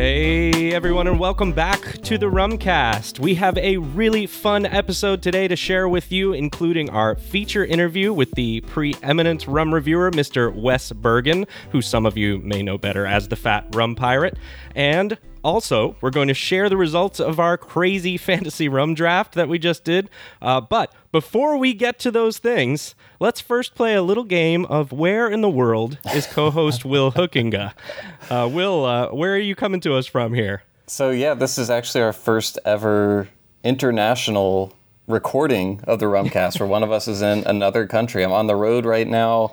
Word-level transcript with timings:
Hey 0.00 0.72
everyone, 0.72 1.08
and 1.08 1.20
welcome 1.20 1.52
back 1.52 1.82
to 2.04 2.16
the 2.16 2.24
Rumcast. 2.24 3.18
We 3.18 3.34
have 3.34 3.58
a 3.58 3.76
really 3.76 4.26
fun 4.26 4.64
episode 4.64 5.20
today 5.20 5.46
to 5.46 5.56
share 5.56 5.90
with 5.90 6.10
you, 6.10 6.32
including 6.32 6.88
our 6.88 7.16
feature 7.16 7.66
interview 7.66 8.10
with 8.10 8.30
the 8.30 8.62
preeminent 8.62 9.46
rum 9.46 9.74
reviewer, 9.74 10.10
Mr. 10.10 10.54
Wes 10.54 10.90
Burgin, 10.90 11.46
who 11.70 11.82
some 11.82 12.06
of 12.06 12.16
you 12.16 12.38
may 12.38 12.62
know 12.62 12.78
better 12.78 13.04
as 13.04 13.28
the 13.28 13.36
Fat 13.36 13.66
Rum 13.74 13.94
Pirate, 13.94 14.38
and 14.74 15.18
also, 15.42 15.96
we're 16.00 16.10
going 16.10 16.28
to 16.28 16.34
share 16.34 16.68
the 16.68 16.76
results 16.76 17.20
of 17.20 17.40
our 17.40 17.56
crazy 17.56 18.16
fantasy 18.18 18.68
rum 18.68 18.94
draft 18.94 19.34
that 19.34 19.48
we 19.48 19.58
just 19.58 19.84
did. 19.84 20.10
Uh, 20.40 20.60
but 20.60 20.92
before 21.12 21.56
we 21.56 21.74
get 21.74 21.98
to 22.00 22.10
those 22.10 22.38
things, 22.38 22.94
let's 23.18 23.40
first 23.40 23.74
play 23.74 23.94
a 23.94 24.02
little 24.02 24.24
game 24.24 24.64
of 24.66 24.92
Where 24.92 25.28
in 25.28 25.40
the 25.40 25.48
World 25.48 25.98
is 26.14 26.26
co 26.26 26.50
host 26.50 26.84
Will 26.84 27.12
Hoekenga? 27.12 27.72
Uh, 28.28 28.48
Will, 28.50 28.84
uh, 28.84 29.08
where 29.08 29.34
are 29.34 29.38
you 29.38 29.54
coming 29.54 29.80
to 29.80 29.94
us 29.94 30.06
from 30.06 30.34
here? 30.34 30.62
So, 30.86 31.10
yeah, 31.10 31.34
this 31.34 31.58
is 31.58 31.70
actually 31.70 32.02
our 32.02 32.12
first 32.12 32.58
ever 32.64 33.28
international 33.62 34.74
recording 35.06 35.80
of 35.84 35.98
the 35.98 36.06
Rumcast 36.06 36.60
where 36.60 36.68
one 36.68 36.82
of 36.82 36.92
us 36.92 37.08
is 37.08 37.22
in 37.22 37.44
another 37.44 37.86
country. 37.86 38.22
I'm 38.24 38.32
on 38.32 38.46
the 38.46 38.56
road 38.56 38.84
right 38.84 39.06
now. 39.06 39.52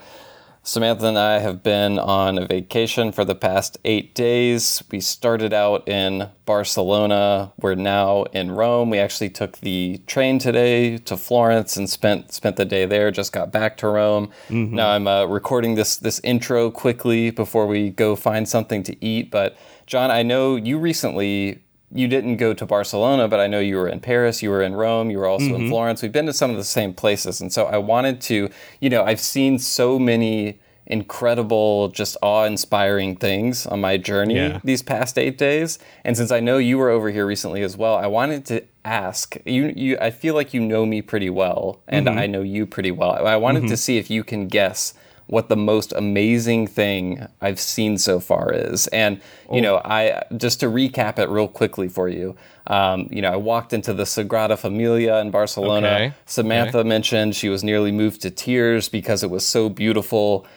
Samantha 0.67 1.07
and 1.07 1.17
I 1.17 1.39
have 1.39 1.63
been 1.63 1.97
on 1.97 2.37
a 2.37 2.45
vacation 2.45 3.13
for 3.13 3.23
the 3.23 3.35
past 3.35 3.77
eight 3.85 4.13
days. 4.13 4.83
We 4.91 4.99
started 4.99 5.53
out 5.53 5.87
in 5.87 6.27
Barcelona. 6.45 7.53
We're 7.57 7.75
now 7.75 8.23
in 8.33 8.51
Rome. 8.51 8.89
We 8.89 8.99
actually 8.99 9.29
took 9.29 9.59
the 9.59 10.01
train 10.07 10.39
today 10.39 10.97
to 10.97 11.15
Florence 11.15 11.77
and 11.77 11.89
spent 11.89 12.33
spent 12.33 12.57
the 12.57 12.65
day 12.65 12.85
there. 12.85 13.11
Just 13.11 13.31
got 13.31 13.49
back 13.49 13.77
to 13.77 13.87
Rome. 13.87 14.27
Mm-hmm. 14.49 14.75
Now 14.75 14.89
I'm 14.89 15.07
uh, 15.07 15.23
recording 15.23 15.75
this 15.75 15.95
this 15.95 16.19
intro 16.19 16.69
quickly 16.69 17.31
before 17.31 17.65
we 17.65 17.89
go 17.89 18.17
find 18.17 18.45
something 18.45 18.83
to 18.83 19.05
eat. 19.05 19.31
But 19.31 19.55
John, 19.85 20.11
I 20.11 20.21
know 20.21 20.57
you 20.57 20.79
recently 20.79 21.63
you 21.91 22.09
didn't 22.09 22.35
go 22.35 22.53
to 22.53 22.65
Barcelona, 22.65 23.29
but 23.29 23.39
I 23.39 23.47
know 23.47 23.59
you 23.59 23.77
were 23.77 23.87
in 23.87 24.01
Paris, 24.01 24.43
you 24.43 24.49
were 24.49 24.61
in 24.61 24.75
Rome, 24.75 25.09
you 25.09 25.19
were 25.19 25.27
also 25.27 25.45
mm-hmm. 25.45 25.63
in 25.63 25.69
Florence. 25.69 26.01
We've 26.01 26.11
been 26.11 26.25
to 26.25 26.33
some 26.33 26.51
of 26.51 26.57
the 26.57 26.65
same 26.65 26.93
places. 26.93 27.39
And 27.39 27.53
so 27.53 27.65
I 27.65 27.77
wanted 27.77 28.19
to, 28.21 28.49
you 28.81 28.89
know, 28.89 29.05
I've 29.05 29.21
seen 29.21 29.57
so 29.57 29.97
many 29.97 30.59
incredible, 30.87 31.89
just 31.89 32.17
awe 32.21 32.45
inspiring 32.45 33.15
things 33.15 33.67
on 33.67 33.81
my 33.81 33.97
journey 33.97 34.35
yeah. 34.35 34.59
these 34.63 34.81
past 34.81 35.17
eight 35.17 35.37
days. 35.37 35.79
And 36.03 36.15
since 36.17 36.31
I 36.31 36.39
know 36.39 36.57
you 36.57 36.77
were 36.77 36.89
over 36.89 37.11
here 37.11 37.25
recently 37.25 37.61
as 37.61 37.77
well, 37.77 37.95
I 37.95 38.07
wanted 38.07 38.45
to 38.45 38.63
ask 38.85 39.37
you, 39.45 39.73
you 39.75 39.97
I 39.99 40.11
feel 40.11 40.33
like 40.33 40.53
you 40.53 40.61
know 40.61 40.85
me 40.85 41.01
pretty 41.01 41.29
well, 41.29 41.81
and 41.87 42.07
mm-hmm. 42.07 42.17
I 42.17 42.27
know 42.27 42.41
you 42.41 42.65
pretty 42.65 42.91
well. 42.91 43.11
I 43.11 43.35
wanted 43.35 43.63
mm-hmm. 43.63 43.69
to 43.69 43.77
see 43.77 43.97
if 43.97 44.09
you 44.09 44.23
can 44.23 44.47
guess 44.47 44.93
what 45.27 45.49
the 45.49 45.57
most 45.57 45.91
amazing 45.91 46.67
thing 46.67 47.27
I've 47.41 47.59
seen 47.59 47.97
so 47.97 48.21
far 48.21 48.53
is. 48.53 48.87
And 48.87 49.17
you 49.51 49.59
oh. 49.59 49.59
know, 49.59 49.81
I 49.83 50.23
just 50.37 50.61
to 50.61 50.67
recap 50.67 51.19
it 51.19 51.27
real 51.29 51.49
quickly 51.49 51.89
for 51.89 52.07
you. 52.07 52.37
Um, 52.67 53.07
you 53.11 53.21
know, 53.21 53.31
I 53.31 53.35
walked 53.35 53.73
into 53.73 53.93
the 53.93 54.03
Sagrada 54.03 54.57
Familia 54.57 55.17
in 55.17 55.31
Barcelona. 55.31 55.87
Okay. 55.87 56.13
Samantha 56.25 56.79
okay. 56.79 56.87
mentioned 56.87 57.35
she 57.35 57.49
was 57.49 57.61
nearly 57.61 57.91
moved 57.91 58.21
to 58.21 58.31
tears 58.31 58.87
because 58.87 59.21
it 59.21 59.29
was 59.29 59.45
so 59.45 59.67
beautiful. 59.67 60.47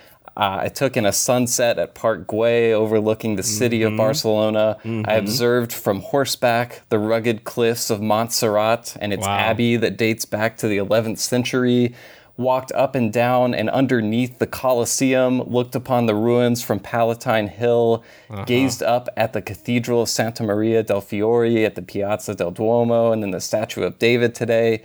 Uh, 0.40 0.60
I 0.62 0.68
took 0.68 0.96
in 0.96 1.04
a 1.04 1.12
sunset 1.12 1.78
at 1.78 1.94
Park 1.94 2.26
Güell 2.26 2.72
overlooking 2.72 3.36
the 3.36 3.42
city 3.42 3.80
mm-hmm. 3.80 3.92
of 3.92 3.98
Barcelona. 3.98 4.78
Mm-hmm. 4.82 5.02
I 5.06 5.14
observed 5.14 5.70
from 5.70 6.00
horseback 6.00 6.80
the 6.88 6.98
rugged 6.98 7.44
cliffs 7.44 7.90
of 7.90 8.00
Montserrat 8.00 8.96
and 9.02 9.12
its 9.12 9.26
wow. 9.26 9.36
abbey 9.36 9.76
that 9.76 9.98
dates 9.98 10.24
back 10.24 10.56
to 10.58 10.66
the 10.66 10.78
11th 10.78 11.18
century 11.18 11.94
walked 12.38 12.72
up 12.72 12.94
and 12.94 13.12
down 13.12 13.52
and 13.52 13.68
underneath 13.68 14.38
the 14.38 14.46
Colosseum, 14.46 15.42
looked 15.42 15.74
upon 15.74 16.06
the 16.06 16.14
ruins 16.14 16.62
from 16.62 16.80
Palatine 16.80 17.48
Hill, 17.48 18.02
uh-huh. 18.30 18.44
gazed 18.44 18.82
up 18.82 19.10
at 19.18 19.34
the 19.34 19.42
Cathedral 19.42 20.00
of 20.00 20.08
Santa 20.08 20.42
Maria 20.42 20.82
del 20.82 21.02
Fiore, 21.02 21.66
at 21.66 21.74
the 21.74 21.82
Piazza 21.82 22.34
del 22.34 22.50
Duomo, 22.50 23.12
and 23.12 23.22
then 23.22 23.30
the 23.30 23.42
Statue 23.42 23.82
of 23.82 23.98
David 23.98 24.34
today. 24.34 24.82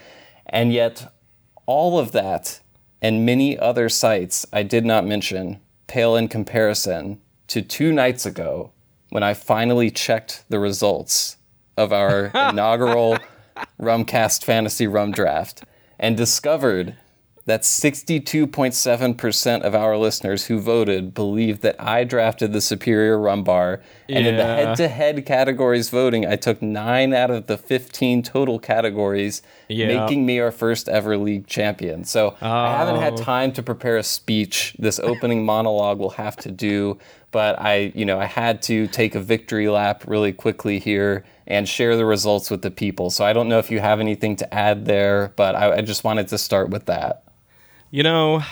And 0.47 0.73
yet, 0.73 1.13
all 1.65 1.97
of 1.97 2.11
that 2.11 2.59
and 3.01 3.25
many 3.25 3.57
other 3.57 3.89
sites 3.89 4.45
I 4.51 4.63
did 4.63 4.85
not 4.85 5.05
mention 5.05 5.59
pale 5.87 6.15
in 6.15 6.27
comparison 6.27 7.19
to 7.47 7.61
two 7.61 7.91
nights 7.91 8.25
ago 8.25 8.71
when 9.09 9.23
I 9.23 9.33
finally 9.33 9.91
checked 9.91 10.43
the 10.49 10.59
results 10.59 11.37
of 11.77 11.93
our 11.93 12.25
inaugural 12.49 13.17
Rumcast 13.79 14.43
Fantasy 14.43 14.87
Rum 14.87 15.11
Draft 15.11 15.63
and 15.99 16.17
discovered 16.17 16.97
that 17.47 17.61
62.7% 17.61 19.61
of 19.61 19.75
our 19.75 19.95
listeners 19.97 20.47
who 20.47 20.59
voted 20.59 21.13
believed 21.13 21.61
that 21.61 21.79
I 21.79 22.03
drafted 22.03 22.53
the 22.53 22.61
superior 22.61 23.19
rum 23.19 23.43
bar. 23.43 23.83
And 24.09 24.25
yeah. 24.25 24.31
in 24.31 24.37
the 24.37 24.43
head 24.43 24.75
to 24.77 24.87
head 24.87 25.23
categories 25.27 25.91
voting, 25.91 26.25
I 26.25 26.37
took 26.37 26.63
nine 26.63 27.13
out 27.13 27.29
of 27.29 27.45
the 27.45 27.57
15 27.57 28.23
total 28.23 28.57
categories, 28.57 29.43
yeah. 29.67 29.85
making 29.87 30.25
me 30.25 30.39
our 30.39 30.51
first 30.51 30.89
ever 30.89 31.17
league 31.17 31.45
champion. 31.45 32.03
So 32.03 32.35
oh. 32.41 32.49
I 32.49 32.77
haven't 32.77 32.99
had 32.99 33.13
oh. 33.13 33.17
time 33.17 33.51
to 33.53 33.61
prepare 33.61 33.97
a 33.97 34.03
speech. 34.03 34.75
This 34.79 34.99
opening 34.99 35.45
monologue 35.45 35.99
will 35.99 36.09
have 36.11 36.37
to 36.37 36.51
do. 36.51 36.97
But 37.29 37.61
I, 37.61 37.91
you 37.93 38.05
know, 38.05 38.19
I 38.19 38.25
had 38.25 38.63
to 38.63 38.87
take 38.87 39.13
a 39.13 39.19
victory 39.19 39.69
lap 39.69 40.05
really 40.07 40.33
quickly 40.33 40.79
here 40.79 41.23
and 41.45 41.69
share 41.69 41.95
the 41.95 42.05
results 42.05 42.49
with 42.49 42.63
the 42.63 42.71
people. 42.71 43.11
So 43.11 43.23
I 43.23 43.33
don't 43.33 43.49
know 43.49 43.59
if 43.59 43.69
you 43.69 43.81
have 43.81 43.99
anything 43.99 44.35
to 44.37 44.51
add 44.51 44.85
there, 44.85 45.31
but 45.35 45.53
I, 45.53 45.75
I 45.75 45.81
just 45.81 46.03
wanted 46.03 46.27
to 46.29 46.39
start 46.39 46.71
with 46.71 46.87
that. 46.87 47.21
You 47.91 48.03
know, 48.03 48.43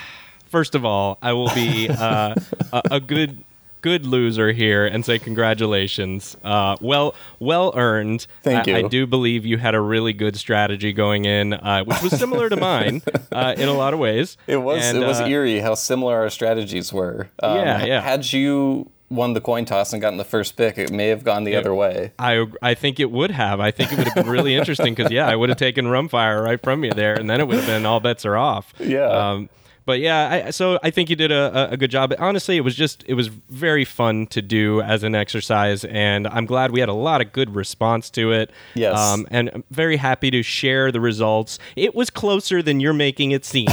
first 0.48 0.76
of 0.76 0.86
all, 0.86 1.18
I 1.22 1.34
will 1.34 1.54
be 1.54 1.90
uh, 1.90 2.36
a, 2.72 2.82
a, 2.92 3.00
good 3.00 3.44
good 3.82 4.06
loser 4.06 4.52
here 4.54 4.86
and 4.86 5.06
say 5.06 5.20
congratulations. 5.20 6.38
Uh, 6.44 6.78
well, 6.80 7.14
well 7.40 7.74
earned. 7.76 8.26
Thank 8.42 8.68
you. 8.68 8.76
I, 8.76 8.80
I, 8.80 8.82
do 8.84 9.06
believe 9.06 9.46
you 9.46 9.58
had 9.58 9.76
a 9.76 9.82
really 9.82 10.14
good 10.14 10.38
strategy 10.38 10.94
going 10.94 11.26
in, 11.26 11.54
uh, 11.54 11.84
which 11.84 12.02
was 12.02 12.18
similar 12.18 12.50
to 12.50 12.56
mine 12.56 13.02
uh, 13.32 13.54
in 13.58 13.68
a 13.68 13.74
lot 13.74 13.94
of 13.94 14.00
ways. 14.00 14.38
It 14.48 14.58
was. 14.58 14.84
And, 14.84 14.98
it 14.98 15.06
was 15.06 15.20
uh, 15.20 15.26
eerie 15.26 15.60
how 15.60 15.76
similar 15.76 16.16
our 16.22 16.30
strategies 16.30 16.94
were. 16.94 17.30
Um, 17.42 17.58
yeah, 17.58 17.86
yeah. 17.86 18.02
Had 18.02 18.32
you 18.32 18.90
won 19.16 19.34
the 19.34 19.42
coin 19.42 19.66
toss 19.66 19.94
and 19.94 20.02
gotten 20.02 20.18
the 20.18 20.24
first 20.24 20.56
pick, 20.58 20.78
it 20.78 20.92
may 20.92 21.08
have 21.08 21.24
gone 21.24 21.44
the 21.44 21.56
other 21.56 21.74
way. 21.74 22.12
I 22.20 22.46
I 22.62 22.74
think 22.74 23.00
it 23.00 23.12
would 23.12 23.32
have. 23.32 23.60
I 23.60 23.72
think 23.72 23.92
it 23.92 23.98
would 23.98 24.08
have 24.08 24.16
been 24.16 24.30
really 24.30 24.56
interesting 24.56 24.94
because 24.96 25.12
yeah, 25.12 25.28
I 25.28 25.36
would 25.36 25.50
have 25.50 25.58
taken 25.58 25.86
Rumfire 25.86 26.44
right 26.44 26.62
from 26.62 26.84
you 26.84 26.92
there, 26.92 27.16
and 27.16 27.30
then 27.30 27.40
it 27.40 27.48
would 27.48 27.58
have 27.58 27.68
been 27.68 27.86
all 27.86 28.00
bets 28.00 28.26
are 28.26 28.38
off. 28.38 28.74
Yeah. 28.80 29.06
Um, 29.06 29.50
but 29.86 30.00
yeah, 30.00 30.46
I, 30.48 30.50
so 30.52 30.80
I 30.84 30.90
think 30.90 31.10
you 31.10 31.16
did 31.16 31.32
a, 31.32 31.72
a 31.72 31.78
good 31.78 31.92
job. 31.92 32.14
Honestly, 32.20 32.58
it 32.58 32.62
was 32.62 32.76
just 32.76 33.04
it 33.08 33.16
was 33.16 33.28
very 33.28 33.86
fun 33.86 34.28
to 34.28 34.42
do 34.42 34.82
as 34.82 35.04
an 35.04 35.16
exercise, 35.16 35.84
and 35.86 36.28
I'm 36.28 36.46
glad 36.46 36.72
we 36.72 36.80
had 36.80 36.90
a 36.90 36.94
lot 36.94 37.22
of 37.22 37.32
good 37.34 37.56
response 37.56 38.10
to 38.12 38.32
it. 38.32 38.52
Yes, 38.76 38.98
um, 38.98 39.28
and 39.32 39.50
I'm 39.54 39.64
very 39.72 39.98
happy 39.98 40.32
to 40.32 40.44
share 40.44 40.92
the 40.92 41.02
results. 41.02 41.60
It 41.76 41.96
was 41.96 42.10
closer 42.10 42.62
than 42.62 42.80
you're 42.80 42.94
making 42.94 43.32
it 43.32 43.46
seem, 43.46 43.68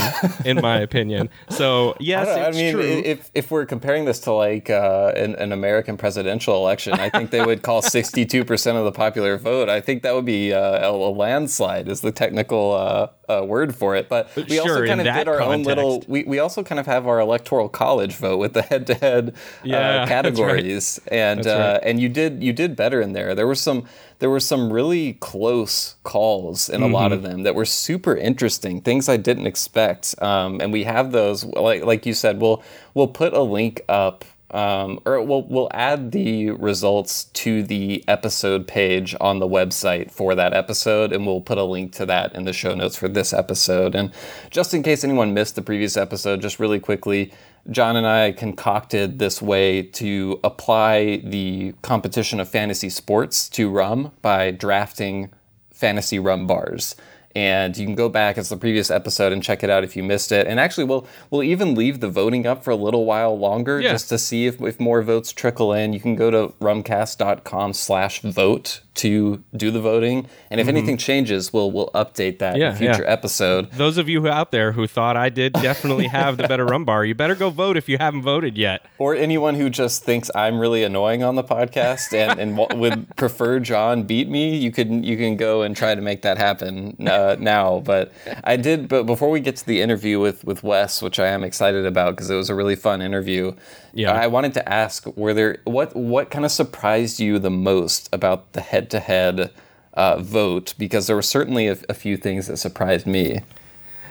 in 0.44 0.60
my 0.60 0.78
opinion. 0.80 1.30
So 1.50 1.96
yes, 2.00 2.28
I, 2.28 2.48
I 2.48 2.50
mean, 2.52 2.74
true. 2.74 2.82
if 2.82 3.30
if 3.34 3.50
we're 3.50 3.66
comparing 3.66 4.04
this 4.04 4.20
to 4.20 4.32
like 4.32 4.70
uh, 4.70 5.12
an, 5.16 5.36
an, 5.36 5.52
American 5.52 5.96
presidential 5.96 6.56
election, 6.56 6.94
I 6.94 7.10
think 7.10 7.30
they 7.30 7.44
would 7.44 7.62
call 7.62 7.82
62 7.90 8.44
percent 8.44 8.78
of 8.78 8.84
the 8.84 8.92
popular 8.92 9.36
vote. 9.36 9.68
I 9.68 9.80
think 9.80 10.02
that 10.02 10.14
would 10.14 10.24
be 10.24 10.52
uh, 10.52 10.88
a, 10.88 10.90
a 10.90 11.10
landslide, 11.10 11.88
is 11.88 12.00
the 12.00 12.12
technical 12.12 12.72
uh, 12.72 13.08
uh 13.30 13.44
word 13.44 13.74
for 13.74 13.94
it. 13.96 14.08
But 14.08 14.34
we 14.36 14.56
sure, 14.56 14.60
also 14.60 14.86
kind 14.86 15.00
of 15.00 15.06
did 15.06 15.28
our 15.28 15.38
context. 15.38 15.50
own 15.50 15.62
little 15.62 16.04
we, 16.08 16.24
we 16.24 16.38
also 16.38 16.62
kind 16.62 16.78
of 16.78 16.86
have 16.86 17.06
our 17.06 17.20
electoral 17.20 17.68
college 17.68 18.16
vote 18.16 18.38
with 18.38 18.54
the 18.54 18.62
head 18.62 18.86
to 18.88 18.94
head 18.94 19.34
categories, 19.64 21.00
right. 21.04 21.16
and 21.16 21.46
uh, 21.46 21.50
right. 21.74 21.80
and 21.88 22.00
you 22.00 22.08
did 22.08 22.42
you 22.42 22.52
did 22.52 22.76
better 22.76 23.00
in 23.00 23.12
there. 23.12 23.34
There 23.34 23.46
were 23.46 23.54
some 23.54 23.84
there 24.18 24.30
were 24.30 24.40
some 24.40 24.72
really 24.72 25.14
close 25.14 25.96
calls 26.02 26.68
in 26.68 26.80
mm-hmm. 26.80 26.92
a 26.92 26.96
lot 26.96 27.12
of 27.12 27.22
them 27.22 27.42
that 27.42 27.54
were 27.54 27.64
super 27.64 28.16
interesting, 28.16 28.80
things 28.80 29.08
I 29.08 29.16
didn't 29.16 29.46
expect. 29.46 30.20
Um, 30.22 30.60
and 30.60 30.72
we 30.72 30.84
have 30.84 31.12
those 31.12 31.44
like 31.44 31.84
like 31.84 32.06
you 32.06 32.14
said, 32.14 32.40
we'll 32.40 32.62
we'll 32.94 33.08
put 33.08 33.32
a 33.32 33.42
link 33.42 33.82
up 33.88 34.24
um, 34.50 35.00
or 35.04 35.22
we'll 35.22 35.42
we'll 35.42 35.68
add 35.72 36.12
the 36.12 36.50
results 36.50 37.24
to 37.24 37.62
the 37.62 38.04
episode 38.08 38.66
page 38.66 39.14
on 39.20 39.38
the 39.38 39.46
website 39.46 40.10
for 40.10 40.34
that 40.34 40.52
episode, 40.52 41.12
and 41.12 41.26
we'll 41.26 41.40
put 41.40 41.58
a 41.58 41.64
link 41.64 41.92
to 41.92 42.06
that 42.06 42.34
in 42.34 42.44
the 42.44 42.52
show 42.52 42.74
notes 42.74 42.96
for 42.96 43.08
this 43.08 43.32
episode. 43.32 43.94
And 43.94 44.12
just 44.50 44.74
in 44.74 44.82
case 44.82 45.04
anyone 45.04 45.34
missed 45.34 45.54
the 45.54 45.62
previous 45.62 45.96
episode, 45.96 46.40
just 46.40 46.58
really 46.58 46.80
quickly, 46.80 47.32
John 47.70 47.96
and 47.96 48.06
I 48.06 48.32
concocted 48.32 49.18
this 49.18 49.40
way 49.40 49.82
to 49.82 50.40
apply 50.42 51.18
the 51.24 51.74
competition 51.82 52.40
of 52.40 52.48
fantasy 52.48 52.90
sports 52.90 53.48
to 53.50 53.70
rum 53.70 54.12
by 54.22 54.50
drafting 54.50 55.30
fantasy 55.70 56.18
rum 56.18 56.46
bars 56.46 56.94
and 57.34 57.76
you 57.76 57.86
can 57.86 57.94
go 57.94 58.08
back 58.08 58.38
as 58.38 58.48
the 58.48 58.56
previous 58.56 58.90
episode 58.90 59.32
and 59.32 59.42
check 59.42 59.62
it 59.62 59.70
out 59.70 59.84
if 59.84 59.96
you 59.96 60.02
missed 60.02 60.32
it. 60.32 60.46
And 60.46 60.58
actually, 60.58 60.84
we'll 60.84 61.06
we'll 61.30 61.42
even 61.42 61.74
leave 61.74 62.00
the 62.00 62.08
voting 62.08 62.46
up 62.46 62.64
for 62.64 62.70
a 62.70 62.76
little 62.76 63.04
while 63.04 63.38
longer 63.38 63.80
yeah. 63.80 63.92
just 63.92 64.08
to 64.08 64.18
see 64.18 64.46
if, 64.46 64.60
if 64.60 64.80
more 64.80 65.02
votes 65.02 65.32
trickle 65.32 65.72
in. 65.72 65.92
You 65.92 66.00
can 66.00 66.16
go 66.16 66.30
to 66.30 66.54
rumcast.com 66.60 67.72
slash 67.74 68.20
vote 68.20 68.80
to 69.00 69.42
do 69.56 69.70
the 69.70 69.80
voting, 69.80 70.26
and 70.50 70.60
if 70.60 70.68
anything 70.68 70.96
changes, 70.96 71.52
we'll 71.52 71.70
we'll 71.70 71.90
update 71.94 72.38
that 72.38 72.50
Mm-hmm. 72.50 72.60
Yeah, 72.60 72.70
in 72.70 72.74
a 72.74 72.78
future 72.78 73.04
yeah. 73.04 73.12
episode. 73.12 73.70
Those 73.72 73.96
of 73.96 74.08
you 74.08 74.20
who 74.20 74.28
out 74.28 74.50
there 74.50 74.72
who 74.72 74.86
thought 74.86 75.16
I 75.16 75.28
did 75.28 75.52
definitely 75.54 76.08
have 76.08 76.36
the 76.36 76.48
better 76.48 76.66
rum 76.66 76.84
bar, 76.84 77.04
you 77.04 77.14
better 77.14 77.34
go 77.34 77.48
vote 77.50 77.76
if 77.76 77.88
you 77.88 77.96
haven't 77.96 78.22
voted 78.22 78.58
yet. 78.58 78.84
Or 78.98 79.14
anyone 79.14 79.54
who 79.54 79.70
just 79.70 80.02
thinks 80.04 80.30
I'm 80.34 80.58
really 80.58 80.82
annoying 80.84 81.22
on 81.22 81.36
the 81.36 81.44
podcast 81.44 82.12
and, 82.12 82.40
and 82.40 82.58
would 82.80 83.16
prefer 83.16 83.60
John 83.60 84.02
beat 84.02 84.28
me, 84.28 84.56
you 84.56 84.72
can 84.72 85.02
you 85.04 85.16
can 85.16 85.36
go 85.36 85.62
and 85.62 85.76
try 85.76 85.94
to 85.94 86.00
make 86.02 86.22
that 86.22 86.38
happen 86.38 86.96
uh, 87.08 87.36
now. 87.38 87.80
But 87.80 88.12
I 88.44 88.56
did. 88.56 88.88
But 88.88 89.04
before 89.04 89.30
we 89.30 89.40
get 89.40 89.56
to 89.56 89.66
the 89.66 89.80
interview 89.80 90.18
with 90.20 90.44
with 90.44 90.62
Wes, 90.62 91.00
which 91.00 91.18
I 91.18 91.28
am 91.28 91.44
excited 91.44 91.86
about 91.86 92.16
because 92.16 92.28
it 92.30 92.36
was 92.36 92.50
a 92.50 92.54
really 92.54 92.76
fun 92.76 93.00
interview. 93.00 93.54
Yeah. 93.92 94.12
I 94.12 94.26
wanted 94.26 94.54
to 94.54 94.68
ask: 94.68 95.06
Were 95.16 95.34
there 95.34 95.58
what 95.64 95.94
what 95.96 96.30
kind 96.30 96.44
of 96.44 96.50
surprised 96.50 97.20
you 97.20 97.38
the 97.38 97.50
most 97.50 98.08
about 98.12 98.52
the 98.52 98.60
head 98.60 98.89
to 98.90 99.00
head 99.00 99.50
vote? 99.96 100.74
Because 100.78 101.06
there 101.06 101.16
were 101.16 101.22
certainly 101.22 101.66
a, 101.68 101.76
a 101.88 101.94
few 101.94 102.16
things 102.16 102.46
that 102.46 102.56
surprised 102.58 103.06
me. 103.06 103.40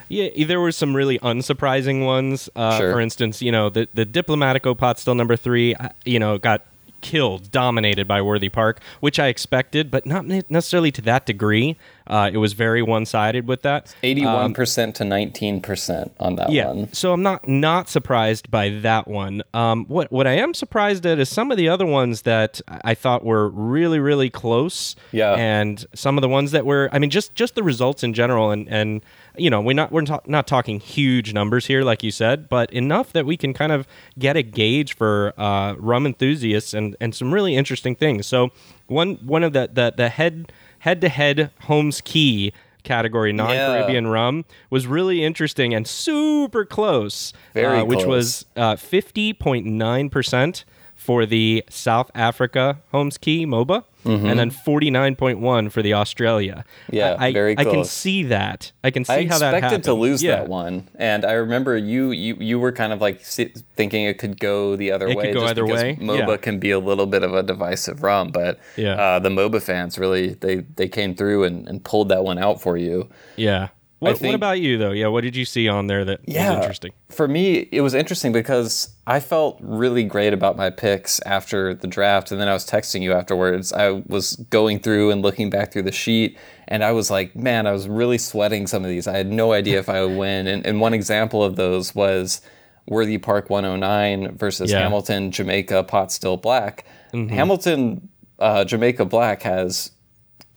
Yeah, 0.08 0.44
there 0.44 0.60
were 0.60 0.72
some 0.72 0.96
really 0.96 1.20
unsurprising 1.20 2.04
ones. 2.04 2.48
Uh, 2.56 2.78
Sure. 2.78 2.92
For 2.92 3.00
instance, 3.00 3.40
you 3.40 3.52
know, 3.52 3.70
the, 3.70 3.88
the 3.94 4.04
Diplomatico 4.04 4.76
pot 4.76 4.98
still 4.98 5.14
number 5.14 5.36
three, 5.36 5.74
uh, 5.76 5.90
you 6.04 6.18
know, 6.18 6.36
got 6.36 6.66
killed, 7.00 7.50
dominated 7.50 8.08
by 8.08 8.20
Worthy 8.20 8.48
Park, 8.48 8.80
which 8.98 9.18
I 9.18 9.28
expected, 9.28 9.90
but 9.90 10.06
not 10.06 10.26
necessarily 10.26 10.90
to 10.92 11.02
that 11.02 11.26
degree. 11.26 11.76
Uh, 12.10 12.28
it 12.32 12.36
was 12.38 12.52
very 12.54 12.82
one 12.82 13.06
sided 13.06 13.46
with 13.46 13.62
that. 13.62 13.94
Eighty-one 14.02 14.52
percent 14.52 14.96
to 14.96 15.04
nineteen 15.04 15.62
percent 15.62 16.12
on 16.20 16.34
that 16.36 16.50
Yeah, 16.50 16.66
one. 16.66 16.92
so 16.92 17.12
I'm 17.12 17.22
not 17.22 17.48
not 17.48 17.88
surprised 17.88 18.50
by 18.50 18.68
that 18.68 19.06
one. 19.08 19.42
Um, 19.54 19.84
what 19.86 20.10
what 20.10 20.26
I 20.26 20.32
am 20.32 20.52
surprised 20.52 21.06
at 21.06 21.18
is 21.20 21.28
some 21.28 21.50
of 21.50 21.56
the 21.56 21.68
other 21.68 21.86
ones 21.86 22.22
that 22.22 22.60
I 22.68 22.94
thought 22.94 23.24
were 23.24 23.48
really 23.48 24.00
really 24.00 24.28
close. 24.28 24.96
Yeah. 25.12 25.34
and 25.34 25.86
some 25.94 26.18
of 26.18 26.22
the 26.22 26.28
ones 26.28 26.50
that 26.50 26.66
were, 26.66 26.88
I 26.92 26.98
mean, 26.98 27.10
just 27.10 27.34
just 27.34 27.54
the 27.54 27.62
results 27.62 28.02
in 28.02 28.12
general, 28.12 28.50
and 28.50 28.68
and 28.68 29.02
you 29.36 29.48
know, 29.48 29.60
we're 29.60 29.74
not 29.74 29.92
we're 29.92 30.02
ta- 30.04 30.20
not 30.26 30.48
talking 30.48 30.80
huge 30.80 31.32
numbers 31.32 31.66
here, 31.66 31.84
like 31.84 32.02
you 32.02 32.10
said, 32.10 32.48
but 32.48 32.72
enough 32.72 33.12
that 33.12 33.24
we 33.24 33.36
can 33.36 33.54
kind 33.54 33.70
of 33.70 33.86
get 34.18 34.36
a 34.36 34.42
gauge 34.42 34.96
for 34.96 35.32
uh, 35.38 35.74
rum 35.78 36.06
enthusiasts 36.06 36.74
and 36.74 36.96
and 37.00 37.14
some 37.14 37.32
really 37.32 37.54
interesting 37.54 37.94
things. 37.94 38.26
So 38.26 38.50
one 38.88 39.14
one 39.24 39.44
of 39.44 39.52
the 39.52 39.70
the 39.72 39.94
the 39.96 40.08
head 40.08 40.52
head 40.80 41.00
to 41.00 41.08
head 41.08 41.50
Holmes 41.62 42.00
Cay 42.00 42.52
category 42.82 43.32
non 43.32 43.54
Caribbean 43.54 44.06
rum 44.06 44.44
was 44.70 44.86
really 44.86 45.24
interesting 45.24 45.74
and 45.74 45.86
super 45.86 46.64
close. 46.64 47.32
Very 47.54 47.78
uh, 47.78 47.84
which 47.84 48.00
close. 48.00 48.06
was 48.06 48.46
uh, 48.56 48.76
50.9% 48.76 50.64
for 51.00 51.24
the 51.24 51.64
South 51.70 52.10
Africa 52.14 52.78
Holmes 52.92 53.16
Cay 53.16 53.46
Mhoba 53.46 53.84
and 54.04 54.38
then 54.38 54.50
49.1 54.50 55.70
for 55.72 55.82
the 55.82 55.94
Australia. 55.94 56.64
Mm-hmm. 56.84 56.96
Yeah, 56.96 57.16
I, 57.18 57.28
I- 57.28 57.32
very 57.32 57.58
I 57.58 57.64
can 57.64 57.84
see 57.84 58.22
that. 58.24 58.70
I 58.84 58.90
can 58.90 59.04
see 59.06 59.12
I 59.12 59.26
how 59.26 59.38
that 59.38 59.46
happened. 59.54 59.54
I 59.54 59.56
expected 59.68 59.84
to 59.84 59.94
lose 59.94 60.22
yeah. 60.22 60.36
that 60.36 60.48
one, 60.48 60.88
and 60.96 61.24
I 61.24 61.32
remember 61.32 61.76
you 61.76 62.10
you 62.10 62.34
you 62.38 62.58
were 62.58 62.72
kind 62.72 62.92
of 62.92 63.00
like 63.00 63.20
thinking 63.22 64.04
it 64.04 64.18
could 64.18 64.38
go 64.38 64.76
the 64.76 64.90
other 64.92 65.08
It 65.08 65.16
way. 65.16 65.24
could 65.26 65.34
go 65.34 65.40
just 65.40 65.50
either 65.52 65.64
because 65.64 65.82
way, 65.82 65.96
Mhoba 65.96 66.28
yeah. 66.28 66.36
can 66.36 66.58
be 66.58 66.70
a 66.70 66.78
little 66.78 67.06
bit 67.06 67.22
of 67.22 67.34
a 67.34 67.42
divisive 67.42 68.02
rum, 68.02 68.30
but 68.30 68.58
Yeah. 68.76 68.94
uh, 68.94 69.18
the 69.20 69.30
Mhoba 69.30 69.62
fans 69.62 69.98
really 69.98 70.34
they 70.34 70.56
they 70.76 70.88
came 70.88 71.14
through 71.14 71.44
and, 71.44 71.66
and 71.68 71.82
pulled 71.82 72.08
that 72.10 72.24
one 72.24 72.38
out 72.38 72.60
for 72.60 72.76
you. 72.76 73.08
Yeah. 73.36 73.68
What, 74.00 74.18
think- 74.18 74.30
what 74.30 74.34
about 74.34 74.60
you 74.60 74.76
though? 74.78 74.90
Yeah, 74.92 75.06
what 75.08 75.22
did 75.22 75.36
you 75.36 75.44
see 75.44 75.68
on 75.68 75.86
there 75.86 76.04
that 76.04 76.20
was 76.26 76.34
interesting? 76.56 76.92
For 77.10 77.28
me, 77.28 77.68
it 77.70 77.80
was 77.82 77.94
interesting 77.94 78.32
because 78.32 78.90
I 79.06 79.20
felt 79.20 79.58
really 79.60 80.04
great 80.04 80.32
about 80.32 80.56
my 80.56 80.70
picks 80.70 81.20
after 81.26 81.74
the 81.74 81.86
draft, 81.86 82.32
and 82.32 82.40
then 82.40 82.48
I 82.48 82.52
was 82.54 82.66
texting 82.66 83.02
you 83.02 83.12
afterwards. 83.12 83.72
I 83.72 84.02
was 84.06 84.36
going 84.50 84.78
through 84.80 85.10
and 85.10 85.20
looking 85.22 85.50
back 85.50 85.72
through 85.72 85.82
the 85.82 85.92
sheet, 85.92 86.38
and 86.68 86.82
I 86.82 86.92
was 86.92 87.10
like, 87.10 87.36
man, 87.36 87.66
I 87.66 87.72
was 87.72 87.88
really 87.88 88.18
sweating 88.18 88.66
some 88.66 88.82
of 88.84 88.88
these. 88.88 89.06
I 89.06 89.16
had 89.16 89.30
no 89.30 89.52
idea 89.52 89.78
if 89.78 89.88
I 89.88 90.02
would 90.04 90.16
win. 90.16 90.46
And, 90.46 90.64
and 90.66 90.80
one 90.80 90.94
example 90.94 91.42
of 91.44 91.56
those 91.56 91.94
was 91.94 92.40
Worthy 92.86 93.18
Park 93.18 93.50
109 93.50 94.36
versus 94.36 94.70
Yeah. 94.70 94.78
Mm-hmm. 94.78 94.82
Hamilton 94.84 95.30
Jamaica 95.30 95.82
Pot 95.84 96.10
Still 96.10 96.36
Black. 96.38 96.84
Hamilton 97.12 98.08
uh, 98.38 98.64
Jamaica 98.64 99.04
Black 99.04 99.42
has 99.42 99.90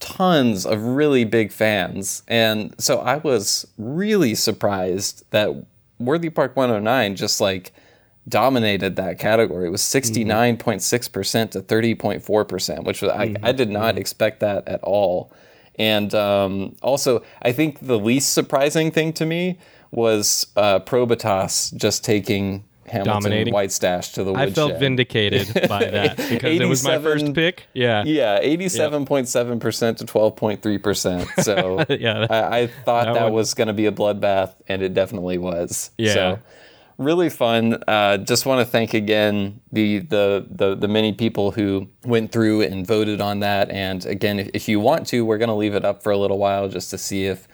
tons 0.00 0.66
of 0.66 0.82
really 0.82 1.24
big 1.24 1.52
fans. 1.52 2.22
And 2.28 2.74
so 2.78 2.98
I 2.98 3.16
was 3.16 3.66
really 3.78 4.34
surprised 4.34 5.24
that 5.30 5.50
Worthy 5.98 6.30
Park 6.30 6.56
109 6.56 7.16
just 7.16 7.40
like 7.40 7.72
dominated 8.28 8.96
that 8.96 9.18
category. 9.18 9.66
It 9.66 9.70
was 9.70 9.82
69.6% 9.82 11.50
to 11.50 11.60
30.4%, 11.60 12.84
which 12.84 13.02
was, 13.02 13.10
I, 13.10 13.34
I 13.42 13.52
did 13.52 13.70
not 13.70 13.98
expect 13.98 14.40
that 14.40 14.66
at 14.66 14.82
all. 14.82 15.32
And 15.76 16.14
um, 16.14 16.76
also, 16.82 17.22
I 17.42 17.52
think 17.52 17.80
the 17.80 17.98
least 17.98 18.32
surprising 18.32 18.90
thing 18.90 19.12
to 19.14 19.26
me 19.26 19.58
was 19.90 20.46
uh, 20.56 20.80
Probitas 20.80 21.76
just 21.76 22.04
taking 22.04 22.64
Hamilton 22.86 23.12
Dominating. 23.22 23.54
White 23.54 23.72
Stash 23.72 24.10
to 24.12 24.24
the 24.24 24.32
woodshed. 24.32 24.48
I 24.48 24.52
felt 24.52 24.78
vindicated 24.78 25.52
by 25.68 25.84
that 25.84 26.16
because 26.16 26.60
it 26.60 26.66
was 26.66 26.84
my 26.84 26.98
first 26.98 27.32
pick. 27.34 27.66
Yeah. 27.72 28.04
Yeah, 28.04 28.38
eighty-seven 28.42 29.06
point 29.06 29.28
seven 29.28 29.58
percent 29.60 29.98
to 29.98 30.06
twelve 30.06 30.36
point 30.36 30.62
three 30.62 30.78
percent. 30.78 31.28
So 31.42 31.84
Yeah. 31.88 32.26
I, 32.30 32.58
I 32.60 32.66
thought 32.66 33.06
That 33.06 33.14
that, 33.14 33.22
one- 33.24 33.32
was 33.32 33.54
going 33.54 33.68
to 33.68 33.74
be 33.74 33.86
a 33.86 33.92
bloodbath, 33.92 34.54
and 34.68 34.82
it 34.82 34.94
definitely 34.94 35.38
was. 35.38 35.90
Yeah. 35.98 36.12
So 36.14 36.38
really 36.98 37.28
fun. 37.28 37.82
Uh, 37.88 38.18
just 38.18 38.46
want 38.46 38.64
to 38.64 38.70
thank 38.70 38.94
again 38.94 39.60
the, 39.72 39.98
the 39.98 40.46
the 40.48 40.74
the 40.76 40.86
many 40.88 41.12
people 41.12 41.50
who 41.50 41.88
went 42.04 42.30
through 42.30 42.62
and 42.62 42.86
voted 42.86 43.20
on 43.20 43.40
that. 43.40 43.70
And 43.70 44.04
again, 44.06 44.38
if, 44.38 44.50
if 44.54 44.68
you 44.68 44.78
want 44.78 45.06
to, 45.08 45.24
we're 45.24 45.38
going 45.38 45.48
to 45.48 45.54
leave 45.54 45.74
it 45.74 45.84
up 45.84 46.02
for 46.02 46.12
a 46.12 46.16
little 46.18 46.38
while 46.38 46.68
just 46.68 46.90
to 46.90 46.98
see 46.98 47.24
if 47.26 47.48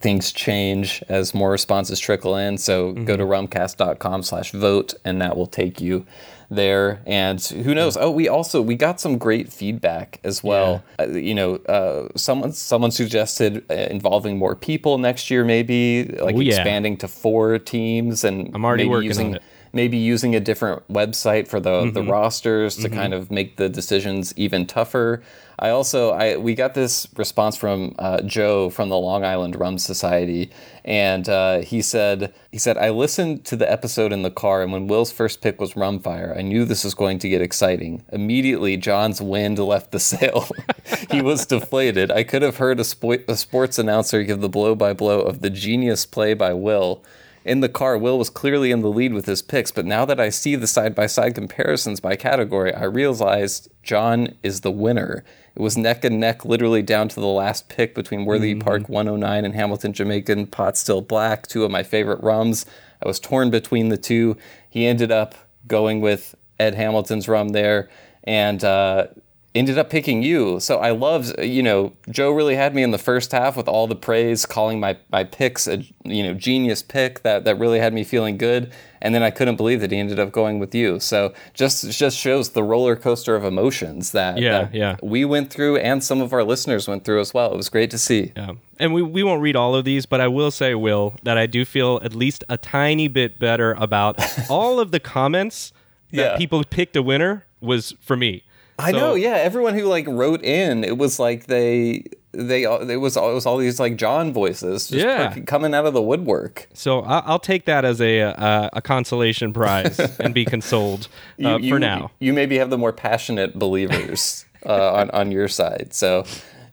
things 0.00 0.32
change 0.32 1.02
as 1.08 1.34
more 1.34 1.50
responses 1.50 1.98
trickle 1.98 2.36
in. 2.36 2.58
So 2.58 2.92
go 2.92 3.16
to 3.16 3.24
Mm-hmm. 3.24 3.32
rumcast.com 3.56 4.22
slash 4.22 4.52
vote 4.52 4.94
and 5.04 5.20
that 5.20 5.36
will 5.36 5.46
take 5.46 5.80
you 5.80 6.06
there. 6.50 7.00
And 7.06 7.40
who 7.42 7.74
knows? 7.74 7.96
Oh, 7.96 8.10
we 8.10 8.28
also, 8.28 8.62
we 8.62 8.74
got 8.74 9.00
some 9.00 9.18
great 9.18 9.52
feedback 9.52 10.18
as 10.24 10.42
well. 10.42 10.82
Uh, 10.98 11.08
you 11.08 11.34
know, 11.34 11.56
uh, 11.56 12.08
someone, 12.16 12.52
someone 12.52 12.90
suggested 12.90 13.64
uh, 13.70 13.74
involving 13.74 14.38
more 14.38 14.54
people 14.54 14.98
next 14.98 15.30
year, 15.30 15.44
maybe 15.44 16.04
like 16.22 16.36
Oh, 16.36 16.40
yeah. 16.40 16.54
expanding 16.54 16.96
to 16.98 17.08
four 17.08 17.58
teams 17.58 18.24
and 18.24 18.50
I'm 18.54 18.64
already 18.64 18.84
maybe 18.84 18.90
working 18.90 19.06
using, 19.08 19.26
on 19.30 19.34
it. 19.36 19.42
maybe 19.72 19.98
using 19.98 20.34
a 20.36 20.40
different 20.40 20.86
website 20.88 21.48
for 21.48 21.60
the, 21.60 21.90
the 21.92 22.00
Mm-hmm. 22.00 22.10
rosters 22.10 22.76
to 22.76 22.88
kind 22.88 23.12
of 23.12 23.30
make 23.30 23.56
the 23.56 23.68
decisions 23.68 24.32
even 24.36 24.66
tougher. 24.66 25.22
I 25.58 25.70
also 25.70 26.10
I 26.10 26.36
we 26.36 26.54
got 26.54 26.74
this 26.74 27.08
response 27.16 27.56
from 27.56 27.94
uh, 27.98 28.22
Joe 28.22 28.70
from 28.70 28.88
the 28.88 28.96
Long 28.96 29.24
Island 29.24 29.56
Rum 29.56 29.78
Society, 29.78 30.50
and 30.84 31.28
uh, 31.28 31.60
he 31.60 31.82
said 31.82 32.32
he 32.52 32.58
said 32.58 32.78
I 32.78 32.90
listened 32.90 33.44
to 33.46 33.56
the 33.56 33.70
episode 33.70 34.12
in 34.12 34.22
the 34.22 34.30
car, 34.30 34.62
and 34.62 34.72
when 34.72 34.86
Will's 34.86 35.10
first 35.10 35.40
pick 35.40 35.60
was 35.60 35.74
Rumfire, 35.74 36.36
I 36.36 36.42
knew 36.42 36.64
this 36.64 36.84
was 36.84 36.94
going 36.94 37.18
to 37.20 37.28
get 37.28 37.42
exciting. 37.42 38.04
Immediately, 38.12 38.76
John's 38.76 39.20
wind 39.20 39.58
left 39.58 39.90
the 39.90 40.00
sail. 40.00 40.48
he 41.10 41.20
was 41.20 41.44
deflated. 41.44 42.12
I 42.12 42.22
could 42.22 42.42
have 42.42 42.58
heard 42.58 42.78
a, 42.78 42.84
spo- 42.84 43.28
a 43.28 43.36
sports 43.36 43.78
announcer 43.78 44.22
give 44.22 44.40
the 44.40 44.48
blow 44.48 44.76
by 44.76 44.92
blow 44.92 45.20
of 45.20 45.40
the 45.40 45.50
genius 45.50 46.06
play 46.06 46.34
by 46.34 46.52
Will. 46.52 47.02
In 47.48 47.60
the 47.60 47.68
car, 47.70 47.96
Will 47.96 48.18
was 48.18 48.28
clearly 48.28 48.70
in 48.70 48.82
the 48.82 48.90
lead 48.90 49.14
with 49.14 49.24
his 49.24 49.40
picks, 49.40 49.70
but 49.70 49.86
now 49.86 50.04
that 50.04 50.20
I 50.20 50.28
see 50.28 50.54
the 50.54 50.66
side 50.66 50.94
by 50.94 51.06
side 51.06 51.34
comparisons 51.34 51.98
by 51.98 52.14
category, 52.14 52.74
I 52.74 52.84
realized 52.84 53.70
John 53.82 54.34
is 54.42 54.60
the 54.60 54.70
winner. 54.70 55.24
It 55.56 55.62
was 55.62 55.74
neck 55.74 56.04
and 56.04 56.20
neck, 56.20 56.44
literally 56.44 56.82
down 56.82 57.08
to 57.08 57.20
the 57.20 57.26
last 57.26 57.70
pick 57.70 57.94
between 57.94 58.26
Worthy 58.26 58.54
Park 58.56 58.90
109 58.90 59.46
and 59.46 59.54
Hamilton 59.54 59.94
Jamaican 59.94 60.48
Pot 60.48 60.76
Still 60.76 61.00
Black, 61.00 61.46
two 61.46 61.64
of 61.64 61.70
my 61.70 61.82
favorite 61.82 62.22
rums. 62.22 62.66
I 63.02 63.08
was 63.08 63.18
torn 63.18 63.48
between 63.48 63.88
the 63.88 63.96
two. 63.96 64.36
He 64.68 64.86
ended 64.86 65.10
up 65.10 65.34
going 65.66 66.02
with 66.02 66.34
Ed 66.60 66.74
Hamilton's 66.74 67.28
rum 67.28 67.48
there, 67.48 67.88
and 68.24 68.62
uh, 68.62 69.06
ended 69.54 69.78
up 69.78 69.90
picking 69.90 70.22
you. 70.22 70.60
So 70.60 70.78
I 70.78 70.90
loved, 70.90 71.38
you 71.40 71.62
know, 71.62 71.92
Joe 72.10 72.30
really 72.30 72.54
had 72.54 72.74
me 72.74 72.82
in 72.82 72.90
the 72.90 72.98
first 72.98 73.32
half 73.32 73.56
with 73.56 73.66
all 73.66 73.86
the 73.86 73.96
praise, 73.96 74.46
calling 74.46 74.78
my 74.78 74.96
my 75.10 75.24
picks 75.24 75.66
a 75.66 75.84
you 76.04 76.22
know 76.22 76.34
genius 76.34 76.82
pick 76.82 77.22
that 77.22 77.44
that 77.44 77.58
really 77.58 77.78
had 77.80 77.92
me 77.92 78.04
feeling 78.04 78.36
good. 78.38 78.70
And 79.00 79.14
then 79.14 79.22
I 79.22 79.30
couldn't 79.30 79.54
believe 79.56 79.80
that 79.80 79.92
he 79.92 79.98
ended 79.98 80.18
up 80.18 80.32
going 80.32 80.58
with 80.58 80.74
you. 80.74 80.98
So 81.00 81.32
just 81.54 81.88
just 81.90 82.18
shows 82.18 82.50
the 82.50 82.62
roller 82.64 82.96
coaster 82.96 83.36
of 83.36 83.44
emotions 83.44 84.10
that, 84.12 84.38
Yeah, 84.38 84.62
that 84.62 84.74
yeah. 84.74 84.96
we 85.02 85.24
went 85.24 85.50
through 85.50 85.76
and 85.78 86.02
some 86.02 86.20
of 86.20 86.32
our 86.32 86.42
listeners 86.44 86.88
went 86.88 87.04
through 87.04 87.20
as 87.20 87.32
well. 87.32 87.52
It 87.52 87.56
was 87.56 87.68
great 87.68 87.90
to 87.92 87.98
see. 87.98 88.32
Yeah. 88.36 88.52
And 88.80 88.92
we, 88.94 89.02
we 89.02 89.22
won't 89.22 89.40
read 89.42 89.56
all 89.56 89.74
of 89.74 89.84
these, 89.84 90.04
but 90.06 90.20
I 90.20 90.28
will 90.28 90.50
say, 90.50 90.74
Will, 90.74 91.14
that 91.22 91.38
I 91.38 91.46
do 91.46 91.64
feel 91.64 92.00
at 92.02 92.12
least 92.14 92.42
a 92.48 92.56
tiny 92.56 93.06
bit 93.08 93.38
better 93.38 93.72
about 93.78 94.18
all 94.50 94.78
of 94.80 94.90
the 94.90 95.00
comments 95.00 95.72
that 96.10 96.32
Yeah. 96.32 96.36
people 96.36 96.62
picked 96.64 96.94
a 96.96 97.02
winner 97.02 97.44
was 97.60 97.94
for 98.00 98.16
me. 98.16 98.42
I 98.78 98.92
So- 98.92 98.98
know, 98.98 99.14
yeah. 99.14 99.34
Everyone 99.36 99.74
who 99.74 99.84
like 99.86 100.06
wrote 100.06 100.42
in, 100.44 100.84
it 100.84 100.96
was 100.98 101.18
like 101.18 101.46
they 101.46 102.04
they 102.32 102.62
it 102.64 103.00
was 103.00 103.16
all- 103.16 103.30
it 103.30 103.34
was 103.34 103.46
all 103.46 103.56
these 103.56 103.80
like 103.80 103.96
John 103.96 104.32
voices 104.32 104.88
just 104.88 105.04
Yeah. 105.04 105.34
coming 105.46 105.74
out 105.74 105.86
of 105.86 105.94
the 105.94 106.02
woodwork. 106.02 106.68
So 106.74 107.00
I- 107.00 107.22
I'll 107.26 107.38
take 107.40 107.64
that 107.64 107.84
as 107.84 108.00
a 108.00 108.18
a, 108.20 108.70
a 108.74 108.82
consolation 108.82 109.52
prize 109.52 109.98
and 110.20 110.32
be 110.34 110.44
consoled 110.44 111.08
uh, 111.44 111.58
You- 111.58 111.74
for 111.74 111.78
now. 111.78 112.10
You 112.20 112.32
maybe 112.32 112.58
have 112.58 112.70
the 112.70 112.78
more 112.78 112.92
passionate 112.92 113.58
believers. 113.58 114.44
uh, 114.66 114.92
on 114.92 115.10
on 115.10 115.30
your 115.32 115.48
side. 115.48 115.88
So 115.92 116.24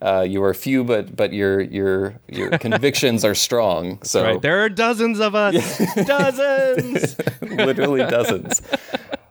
uh, 0.02 0.26
you 0.28 0.44
are 0.44 0.54
few, 0.54 0.84
but 0.84 1.16
but 1.16 1.34
your 1.34 1.62
your 1.62 2.16
your 2.28 2.50
convictions 2.60 3.24
are 3.24 3.36
strong. 3.36 4.00
So 4.04 4.24
right. 4.24 4.42
there 4.42 4.60
are 4.64 4.70
dozens 4.70 5.20
of 5.20 5.34
us, 5.36 5.56
dozens, 6.06 7.16
literally 7.42 8.02
dozens. 8.02 8.62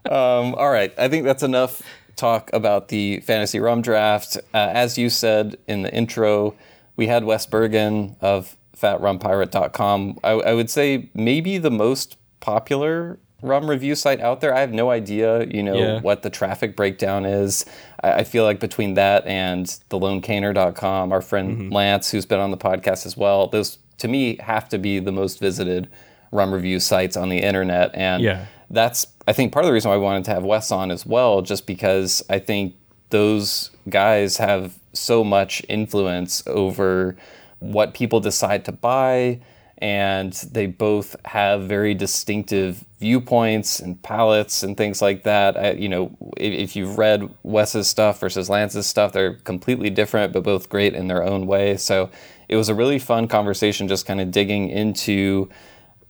Um, 0.07 0.55
all 0.55 0.71
right, 0.71 0.93
I 0.99 1.09
think 1.09 1.25
that's 1.25 1.43
enough 1.43 1.83
talk 2.17 2.51
about 2.53 2.89
the 2.89 3.21
fantasy 3.21 3.61
rum 3.61 3.83
draft. 3.83 4.37
Uh, 4.53 4.71
as 4.73 4.99
you 4.99 5.11
said 5.11 5.57
in 5.67 5.83
the 5.83 5.95
intro, 5.95 6.55
we 6.97 7.07
had 7.07 7.25
Wes 7.25 7.47
Burgin 7.47 8.17
of 8.21 8.57
FatRumPirate.com. 8.77 10.19
I, 10.23 10.31
I 10.31 10.55
would 10.55 10.71
say 10.71 11.11
maybe 11.15 11.59
the 11.59 11.71
most 11.71 12.17
popular 12.41 13.19
rum 13.43 13.69
review 13.69 13.95
site 13.95 14.21
out 14.21 14.41
there. 14.41 14.55
I 14.55 14.61
have 14.61 14.73
no 14.73 14.91
idea, 14.91 15.47
you 15.47 15.63
know, 15.63 15.75
yeah. 15.75 16.01
what 16.01 16.23
the 16.23 16.31
traffic 16.31 16.77
breakdown 16.77 17.25
is. 17.27 17.67
I, 18.03 18.13
I, 18.13 18.25
feel 18.25 18.45
like 18.45 18.59
between 18.59 18.95
that 18.95 19.27
and 19.27 19.67
the 19.89 19.99
thelonecaner.com, 19.99 21.13
our 21.13 21.21
friend 21.21 21.57
mm-hmm. 21.57 21.73
Lance, 21.73 22.11
who's 22.11 22.25
been 22.25 22.41
on 22.41 22.51
the 22.51 22.57
podcast 22.57 23.05
as 23.05 23.17
well, 23.17 23.49
those 23.49 23.79
to 23.99 24.09
me 24.09 24.37
have 24.37 24.69
to 24.71 24.79
be 24.79 24.99
the 24.99 25.13
most 25.13 25.39
visited 25.41 25.89
rum 26.33 26.53
review 26.53 26.81
sites 26.81 27.17
on 27.17 27.29
the 27.29 27.39
internet. 27.39 27.95
And 27.95 28.23
yeah. 28.23 28.47
That's, 28.75 29.07
I 29.27 29.33
think, 29.33 29.53
part 29.53 29.65
of 29.65 29.69
the 29.69 29.73
reason 29.73 29.91
why 29.91 29.95
I 29.95 29.99
wanted 29.99 30.25
to 30.27 30.33
have 30.33 30.45
Wes 30.45 30.71
on 30.71 30.91
as 30.91 31.07
well, 31.07 31.43
just 31.43 31.67
because 31.67 32.23
I 32.29 32.39
think 32.39 32.75
those 33.11 33.71
guys 33.89 34.37
have 34.39 34.79
so 34.93 35.25
much 35.25 35.63
influence 35.69 36.43
over 36.47 37.17
what 37.61 37.95
people 37.95 38.21
decide 38.21 38.65
to 38.67 38.73
buy 38.73 39.41
and 39.79 40.33
they 40.53 40.67
both 40.67 41.17
have 41.27 41.63
very 41.63 41.95
distinctive 41.95 42.85
viewpoints 43.01 43.81
and 43.81 44.01
palettes 44.03 44.63
and 44.63 44.77
things 44.77 45.03
like 45.03 45.25
that. 45.25 45.57
I, 45.57 45.73
you 45.73 45.89
know, 45.89 46.17
if, 46.37 46.55
if, 46.55 46.77
you've 46.77 46.97
read 46.97 47.29
Wes's 47.43 47.89
stuff 47.89 48.21
versus 48.21 48.49
Lance's 48.49 48.87
stuff, 48.87 49.13
they're 49.13 49.35
completely 49.35 49.91
different, 49.91 50.33
but 50.33 50.45
both 50.45 50.69
great 50.69 50.95
in 50.95 51.09
their 51.09 51.25
own 51.25 51.47
way. 51.47 51.77
So 51.77 52.09
it 52.49 52.57
was 52.57 52.69
a 52.69 52.75
really 52.75 52.99
fun 52.99 53.27
conversation, 53.27 53.89
just 53.89 54.07
kind 54.07 54.21
of 54.21 54.31
digging 54.31 54.71
into 54.71 55.51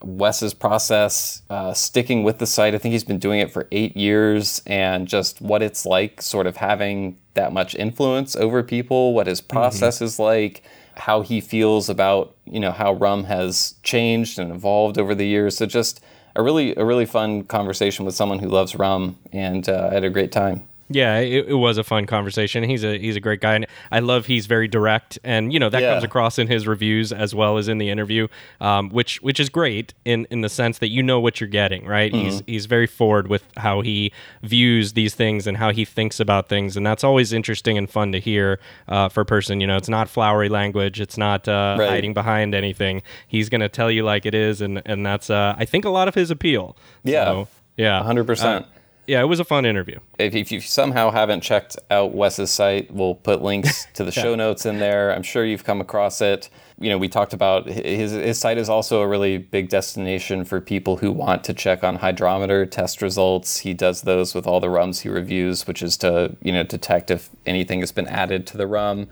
Wes's 0.04 0.54
process, 0.54 1.42
uh, 1.50 1.72
sticking 1.72 2.22
with 2.24 2.38
the 2.38 2.46
site. 2.46 2.74
I 2.74 2.78
think 2.78 2.92
he's 2.92 3.04
been 3.04 3.18
doing 3.18 3.40
it 3.40 3.50
for 3.50 3.66
eight 3.72 3.96
years, 3.96 4.62
and 4.66 5.08
just 5.08 5.40
what 5.40 5.62
it's 5.62 5.86
like, 5.86 6.20
sort 6.20 6.46
of 6.46 6.56
having 6.56 7.18
that 7.34 7.52
much 7.52 7.74
influence 7.74 8.36
over 8.36 8.62
people, 8.62 9.14
what 9.14 9.26
his 9.26 9.40
mm-hmm. 9.40 9.56
process 9.56 9.96
mm-hmm. 9.96 10.04
is 10.04 10.18
like 10.18 10.62
how 10.96 11.22
he 11.22 11.40
feels 11.40 11.88
about 11.88 12.36
you 12.44 12.60
know 12.60 12.70
how 12.70 12.92
rum 12.92 13.24
has 13.24 13.74
changed 13.82 14.38
and 14.38 14.52
evolved 14.52 14.98
over 14.98 15.14
the 15.14 15.26
years. 15.26 15.56
So 15.56 15.66
just 15.66 16.02
a 16.36 16.42
really 16.42 16.74
a 16.76 16.84
really 16.84 17.06
fun 17.06 17.44
conversation 17.44 18.04
with 18.04 18.14
someone 18.14 18.38
who 18.38 18.48
loves 18.48 18.74
rum, 18.74 19.18
and 19.32 19.68
uh, 19.68 19.88
I 19.90 19.94
had 19.94 20.04
a 20.04 20.10
great 20.10 20.32
time. 20.32 20.68
Yeah, 20.90 21.18
it, 21.18 21.48
it, 21.48 21.54
was 21.54 21.78
a 21.78 21.84
fun 21.84 22.04
conversation. 22.06 22.62
He's 22.62 22.84
a 22.84 22.98
he's 22.98 23.16
a 23.16 23.20
great 23.20 23.40
guy, 23.40 23.54
and 23.54 23.66
I 23.90 24.00
love 24.00 24.26
he's 24.26 24.46
very 24.46 24.68
direct, 24.68 25.18
and 25.24 25.50
you 25.50 25.58
know 25.58 25.70
that 25.70 25.80
yeah. 25.80 25.92
comes 25.92 26.04
across 26.04 26.38
in 26.38 26.46
his 26.46 26.66
reviews 26.66 27.10
as 27.10 27.34
well 27.34 27.56
as 27.56 27.68
in 27.68 27.78
the 27.78 27.88
interview, 27.88 28.28
um, 28.60 28.90
which 28.90 29.22
which 29.22 29.40
is 29.40 29.48
great 29.48 29.94
in 30.04 30.26
in 30.30 30.42
the 30.42 30.48
sense 30.50 30.78
that 30.78 30.88
you 30.88 31.02
know 31.02 31.20
what 31.20 31.40
you're 31.40 31.48
getting, 31.48 31.86
right? 31.86 32.12
Mm-hmm. 32.12 32.24
He's 32.24 32.42
he's 32.46 32.66
very 32.66 32.86
forward 32.86 33.28
with 33.28 33.46
how 33.56 33.80
he 33.80 34.12
views 34.42 34.92
these 34.92 35.14
things 35.14 35.46
and 35.46 35.56
how 35.56 35.70
he 35.70 35.86
thinks 35.86 36.20
about 36.20 36.50
things, 36.50 36.76
and 36.76 36.86
that's 36.86 37.02
always 37.02 37.32
interesting 37.32 37.78
and 37.78 37.88
fun 37.88 38.12
to 38.12 38.20
hear 38.20 38.60
uh, 38.86 39.08
for 39.08 39.22
a 39.22 39.26
person. 39.26 39.62
You 39.62 39.66
know, 39.66 39.78
it's 39.78 39.88
not 39.88 40.10
flowery 40.10 40.50
language, 40.50 41.00
it's 41.00 41.16
not 41.16 41.48
uh, 41.48 41.76
right. 41.78 41.88
hiding 41.88 42.12
behind 42.12 42.54
anything. 42.54 43.02
He's 43.26 43.48
going 43.48 43.62
to 43.62 43.70
tell 43.70 43.90
you 43.90 44.04
like 44.04 44.26
it 44.26 44.34
is, 44.34 44.60
and 44.60 44.82
and 44.84 45.06
that's 45.06 45.30
uh, 45.30 45.54
I 45.56 45.64
think 45.64 45.86
a 45.86 45.90
lot 45.90 46.08
of 46.08 46.14
his 46.14 46.30
appeal. 46.30 46.76
Yeah, 47.04 47.24
so, 47.24 47.48
yeah, 47.78 48.02
hundred 48.02 48.26
percent. 48.26 48.66
Yeah, 49.06 49.20
it 49.20 49.26
was 49.26 49.40
a 49.40 49.44
fun 49.44 49.66
interview. 49.66 49.98
If, 50.18 50.34
if 50.34 50.50
you 50.50 50.60
somehow 50.60 51.10
haven't 51.10 51.42
checked 51.42 51.76
out 51.90 52.14
Wes's 52.14 52.50
site, 52.50 52.90
we'll 52.90 53.14
put 53.14 53.42
links 53.42 53.86
to 53.94 54.04
the 54.04 54.12
yeah. 54.16 54.22
show 54.22 54.34
notes 54.34 54.64
in 54.64 54.78
there. 54.78 55.14
I'm 55.14 55.22
sure 55.22 55.44
you've 55.44 55.64
come 55.64 55.80
across 55.80 56.20
it. 56.20 56.48
You 56.78 56.90
know, 56.90 56.98
we 56.98 57.08
talked 57.08 57.32
about 57.32 57.66
his 57.66 58.10
his 58.12 58.38
site 58.38 58.58
is 58.58 58.68
also 58.68 59.00
a 59.00 59.06
really 59.06 59.38
big 59.38 59.68
destination 59.68 60.44
for 60.44 60.60
people 60.60 60.96
who 60.96 61.12
want 61.12 61.44
to 61.44 61.54
check 61.54 61.84
on 61.84 61.96
hydrometer 61.96 62.66
test 62.66 63.00
results. 63.00 63.58
He 63.58 63.74
does 63.74 64.02
those 64.02 64.34
with 64.34 64.46
all 64.46 64.58
the 64.58 64.70
rums 64.70 65.00
he 65.00 65.08
reviews, 65.08 65.68
which 65.68 65.82
is 65.82 65.96
to 65.98 66.36
you 66.42 66.50
know 66.50 66.64
detect 66.64 67.12
if 67.12 67.30
anything 67.46 67.80
has 67.80 67.92
been 67.92 68.08
added 68.08 68.46
to 68.48 68.56
the 68.56 68.66
rum. 68.66 69.08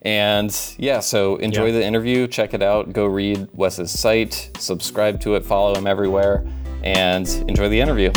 And 0.00 0.56
yeah, 0.78 1.00
so 1.00 1.36
enjoy 1.36 1.66
yeah. 1.66 1.72
the 1.72 1.84
interview. 1.84 2.26
Check 2.26 2.54
it 2.54 2.62
out. 2.62 2.92
Go 2.92 3.04
read 3.06 3.46
Wes's 3.52 3.90
site. 3.90 4.50
Subscribe 4.58 5.20
to 5.20 5.34
it. 5.34 5.44
Follow 5.44 5.74
him 5.76 5.86
everywhere, 5.86 6.46
and 6.82 7.28
enjoy 7.46 7.68
the 7.68 7.80
interview. 7.80 8.10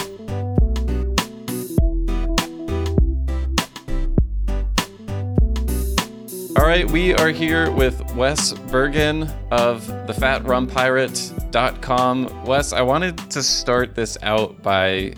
All 6.57 6.65
right, 6.65 6.89
we 6.89 7.13
are 7.15 7.31
here 7.31 7.69
with 7.69 8.01
Wes 8.15 8.53
Burgin 8.53 9.29
of 9.51 9.85
thefatrumpirate.com. 10.07 12.45
Wes, 12.45 12.71
I 12.71 12.81
wanted 12.81 13.17
to 13.31 13.43
start 13.43 13.93
this 13.93 14.17
out 14.21 14.63
by 14.63 15.15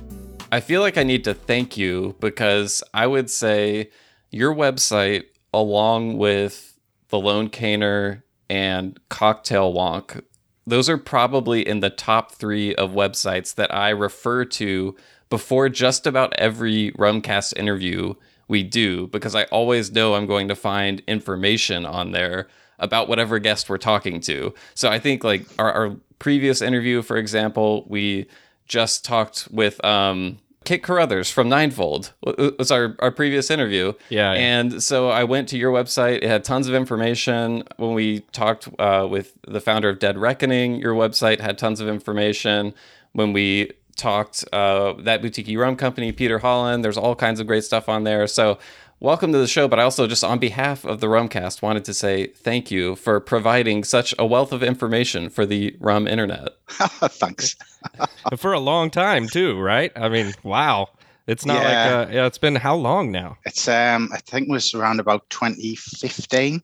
I 0.52 0.62
feel 0.62 0.82
like 0.82 0.98
I 0.98 1.04
need 1.04 1.24
to 1.26 1.36
thank 1.36 1.78
you 1.78 2.16
because 2.20 2.82
I 2.92 3.06
would 3.06 3.30
say 3.30 3.92
your 4.32 4.56
website, 4.56 5.26
along 5.54 6.18
with 6.18 6.80
the 7.10 7.20
Lone 7.20 7.50
Caner 7.50 8.24
and 8.50 9.00
Cocktail 9.10 9.72
Wonk, 9.72 10.24
those 10.66 10.90
are 10.90 10.98
probably 10.98 11.68
in 11.68 11.82
the 11.82 11.92
top 11.92 12.32
three 12.32 12.74
of 12.76 12.94
websites 12.94 13.54
that 13.56 13.72
I 13.72 13.90
refer 13.90 14.44
to 14.46 14.96
before 15.30 15.70
just 15.70 16.08
about 16.08 16.34
every 16.40 16.94
Rumcast 16.94 17.56
interview 17.58 18.16
we 18.48 18.64
do 18.64 19.08
because 19.08 19.36
I 19.36 19.44
always 19.46 19.92
know 19.92 20.16
I'm 20.16 20.26
going 20.26 20.48
to 20.48 20.56
find 20.56 21.02
information 21.08 21.86
on 21.86 22.12
there 22.12 22.48
about 22.80 23.08
whatever 23.08 23.40
guest 23.40 23.70
we're 23.70 23.78
talking 23.78 24.20
to. 24.22 24.54
So 24.76 24.90
I 24.90 25.00
think 25.00 25.24
like 25.24 25.46
our, 25.58 25.72
our 25.72 25.96
previous 26.20 26.62
interview, 26.62 27.02
for 27.02 27.18
example, 27.18 27.86
we 27.88 28.28
just 28.66 29.04
talked 29.04 29.48
with 29.52 29.84
um, 29.84 30.38
Kit 30.66 30.84
Carruthers 30.84 31.32
from 31.32 31.50
Ninefold. 31.50 32.14
It 32.26 32.58
was 32.60 32.72
our, 32.72 32.96
our 33.00 33.12
previous 33.12 33.50
interview. 33.50 33.94
Yeah, 34.10 34.34
yeah, 34.34 34.40
And 34.40 34.84
so 34.84 35.10
I 35.10 35.24
went 35.24 35.48
to 35.50 35.58
your 35.58 35.72
website. 35.72 36.18
It 36.18 36.24
had 36.24 36.44
tons 36.44 36.68
of 36.68 36.76
information. 36.76 37.64
When 37.78 37.94
we 37.94 38.20
talked 38.32 38.68
uh, 38.78 39.08
with 39.10 39.34
the 39.48 39.62
founder 39.62 39.90
of 39.90 40.00
Dead 40.00 40.18
Reckoning, 40.18 40.76
your 40.76 40.94
website 40.94 41.40
had 41.40 41.58
tons 41.58 41.80
of 41.80 41.88
information. 41.88 42.74
When 43.14 43.34
we 43.34 43.72
talked 43.98 44.46
uh, 44.54 44.94
that 45.00 45.22
boutique 45.22 45.58
rum 45.58 45.76
company, 45.76 46.12
Peter 46.12 46.40
Holland. 46.40 46.84
There's 46.84 46.98
all 46.98 47.16
kinds 47.16 47.40
of 47.40 47.48
great 47.48 47.64
stuff 47.64 47.90
on 47.90 48.04
there. 48.04 48.28
So 48.28 48.60
welcome 49.00 49.32
to 49.32 49.38
the 49.38 49.48
show. 49.48 49.68
But 49.68 49.80
I 49.80 49.84
also 49.84 50.08
just 50.08 50.24
on 50.24 50.40
behalf 50.40 50.86
of 50.86 51.00
the 51.00 51.08
Rumcast 51.08 51.62
wanted 51.62 51.86
to 51.86 51.94
say 51.94 52.28
thank 52.28 52.72
you 52.72 52.96
for 52.96 53.20
providing 53.20 53.84
such 53.84 54.14
a 54.18 54.26
wealth 54.26 54.52
of 54.52 54.64
information 54.64 55.30
for 55.30 55.46
the 55.46 55.76
rum 55.80 56.08
internet. 56.08 56.50
Thanks. 56.70 57.56
for 58.38 58.54
a 58.54 58.60
long 58.60 58.90
time 58.90 59.28
too, 59.28 59.60
right? 59.60 59.92
I 59.96 60.10
mean, 60.10 60.34
wow. 60.44 60.90
It's 61.28 61.46
not 61.46 61.62
yeah. 61.62 61.96
like 61.98 62.08
uh, 62.08 62.12
yeah, 62.12 62.26
it's 62.26 62.38
been 62.38 62.56
how 62.56 62.76
long 62.76 63.12
now? 63.12 63.38
It's 63.46 63.68
um 63.68 64.10
I 64.14 64.20
think 64.20 64.48
it 64.48 64.52
was 64.52 64.74
around 64.74 65.02
about 65.02 65.30
2015. 65.30 66.62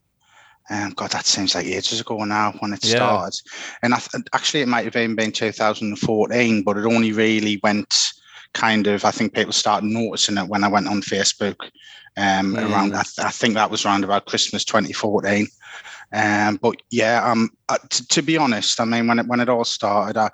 Um, 0.70 0.92
God, 0.92 1.12
that 1.12 1.26
seems 1.26 1.56
like 1.56 1.66
ages 1.66 2.00
ago 2.00 2.24
now 2.24 2.54
when 2.60 2.74
it 2.74 2.86
yeah. 2.86 2.96
started. 2.96 3.42
And 3.82 3.94
I 3.94 3.98
th- 3.98 4.24
actually, 4.34 4.62
it 4.62 4.68
might 4.68 4.86
have 4.86 4.96
even 4.96 5.16
been 5.16 5.32
2014, 5.32 6.64
but 6.64 6.78
it 6.78 6.86
only 6.86 7.12
really 7.12 7.60
went 7.64 7.96
kind 8.54 8.88
of. 8.88 9.04
I 9.04 9.12
think 9.12 9.34
people 9.34 9.52
started 9.52 9.88
noticing 9.88 10.38
it 10.38 10.48
when 10.48 10.64
I 10.64 10.70
went 10.70 10.88
on 10.88 11.02
Facebook. 11.02 11.58
Um, 12.16 12.54
mm. 12.54 12.72
around, 12.72 12.94
I, 12.94 13.04
th- 13.04 13.26
I, 13.26 13.32
think 13.32 13.56
that 13.56 13.72
was 13.72 13.86
around 13.86 14.04
about 14.04 14.28
Christmas 14.28 14.64
2014. 14.64 15.48
Um, 16.14 16.58
but 16.58 16.76
yeah, 16.92 17.28
um, 17.30 17.50
uh, 17.70 17.80
t- 17.90 18.06
to 18.08 18.22
be 18.22 18.38
honest, 18.38 18.80
I 18.80 18.86
mean, 18.86 19.08
when 19.08 19.20
it 19.20 19.28
when 19.28 19.40
it 19.40 19.50
all 19.50 19.66
started, 19.66 20.16
I, 20.16 20.30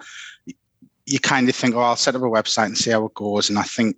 you 1.05 1.19
kind 1.19 1.49
of 1.49 1.55
think, 1.55 1.75
oh, 1.75 1.79
I'll 1.79 1.95
set 1.95 2.15
up 2.15 2.21
a 2.21 2.25
website 2.25 2.65
and 2.65 2.77
see 2.77 2.91
how 2.91 3.05
it 3.05 3.13
goes. 3.13 3.49
And 3.49 3.57
I 3.57 3.63
think 3.63 3.97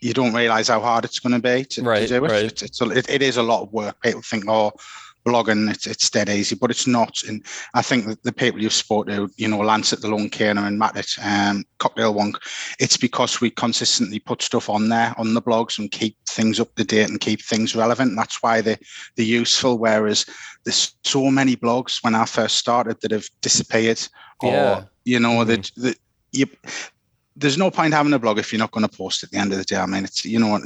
you 0.00 0.12
don't 0.12 0.34
realize 0.34 0.68
how 0.68 0.80
hard 0.80 1.04
it's 1.04 1.18
going 1.18 1.34
to 1.34 1.38
be 1.40 1.64
to, 1.64 1.82
right, 1.82 2.00
to 2.00 2.08
do 2.08 2.24
it. 2.24 2.30
Right. 2.30 2.44
It's, 2.44 2.62
it's, 2.62 2.80
it, 2.80 3.08
it 3.08 3.22
is 3.22 3.36
a 3.36 3.42
lot 3.42 3.62
of 3.62 3.72
work. 3.72 4.00
People 4.02 4.22
think, 4.22 4.44
oh, 4.48 4.72
blogging, 5.26 5.70
it's, 5.70 5.86
it's 5.86 6.10
dead 6.10 6.28
easy, 6.28 6.54
but 6.54 6.70
it's 6.70 6.86
not. 6.86 7.22
And 7.28 7.44
I 7.74 7.82
think 7.82 8.06
that 8.06 8.22
the 8.22 8.32
people 8.32 8.62
you've 8.62 8.72
spoke 8.72 9.06
to, 9.06 9.30
you 9.36 9.48
know, 9.48 9.60
Lance 9.60 9.92
at 9.92 10.00
the 10.00 10.08
Lone 10.08 10.30
Caner 10.30 10.66
and 10.66 10.78
Matt 10.78 10.96
at 10.96 11.16
um, 11.22 11.64
Cocktail 11.78 12.14
Wonk, 12.14 12.36
it's 12.78 12.96
because 12.96 13.40
we 13.40 13.50
consistently 13.50 14.18
put 14.18 14.42
stuff 14.42 14.68
on 14.68 14.88
there 14.88 15.14
on 15.18 15.34
the 15.34 15.42
blogs 15.42 15.78
and 15.78 15.90
keep 15.90 16.16
things 16.28 16.60
up 16.60 16.74
to 16.74 16.84
date 16.84 17.08
and 17.08 17.20
keep 17.20 17.42
things 17.42 17.74
relevant. 17.74 18.16
That's 18.16 18.42
why 18.42 18.60
they, 18.60 18.76
they're 19.16 19.26
useful. 19.26 19.78
Whereas 19.78 20.26
there's 20.64 20.94
so 21.04 21.30
many 21.30 21.56
blogs 21.56 22.02
when 22.02 22.14
I 22.14 22.24
first 22.24 22.56
started 22.56 23.00
that 23.00 23.10
have 23.10 23.28
disappeared 23.40 24.00
or, 24.40 24.52
yeah. 24.52 24.84
you 25.04 25.20
know, 25.20 25.44
mm-hmm. 25.44 25.50
that, 25.50 25.70
that 25.76 25.98
you, 26.32 26.46
there's 27.36 27.58
no 27.58 27.70
point 27.70 27.94
having 27.94 28.12
a 28.12 28.18
blog 28.18 28.38
if 28.38 28.52
you're 28.52 28.58
not 28.58 28.70
going 28.70 28.86
to 28.86 28.96
post 28.96 29.22
at 29.24 29.30
the 29.30 29.38
end 29.38 29.52
of 29.52 29.58
the 29.58 29.64
day. 29.64 29.76
I 29.76 29.86
mean, 29.86 30.04
it's, 30.04 30.24
you 30.24 30.38
know, 30.38 30.60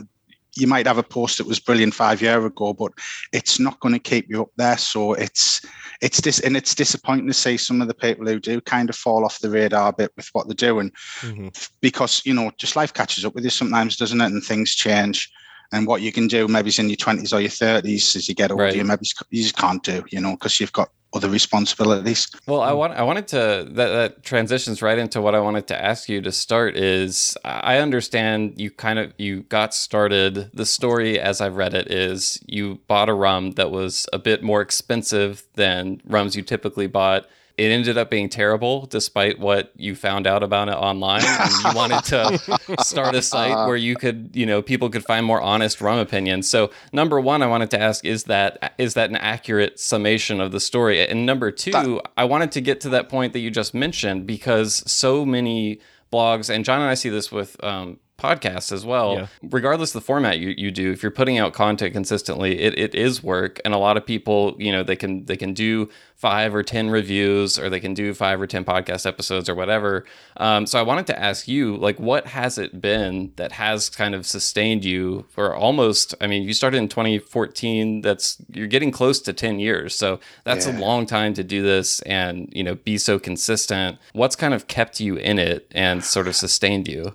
you 0.59 0.67
might 0.67 0.87
have 0.87 0.99
a 0.99 1.03
post 1.03 1.39
that 1.39 1.47
was 1.47 1.61
brilliant 1.61 1.95
five 1.95 2.21
years 2.21 2.45
ago, 2.45 2.73
but 2.73 2.93
it's 3.33 3.59
not 3.59 3.81
going 3.81 3.95
to 3.95 3.99
keep 3.99 4.29
you 4.29 4.43
up 4.43 4.51
there. 4.57 4.79
So 4.79 5.15
it's 5.15 5.65
it's 6.01 6.21
this 6.21 6.41
and 6.41 6.57
it's 6.57 6.75
disappointing 6.75 7.27
to 7.27 7.35
see 7.35 7.57
some 7.57 7.81
of 7.81 7.89
the 7.89 7.95
people 7.95 8.27
who 8.27 8.41
do 8.41 8.61
kind 8.61 8.89
of 8.89 8.97
fall 8.97 9.25
off 9.25 9.41
the 9.41 9.51
radar 9.51 9.91
a 9.91 9.93
bit 9.93 10.13
with 10.17 10.29
what 10.33 10.47
they're 10.47 10.55
doing, 10.55 10.91
mm-hmm. 11.21 11.49
because 11.81 12.23
you 12.25 12.35
know 12.35 12.51
just 12.59 12.77
life 12.77 12.93
catches 12.93 13.25
up 13.25 13.35
with 13.35 13.45
you 13.45 13.51
sometimes, 13.51 13.97
doesn't 13.97 14.21
it? 14.21 14.27
And 14.27 14.43
things 14.43 14.75
change. 14.75 15.31
And 15.73 15.87
what 15.87 16.01
you 16.01 16.13
can 16.13 16.27
do 16.27 16.49
maybe 16.49 16.69
it's 16.69 16.79
in 16.79 16.89
your 16.89 16.97
20s 16.97 17.33
or 17.33 17.41
your 17.41 17.51
30s 17.51 18.17
as 18.17 18.29
you 18.29 18.35
get 18.35 18.51
older, 18.51 18.65
right. 18.65 18.77
you 18.77 18.85
maybe 18.85 19.07
you 19.31 19.43
just 19.43 19.57
can't 19.57 19.83
do, 19.83 20.05
you 20.11 20.21
know, 20.21 20.33
because 20.33 20.61
you've 20.61 20.73
got 20.73 20.91
other 21.15 21.31
responsibilities. 21.31 22.29
Well, 22.47 22.61
I 22.61 22.73
want 22.73 22.93
I 22.93 23.03
wanted 23.03 23.29
to 23.29 23.67
that, 23.71 23.89
that 23.89 24.23
transitions 24.23 24.83
right 24.83 24.99
into 24.99 25.21
what 25.21 25.35
I 25.35 25.41
wanted 25.41 25.67
to 25.69 25.83
ask 25.83 26.09
you 26.09 26.21
to 26.21 26.31
start 26.31 26.77
is 26.77 27.37
I 27.45 27.79
understand 27.79 28.61
you 28.61 28.71
kind 28.71 28.99
of 28.99 29.13
you 29.17 29.43
got 29.45 29.73
started 29.75 30.51
the 30.53 30.67
story 30.67 31.19
as 31.19 31.41
I've 31.41 31.57
read 31.57 31.75
it 31.75 31.91
is 31.91 32.39
you 32.47 32.81
bought 32.89 33.09
a 33.09 33.15
rum 33.15 33.53
that 33.53 33.71
was 33.71 34.07
a 34.13 34.19
bit 34.19 34.43
more 34.43 34.61
expensive 34.61 35.47
than 35.55 36.03
rums 36.05 36.37
you 36.37 36.43
typically 36.43 36.87
bought 36.87 37.27
it 37.59 37.71
ended 37.71 37.99
up 37.99 38.09
being 38.09 38.29
terrible 38.29 38.87
despite 38.87 39.39
what 39.39 39.73
you 39.77 39.97
found 39.97 40.27
out 40.27 40.43
about 40.43 40.69
it 40.69 40.77
online. 40.77 41.23
And 41.25 41.51
you 41.51 41.73
wanted 41.75 42.05
to 42.05 42.59
start 42.83 43.15
a 43.15 43.23
site 43.23 43.51
uh-huh. 43.51 43.67
where 43.67 43.77
you 43.77 43.97
could 43.97 44.31
you 44.33 44.47
know 44.47 44.63
people 44.63 44.89
could 44.89 45.05
find 45.05 45.27
more 45.27 45.43
honest 45.43 45.81
rum 45.81 45.99
opinions. 45.99 46.49
So 46.49 46.71
number 46.93 47.21
one 47.21 47.43
i 47.43 47.47
wanted 47.47 47.71
to 47.73 47.81
ask 47.81 48.05
is 48.05 48.25
that 48.25 48.75
is 48.79 48.95
that 48.95 49.11
an 49.11 49.17
accurate 49.17 49.79
summation 49.79 50.41
of 50.41 50.53
the 50.53 50.61
story? 50.61 51.07
And 51.07 51.27
number 51.27 51.51
two 51.51 51.73
that- 51.73 52.11
i 52.17 52.25
wanted 52.25 52.53
to 52.53 52.61
get 52.61 52.81
to 52.83 52.89
that 52.91 53.09
point 53.09 53.33
that 53.33 53.41
you 53.41 53.51
just 53.51 53.75
mentioned 53.75 54.27
because 54.27 54.83
so 54.91 55.25
many 55.25 55.81
blogs 56.13 56.49
and 56.49 56.65
john 56.65 56.81
and 56.81 56.89
i 56.91 56.95
see 56.95 57.09
this 57.09 57.33
with 57.33 57.63
um, 57.65 57.99
podcasts 58.19 58.73
as 58.73 58.85
well. 58.85 59.15
Yeah. 59.15 59.27
Regardless 59.43 59.91
of 59.91 60.03
the 60.03 60.07
format 60.07 60.39
you, 60.41 60.53
you 60.57 60.71
do, 60.73 60.91
if 60.91 61.03
you're 61.03 61.13
putting 61.13 61.39
out 61.39 61.53
content 61.53 61.93
consistently, 61.93 62.59
it, 62.59 62.77
it 62.77 62.95
is 62.95 63.23
work. 63.23 63.61
And 63.65 63.73
a 63.73 63.79
lot 63.79 63.97
of 63.97 64.05
people, 64.05 64.57
you 64.59 64.73
know, 64.73 64.83
they 64.83 64.97
can 64.97 65.25
they 65.27 65.37
can 65.37 65.55
do 65.55 65.89
five 66.17 66.53
or 66.53 66.65
ten 66.65 66.91
reviews 66.91 67.61
or 67.61 67.71
they 67.71 67.79
can 67.79 67.95
do 67.95 68.13
five 68.13 68.41
or 68.41 68.47
ten 68.47 68.65
podcast 68.65 69.07
episodes 69.07 69.49
or 69.49 69.55
whatever. 69.55 70.05
Um, 70.37 70.67
so 70.67 70.81
I 70.81 70.83
wanted 70.83 71.07
to 71.07 71.19
ask 71.19 71.47
you, 71.47 71.77
like, 71.77 72.01
what 72.01 72.27
has 72.27 72.59
it 72.59 72.81
been 72.81 73.33
that 73.37 73.53
has 73.53 73.89
kind 73.89 74.17
of 74.17 74.27
sustained 74.27 74.85
you 74.85 75.25
for 75.29 75.55
almost? 75.55 76.15
I 76.21 76.27
mean, 76.27 76.43
you 76.43 76.53
started 76.53 76.79
in 76.79 76.89
2014. 76.89 78.01
That's 78.01 78.37
you're 78.53 78.67
getting 78.67 78.91
close 78.91 79.21
to 79.21 79.33
10 79.33 79.61
years. 79.61 79.95
So 79.95 80.19
that's 80.43 80.67
yeah. 80.67 80.77
a 80.77 80.81
long 80.81 81.07
time 81.07 81.35
to 81.35 81.45
do 81.45 81.63
this 81.63 82.01
and 82.03 82.49
you 82.53 82.65
know 82.65 82.75
be 82.75 82.99
so 82.99 83.21
consistent. 83.21 83.99
What's 84.13 84.35
kind 84.35 84.55
of 84.55 84.67
kept 84.67 84.99
you 84.99 85.15
in 85.15 85.39
it 85.39 85.71
and 85.71 86.03
sort 86.03 86.27
of 86.27 86.35
sustained 86.35 86.89
you? 86.89 87.15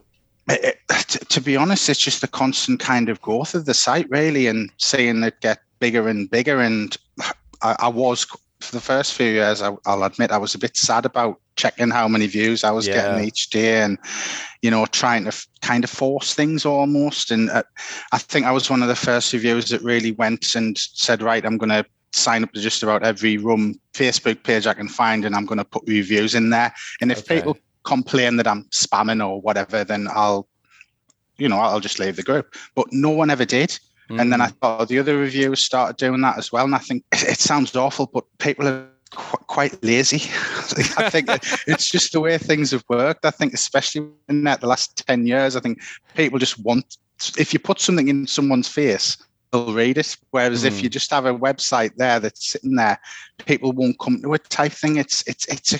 It, 0.49 0.79
to 1.29 1.41
be 1.41 1.55
honest, 1.55 1.89
it's 1.89 1.99
just 1.99 2.21
the 2.21 2.27
constant 2.27 2.79
kind 2.79 3.09
of 3.09 3.21
growth 3.21 3.55
of 3.55 3.65
the 3.65 3.73
site, 3.73 4.09
really, 4.09 4.47
and 4.47 4.69
seeing 4.77 5.23
it 5.23 5.39
get 5.41 5.59
bigger 5.79 6.07
and 6.07 6.29
bigger. 6.29 6.59
And 6.59 6.97
I, 7.61 7.75
I 7.79 7.87
was 7.87 8.25
for 8.63 8.71
the 8.71 8.81
first 8.81 9.13
few 9.13 9.27
years, 9.27 9.61
I, 9.61 9.69
will 9.69 10.03
admit, 10.03 10.31
I 10.31 10.37
was 10.37 10.55
a 10.55 10.59
bit 10.59 10.75
sad 10.77 11.05
about 11.05 11.39
checking 11.55 11.89
how 11.89 12.07
many 12.07 12.27
views 12.27 12.63
I 12.63 12.71
was 12.71 12.87
yeah. 12.87 12.93
getting 12.95 13.27
each 13.27 13.49
day, 13.49 13.81
and 13.81 13.97
you 14.61 14.71
know, 14.71 14.85
trying 14.87 15.23
to 15.23 15.29
f- 15.29 15.47
kind 15.61 15.83
of 15.83 15.89
force 15.89 16.33
things 16.33 16.65
almost. 16.65 17.29
And 17.31 17.49
uh, 17.49 17.63
I 18.11 18.17
think 18.17 18.45
I 18.45 18.51
was 18.51 18.69
one 18.69 18.81
of 18.81 18.87
the 18.87 18.95
first 18.95 19.33
reviewers 19.33 19.69
that 19.69 19.81
really 19.81 20.11
went 20.11 20.55
and 20.55 20.77
said, 20.77 21.21
"Right, 21.21 21.45
I'm 21.45 21.57
going 21.57 21.69
to." 21.69 21.85
sign 22.15 22.43
up 22.43 22.51
to 22.53 22.61
just 22.61 22.83
about 22.83 23.01
every 23.01 23.37
room 23.37 23.73
Facebook 23.95 24.43
page 24.43 24.67
I 24.67 24.75
can 24.75 24.87
find, 24.87 25.25
and 25.25 25.35
I'm 25.35 25.47
going 25.47 25.57
to 25.57 25.65
put 25.65 25.81
reviews 25.87 26.35
in 26.35 26.51
there. 26.51 26.71
And 27.01 27.11
if 27.11 27.17
okay. 27.21 27.37
people 27.37 27.57
complain 27.83 28.37
that 28.37 28.47
I'm 28.47 28.65
spamming 28.65 29.25
or 29.25 29.41
whatever, 29.41 29.83
then 29.83 30.07
I'll 30.09 30.47
you 31.37 31.49
know, 31.49 31.57
I'll 31.57 31.79
just 31.79 31.99
leave 31.99 32.15
the 32.15 32.23
group. 32.23 32.55
But 32.75 32.87
no 32.91 33.09
one 33.09 33.29
ever 33.29 33.45
did. 33.45 33.77
Mm. 34.09 34.21
And 34.21 34.31
then 34.31 34.41
I 34.41 34.47
mm. 34.47 34.57
thought 34.57 34.87
the 34.87 34.99
other 34.99 35.17
reviewers 35.17 35.63
started 35.63 35.97
doing 35.97 36.21
that 36.21 36.37
as 36.37 36.51
well. 36.51 36.65
And 36.65 36.75
I 36.75 36.79
think 36.79 37.03
it 37.11 37.39
sounds 37.39 37.75
awful, 37.75 38.07
but 38.07 38.25
people 38.37 38.67
are 38.67 38.87
qu- 39.11 39.37
quite 39.47 39.83
lazy. 39.83 40.17
I 40.97 41.09
think 41.09 41.29
it's 41.67 41.89
just 41.89 42.13
the 42.13 42.19
way 42.19 42.37
things 42.37 42.71
have 42.71 42.83
worked. 42.89 43.25
I 43.25 43.31
think, 43.31 43.53
especially 43.53 44.07
in 44.29 44.43
that 44.43 44.61
the 44.61 44.67
last 44.67 45.05
10 45.07 45.25
years, 45.27 45.55
I 45.55 45.59
think 45.59 45.81
people 46.15 46.39
just 46.39 46.59
want, 46.59 46.97
if 47.37 47.53
you 47.53 47.59
put 47.59 47.79
something 47.79 48.07
in 48.07 48.27
someone's 48.27 48.67
face, 48.67 49.17
read 49.53 49.97
it. 49.97 50.15
Whereas 50.31 50.63
mm. 50.63 50.67
if 50.67 50.83
you 50.83 50.89
just 50.89 51.11
have 51.11 51.25
a 51.25 51.33
website 51.33 51.95
there 51.95 52.19
that's 52.19 52.51
sitting 52.51 52.75
there, 52.75 52.99
people 53.45 53.71
won't 53.71 53.99
come 53.99 54.21
to 54.21 54.33
it 54.33 54.49
type 54.49 54.71
thing. 54.71 54.97
It's 54.97 55.23
it's 55.27 55.45
it's 55.47 55.73
a 55.73 55.79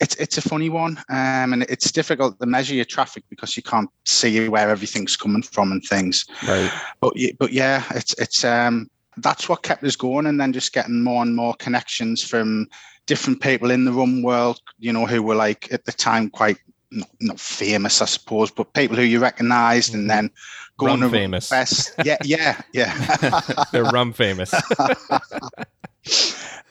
it's 0.00 0.14
it's 0.16 0.38
a 0.38 0.42
funny 0.42 0.70
one, 0.70 0.98
um, 1.08 1.52
and 1.52 1.62
it's 1.64 1.92
difficult 1.92 2.38
to 2.40 2.46
measure 2.46 2.74
your 2.74 2.84
traffic 2.84 3.24
because 3.30 3.56
you 3.56 3.62
can't 3.62 3.90
see 4.04 4.48
where 4.48 4.68
everything's 4.68 5.16
coming 5.16 5.42
from 5.42 5.72
and 5.72 5.82
things. 5.84 6.24
Right. 6.46 6.72
But 7.00 7.14
but 7.38 7.52
yeah, 7.52 7.84
it's 7.90 8.14
it's 8.14 8.44
um 8.44 8.90
that's 9.18 9.48
what 9.48 9.62
kept 9.62 9.84
us 9.84 9.96
going, 9.96 10.26
and 10.26 10.40
then 10.40 10.52
just 10.52 10.72
getting 10.72 11.02
more 11.02 11.22
and 11.22 11.34
more 11.34 11.54
connections 11.54 12.22
from 12.22 12.68
different 13.06 13.40
people 13.40 13.70
in 13.70 13.84
the 13.84 13.92
rum 13.92 14.22
world, 14.22 14.60
you 14.78 14.92
know, 14.92 15.06
who 15.06 15.22
were 15.22 15.34
like 15.34 15.72
at 15.72 15.84
the 15.84 15.92
time 15.92 16.30
quite 16.30 16.58
not, 16.90 17.10
not 17.20 17.40
famous, 17.40 18.02
I 18.02 18.06
suppose, 18.06 18.50
but 18.50 18.74
people 18.74 18.96
who 18.96 19.02
you 19.02 19.20
recognised, 19.20 19.94
and 19.94 20.02
mm-hmm. 20.02 20.08
then 20.08 20.30
going 20.78 21.00
rum 21.00 21.10
famous. 21.10 21.48
Fest. 21.48 21.94
Yeah, 22.04 22.18
yeah, 22.24 22.60
yeah. 22.72 23.40
They're 23.72 23.84
rum 23.84 24.12
famous. 24.12 24.52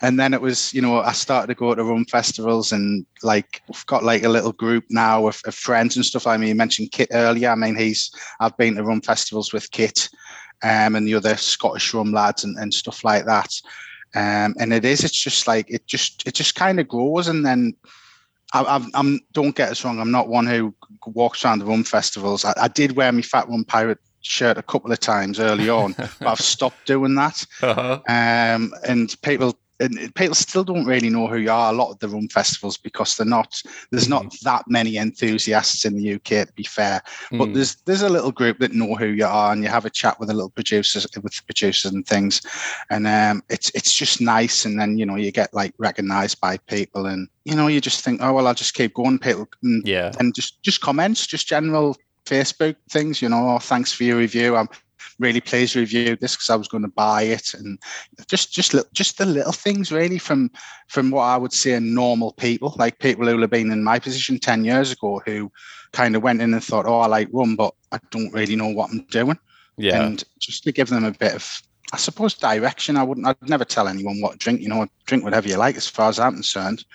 and 0.02 0.20
then 0.20 0.34
it 0.34 0.42
was, 0.42 0.74
you 0.74 0.82
know, 0.82 1.00
I 1.00 1.12
started 1.12 1.48
to 1.48 1.56
go 1.56 1.76
to 1.76 1.84
rum 1.84 2.06
festivals, 2.06 2.72
and 2.72 3.06
like 3.24 3.62
we've 3.68 3.86
got 3.86 4.04
like 4.04 4.24
a 4.24 4.30
little 4.30 4.52
group 4.52 4.86
now 4.90 5.28
of, 5.28 5.42
of 5.46 5.56
friends 5.56 5.96
and 5.96 6.06
stuff. 6.06 6.28
I 6.28 6.38
mean, 6.38 6.50
you 6.50 6.56
mentioned 6.56 6.92
Kit 6.92 7.10
earlier. 7.12 7.50
I 7.50 7.56
mean, 7.56 7.76
he's 7.76 8.12
I've 8.40 8.58
been 8.58 8.76
to 8.76 8.84
rum 8.84 9.02
festivals 9.02 9.54
with 9.54 9.72
Kit, 9.72 10.10
um, 10.64 10.96
and 10.96 11.08
the 11.08 11.16
other 11.16 11.38
Scottish 11.38 11.94
rum 11.94 12.12
lads 12.12 12.44
and, 12.44 12.58
and 12.58 12.74
stuff 12.74 13.04
like 13.04 13.26
that. 13.26 13.54
Um, 14.16 14.56
and 14.60 14.74
it 14.74 14.86
is, 14.86 15.04
it's 15.04 15.22
just 15.22 15.48
like 15.48 15.70
it 15.70 15.86
just 15.86 16.28
it 16.28 16.34
just 16.34 16.56
kind 16.56 16.80
of 16.80 16.88
grows, 16.88 17.28
and 17.28 17.46
then 17.46 17.76
I, 18.54 18.88
am 18.96 19.20
don't 19.34 19.56
get 19.56 19.70
us 19.70 19.84
wrong. 19.84 20.00
I'm 20.00 20.12
not 20.12 20.28
one 20.28 20.48
who 20.48 20.74
walks 21.06 21.46
around 21.46 21.60
the 21.60 21.66
rum 21.66 21.84
festivals. 21.84 22.46
I, 22.46 22.54
I, 22.58 22.68
did 22.68 22.96
wear 22.96 23.12
my 23.12 23.22
Fat 23.22 23.48
Rum 23.48 23.64
Pirate 23.64 24.00
shirt 24.22 24.58
a 24.58 24.64
couple 24.64 24.92
of 24.92 25.00
times 25.00 25.40
early 25.40 25.70
on, 25.70 25.94
but 25.98 26.28
I've 26.28 26.40
stopped 26.40 26.86
doing 26.86 27.16
that. 27.16 27.46
Uh-huh. 27.62 28.00
Um, 28.08 28.74
and 28.88 29.16
people 29.22 29.58
and 29.80 30.14
people 30.16 30.36
still 30.36 30.64
don't 30.64 30.86
really 30.86 31.10
know 31.10 31.28
who 31.28 31.38
you 31.38 31.52
are 31.52 31.72
a 31.72 31.76
lot 31.76 31.92
of 31.92 32.00
the 32.00 32.08
rum 32.08 32.28
festivals 32.28 32.78
because 32.78 33.16
they're 33.16 33.26
not 33.26 33.62
there's 33.92 34.08
mm. 34.08 34.12
not 34.12 34.36
that 34.44 34.64
many 34.68 34.98
enthusiasts 34.98 35.86
in 35.86 35.96
the 35.96 36.14
UK 36.14 36.48
to 36.48 36.54
be 36.56 36.64
fair 36.64 37.02
but 37.32 37.50
mm. 37.50 37.54
there's 37.54 37.76
there's 37.86 38.02
a 38.02 38.10
little 38.10 38.32
group 38.32 38.60
that 38.60 38.74
know 38.74 38.96
who 38.96 39.08
you 39.08 39.26
are 39.26 39.52
and 39.52 39.64
you 39.64 39.70
have 39.70 39.86
a 39.86 39.90
chat 39.90 40.20
with 40.20 40.30
a 40.30 40.34
little 40.34 40.50
producers 40.50 41.08
with 41.22 41.34
the 41.34 41.44
producers 41.46 41.92
and 41.92 42.06
things 42.06 42.42
and 42.90 43.08
um, 43.08 43.42
it's 43.50 43.72
it's 43.74 43.94
just 43.94 44.22
nice 44.22 44.66
and 44.66 44.80
then 44.80 44.98
you 44.98 45.06
know 45.06 45.16
you 45.16 45.32
get 45.32 45.54
like 45.54 45.74
recognized 45.78 46.40
by 46.42 46.58
people 46.58 47.06
and 47.06 47.28
you 47.46 47.56
know 47.56 47.68
you 47.68 47.82
just 47.82 48.04
think 48.04 48.22
oh 48.22 48.34
well 48.34 48.48
I'll 48.48 48.54
just 48.54 48.74
keep 48.74 48.94
going 48.94 49.20
people 49.20 49.48
and, 49.64 49.86
yeah 49.88 50.12
and 50.20 50.34
just 50.36 50.62
just 50.64 50.82
comments 50.82 51.26
just 51.26 51.48
general 51.48 51.96
Facebook 52.30 52.76
things, 52.90 53.22
you 53.22 53.30
know, 53.30 53.56
oh, 53.56 53.60
thanks 53.60 53.92
for 53.92 54.04
your 54.04 54.18
review. 54.18 54.56
I'm 54.56 54.70
really 55.20 55.42
pleased 55.42 55.76
you 55.76 55.82
reviewed 55.82 56.20
this 56.20 56.36
because 56.36 56.50
I 56.50 56.56
was 56.56 56.68
going 56.68 56.84
to 56.84 56.90
buy 56.90 57.24
it, 57.24 57.54
and 57.54 57.80
just 58.28 58.52
just 58.52 58.76
just 58.94 59.18
the 59.18 59.26
little 59.26 59.52
things 59.52 59.92
really 59.92 60.18
from 60.18 60.52
from 60.88 61.12
what 61.12 61.24
I 61.24 61.38
would 61.38 61.54
say 61.54 61.80
normal 61.80 62.34
people, 62.34 62.76
like 62.78 63.00
people 63.00 63.28
who 63.28 63.40
have 63.40 63.50
been 63.50 63.72
in 63.72 63.84
my 63.84 64.00
position 64.00 64.40
ten 64.40 64.64
years 64.64 64.92
ago, 64.92 65.22
who 65.26 65.52
kind 65.92 66.16
of 66.16 66.24
went 66.24 66.42
in 66.42 66.54
and 66.54 66.64
thought, 66.64 66.86
oh, 66.86 67.00
I 67.00 67.08
like 67.08 67.30
rum, 67.32 67.56
but 67.56 67.74
I 67.92 68.00
don't 68.12 68.34
really 68.34 68.56
know 68.56 68.70
what 68.70 68.92
I'm 68.92 69.06
doing. 69.12 69.38
Yeah, 69.78 70.04
and 70.04 70.24
just 70.40 70.64
to 70.64 70.72
give 70.72 70.90
them 70.90 71.06
a 71.06 71.12
bit 71.12 71.36
of 71.36 71.62
I 71.92 71.98
suppose 71.98 72.34
direction. 72.36 72.98
I 72.98 73.04
wouldn't. 73.04 73.26
I'd 73.26 73.50
never 73.50 73.66
tell 73.66 73.88
anyone 73.88 74.22
what 74.22 74.34
to 74.34 74.38
drink. 74.38 74.62
You 74.62 74.70
know, 74.70 74.88
drink 75.06 75.24
whatever 75.24 75.48
you 75.48 75.58
like, 75.58 75.76
as 75.76 75.88
far 75.88 76.10
as 76.10 76.20
I'm 76.20 76.34
concerned. 76.34 76.86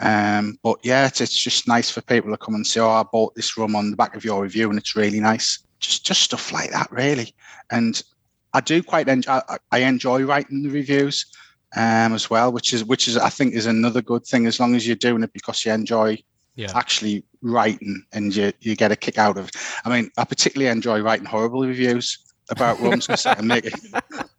Um, 0.00 0.58
but 0.62 0.78
yeah, 0.82 1.06
it's, 1.06 1.20
it's 1.20 1.40
just 1.40 1.68
nice 1.68 1.90
for 1.90 2.00
people 2.00 2.30
to 2.30 2.36
come 2.36 2.54
and 2.54 2.66
say, 2.66 2.80
"Oh, 2.80 2.90
I 2.90 3.04
bought 3.04 3.34
this 3.34 3.56
rum 3.56 3.76
on 3.76 3.90
the 3.90 3.96
back 3.96 4.16
of 4.16 4.24
your 4.24 4.42
review, 4.42 4.68
and 4.68 4.78
it's 4.78 4.96
really 4.96 5.20
nice." 5.20 5.60
Just 5.78 6.04
just 6.04 6.22
stuff 6.22 6.52
like 6.52 6.70
that, 6.70 6.90
really. 6.90 7.34
And 7.72 8.00
I 8.52 8.60
do 8.60 8.82
quite 8.82 9.08
enjoy. 9.08 9.40
I 9.72 9.78
enjoy 9.78 10.22
writing 10.24 10.62
the 10.62 10.70
reviews 10.70 11.26
um, 11.74 12.12
as 12.12 12.30
well, 12.30 12.52
which 12.52 12.72
is 12.72 12.84
which 12.84 13.08
is 13.08 13.16
I 13.16 13.30
think 13.30 13.54
is 13.54 13.66
another 13.66 14.02
good 14.02 14.24
thing 14.24 14.46
as 14.46 14.60
long 14.60 14.74
as 14.74 14.86
you're 14.86 14.96
doing 14.96 15.22
it 15.22 15.32
because 15.32 15.64
you 15.64 15.72
enjoy 15.72 16.18
yeah. 16.54 16.70
actually 16.74 17.24
writing 17.40 18.04
and 18.12 18.34
you 18.34 18.52
you 18.60 18.76
get 18.76 18.92
a 18.92 18.96
kick 18.96 19.18
out 19.18 19.38
of. 19.38 19.48
It. 19.48 19.56
I 19.84 19.88
mean, 19.88 20.10
I 20.18 20.24
particularly 20.24 20.70
enjoy 20.70 21.00
writing 21.00 21.26
horrible 21.26 21.66
reviews 21.66 22.18
about 22.50 22.78
rums 22.80 23.06
because 23.06 23.26
I 23.26 23.34
can 23.34 23.46
make 23.46 23.64
it. 23.64 23.74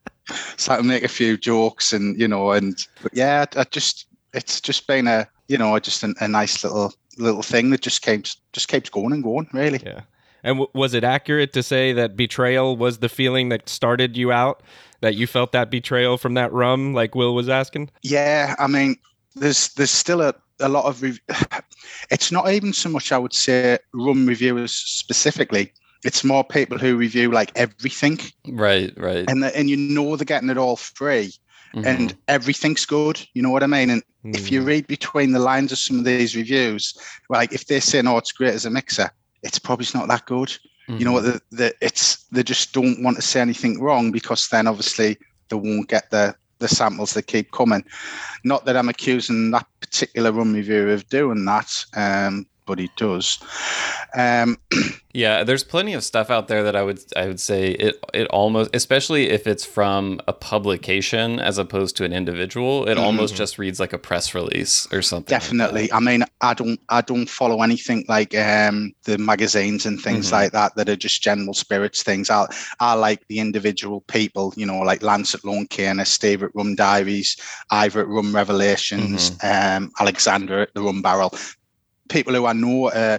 So 0.55 0.71
I 0.71 0.77
can 0.77 0.87
make 0.87 1.03
a 1.03 1.09
few 1.09 1.35
jokes 1.35 1.91
and 1.91 2.17
you 2.17 2.29
know 2.29 2.53
and 2.53 2.77
but 3.01 3.13
yeah, 3.13 3.43
I 3.57 3.65
just 3.65 4.07
it's 4.33 4.61
just 4.61 4.87
been 4.87 5.05
a 5.05 5.27
you 5.49 5.57
know 5.57 5.77
just 5.79 6.01
a, 6.01 6.15
a 6.21 6.29
nice 6.29 6.63
little 6.63 6.93
little 7.17 7.43
thing 7.43 7.71
that 7.71 7.81
just 7.81 8.01
keeps 8.01 8.37
just 8.53 8.69
keeps 8.69 8.89
going 8.89 9.11
and 9.11 9.21
going 9.21 9.49
really. 9.51 9.81
Yeah. 9.85 10.01
And 10.43 10.57
w- 10.57 10.69
was 10.73 10.93
it 10.93 11.03
accurate 11.03 11.53
to 11.53 11.63
say 11.63 11.93
that 11.93 12.15
betrayal 12.15 12.75
was 12.75 12.99
the 12.99 13.09
feeling 13.09 13.49
that 13.49 13.69
started 13.69 14.17
you 14.17 14.31
out? 14.31 14.61
That 15.01 15.15
you 15.15 15.27
felt 15.27 15.51
that 15.51 15.69
betrayal 15.69 16.17
from 16.17 16.33
that 16.35 16.53
rum, 16.53 16.93
like 16.93 17.13
Will 17.13 17.35
was 17.35 17.49
asking? 17.49 17.89
Yeah, 18.03 18.55
I 18.57 18.67
mean, 18.67 18.95
there's 19.35 19.69
there's 19.73 19.91
still 19.91 20.21
a, 20.21 20.33
a 20.61 20.69
lot 20.69 20.85
of. 20.85 21.01
Rev- 21.01 21.19
it's 22.09 22.31
not 22.31 22.49
even 22.49 22.71
so 22.71 22.89
much 22.89 23.11
I 23.11 23.17
would 23.17 23.33
say 23.33 23.79
rum 23.93 24.25
reviewers 24.25 24.71
specifically. 24.71 25.73
It's 26.05 26.23
more 26.23 26.43
people 26.43 26.77
who 26.77 26.95
review 26.95 27.31
like 27.31 27.51
everything. 27.55 28.19
Right, 28.47 28.93
right. 28.97 29.29
And 29.29 29.43
the, 29.43 29.55
and 29.57 29.69
you 29.69 29.77
know 29.77 30.15
they're 30.15 30.25
getting 30.25 30.49
it 30.49 30.57
all 30.57 30.75
free. 30.75 31.33
Mm-hmm. 31.73 31.87
and 31.87 32.17
everything's 32.27 32.85
good. 32.85 33.25
You 33.33 33.41
know 33.41 33.49
what 33.49 33.63
I 33.63 33.67
mean? 33.67 33.89
And 33.89 34.03
mm. 34.23 34.35
if 34.35 34.51
you 34.51 34.61
mm. 34.61 34.67
read 34.67 34.85
between 34.85 35.31
the 35.31 35.39
lines 35.39 35.71
of 35.71 35.79
some 35.79 35.97
of 35.97 36.05
these 36.05 36.35
reviews, 36.35 36.95
like 37.29 37.51
if 37.51 37.65
they're 37.65 37.81
saying, 37.81 38.05
"Oh, 38.05 38.17
it's 38.19 38.31
great 38.31 38.53
as 38.53 38.65
a 38.67 38.69
mixer," 38.69 39.09
it's 39.43 39.59
probably 39.59 39.85
not 39.93 40.07
that 40.07 40.25
good. 40.25 40.49
Mm-hmm. 40.87 40.97
You 40.97 41.05
know 41.05 41.11
what? 41.13 41.23
Mm-hmm. 41.23 41.55
The, 41.55 41.63
the, 41.63 41.73
it's 41.81 42.23
they 42.25 42.43
just 42.43 42.73
don't 42.73 43.03
want 43.03 43.17
to 43.17 43.21
say 43.21 43.41
anything 43.41 43.79
wrong 43.79 44.11
because 44.11 44.47
then 44.49 44.67
obviously 44.67 45.17
they 45.49 45.55
won't 45.55 45.89
get 45.89 46.09
the 46.09 46.35
the 46.59 46.67
samples 46.67 47.13
that 47.13 47.27
keep 47.27 47.51
coming. 47.51 47.83
Not 48.43 48.65
that 48.65 48.77
I'm 48.77 48.89
accusing 48.89 49.51
that 49.51 49.67
particular 49.81 50.31
rum 50.31 50.53
reviewer 50.53 50.93
of 50.93 51.07
doing 51.09 51.45
that, 51.45 51.85
um, 51.95 52.45
but 52.65 52.79
he 52.79 52.89
does. 52.95 53.39
Um, 54.15 54.57
yeah, 55.13 55.43
there's 55.43 55.63
plenty 55.63 55.93
of 55.93 56.03
stuff 56.03 56.29
out 56.29 56.47
there 56.47 56.63
that 56.63 56.75
I 56.75 56.83
would 56.83 56.99
I 57.15 57.27
would 57.27 57.39
say 57.39 57.71
it 57.71 58.03
it 58.13 58.27
almost 58.27 58.75
especially 58.75 59.29
if 59.29 59.45
it's 59.47 59.63
from 59.63 60.19
a 60.27 60.33
publication 60.33 61.39
as 61.39 61.57
opposed 61.57 61.95
to 61.97 62.03
an 62.03 62.13
individual, 62.13 62.85
it 62.85 62.95
mm-hmm. 62.95 63.03
almost 63.03 63.35
just 63.35 63.59
reads 63.59 63.79
like 63.79 63.93
a 63.93 63.97
press 63.97 64.33
release 64.33 64.91
or 64.91 65.01
something. 65.01 65.29
Definitely. 65.29 65.83
Like 65.83 65.93
I 65.93 65.99
mean, 65.99 66.23
I 66.41 66.53
don't 66.53 66.79
I 66.89 67.01
don't 67.01 67.29
follow 67.29 67.61
anything 67.61 68.05
like 68.07 68.35
um, 68.35 68.93
the 69.03 69.17
magazines 69.17 69.85
and 69.85 70.01
things 70.01 70.27
mm-hmm. 70.27 70.35
like 70.35 70.51
that 70.53 70.75
that 70.75 70.89
are 70.89 70.95
just 70.95 71.21
general 71.21 71.53
spirits 71.53 72.03
things. 72.03 72.29
I 72.29 72.47
I 72.79 72.93
like 72.93 73.27
the 73.27 73.39
individual 73.39 74.01
people, 74.01 74.53
you 74.55 74.65
know, 74.65 74.79
like 74.79 75.03
Lance 75.03 75.35
at 75.35 75.45
Lone 75.45 75.67
Caner, 75.67 76.07
Steve 76.07 76.43
at 76.43 76.55
Rum 76.55 76.75
Diaries, 76.75 77.37
Ivor 77.69 78.01
at 78.01 78.07
Rum 78.07 78.35
Revelations, 78.35 79.31
mm-hmm. 79.31 79.83
um, 79.85 79.91
Alexander 79.99 80.61
at 80.61 80.73
the 80.73 80.81
Rum 80.81 81.01
Barrel 81.01 81.33
people 82.13 82.33
who 82.33 82.45
I 82.45 82.53
know, 82.53 82.89
uh, 82.89 83.17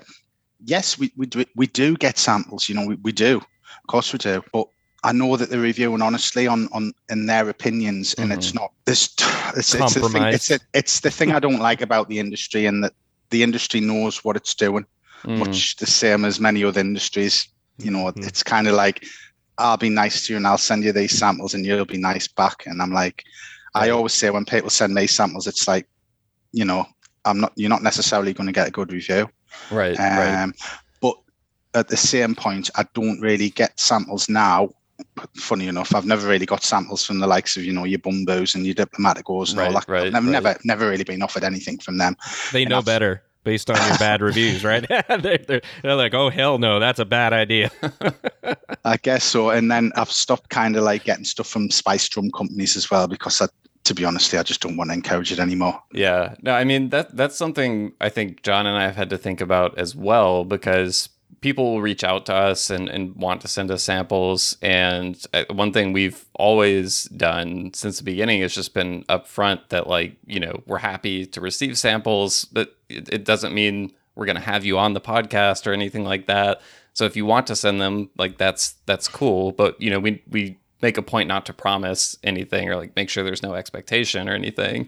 yes, 0.64 0.98
we, 0.98 1.12
we 1.16 1.26
do 1.26 1.44
we 1.56 1.66
do 1.66 1.96
get 1.96 2.16
samples. 2.16 2.68
You 2.68 2.76
know, 2.76 2.86
we, 2.86 2.94
we 2.96 3.12
do, 3.12 3.38
of 3.38 3.86
course 3.88 4.12
we 4.12 4.18
do. 4.18 4.42
But 4.52 4.68
I 5.02 5.12
know 5.12 5.36
that 5.36 5.50
they're 5.50 5.60
reviewing 5.60 6.00
honestly 6.00 6.46
on 6.46 6.68
on 6.72 6.92
in 7.10 7.26
their 7.26 7.48
opinions, 7.50 8.14
and 8.14 8.30
mm-hmm. 8.30 8.38
it's 8.38 8.54
not 8.54 8.72
this. 8.86 9.14
It's, 9.56 9.72
it's, 9.72 9.94
the 9.94 10.08
thing, 10.08 10.24
it's, 10.24 10.50
a, 10.50 10.58
it's 10.72 10.98
the 10.98 11.12
thing 11.12 11.30
I 11.30 11.38
don't 11.38 11.60
like 11.60 11.80
about 11.80 12.08
the 12.08 12.18
industry, 12.18 12.66
and 12.66 12.82
that 12.82 12.92
the 13.30 13.44
industry 13.44 13.78
knows 13.78 14.24
what 14.24 14.34
it's 14.34 14.52
doing, 14.52 14.84
mm. 15.22 15.38
much 15.38 15.76
the 15.76 15.86
same 15.86 16.24
as 16.24 16.40
many 16.40 16.64
other 16.64 16.80
industries. 16.80 17.46
You 17.78 17.92
know, 17.92 18.10
mm. 18.10 18.26
it's 18.26 18.42
kind 18.42 18.66
of 18.66 18.74
like 18.74 19.04
I'll 19.58 19.76
be 19.76 19.90
nice 19.90 20.26
to 20.26 20.32
you 20.32 20.38
and 20.38 20.46
I'll 20.46 20.58
send 20.58 20.82
you 20.82 20.92
these 20.92 21.16
samples, 21.16 21.54
and 21.54 21.64
you'll 21.64 21.84
be 21.84 21.98
nice 21.98 22.26
back. 22.26 22.66
And 22.66 22.82
I'm 22.82 22.90
like, 22.90 23.22
I 23.74 23.90
always 23.90 24.12
say 24.12 24.30
when 24.30 24.44
people 24.44 24.70
send 24.70 24.92
me 24.92 25.06
samples, 25.06 25.46
it's 25.46 25.68
like, 25.68 25.86
you 26.50 26.64
know, 26.64 26.84
I'm 27.24 27.40
not. 27.40 27.52
You're 27.56 27.70
not 27.70 27.82
necessarily 27.82 28.32
going 28.32 28.46
to 28.46 28.52
get 28.52 28.68
a 28.68 28.70
good 28.70 28.92
review. 28.92 29.28
Right. 29.70 29.98
Um, 29.98 30.50
right. 30.50 30.52
But 31.00 31.16
at 31.74 31.88
the 31.88 31.96
same 31.96 32.34
point, 32.34 32.70
I 32.76 32.86
don't 32.94 33.20
really 33.20 33.50
get 33.50 33.78
samples 33.78 34.28
now. 34.28 34.70
Funny 35.36 35.66
enough, 35.66 35.94
I've 35.94 36.06
never 36.06 36.28
really 36.28 36.46
got 36.46 36.62
samples 36.62 37.04
from 37.04 37.18
the 37.18 37.26
likes 37.26 37.56
of 37.56 37.64
you 37.64 37.72
know 37.72 37.84
your 37.84 37.98
Bumbos 37.98 38.54
and 38.54 38.64
your 38.64 38.74
Diplomaticos 38.74 39.50
and 39.50 39.58
right, 39.58 39.66
all 39.66 39.72
that. 39.72 39.88
Right, 39.88 40.14
I've 40.14 40.24
right. 40.24 40.24
never 40.24 40.56
never 40.64 40.88
really 40.88 41.04
been 41.04 41.22
offered 41.22 41.44
anything 41.44 41.78
from 41.78 41.98
them. 41.98 42.16
They 42.52 42.64
know 42.64 42.82
better 42.82 43.22
based 43.44 43.70
on 43.70 43.76
your 43.86 43.98
bad 43.98 44.22
reviews, 44.22 44.64
right? 44.64 44.86
they're, 45.08 45.38
they're, 45.38 45.60
they're, 45.82 45.94
like, 45.94 46.14
oh, 46.14 46.30
hell 46.30 46.58
no, 46.58 46.80
that's 46.80 46.98
a 46.98 47.04
bad 47.04 47.32
idea. 47.32 47.70
I 48.84 48.96
guess 48.96 49.22
so. 49.24 49.50
And 49.50 49.70
then 49.70 49.92
I've 49.96 50.10
stopped 50.10 50.48
kind 50.48 50.76
of 50.76 50.82
like 50.82 51.04
getting 51.04 51.24
stuff 51.24 51.46
from 51.46 51.70
spice 51.70 52.08
drum 52.08 52.30
companies 52.30 52.76
as 52.76 52.90
well 52.90 53.06
because 53.06 53.40
I, 53.40 53.46
to 53.84 53.94
be 53.94 54.04
honest, 54.04 54.34
I 54.34 54.42
just 54.42 54.60
don't 54.60 54.76
want 54.76 54.90
to 54.90 54.94
encourage 54.94 55.30
it 55.30 55.38
anymore. 55.38 55.80
Yeah, 55.92 56.34
no, 56.42 56.52
I 56.52 56.64
mean 56.64 56.88
that 56.90 57.16
that's 57.16 57.36
something 57.36 57.92
I 58.00 58.08
think 58.08 58.42
John 58.42 58.66
and 58.66 58.76
I 58.76 58.82
have 58.84 58.96
had 58.96 59.10
to 59.10 59.18
think 59.18 59.40
about 59.40 59.78
as 59.78 59.94
well 59.94 60.44
because 60.44 61.10
people 61.44 61.72
will 61.72 61.82
reach 61.82 62.02
out 62.02 62.24
to 62.24 62.34
us 62.34 62.70
and, 62.70 62.88
and 62.88 63.14
want 63.16 63.42
to 63.42 63.48
send 63.48 63.70
us 63.70 63.82
samples. 63.82 64.56
And 64.62 65.22
uh, 65.34 65.44
one 65.50 65.74
thing 65.74 65.92
we've 65.92 66.24
always 66.32 67.04
done 67.04 67.74
since 67.74 67.98
the 67.98 68.04
beginning 68.04 68.40
has 68.40 68.54
just 68.54 68.72
been 68.72 69.04
upfront 69.10 69.68
that 69.68 69.86
like 69.86 70.16
you 70.26 70.40
know 70.40 70.62
we're 70.66 70.78
happy 70.78 71.26
to 71.26 71.40
receive 71.42 71.76
samples, 71.76 72.46
but 72.46 72.74
it, 72.88 73.12
it 73.12 73.24
doesn't 73.26 73.54
mean 73.54 73.92
we're 74.14 74.26
going 74.26 74.36
to 74.36 74.42
have 74.42 74.64
you 74.64 74.78
on 74.78 74.94
the 74.94 75.00
podcast 75.00 75.66
or 75.66 75.74
anything 75.74 76.04
like 76.04 76.26
that. 76.26 76.62
So 76.94 77.04
if 77.04 77.16
you 77.16 77.26
want 77.26 77.46
to 77.48 77.56
send 77.56 77.78
them, 77.78 78.08
like 78.16 78.38
that's 78.38 78.76
that's 78.86 79.08
cool. 79.08 79.52
But 79.52 79.78
you 79.78 79.90
know 79.90 80.00
we 80.00 80.22
we 80.30 80.56
make 80.84 80.98
a 80.98 81.02
point 81.02 81.26
not 81.28 81.46
to 81.46 81.52
promise 81.54 82.16
anything 82.22 82.68
or 82.68 82.76
like 82.76 82.94
make 82.94 83.08
sure 83.08 83.24
there's 83.24 83.42
no 83.42 83.54
expectation 83.54 84.28
or 84.28 84.34
anything. 84.34 84.86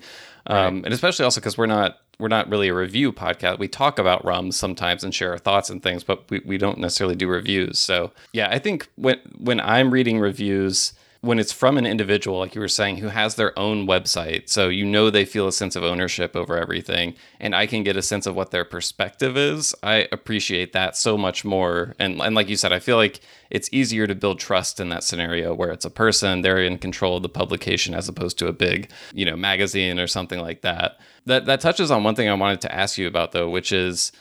Right. 0.48 0.66
Um, 0.66 0.84
and 0.84 0.92
especially 0.92 1.24
also 1.24 1.40
because 1.40 1.56
we're 1.56 1.64
not 1.64 1.98
we're 2.18 2.28
not 2.28 2.48
really 2.50 2.68
a 2.68 2.74
review 2.74 3.12
podcast. 3.12 3.58
We 3.58 3.66
talk 3.66 3.98
about 3.98 4.24
rums 4.24 4.56
sometimes 4.56 5.02
and 5.04 5.14
share 5.14 5.32
our 5.32 5.38
thoughts 5.38 5.70
and 5.70 5.82
things, 5.82 6.04
but 6.04 6.30
we, 6.30 6.40
we 6.44 6.58
don't 6.58 6.78
necessarily 6.78 7.16
do 7.16 7.28
reviews. 7.28 7.78
So 7.78 8.12
yeah, 8.32 8.48
I 8.50 8.58
think 8.58 8.88
when 8.96 9.18
when 9.38 9.58
I'm 9.58 9.90
reading 9.90 10.20
reviews, 10.20 10.92
when 11.26 11.38
it's 11.38 11.52
from 11.52 11.76
an 11.76 11.86
individual, 11.86 12.38
like 12.38 12.54
you 12.54 12.60
were 12.60 12.68
saying, 12.68 12.98
who 12.98 13.08
has 13.08 13.34
their 13.34 13.56
own 13.58 13.86
website, 13.86 14.48
so 14.48 14.68
you 14.68 14.86
know 14.86 15.10
they 15.10 15.24
feel 15.24 15.48
a 15.48 15.52
sense 15.52 15.74
of 15.74 15.82
ownership 15.82 16.36
over 16.36 16.56
everything, 16.56 17.14
and 17.40 17.54
I 17.54 17.66
can 17.66 17.82
get 17.82 17.96
a 17.96 18.02
sense 18.02 18.26
of 18.26 18.36
what 18.36 18.52
their 18.52 18.64
perspective 18.64 19.36
is, 19.36 19.74
I 19.82 20.08
appreciate 20.12 20.72
that 20.72 20.96
so 20.96 21.18
much 21.18 21.44
more. 21.44 21.94
And 21.98 22.20
and 22.20 22.34
like 22.34 22.48
you 22.48 22.56
said, 22.56 22.72
I 22.72 22.78
feel 22.78 22.96
like 22.96 23.20
it's 23.50 23.68
easier 23.72 24.06
to 24.06 24.14
build 24.14 24.38
trust 24.38 24.80
in 24.80 24.88
that 24.90 25.04
scenario 25.04 25.52
where 25.52 25.70
it's 25.70 25.84
a 25.84 25.90
person, 25.90 26.42
they're 26.42 26.62
in 26.62 26.78
control 26.78 27.16
of 27.16 27.22
the 27.22 27.28
publication 27.28 27.94
as 27.94 28.08
opposed 28.08 28.38
to 28.38 28.46
a 28.46 28.52
big, 28.52 28.90
you 29.12 29.24
know, 29.24 29.36
magazine 29.36 29.98
or 29.98 30.06
something 30.06 30.40
like 30.40 30.62
that. 30.62 30.98
That 31.26 31.46
that 31.46 31.60
touches 31.60 31.90
on 31.90 32.04
one 32.04 32.14
thing 32.14 32.28
I 32.28 32.34
wanted 32.34 32.60
to 32.62 32.74
ask 32.74 32.98
you 32.98 33.08
about 33.08 33.32
though, 33.32 33.50
which 33.50 33.72
is 33.72 34.12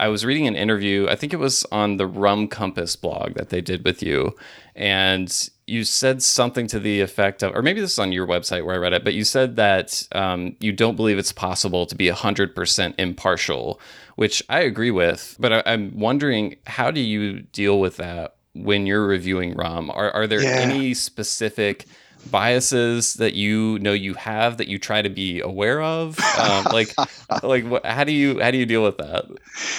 I 0.00 0.08
was 0.08 0.24
reading 0.24 0.46
an 0.46 0.56
interview, 0.56 1.06
I 1.10 1.14
think 1.14 1.34
it 1.34 1.38
was 1.38 1.62
on 1.70 1.98
the 1.98 2.06
Rum 2.06 2.48
Compass 2.48 2.96
blog 2.96 3.34
that 3.34 3.50
they 3.50 3.60
did 3.60 3.84
with 3.84 4.02
you. 4.02 4.34
And 4.80 5.50
you 5.66 5.84
said 5.84 6.22
something 6.22 6.66
to 6.68 6.80
the 6.80 7.02
effect 7.02 7.42
of, 7.42 7.54
or 7.54 7.60
maybe 7.60 7.82
this 7.82 7.92
is 7.92 7.98
on 7.98 8.12
your 8.12 8.26
website 8.26 8.64
where 8.64 8.74
I 8.74 8.78
read 8.78 8.94
it, 8.94 9.04
but 9.04 9.12
you 9.12 9.24
said 9.24 9.56
that 9.56 10.08
um, 10.12 10.56
you 10.58 10.72
don't 10.72 10.96
believe 10.96 11.18
it's 11.18 11.32
possible 11.32 11.84
to 11.84 11.94
be 11.94 12.08
100% 12.08 12.94
impartial, 12.98 13.78
which 14.16 14.42
I 14.48 14.60
agree 14.60 14.90
with. 14.90 15.36
But 15.38 15.52
I, 15.52 15.74
am 15.74 15.98
wondering, 15.98 16.56
how 16.66 16.90
do 16.90 17.00
you 17.00 17.40
deal 17.40 17.78
with 17.78 17.98
that 17.98 18.36
when 18.54 18.86
you're 18.86 19.06
reviewing 19.06 19.54
rum? 19.54 19.90
Are, 19.90 20.10
are 20.12 20.26
there 20.26 20.42
yeah. 20.42 20.60
any 20.60 20.94
specific 20.94 21.84
biases 22.30 23.14
that 23.14 23.34
you 23.34 23.78
know 23.80 23.92
you 23.92 24.14
have 24.14 24.56
that 24.58 24.68
you 24.68 24.78
try 24.78 25.00
to 25.00 25.08
be 25.08 25.40
aware 25.40 25.82
of 25.82 26.18
um, 26.38 26.64
like 26.70 26.92
like 27.42 27.64
what, 27.66 27.84
how 27.86 28.04
do 28.04 28.12
you 28.12 28.38
how 28.40 28.50
do 28.50 28.58
you 28.58 28.66
deal 28.66 28.82
with 28.82 28.98
that 28.98 29.24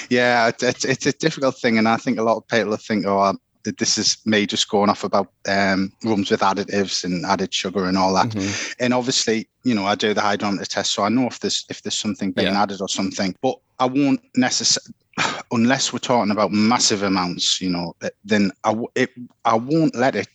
yeah 0.09 0.47
it's, 0.59 0.83
it's 0.83 1.05
a 1.05 1.11
difficult 1.11 1.55
thing 1.59 1.77
and 1.77 1.87
i 1.87 1.97
think 1.97 2.17
a 2.17 2.23
lot 2.23 2.37
of 2.37 2.47
people 2.47 2.75
think 2.77 3.05
oh 3.05 3.37
this 3.63 3.97
is 3.97 4.17
me 4.25 4.45
just 4.45 4.69
going 4.69 4.89
off 4.89 5.03
about 5.03 5.31
um, 5.47 5.91
rums 6.03 6.31
with 6.31 6.41
additives 6.41 7.03
and 7.03 7.25
added 7.25 7.53
sugar 7.53 7.85
and 7.85 7.97
all 7.97 8.13
that. 8.13 8.29
Mm-hmm. 8.29 8.71
And 8.79 8.93
obviously, 8.93 9.47
you 9.63 9.75
know, 9.75 9.85
I 9.85 9.95
do 9.95 10.13
the 10.13 10.21
hydrometer 10.21 10.65
test, 10.65 10.93
so 10.93 11.03
I 11.03 11.09
know 11.09 11.27
if 11.27 11.39
there's 11.39 11.65
if 11.69 11.81
there's 11.81 11.97
something 11.97 12.31
being 12.31 12.53
yeah. 12.53 12.61
added 12.61 12.81
or 12.81 12.89
something. 12.89 13.35
But 13.41 13.57
I 13.79 13.85
won't 13.85 14.21
necessarily, 14.35 14.93
unless 15.51 15.93
we're 15.93 15.99
talking 15.99 16.31
about 16.31 16.51
massive 16.51 17.03
amounts, 17.03 17.61
you 17.61 17.69
know, 17.69 17.95
then 18.25 18.51
I 18.63 18.75
it, 18.95 19.11
I 19.45 19.55
won't 19.55 19.95
let 19.95 20.15
it 20.15 20.27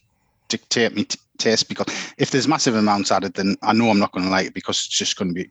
dictate 0.48 0.94
me 0.94 1.04
t- 1.04 1.18
taste 1.38 1.68
because 1.68 1.86
if 2.18 2.30
there's 2.30 2.48
massive 2.48 2.76
amounts 2.76 3.10
added, 3.10 3.34
then 3.34 3.56
I 3.62 3.72
know 3.72 3.90
I'm 3.90 3.98
not 3.98 4.12
going 4.12 4.24
to 4.24 4.30
like 4.30 4.48
it 4.48 4.54
because 4.54 4.76
it's 4.76 4.98
just 4.98 5.16
going 5.16 5.28
to 5.28 5.34
be 5.34 5.50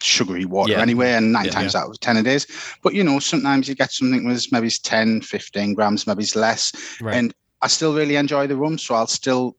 sugary 0.00 0.44
water 0.44 0.72
yeah. 0.72 0.80
anyway, 0.80 1.12
and 1.12 1.32
nine 1.32 1.46
yeah, 1.46 1.50
times 1.50 1.74
yeah. 1.74 1.80
out 1.80 1.90
of 1.90 2.00
10 2.00 2.16
it 2.18 2.26
is. 2.26 2.46
But, 2.82 2.94
you 2.94 3.04
know, 3.04 3.18
sometimes 3.18 3.68
you 3.68 3.74
get 3.74 3.92
something 3.92 4.26
with 4.26 4.50
maybe 4.52 4.66
it's 4.66 4.78
10, 4.78 5.22
15 5.22 5.74
grams, 5.74 6.06
maybe 6.06 6.22
it's 6.22 6.36
less. 6.36 6.72
Right. 7.00 7.16
And 7.16 7.34
I 7.62 7.68
still 7.68 7.94
really 7.94 8.16
enjoy 8.16 8.46
the 8.46 8.56
rum, 8.56 8.78
so 8.78 8.94
I'll 8.94 9.06
still 9.06 9.56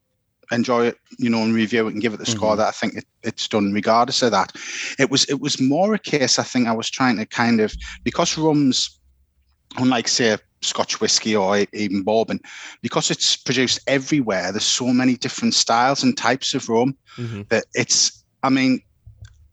enjoy 0.52 0.88
it, 0.88 0.97
you 1.17 1.30
know, 1.30 1.43
and 1.43 1.54
review 1.54 1.88
it 1.88 1.93
and 1.93 2.02
give 2.02 2.13
it 2.13 2.17
the 2.17 2.23
mm-hmm. 2.23 2.38
score 2.38 2.56
that 2.56 2.67
I 2.67 2.71
think 2.71 2.95
it, 2.95 3.06
it's 3.23 3.47
done 3.47 3.73
regardless 3.73 4.21
of 4.21 4.32
that. 4.32 4.54
It 4.97 5.12
was 5.12 5.25
it 5.25 5.39
was 5.39 5.62
more 5.62 5.93
a 5.93 5.99
case, 5.99 6.39
I 6.39 6.43
think 6.43 6.67
I 6.67 6.73
was 6.73 6.89
trying 6.89 7.17
to 7.17 7.25
kind 7.25 7.60
of 7.60 7.73
because 8.04 8.38
rums, 8.38 8.99
unlike 9.78 10.08
say 10.08 10.38
Scotch 10.62 10.99
whiskey 10.99 11.36
or 11.36 11.65
even 11.73 12.04
bourbon, 12.04 12.39
because 12.82 13.12
it's 13.12 13.36
produced 13.36 13.80
everywhere, 13.88 14.52
there's 14.52 14.65
so 14.65 14.88
many 14.88 15.15
different 15.15 15.54
styles 15.54 16.04
and 16.04 16.17
types 16.17 16.54
of 16.54 16.67
rum 16.67 16.95
mm-hmm. 17.17 17.43
that 17.49 17.65
it's 17.75 18.23
I 18.41 18.49
mean, 18.49 18.82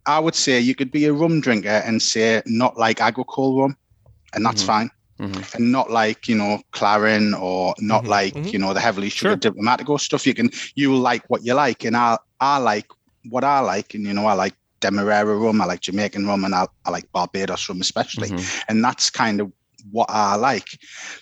I 0.06 0.18
would 0.18 0.34
say 0.34 0.60
you 0.60 0.74
could 0.74 0.90
be 0.90 1.04
a 1.06 1.12
rum 1.12 1.40
drinker 1.40 1.68
and 1.68 2.00
say 2.00 2.42
not 2.46 2.76
like 2.76 3.00
agricole 3.00 3.60
rum, 3.60 3.76
and 4.34 4.44
that's 4.44 4.62
mm-hmm. 4.62 4.66
fine. 4.66 4.90
Mm-hmm. 5.18 5.56
And 5.56 5.72
not 5.72 5.90
like 5.90 6.28
you 6.28 6.36
know 6.36 6.60
clairin 6.72 7.38
or 7.40 7.74
not 7.78 8.02
mm-hmm. 8.02 8.10
like 8.10 8.34
mm-hmm. 8.34 8.48
you 8.48 8.58
know 8.58 8.74
the 8.74 8.80
heavily 8.80 9.08
sugared 9.08 9.42
sure. 9.42 9.52
Diplomatico 9.52 9.98
stuff. 9.98 10.26
You 10.26 10.34
can 10.34 10.50
you 10.74 10.94
like 10.94 11.24
what 11.28 11.44
you 11.44 11.54
like, 11.54 11.84
and 11.84 11.96
I 11.96 12.18
I 12.40 12.58
like 12.58 12.86
what 13.30 13.44
I 13.44 13.60
like, 13.60 13.94
and 13.94 14.04
you 14.04 14.12
know 14.12 14.26
I 14.26 14.34
like 14.34 14.54
Demerara 14.80 15.36
rum, 15.36 15.60
I 15.60 15.64
like 15.64 15.80
Jamaican 15.80 16.26
rum, 16.26 16.44
and 16.44 16.54
I, 16.54 16.66
I 16.84 16.90
like 16.90 17.10
Barbados 17.12 17.68
rum 17.68 17.80
especially, 17.80 18.28
mm-hmm. 18.28 18.64
and 18.68 18.84
that's 18.84 19.08
kind 19.08 19.40
of 19.40 19.50
what 19.90 20.10
I 20.10 20.36
like. 20.36 20.68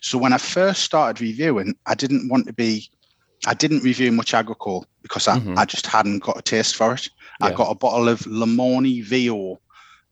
So 0.01 0.19
when 0.19 0.33
I 0.33 0.39
first 0.39 0.83
started 0.83 1.23
reviewing, 1.23 1.75
I 1.87 1.95
didn't 1.95 2.29
want 2.29 2.47
to 2.47 2.53
be 2.53 2.91
I 3.47 3.55
didn't 3.55 3.85
review 3.85 4.11
much 4.13 4.35
agricole 4.35 4.87
because 5.03 5.29
I, 5.29 5.39
mm-hmm. 5.39 5.59
I 5.59 5.65
just 5.65 5.87
hadn't 5.87 6.21
got 6.21 6.39
a 6.39 6.43
taste 6.43 6.77
for 6.77 6.95
it. 6.95 7.09
Yeah. 7.41 7.47
I 7.47 7.53
got 7.53 7.71
a 7.71 7.75
bottle 7.75 8.09
of 8.09 8.27
La 8.27 8.47
Mauny 8.47 9.03
VO 9.03 9.61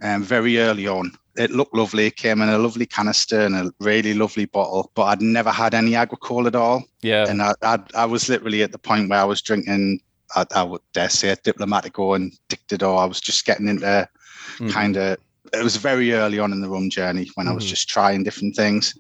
um, 0.03 0.23
very 0.23 0.59
early 0.59 0.87
on. 0.87 1.13
It 1.37 1.51
looked 1.51 1.75
lovely. 1.75 2.07
It 2.07 2.17
came 2.17 2.43
in 2.43 2.49
a 2.49 2.59
lovely 2.59 2.85
canister 2.85 3.41
and 3.41 3.55
a 3.55 3.73
really 3.81 4.13
lovely 4.13 4.45
bottle, 4.45 4.91
but 4.95 5.05
I'd 5.05 5.23
never 5.23 5.51
had 5.51 5.73
any 5.73 5.95
agricole 5.95 6.47
at 6.47 6.55
all. 6.55 6.85
Yeah. 7.01 7.27
And 7.27 7.41
I, 7.41 7.55
I, 7.63 7.79
I 7.95 8.05
was 8.05 8.29
literally 8.29 8.63
at 8.63 8.73
the 8.73 8.79
point 8.79 9.09
where 9.09 9.21
I 9.21 9.25
was 9.25 9.41
drinking, 9.41 10.01
I, 10.35 10.45
I 10.55 10.63
would 10.63 10.83
dare 10.93 11.09
say, 11.09 11.31
a 11.31 11.37
Diplomatico 11.37 12.17
and 12.17 12.33
Dictador. 12.49 12.99
I 12.99 13.07
was 13.07 13.21
just 13.21 13.47
getting 13.47 13.69
into 13.69 13.87
mm-hmm. 13.87 14.69
kind 14.69 14.97
of, 14.97 15.17
it 15.55 15.63
was 15.63 15.77
very 15.77 16.13
early 16.13 16.39
on 16.39 16.53
in 16.53 16.61
the 16.61 16.69
rum 16.69 16.91
journey 16.91 17.31
when 17.35 17.47
mm-hmm. 17.47 17.53
I 17.53 17.55
was 17.55 17.65
mm-hmm. 17.65 17.71
just 17.71 17.89
trying 17.89 18.25
different 18.25 18.55
things. 18.55 18.95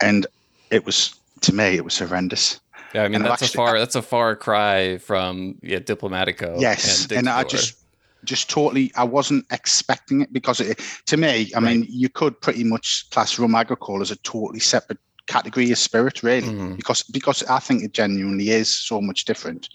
And 0.00 0.26
it 0.70 0.86
was 0.86 1.14
to 1.42 1.54
me, 1.54 1.76
it 1.76 1.84
was 1.84 1.98
horrendous. 1.98 2.60
Yeah, 2.94 3.04
I 3.04 3.08
mean 3.08 3.22
that's 3.22 3.42
actually, 3.42 3.62
a 3.62 3.66
far 3.66 3.78
that's 3.78 3.94
a 3.94 4.02
far 4.02 4.36
cry 4.36 4.98
from 4.98 5.58
yeah 5.62 5.78
Diplomatico. 5.78 6.60
Yes, 6.60 7.04
and, 7.04 7.12
and 7.12 7.28
I 7.28 7.44
just 7.44 7.76
just 8.24 8.50
totally 8.50 8.92
I 8.96 9.04
wasn't 9.04 9.46
expecting 9.50 10.22
it 10.22 10.32
because 10.32 10.60
it, 10.60 10.80
to 11.06 11.16
me, 11.16 11.52
I 11.54 11.58
right. 11.58 11.62
mean, 11.62 11.86
you 11.88 12.08
could 12.08 12.40
pretty 12.40 12.64
much 12.64 13.08
class 13.10 13.38
rum 13.38 13.54
agricole 13.54 14.02
as 14.02 14.10
a 14.10 14.16
totally 14.16 14.60
separate 14.60 14.98
category 15.26 15.70
of 15.70 15.78
spirit, 15.78 16.22
really, 16.22 16.48
mm-hmm. 16.48 16.74
because 16.74 17.02
because 17.04 17.42
I 17.44 17.60
think 17.60 17.82
it 17.82 17.92
genuinely 17.92 18.50
is 18.50 18.76
so 18.76 19.00
much 19.00 19.24
different. 19.24 19.68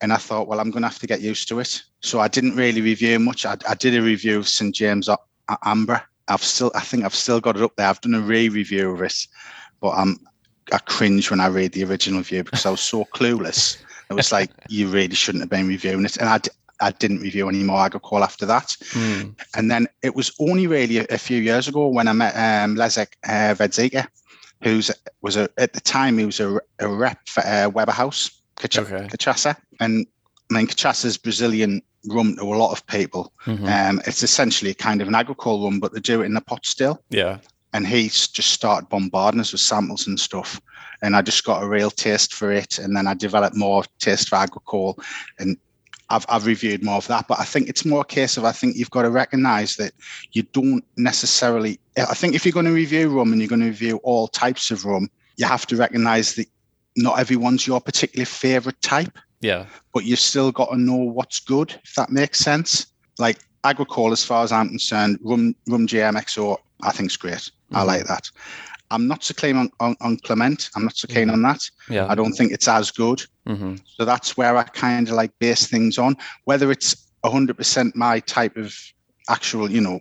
And 0.00 0.12
I 0.12 0.16
thought, 0.16 0.48
well, 0.48 0.60
I'm 0.60 0.70
going 0.70 0.82
to 0.82 0.88
have 0.88 0.98
to 0.98 1.06
get 1.06 1.22
used 1.22 1.48
to 1.48 1.60
it. 1.60 1.82
So 2.00 2.20
I 2.20 2.28
didn't 2.28 2.56
really 2.56 2.82
review 2.82 3.18
much. 3.18 3.46
I, 3.46 3.56
I 3.66 3.74
did 3.74 3.96
a 3.96 4.02
review 4.02 4.38
of 4.38 4.48
St 4.48 4.74
James 4.74 5.08
Amber. 5.64 6.02
I've 6.28 6.42
still, 6.42 6.72
I 6.74 6.80
think 6.80 7.04
I've 7.04 7.14
still 7.14 7.40
got 7.40 7.56
it 7.56 7.62
up 7.62 7.76
there. 7.76 7.88
I've 7.88 8.00
done 8.00 8.14
a 8.14 8.20
re-review 8.20 8.90
of 8.90 9.00
it, 9.00 9.26
but 9.80 9.90
I'm, 9.90 10.18
I 10.72 10.78
cringe 10.78 11.30
when 11.30 11.40
I 11.40 11.46
read 11.48 11.72
the 11.72 11.84
original 11.84 12.20
review 12.20 12.44
because 12.44 12.66
I 12.66 12.70
was 12.70 12.80
so 12.80 13.04
clueless. 13.04 13.78
It 14.10 14.14
was 14.14 14.32
like 14.32 14.50
you 14.68 14.88
really 14.88 15.14
shouldn't 15.14 15.42
have 15.42 15.50
been 15.50 15.68
reviewing 15.68 16.04
it, 16.04 16.16
and 16.16 16.28
I, 16.28 16.40
I 16.80 16.90
didn't 16.90 17.20
review 17.20 17.48
any 17.48 17.62
more 17.62 17.80
agricole 17.80 18.22
after 18.22 18.46
that. 18.46 18.76
Mm. 18.92 19.34
And 19.56 19.70
then 19.70 19.86
it 20.02 20.14
was 20.14 20.32
only 20.38 20.66
really 20.66 20.98
a, 20.98 21.06
a, 21.10 21.18
few 21.18 21.40
years 21.40 21.68
ago 21.68 21.88
when 21.88 22.08
I 22.08 22.12
met 22.12 22.34
um, 22.34 22.76
Leszek 22.76 23.14
uh, 23.24 23.54
Wedzika, 23.54 24.06
who's 24.62 24.90
was 25.22 25.36
a, 25.36 25.48
at 25.56 25.72
the 25.72 25.80
time 25.80 26.18
he 26.18 26.26
was 26.26 26.40
a, 26.40 26.60
a 26.80 26.88
rep 26.88 27.18
for 27.26 27.42
uh, 27.46 27.68
Weber 27.68 27.92
Haus 27.92 28.30
Cacha- 28.56 28.82
okay. 28.82 29.06
And 29.80 30.06
I 30.50 30.54
mean 30.54 30.66
Cachaça 30.66 31.20
Brazilian 31.22 31.82
rum 32.06 32.36
to 32.36 32.42
a 32.42 32.56
lot 32.56 32.72
of 32.72 32.86
people. 32.86 33.32
Mm-hmm. 33.46 33.66
Um, 33.66 34.02
it's 34.06 34.22
essentially 34.22 34.70
a 34.70 34.74
kind 34.74 35.00
of 35.00 35.08
an 35.08 35.14
agricole 35.14 35.64
rum, 35.64 35.80
but 35.80 35.92
they 35.92 36.00
do 36.00 36.22
it 36.22 36.26
in 36.26 36.34
the 36.34 36.40
pot 36.40 36.66
still. 36.66 37.02
Yeah. 37.10 37.38
And 37.74 37.86
he 37.86 38.04
just 38.08 38.52
started 38.52 38.88
bombarding 38.88 39.40
us 39.40 39.52
with 39.52 39.60
samples 39.60 40.06
and 40.06 40.18
stuff. 40.18 40.60
And 41.02 41.14
I 41.14 41.20
just 41.20 41.44
got 41.44 41.62
a 41.62 41.68
real 41.68 41.90
taste 41.90 42.32
for 42.32 42.50
it. 42.50 42.78
And 42.78 42.96
then 42.96 43.06
I 43.06 43.12
developed 43.12 43.56
more 43.56 43.84
taste 43.98 44.30
for 44.30 44.36
agricole. 44.36 44.98
And 45.38 45.58
I've, 46.08 46.24
I've 46.28 46.46
reviewed 46.46 46.82
more 46.82 46.96
of 46.96 47.06
that. 47.08 47.28
But 47.28 47.40
I 47.40 47.44
think 47.44 47.68
it's 47.68 47.84
more 47.84 48.02
a 48.02 48.06
case 48.06 48.36
of 48.36 48.44
I 48.44 48.52
think 48.52 48.76
you've 48.76 48.90
got 48.90 49.02
to 49.02 49.10
recognize 49.10 49.76
that 49.76 49.92
you 50.32 50.44
don't 50.44 50.84
necessarily. 50.96 51.78
I 51.96 52.14
think 52.14 52.34
if 52.34 52.46
you're 52.46 52.52
going 52.52 52.66
to 52.66 52.72
review 52.72 53.10
rum 53.10 53.32
and 53.32 53.40
you're 53.40 53.48
going 53.48 53.60
to 53.60 53.66
review 53.66 53.98
all 53.98 54.28
types 54.28 54.70
of 54.70 54.84
rum, 54.84 55.10
you 55.36 55.46
have 55.46 55.66
to 55.66 55.76
recognize 55.76 56.34
that 56.36 56.46
not 56.96 57.18
everyone's 57.18 57.66
your 57.66 57.80
particular 57.80 58.24
favorite 58.24 58.80
type. 58.80 59.18
Yeah. 59.40 59.66
But 59.92 60.04
you've 60.04 60.20
still 60.20 60.52
got 60.52 60.70
to 60.70 60.78
know 60.78 60.96
what's 60.96 61.40
good, 61.40 61.78
if 61.84 61.94
that 61.96 62.10
makes 62.10 62.38
sense. 62.38 62.86
Like 63.18 63.38
agricole, 63.64 64.12
as 64.12 64.24
far 64.24 64.44
as 64.44 64.52
I'm 64.52 64.68
concerned, 64.68 65.18
rum 65.22 65.54
rum 65.68 65.86
J.M 65.86 66.14
XO, 66.14 66.58
I 66.82 66.92
think 66.92 67.10
is 67.10 67.16
great. 67.16 67.50
Mm-hmm. 67.74 67.90
I 67.90 67.94
like 67.94 68.06
that. 68.06 68.30
I'm 68.90 69.08
not 69.08 69.24
so 69.24 69.34
keen 69.34 69.56
on, 69.56 69.70
on, 69.80 69.96
on 70.00 70.18
Clement. 70.18 70.70
I'm 70.76 70.84
not 70.84 70.96
so 70.96 71.08
keen 71.08 71.24
mm-hmm. 71.24 71.32
on 71.32 71.42
that. 71.42 71.68
Yeah. 71.88 72.06
I 72.08 72.14
don't 72.14 72.32
think 72.32 72.52
it's 72.52 72.68
as 72.68 72.90
good. 72.90 73.22
Mm-hmm. 73.46 73.76
So 73.86 74.04
that's 74.04 74.36
where 74.36 74.56
I 74.56 74.62
kind 74.62 75.08
of 75.08 75.14
like 75.14 75.36
base 75.38 75.66
things 75.66 75.98
on. 75.98 76.16
Whether 76.44 76.70
it's 76.70 77.08
100% 77.24 77.94
my 77.94 78.20
type 78.20 78.56
of 78.56 78.74
actual, 79.28 79.70
you 79.70 79.80
know, 79.80 80.00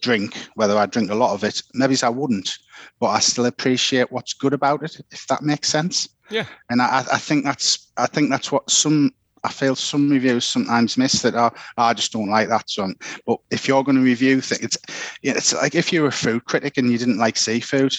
drink, 0.00 0.36
whether 0.54 0.76
I 0.76 0.86
drink 0.86 1.10
a 1.10 1.14
lot 1.14 1.34
of 1.34 1.44
it, 1.44 1.62
maybe 1.74 1.96
I 2.02 2.08
wouldn't, 2.08 2.58
but 3.00 3.08
I 3.08 3.18
still 3.18 3.46
appreciate 3.46 4.12
what's 4.12 4.32
good 4.32 4.52
about 4.52 4.82
it, 4.82 5.00
if 5.10 5.26
that 5.26 5.42
makes 5.42 5.68
sense. 5.68 6.08
Yeah. 6.30 6.46
And 6.68 6.80
I, 6.80 6.98
I 7.12 7.18
think 7.18 7.44
that's 7.44 7.90
I 7.96 8.06
think 8.06 8.30
that's 8.30 8.52
what 8.52 8.70
some 8.70 9.12
I 9.44 9.52
feel 9.52 9.74
some 9.74 10.10
reviews 10.10 10.44
sometimes 10.44 10.96
miss 10.96 11.22
that 11.22 11.34
are 11.34 11.52
oh, 11.54 11.82
I 11.82 11.94
just 11.94 12.12
don't 12.12 12.28
like 12.28 12.48
that 12.48 12.70
song. 12.70 12.94
But 13.26 13.38
if 13.50 13.66
you're 13.66 13.84
going 13.84 13.96
to 13.96 14.02
review 14.02 14.40
things, 14.40 14.62
it's 14.62 14.78
it's 15.22 15.54
like 15.54 15.74
if 15.74 15.92
you're 15.92 16.06
a 16.06 16.12
food 16.12 16.44
critic 16.44 16.78
and 16.78 16.90
you 16.90 16.98
didn't 16.98 17.18
like 17.18 17.36
seafood, 17.36 17.94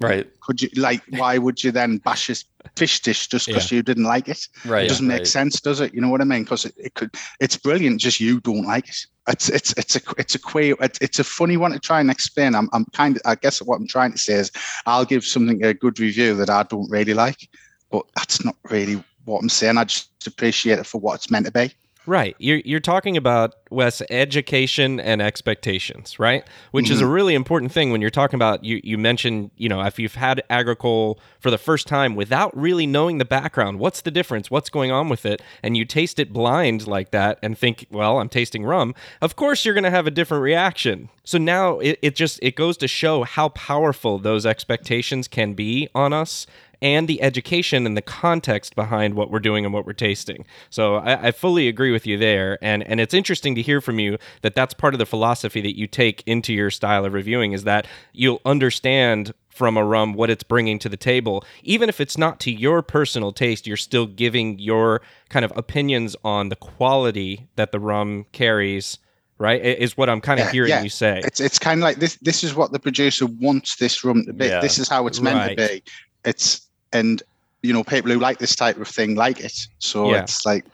right? 0.00 0.28
Could 0.40 0.62
you 0.62 0.68
like 0.76 1.02
why 1.10 1.38
would 1.38 1.62
you 1.62 1.70
then 1.72 1.98
bash 1.98 2.30
a 2.30 2.36
fish 2.76 3.00
dish 3.00 3.28
just 3.28 3.46
because 3.46 3.70
yeah. 3.70 3.76
you 3.76 3.82
didn't 3.82 4.04
like 4.04 4.28
it? 4.28 4.46
Right. 4.64 4.84
It 4.84 4.88
doesn't 4.88 5.06
yeah, 5.06 5.14
make 5.14 5.20
right. 5.20 5.26
sense, 5.26 5.60
does 5.60 5.80
it? 5.80 5.94
You 5.94 6.00
know 6.00 6.08
what 6.08 6.20
I 6.20 6.24
mean? 6.24 6.44
Because 6.44 6.64
it, 6.64 6.74
it 6.76 6.94
could 6.94 7.14
it's 7.40 7.56
brilliant, 7.56 8.00
just 8.00 8.20
you 8.20 8.40
don't 8.40 8.66
like 8.66 8.88
it. 8.88 9.06
It's 9.28 9.48
it's 9.48 9.72
it's 9.76 9.96
a 9.96 10.00
it's 10.16 10.34
a 10.34 10.38
queer 10.38 10.74
it's 10.80 11.18
a 11.18 11.24
funny 11.24 11.56
one 11.56 11.72
to 11.72 11.78
try 11.78 12.00
and 12.00 12.10
explain. 12.10 12.54
I'm 12.54 12.68
I'm 12.72 12.86
kind 12.86 13.16
of 13.16 13.22
I 13.26 13.34
guess 13.34 13.60
what 13.60 13.76
I'm 13.76 13.88
trying 13.88 14.12
to 14.12 14.18
say 14.18 14.34
is 14.34 14.50
I'll 14.86 15.04
give 15.04 15.24
something 15.24 15.62
a 15.64 15.74
good 15.74 16.00
review 16.00 16.34
that 16.36 16.50
I 16.50 16.62
don't 16.62 16.90
really 16.90 17.14
like 17.14 17.48
but 17.90 18.04
that's 18.16 18.44
not 18.44 18.56
really 18.70 19.02
what 19.24 19.40
I'm 19.40 19.48
saying. 19.48 19.78
I 19.78 19.84
just 19.84 20.07
appreciate 20.26 20.78
it 20.78 20.86
for 20.86 21.00
what 21.00 21.16
it's 21.16 21.30
meant 21.30 21.46
to 21.46 21.52
be. 21.52 21.72
Right. 22.06 22.34
You're, 22.38 22.62
you're 22.64 22.80
talking 22.80 23.18
about, 23.18 23.56
Wes, 23.70 24.00
education 24.08 24.98
and 24.98 25.20
expectations, 25.20 26.18
right? 26.18 26.42
Which 26.70 26.86
mm-hmm. 26.86 26.94
is 26.94 27.00
a 27.02 27.04
mm-hmm. 27.04 27.12
really 27.12 27.34
important 27.34 27.70
thing 27.70 27.92
when 27.92 28.00
you're 28.00 28.08
talking 28.08 28.36
about, 28.36 28.64
you, 28.64 28.80
you 28.82 28.96
mentioned, 28.96 29.50
you 29.58 29.68
know, 29.68 29.82
if 29.82 29.98
you've 29.98 30.14
had 30.14 30.42
agricole 30.48 31.20
for 31.38 31.50
the 31.50 31.58
first 31.58 31.86
time 31.86 32.14
without 32.14 32.56
really 32.56 32.86
knowing 32.86 33.18
the 33.18 33.26
background, 33.26 33.78
what's 33.78 34.00
the 34.00 34.10
difference? 34.10 34.50
What's 34.50 34.70
going 34.70 34.90
on 34.90 35.10
with 35.10 35.26
it? 35.26 35.42
And 35.62 35.76
you 35.76 35.84
taste 35.84 36.18
it 36.18 36.32
blind 36.32 36.86
like 36.86 37.10
that 37.10 37.38
and 37.42 37.58
think, 37.58 37.84
well, 37.90 38.20
I'm 38.20 38.30
tasting 38.30 38.64
rum. 38.64 38.94
Of 39.20 39.36
course, 39.36 39.66
you're 39.66 39.74
going 39.74 39.84
to 39.84 39.90
have 39.90 40.06
a 40.06 40.10
different 40.10 40.42
reaction. 40.42 41.10
So 41.24 41.36
now 41.36 41.78
it, 41.80 41.98
it 42.00 42.16
just, 42.16 42.38
it 42.42 42.56
goes 42.56 42.78
to 42.78 42.88
show 42.88 43.24
how 43.24 43.50
powerful 43.50 44.18
those 44.18 44.46
expectations 44.46 45.28
can 45.28 45.52
be 45.52 45.90
on 45.94 46.14
us 46.14 46.46
and 46.80 47.08
the 47.08 47.20
education 47.22 47.86
and 47.86 47.96
the 47.96 48.02
context 48.02 48.76
behind 48.76 49.14
what 49.14 49.30
we're 49.30 49.38
doing 49.38 49.64
and 49.64 49.74
what 49.74 49.86
we're 49.86 49.92
tasting. 49.92 50.44
So 50.70 50.96
I, 50.96 51.28
I, 51.28 51.30
fully 51.32 51.68
agree 51.68 51.90
with 51.90 52.06
you 52.06 52.16
there, 52.16 52.58
and 52.62 52.82
and 52.84 53.00
it's 53.00 53.14
interesting 53.14 53.54
to 53.54 53.62
hear 53.62 53.80
from 53.80 53.98
you 53.98 54.18
that 54.42 54.54
that's 54.54 54.74
part 54.74 54.94
of 54.94 54.98
the 54.98 55.06
philosophy 55.06 55.60
that 55.60 55.76
you 55.76 55.86
take 55.86 56.22
into 56.26 56.52
your 56.52 56.70
style 56.70 57.04
of 57.04 57.12
reviewing 57.12 57.52
is 57.52 57.64
that 57.64 57.86
you'll 58.12 58.40
understand 58.44 59.32
from 59.48 59.76
a 59.76 59.84
rum 59.84 60.12
what 60.12 60.30
it's 60.30 60.44
bringing 60.44 60.78
to 60.78 60.88
the 60.88 60.96
table 60.96 61.44
even 61.64 61.88
if 61.88 62.00
it's 62.00 62.16
not 62.16 62.38
to 62.38 62.52
your 62.52 62.80
personal 62.80 63.32
taste 63.32 63.66
you're 63.66 63.76
still 63.76 64.06
giving 64.06 64.56
your 64.60 65.00
kind 65.30 65.44
of 65.44 65.52
opinions 65.56 66.14
on 66.22 66.48
the 66.48 66.54
quality 66.54 67.48
that 67.56 67.72
the 67.72 67.80
rum 67.80 68.24
carries 68.30 68.98
right 69.36 69.60
is 69.60 69.96
what 69.96 70.08
i'm 70.08 70.20
kind 70.20 70.38
of 70.38 70.46
yeah, 70.46 70.52
hearing 70.52 70.70
yeah. 70.70 70.82
you 70.82 70.88
say 70.88 71.20
it's 71.24 71.40
it's 71.40 71.58
kind 71.58 71.80
of 71.80 71.82
like 71.82 71.96
this 71.96 72.14
this 72.22 72.44
is 72.44 72.54
what 72.54 72.70
the 72.70 72.78
producer 72.78 73.26
wants 73.26 73.76
this 73.76 74.04
rum 74.04 74.24
to 74.24 74.32
be 74.32 74.46
yeah. 74.46 74.60
this 74.60 74.78
is 74.78 74.88
how 74.88 75.08
it's 75.08 75.20
meant 75.20 75.36
right. 75.36 75.58
to 75.58 75.68
be 75.68 75.82
it's 76.24 76.67
and 76.92 77.22
you 77.62 77.72
know 77.72 77.84
people 77.84 78.10
who 78.10 78.18
like 78.18 78.38
this 78.38 78.54
type 78.54 78.76
of 78.78 78.88
thing 78.88 79.14
like 79.14 79.40
it. 79.40 79.66
So 79.78 80.10
yeah. 80.10 80.22
it's 80.22 80.44
like 80.46 80.64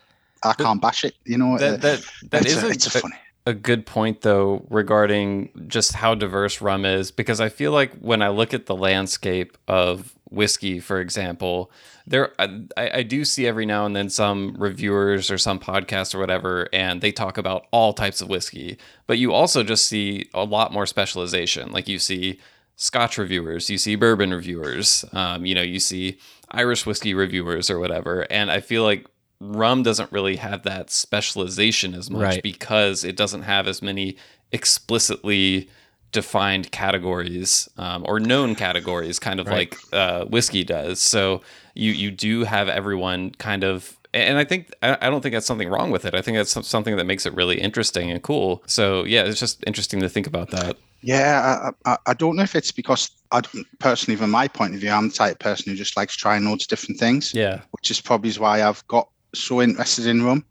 I 0.43 0.53
can't 0.53 0.81
bash 0.81 1.05
it. 1.05 1.15
You 1.25 1.39
know, 1.39 1.59
that 1.59 1.75
uh, 1.75 1.77
that, 1.79 2.05
that 2.31 2.45
it's, 2.45 2.63
a, 2.63 2.69
it's 2.69 2.87
a 2.87 2.91
funny. 2.91 3.17
A 3.47 3.55
good 3.55 3.85
point 3.85 4.23
though 4.23 4.65
regarding 4.71 5.51
just 5.67 5.93
how 5.93 6.15
diverse 6.15 6.61
rum 6.61 6.85
is 6.85 7.11
because 7.11 7.41
I 7.41 7.51
feel 7.51 7.73
like 7.73 7.93
when 7.99 8.23
I 8.23 8.29
look 8.29 8.55
at 8.55 8.67
the 8.67 8.75
landscape 8.75 9.59
of 9.69 10.15
whiskey, 10.31 10.81
for 10.81 11.01
example, 11.01 11.71
there 12.07 12.33
I, 12.39 12.67
I 12.77 13.03
do 13.03 13.25
see 13.25 13.47
every 13.47 13.67
now 13.67 13.87
and 13.87 13.95
then 13.95 14.09
some 14.09 14.57
reviewers 14.59 15.31
or 15.31 15.39
some 15.39 15.59
podcasts 15.59 16.15
or 16.15 16.19
whatever, 16.19 16.69
and 16.73 17.01
they 17.01 17.13
talk 17.13 17.39
about 17.39 17.67
all 17.71 17.93
types 17.93 18.21
of 18.21 18.29
whiskey. 18.29 18.79
But 19.07 19.19
you 19.19 19.33
also 19.33 19.63
just 19.63 19.87
see 19.87 20.29
a 20.35 20.45
lot 20.45 20.73
more 20.73 20.87
specialization. 20.87 21.71
Like 21.71 21.89
you 21.89 21.99
see 21.99 22.41
Scotch 22.77 23.19
reviewers, 23.19 23.71
you 23.71 23.79
see 23.79 23.95
bourbon 23.97 24.33
reviewers, 24.33 25.05
um, 25.13 25.47
you 25.47 25.55
know, 25.55 25.63
you 25.63 25.79
see 25.79 26.19
Irish 26.51 26.87
whiskey 26.87 27.15
reviewers 27.15 27.71
or 27.71 27.79
whatever. 27.79 28.23
And 28.31 28.51
I 28.51 28.61
feel 28.61 28.83
like 28.83 29.07
rum 29.41 29.83
doesn't 29.83 30.11
really 30.11 30.37
have 30.37 30.63
that 30.65 30.91
specialization 30.91 31.95
as 31.95 32.11
much 32.11 32.23
right. 32.23 32.43
because 32.43 33.05
it 33.05 33.17
doesn't 33.17 33.43
have 33.43 33.69
as 33.69 33.83
many 33.83 34.17
explicitly 34.53 35.69
defined 36.13 36.71
categories 36.71 37.69
um, 37.77 38.05
or 38.09 38.21
known 38.21 38.55
categories, 38.55 39.19
kind 39.19 39.41
of 39.41 39.47
right. 39.47 39.73
like 39.73 39.79
uh, 39.93 40.25
whiskey 40.27 40.65
does. 40.65 41.01
So 41.01 41.43
you 41.75 41.93
you 41.93 42.11
do 42.11 42.45
have 42.45 42.69
everyone 42.69 43.31
kind 43.33 43.65
of 43.65 43.99
and 44.15 44.39
I 44.39 44.45
think 44.45 44.73
I 44.81 45.11
don't 45.11 45.21
think 45.21 45.35
that's 45.35 45.47
something 45.47 45.69
wrong 45.69 45.91
with 45.91 46.05
it. 46.05 46.15
I 46.15 46.23
think 46.23 46.37
that's 46.37 46.67
something 46.67 46.97
that 46.97 47.05
makes 47.05 47.27
it 47.27 47.35
really 47.35 47.61
interesting 47.61 48.11
and 48.11 48.23
cool. 48.23 48.63
So 48.67 49.05
yeah, 49.05 49.25
it's 49.25 49.41
just 49.41 49.63
interesting 49.67 50.01
to 50.01 50.09
think 50.09 50.29
about 50.29 50.51
that. 50.51 50.77
Yeah, 51.05 51.71
I, 51.85 51.93
I, 51.93 51.99
I 52.07 52.15
don't 52.15 52.37
know 52.37 52.43
if 52.43 52.57
it's 52.57 52.73
because 52.73 53.11
I 53.31 53.43
personally, 53.79 54.17
from 54.17 54.31
my 54.31 54.49
point 54.49 54.75
of 54.75 54.81
view, 54.81 54.91
I'm 54.91 55.09
the 55.09 55.15
type 55.15 55.33
of 55.33 55.39
person 55.39 55.71
who 55.71 55.77
just 55.77 55.99
likes 55.99 56.17
trying 56.17 56.47
loads 56.47 56.65
of 56.65 56.69
different 56.69 56.99
things. 56.99 57.35
Yeah, 57.35 57.61
which 57.73 57.91
is 57.91 58.01
probably 58.01 58.33
why 58.33 58.63
I've 58.63 58.87
got 58.89 59.11
so 59.35 59.61
interested 59.61 60.07
in 60.07 60.23
rum. 60.25 60.47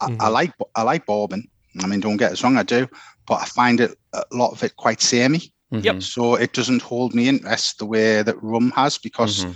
I, 0.00 0.06
mm-hmm. 0.06 0.22
I 0.22 0.28
like 0.28 0.52
I 0.74 0.82
like 0.82 1.04
bourbon. 1.04 1.46
I 1.82 1.86
mean, 1.86 2.00
don't 2.00 2.16
get 2.16 2.32
us 2.32 2.42
wrong, 2.42 2.56
I 2.56 2.62
do, 2.62 2.88
but 3.26 3.42
I 3.42 3.44
find 3.44 3.80
it 3.80 3.98
a 4.14 4.24
lot 4.32 4.52
of 4.52 4.62
it 4.64 4.76
quite 4.76 5.02
samey. 5.02 5.52
Mm-hmm. 5.72 5.84
Yep. 5.84 6.02
So 6.02 6.36
it 6.36 6.54
doesn't 6.54 6.80
hold 6.80 7.14
me 7.14 7.28
interest 7.28 7.78
the 7.78 7.84
way 7.86 8.22
that 8.22 8.42
rum 8.42 8.70
has 8.70 8.96
because 8.96 9.44
mm-hmm. 9.44 9.52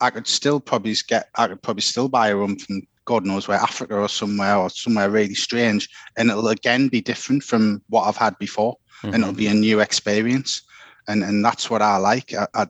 I 0.00 0.10
could 0.10 0.28
still 0.28 0.60
probably 0.60 0.94
get 1.08 1.28
I 1.34 1.48
could 1.48 1.60
probably 1.60 1.82
still 1.82 2.08
buy 2.08 2.28
a 2.28 2.36
rum 2.36 2.56
from 2.56 2.82
God 3.04 3.26
knows 3.26 3.48
where 3.48 3.58
Africa 3.58 3.96
or 3.96 4.08
somewhere 4.08 4.58
or 4.58 4.70
somewhere 4.70 5.10
really 5.10 5.34
strange, 5.34 5.88
and 6.16 6.30
it'll 6.30 6.48
again 6.48 6.86
be 6.86 7.00
different 7.00 7.42
from 7.42 7.82
what 7.88 8.02
I've 8.02 8.16
had 8.16 8.38
before 8.38 8.76
mm-hmm. 9.02 9.14
and 9.14 9.22
it'll 9.22 9.34
be 9.34 9.46
a 9.46 9.54
new 9.54 9.80
experience. 9.80 10.62
And 11.08 11.24
and 11.24 11.44
that's 11.44 11.70
what 11.70 11.82
I 11.82 11.96
like. 11.96 12.34
I, 12.34 12.46
I, 12.54 12.66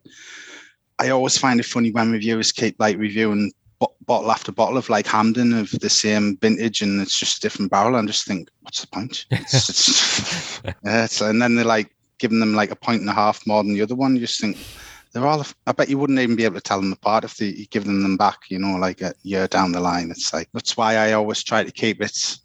I 1.00 1.08
always 1.10 1.36
find 1.36 1.60
it 1.60 1.66
funny 1.66 1.90
when 1.90 2.12
reviewers 2.12 2.52
keep 2.52 2.76
like 2.78 2.96
reviewing 2.96 3.52
bottle 4.06 4.32
after 4.32 4.50
bottle 4.50 4.76
of 4.76 4.88
like 4.88 5.06
Hampden 5.06 5.52
of 5.52 5.70
the 5.70 5.90
same 5.90 6.36
vintage, 6.38 6.82
and 6.82 7.00
it's 7.00 7.18
just 7.18 7.38
a 7.38 7.40
different 7.40 7.70
barrel. 7.70 7.96
I 7.96 8.04
just 8.06 8.26
think, 8.26 8.48
what's 8.62 8.80
the 8.80 8.88
point? 8.88 9.26
It's, 9.30 9.68
it's, 9.68 10.62
yeah, 10.64 11.04
it's, 11.04 11.20
and 11.20 11.40
then 11.40 11.54
they're 11.54 11.64
like 11.64 11.94
giving 12.18 12.40
them 12.40 12.54
like 12.54 12.70
a 12.70 12.76
point 12.76 13.00
and 13.00 13.10
a 13.10 13.14
half 13.14 13.46
more 13.46 13.62
than 13.62 13.74
the 13.74 13.82
other 13.82 13.94
one. 13.94 14.14
You 14.14 14.22
just 14.22 14.40
think 14.40 14.56
they're 15.12 15.26
all. 15.26 15.44
I 15.66 15.72
bet 15.72 15.88
you 15.88 15.98
wouldn't 15.98 16.18
even 16.18 16.36
be 16.36 16.44
able 16.44 16.56
to 16.56 16.60
tell 16.60 16.80
them 16.80 16.92
apart 16.92 17.24
if 17.24 17.40
you 17.40 17.66
give 17.66 17.84
them 17.84 18.02
them 18.02 18.16
back. 18.16 18.38
You 18.48 18.58
know, 18.58 18.76
like 18.76 19.02
a 19.02 19.14
year 19.22 19.46
down 19.46 19.72
the 19.72 19.80
line. 19.80 20.10
It's 20.10 20.32
like 20.32 20.48
that's 20.52 20.76
why 20.76 20.96
I 20.96 21.12
always 21.12 21.42
try 21.42 21.62
to 21.62 21.70
keep 21.70 22.02
it 22.02 22.38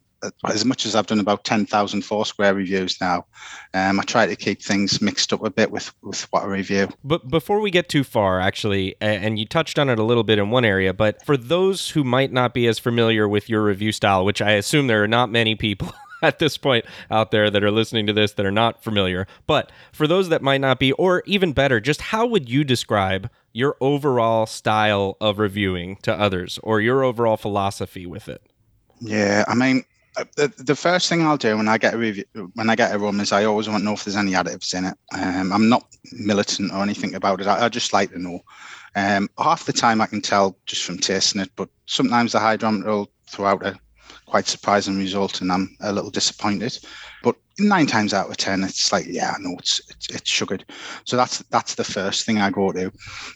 as 0.48 0.66
much 0.66 0.86
as 0.86 0.96
I've 0.96 1.08
done 1.08 1.20
about 1.20 1.44
10,000 1.44 2.02
Foursquare 2.02 2.54
reviews 2.54 3.00
now, 3.02 3.26
um, 3.74 4.00
I 4.00 4.04
try 4.04 4.26
to 4.26 4.36
keep 4.36 4.62
things 4.62 5.02
mixed 5.02 5.34
up 5.34 5.44
a 5.44 5.50
bit 5.50 5.72
with, 5.72 5.94
with 6.02 6.22
what 6.32 6.44
I 6.44 6.48
review. 6.48 6.90
But 7.04 7.30
before 7.30 7.60
we 7.60 7.72
get 7.72 7.90
too 7.90 8.04
far, 8.04 8.40
actually, 8.40 8.96
and 9.02 9.38
you 9.38 9.46
touched 9.46 9.80
on 9.80 9.90
it 9.90 10.00
a 10.00 10.04
little 10.04 10.24
bit 10.24 10.40
in 10.40 10.50
one 10.50 10.66
area, 10.66 10.94
but 10.94 11.24
for 11.26 11.38
those 11.38 11.90
who 11.90 12.04
might 12.04 12.32
not 12.32 12.54
be 12.54 12.68
as 12.68 12.80
familiar 12.80 13.28
with 13.28 13.50
your 13.50 13.64
review 13.64 13.92
style, 13.92 14.26
which 14.26 14.42
I 14.42 14.52
assume 14.52 14.88
there 14.88 15.04
are 15.04 15.08
not 15.08 15.30
many 15.30 15.56
people 15.56 15.94
at 16.22 16.40
this 16.40 16.58
point 16.58 16.86
out 17.12 17.32
there 17.32 17.50
that 17.50 17.64
are 17.64 17.72
listening 17.72 18.08
to 18.08 18.14
this 18.14 18.34
that 18.34 18.46
are 18.46 18.52
not 18.52 18.84
familiar, 18.84 19.28
but 19.48 19.72
for 19.92 20.08
those 20.08 20.30
that 20.30 20.42
might 20.42 20.62
not 20.62 20.80
be, 20.80 20.92
or 20.94 21.24
even 21.26 21.54
better, 21.54 21.80
just 21.80 22.02
how 22.02 22.26
would 22.26 22.50
you 22.50 22.64
describe 22.64 23.30
your 23.52 23.76
overall 23.80 24.46
style 24.46 25.16
of 25.22 25.38
reviewing 25.38 25.98
to 25.98 26.14
others 26.14 26.60
or 26.64 26.82
your 26.82 27.04
overall 27.04 27.38
philosophy 27.38 28.06
with 28.06 28.28
it? 28.28 28.42
Yeah, 29.00 29.44
I 29.48 29.56
mean, 29.56 29.84
the, 30.36 30.54
the 30.58 30.76
first 30.76 31.10
thing 31.10 31.22
I'll 31.22 31.38
do 31.38 31.58
when 31.58 31.68
I 31.68 31.78
get 31.78 31.94
a 31.94 31.98
review, 31.98 32.26
when 32.54 32.70
I 32.70 32.76
get 32.76 32.94
a 32.94 33.00
rum 33.00 33.20
is 33.20 33.32
I 33.32 33.46
always 33.46 33.68
want 33.68 33.82
to 33.82 33.86
know 33.86 33.94
if 33.94 34.04
there's 34.04 34.16
any 34.16 34.32
additives 34.32 34.74
in 34.74 34.86
it. 34.86 34.98
Um, 35.14 35.52
I'm 35.52 35.70
not 35.70 35.86
militant 36.12 36.72
or 36.72 36.84
anything 36.84 37.16
about 37.16 37.42
it. 37.42 37.48
I, 37.48 37.66
I 37.66 37.70
just 37.70 37.94
like 37.94 38.12
to 38.12 38.20
know. 38.20 38.42
Um, 38.96 39.30
half 39.40 39.66
the 39.66 39.74
time 39.74 40.02
I 40.02 40.06
can 40.06 40.22
tell 40.22 40.58
just 40.66 40.84
from 40.84 41.00
tasting 41.00 41.42
it, 41.42 41.50
but 41.56 41.70
sometimes 41.86 42.32
the 42.32 42.40
hydrometer 42.40 42.90
will 42.90 43.12
throw 43.28 43.48
out 43.48 43.66
a 43.66 43.80
quite 44.34 44.48
surprising 44.48 44.98
result, 44.98 45.42
and 45.42 45.52
I'm 45.52 45.78
a 45.82 45.94
little 45.94 46.10
disappointed. 46.10 46.80
But 47.22 47.36
nine 47.60 47.86
times 47.86 48.16
out 48.16 48.32
of 48.32 48.38
ten, 48.38 48.64
it's 48.64 48.92
like, 48.92 49.06
yeah, 49.08 49.36
no, 49.40 49.56
it's, 49.60 49.80
it's 49.92 50.10
it's 50.10 50.28
sugared. 50.28 50.66
So 51.06 51.16
that's 51.16 51.38
that's 51.52 51.76
the 51.76 51.84
first 51.84 52.26
thing 52.26 52.40
I 52.40 52.50
go 52.50 52.72
to. 52.72 52.92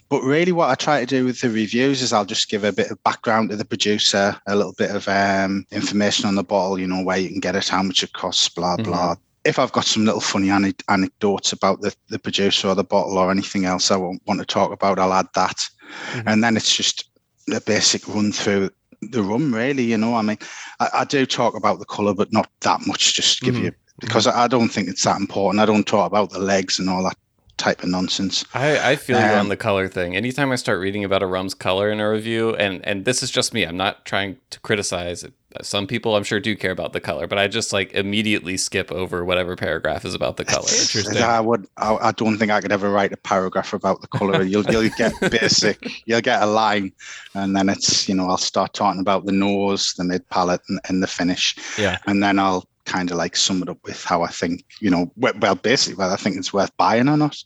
But 0.08 0.22
really, 0.22 0.50
what 0.50 0.70
I 0.70 0.74
try 0.74 0.98
to 0.98 1.06
do 1.06 1.24
with 1.24 1.40
the 1.40 1.50
reviews 1.50 2.02
is 2.02 2.12
I'll 2.12 2.24
just 2.24 2.50
give 2.50 2.64
a 2.64 2.72
bit 2.72 2.90
of 2.90 3.00
background 3.04 3.50
to 3.50 3.56
the 3.56 3.64
producer, 3.64 4.36
a 4.48 4.56
little 4.56 4.74
bit 4.76 4.90
of 4.90 5.06
um, 5.06 5.64
information 5.70 6.26
on 6.26 6.34
the 6.34 6.42
bottle, 6.42 6.80
you 6.80 6.88
know, 6.88 7.04
where 7.04 7.16
you 7.16 7.28
can 7.28 7.38
get 7.38 7.54
it, 7.54 7.68
how 7.68 7.84
much 7.84 8.02
it 8.02 8.12
costs, 8.12 8.48
blah 8.48 8.74
mm-hmm. 8.74 8.90
blah. 8.90 9.14
If 9.44 9.60
I've 9.60 9.76
got 9.78 9.84
some 9.84 10.04
little 10.04 10.20
funny 10.20 10.50
anecdotes 10.50 11.52
about 11.52 11.80
the, 11.80 11.94
the 12.08 12.18
producer 12.18 12.66
or 12.66 12.74
the 12.74 12.82
bottle 12.82 13.18
or 13.18 13.30
anything 13.30 13.66
else 13.66 13.92
I 13.92 13.96
won't 13.96 14.20
want 14.26 14.40
to 14.40 14.46
talk 14.46 14.72
about, 14.72 14.98
I'll 14.98 15.12
add 15.12 15.28
that. 15.36 15.58
Mm-hmm. 15.58 16.28
And 16.28 16.42
then 16.42 16.56
it's 16.56 16.74
just 16.74 17.08
a 17.54 17.60
basic 17.60 18.08
run 18.08 18.32
through 18.32 18.70
the 19.02 19.22
rum, 19.22 19.54
really. 19.54 19.84
You 19.84 19.98
know, 19.98 20.14
I 20.14 20.22
mean, 20.22 20.38
I, 20.80 20.88
I 20.94 21.04
do 21.04 21.26
talk 21.26 21.54
about 21.54 21.78
the 21.78 21.84
colour, 21.84 22.14
but 22.14 22.32
not 22.32 22.50
that 22.60 22.86
much. 22.86 23.14
Just 23.14 23.40
give 23.40 23.54
mm-hmm. 23.54 23.66
you 23.66 23.72
because 24.00 24.26
I 24.26 24.46
don't 24.48 24.68
think 24.68 24.88
it's 24.88 25.04
that 25.04 25.20
important. 25.20 25.60
I 25.60 25.66
don't 25.66 25.86
talk 25.86 26.06
about 26.06 26.30
the 26.30 26.38
legs 26.38 26.78
and 26.78 26.88
all 26.88 27.02
that 27.04 27.16
type 27.58 27.82
of 27.82 27.88
nonsense. 27.90 28.44
I, 28.54 28.92
I 28.92 28.96
feel 28.96 29.18
um, 29.18 29.24
you 29.24 29.36
on 29.36 29.48
the 29.48 29.56
color 29.56 29.88
thing. 29.88 30.16
Anytime 30.16 30.50
I 30.50 30.56
start 30.56 30.80
reading 30.80 31.04
about 31.04 31.22
a 31.22 31.26
rum's 31.26 31.54
color 31.54 31.90
in 31.90 32.00
a 32.00 32.10
review, 32.10 32.54
and 32.56 32.84
and 32.86 33.04
this 33.04 33.22
is 33.22 33.30
just 33.30 33.52
me, 33.52 33.64
I'm 33.64 33.76
not 33.76 34.04
trying 34.04 34.38
to 34.50 34.60
criticize. 34.60 35.26
Some 35.62 35.86
people 35.86 36.14
I'm 36.14 36.24
sure 36.24 36.40
do 36.40 36.54
care 36.56 36.70
about 36.70 36.92
the 36.92 37.00
color, 37.00 37.26
but 37.26 37.38
I 37.38 37.48
just 37.48 37.72
like 37.72 37.92
immediately 37.92 38.56
skip 38.56 38.92
over 38.92 39.24
whatever 39.24 39.56
paragraph 39.56 40.04
is 40.04 40.14
about 40.14 40.36
the 40.36 40.44
color. 40.54 40.68
Interesting. 40.68 41.22
I 41.22 41.40
would. 41.40 41.66
I, 41.76 41.96
I, 41.96 42.12
don't 42.12 42.38
think 42.38 42.50
I 42.50 42.60
could 42.60 42.72
ever 42.72 42.90
write 42.90 43.12
a 43.12 43.16
paragraph 43.16 43.72
about 43.72 44.00
the 44.00 44.08
color. 44.08 44.42
You'll 44.42 44.64
you'll 44.66 44.88
get 44.96 45.12
basic. 45.30 45.78
You'll 46.06 46.20
get 46.20 46.42
a 46.42 46.46
line, 46.46 46.92
and 47.34 47.56
then 47.56 47.68
it's 47.68 48.08
you 48.08 48.14
know 48.14 48.28
I'll 48.28 48.38
start 48.38 48.72
talking 48.72 49.00
about 49.00 49.26
the 49.26 49.32
nose, 49.32 49.94
the 49.94 50.04
mid 50.04 50.28
palate, 50.30 50.62
and, 50.68 50.80
and 50.88 51.02
the 51.02 51.06
finish. 51.06 51.56
Yeah. 51.78 51.98
And 52.06 52.22
then 52.22 52.38
I'll 52.38 52.66
kind 52.88 53.10
of 53.10 53.16
like 53.16 53.36
sum 53.36 53.62
it 53.62 53.68
up 53.68 53.78
with 53.84 54.02
how 54.02 54.22
I 54.22 54.28
think, 54.28 54.64
you 54.80 54.90
know, 54.90 55.12
well, 55.16 55.54
basically 55.54 55.96
whether 55.96 56.14
I 56.14 56.16
think 56.16 56.36
it's 56.36 56.52
worth 56.52 56.76
buying 56.76 57.08
or 57.08 57.16
not. 57.16 57.36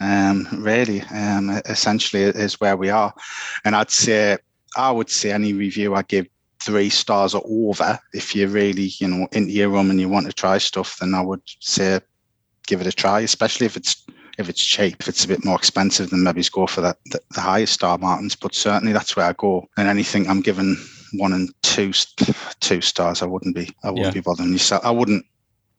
Um, 0.00 0.46
really, 0.52 1.00
um, 1.02 1.62
essentially 1.66 2.22
is 2.22 2.60
where 2.60 2.76
we 2.76 2.90
are. 2.90 3.12
And 3.64 3.74
I'd 3.74 3.90
say, 3.90 4.36
I 4.76 4.90
would 4.90 5.08
say 5.08 5.32
any 5.32 5.52
review 5.52 5.94
I 5.94 6.02
give 6.02 6.26
three 6.60 6.90
stars 6.90 7.34
or 7.34 7.42
over. 7.44 7.98
If 8.12 8.34
you're 8.34 8.48
really, 8.48 8.92
you 8.98 9.08
know, 9.08 9.26
into 9.32 9.52
your 9.52 9.70
room 9.70 9.90
and 9.90 10.00
you 10.00 10.08
want 10.08 10.26
to 10.26 10.32
try 10.32 10.58
stuff, 10.58 10.98
then 10.98 11.14
I 11.14 11.20
would 11.20 11.42
say 11.60 12.00
give 12.66 12.80
it 12.80 12.86
a 12.86 12.92
try, 12.92 13.20
especially 13.20 13.66
if 13.66 13.76
it's 13.76 14.04
if 14.36 14.48
it's 14.48 14.64
cheap. 14.64 14.96
If 15.00 15.08
it's 15.08 15.24
a 15.24 15.28
bit 15.28 15.44
more 15.44 15.56
expensive, 15.56 16.10
then 16.10 16.24
maybe 16.24 16.42
go 16.50 16.66
for 16.66 16.80
that 16.80 16.98
the, 17.06 17.20
the 17.30 17.40
highest 17.40 17.74
star 17.74 17.98
martins. 17.98 18.34
But 18.34 18.54
certainly 18.54 18.92
that's 18.92 19.16
where 19.16 19.26
I 19.26 19.32
go. 19.34 19.68
And 19.76 19.88
anything 19.88 20.28
I'm 20.28 20.40
given 20.40 20.76
one 21.18 21.32
and 21.32 21.50
two 21.62 21.92
two 22.60 22.80
stars, 22.80 23.22
I 23.22 23.26
wouldn't 23.26 23.54
be 23.54 23.74
I 23.82 23.90
wouldn't 23.90 24.06
yeah. 24.06 24.12
be 24.12 24.20
bothering 24.20 24.52
yourself. 24.52 24.84
I 24.84 24.90
wouldn't. 24.90 25.24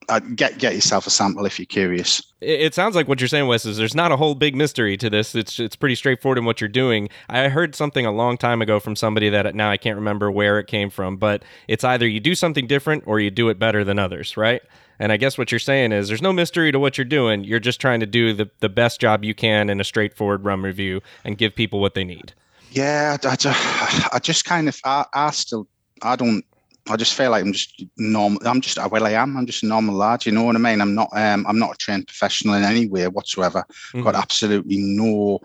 I'd 0.07 0.35
get 0.35 0.59
get 0.59 0.75
yourself 0.75 1.07
a 1.07 1.09
sample 1.09 1.45
if 1.45 1.57
you're 1.57 1.65
curious. 1.65 2.21
It 2.39 2.75
sounds 2.75 2.95
like 2.95 3.07
what 3.07 3.19
you're 3.19 3.27
saying, 3.27 3.47
Wes, 3.47 3.65
is 3.65 3.77
there's 3.77 3.95
not 3.95 4.11
a 4.11 4.17
whole 4.17 4.35
big 4.35 4.55
mystery 4.55 4.97
to 4.97 5.09
this. 5.09 5.33
It's 5.33 5.59
it's 5.59 5.75
pretty 5.75 5.95
straightforward 5.95 6.37
in 6.37 6.45
what 6.45 6.61
you're 6.61 6.67
doing. 6.67 7.09
I 7.27 7.49
heard 7.49 7.73
something 7.73 8.05
a 8.05 8.11
long 8.11 8.37
time 8.37 8.61
ago 8.61 8.79
from 8.79 8.95
somebody 8.95 9.29
that 9.29 9.55
now 9.55 9.71
I 9.71 9.77
can't 9.77 9.95
remember 9.95 10.29
where 10.29 10.59
it 10.59 10.67
came 10.67 10.91
from, 10.91 11.17
but 11.17 11.43
it's 11.67 11.83
either 11.83 12.07
you 12.07 12.19
do 12.19 12.35
something 12.35 12.67
different 12.67 13.03
or 13.07 13.19
you 13.19 13.31
do 13.31 13.49
it 13.49 13.57
better 13.57 13.83
than 13.83 13.97
others, 13.97 14.37
right? 14.37 14.61
And 14.99 15.11
I 15.11 15.17
guess 15.17 15.37
what 15.37 15.51
you're 15.51 15.59
saying 15.59 15.91
is 15.91 16.07
there's 16.07 16.21
no 16.21 16.33
mystery 16.33 16.71
to 16.71 16.79
what 16.79 16.97
you're 16.97 17.05
doing. 17.05 17.43
You're 17.43 17.59
just 17.59 17.81
trying 17.81 17.99
to 17.99 18.05
do 18.05 18.33
the, 18.33 18.49
the 18.59 18.69
best 18.69 18.99
job 18.99 19.23
you 19.23 19.33
can 19.33 19.69
in 19.69 19.81
a 19.81 19.83
straightforward 19.83 20.45
rum 20.45 20.63
review 20.63 21.01
and 21.23 21.37
give 21.37 21.55
people 21.55 21.81
what 21.81 21.95
they 21.95 22.03
need. 22.03 22.33
Yeah, 22.75 23.17
I, 23.23 23.37
I, 23.45 24.09
I 24.13 24.19
just 24.19 24.43
kind 24.43 24.67
of, 24.67 24.79
I, 24.83 25.05
I 25.13 25.31
still, 25.31 25.67
I 26.01 26.15
don't, 26.15 26.43
I 26.87 26.97
just 26.97 27.15
feel 27.15 27.31
like 27.31 27.43
I'm 27.43 27.53
just 27.53 27.83
normal. 27.97 28.39
I'm 28.45 28.61
just 28.61 28.77
well, 28.91 29.07
I 29.07 29.11
am. 29.11 29.35
I'm 29.37 29.47
just 29.47 29.63
a 29.63 29.65
normal 29.65 29.95
lad. 29.95 30.25
You 30.25 30.33
know 30.33 30.43
what 30.43 30.55
I 30.55 30.59
mean? 30.59 30.81
I'm 30.81 30.93
not. 30.93 31.09
Um, 31.13 31.43
I'm 31.47 31.57
not 31.57 31.73
a 31.73 31.77
trained 31.77 32.05
professional 32.05 32.53
in 32.53 32.63
any 32.63 32.87
way 32.87 33.07
whatsoever. 33.07 33.65
Mm-hmm. 33.87 34.03
Got 34.03 34.13
absolutely 34.13 34.77
no 34.77 35.39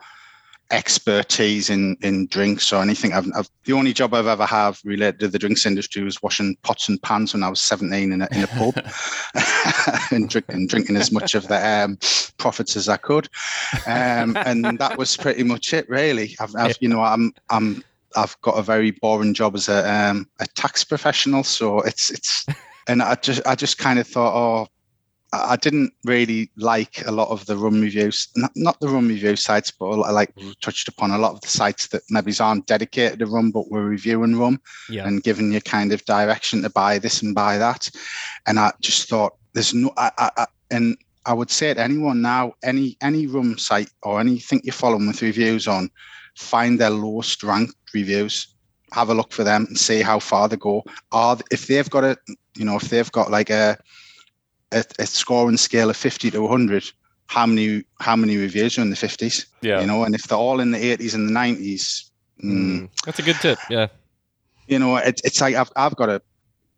expertise 0.71 1.71
in 1.71 1.97
in 2.03 2.27
drinks 2.27 2.73
or 2.73 2.83
anything. 2.83 3.13
I've, 3.13 3.27
I've, 3.37 3.49
the 3.65 3.73
only 3.73 3.93
job 3.93 4.15
I've 4.15 4.27
ever 4.27 4.47
had 4.47 4.77
related 4.85 5.21
to 5.21 5.29
the 5.29 5.39
drinks 5.39 5.67
industry 5.67 6.03
was 6.03 6.23
washing 6.23 6.57
pots 6.63 6.89
and 6.89 7.01
pans 7.03 7.35
when 7.35 7.43
I 7.43 7.49
was 7.49 7.61
17 7.61 8.13
in 8.13 8.23
a, 8.23 8.29
in 8.33 8.45
a 8.45 8.47
pub 8.47 8.75
and 10.11 10.29
drinking 10.29 10.69
drinking 10.69 10.97
as 10.97 11.11
much 11.11 11.35
of 11.35 11.49
the 11.49 11.67
um, 11.67 11.99
profits 12.39 12.77
as 12.77 12.89
I 12.89 12.97
could, 12.97 13.29
um, 13.87 14.37
and 14.45 14.79
that 14.79 14.97
was 14.97 15.17
pretty 15.17 15.43
much 15.43 15.73
it. 15.73 15.89
Really, 15.89 16.37
I've, 16.41 16.55
I've 16.57 16.77
you 16.81 16.89
know 16.89 17.03
I'm 17.03 17.33
I'm 17.51 17.83
I've 18.17 18.41
got 18.41 18.59
a 18.59 18.63
very 18.63 18.91
boring 18.91 19.35
job 19.35 19.55
as 19.55 19.69
a 19.69 19.89
um, 19.91 20.29
a 20.41 20.47
tax 20.47 20.85
professional, 20.85 21.45
so 21.45 21.81
it's 21.81 22.11
it's 22.11 22.47
and 22.89 23.03
I 23.03 23.15
just 23.17 23.47
I 23.47 23.55
just 23.55 23.79
kind 23.79 23.99
of 23.99 24.07
thought, 24.07 24.35
oh, 24.35 24.69
I 25.33 25.57
didn't 25.57 25.93
really 26.05 26.51
like 26.57 27.07
a 27.07 27.13
lot 27.13 27.29
of 27.29 27.47
the 27.47 27.57
rum 27.57 27.81
reviews, 27.81 28.29
not, 28.35 28.51
not 28.57 28.81
the 28.81 28.89
rum 28.89 29.07
review 29.07 29.37
sites, 29.37 29.71
but 29.71 30.01
I 30.01 30.11
like 30.11 30.33
touched 30.61 30.89
upon 30.89 31.13
a 31.13 31.19
lot 31.19 31.33
of 31.33 31.41
the 31.41 31.49
sites 31.49 31.87
that 31.89 32.03
maybe 32.11 32.33
aren't 32.41 32.67
dedicated 32.67 33.21
to 33.21 33.27
rum, 33.27 33.53
but 33.53 33.71
we're 33.71 33.85
reviewing 33.85 34.37
rum 34.37 34.61
yeah. 34.89 35.07
and 35.07 35.23
giving 35.23 35.53
you 35.53 35.61
kind 35.61 35.93
of 35.93 36.05
direction 36.05 36.63
to 36.63 36.71
buy 36.71 36.99
this 36.99 37.23
and 37.23 37.35
buy 37.35 37.59
that. 37.59 37.89
And 38.47 38.59
I 38.59 38.73
just 38.81 39.09
thought 39.09 39.37
there's 39.53 39.73
no, 39.73 39.93
I, 39.97 40.11
I, 40.19 40.31
I, 40.37 40.47
and 40.73 40.97
I 41.27 41.33
would 41.33 41.51
say 41.51 41.75
to 41.75 41.81
anyone 41.81 42.23
now, 42.23 42.55
any 42.65 42.97
any 43.01 43.27
rum 43.27 43.59
site 43.59 43.91
or 44.03 44.21
anything 44.21 44.63
you're 44.65 44.73
following 44.73 45.07
with 45.07 45.23
reviews 45.23 45.69
on, 45.69 45.91
find 46.35 46.81
their 46.81 46.91
lowest 46.91 47.43
ranked 47.43 47.75
reviews, 47.95 48.49
have 48.93 49.11
a 49.11 49.15
look 49.15 49.33
for 49.33 49.45
them 49.45 49.67
and 49.67 49.79
see 49.79 50.03
how 50.03 50.19
far 50.19 50.49
they 50.49 50.57
go. 50.57 50.83
Are 51.13 51.39
if 51.51 51.67
they've 51.67 51.91
got 51.91 52.05
a, 52.05 52.17
you 52.57 52.65
know, 52.65 52.77
if 52.77 52.89
they've 52.89 53.13
got 53.13 53.31
like 53.31 53.51
a 53.51 53.79
a, 54.73 54.85
a 54.99 55.07
scoring 55.07 55.57
scale 55.57 55.91
of 55.91 55.97
50 55.97 56.31
to 56.31 56.41
100, 56.41 56.91
how 57.27 57.47
many 57.47 57.85
how 58.01 58.17
many 58.17 58.37
reviews 58.37 58.79
are 58.79 58.83
in 58.83 58.91
the 58.91 58.97
50s? 58.97 59.47
Yeah. 59.61 59.81
You 59.81 59.87
know, 59.87 60.05
and 60.05 60.15
if 60.15 60.25
they're 60.25 60.39
all 60.39 60.61
in 60.61 60.73
the 60.73 60.79
80s 60.79 61.15
and 61.15 61.29
the 61.29 61.33
90s, 61.33 62.11
mm, 62.43 62.89
that's 63.05 63.19
a 63.19 63.23
good 63.23 63.37
tip. 63.37 63.59
Yeah. 63.69 63.89
You 64.67 64.79
know, 64.79 64.97
it, 64.97 65.21
it's 65.25 65.41
like 65.41 65.55
I've, 65.55 65.71
I've 65.77 65.97
got 65.97 66.09
a 66.09 66.23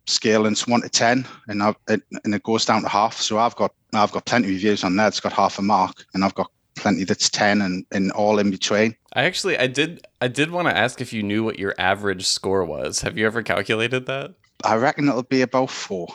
scale 0.05 0.45
and 0.45 0.53
it's 0.53 0.67
one 0.67 0.81
to 0.81 0.89
10 0.89 1.25
and 1.47 1.63
I've, 1.63 1.75
it, 1.87 2.01
and 2.23 2.35
it 2.35 2.43
goes 2.43 2.65
down 2.65 2.81
to 2.81 2.89
half. 2.89 3.17
So 3.17 3.37
I've 3.37 3.55
got 3.55 3.73
I've 3.93 4.11
got 4.11 4.25
plenty 4.25 4.47
of 4.47 4.53
reviews 4.53 4.83
on 4.83 4.95
there. 4.95 5.07
It's 5.07 5.19
got 5.19 5.33
half 5.33 5.59
a 5.59 5.61
mark 5.61 6.05
and 6.13 6.23
I've 6.23 6.35
got 6.35 6.51
plenty 6.75 7.03
that's 7.03 7.29
10 7.29 7.61
and, 7.61 7.85
and 7.91 8.11
all 8.11 8.39
in 8.39 8.51
between. 8.51 8.95
I 9.13 9.23
actually 9.23 9.57
I 9.57 9.67
did 9.67 10.05
I 10.21 10.27
did 10.27 10.51
want 10.51 10.67
to 10.67 10.77
ask 10.77 11.01
if 11.01 11.13
you 11.13 11.23
knew 11.23 11.43
what 11.43 11.59
your 11.59 11.73
average 11.77 12.25
score 12.25 12.65
was. 12.65 13.01
Have 13.01 13.17
you 13.17 13.25
ever 13.25 13.43
calculated 13.43 14.05
that? 14.07 14.33
I 14.63 14.75
reckon 14.75 15.09
it'll 15.09 15.23
be 15.23 15.41
about 15.41 15.69
four. 15.69 16.07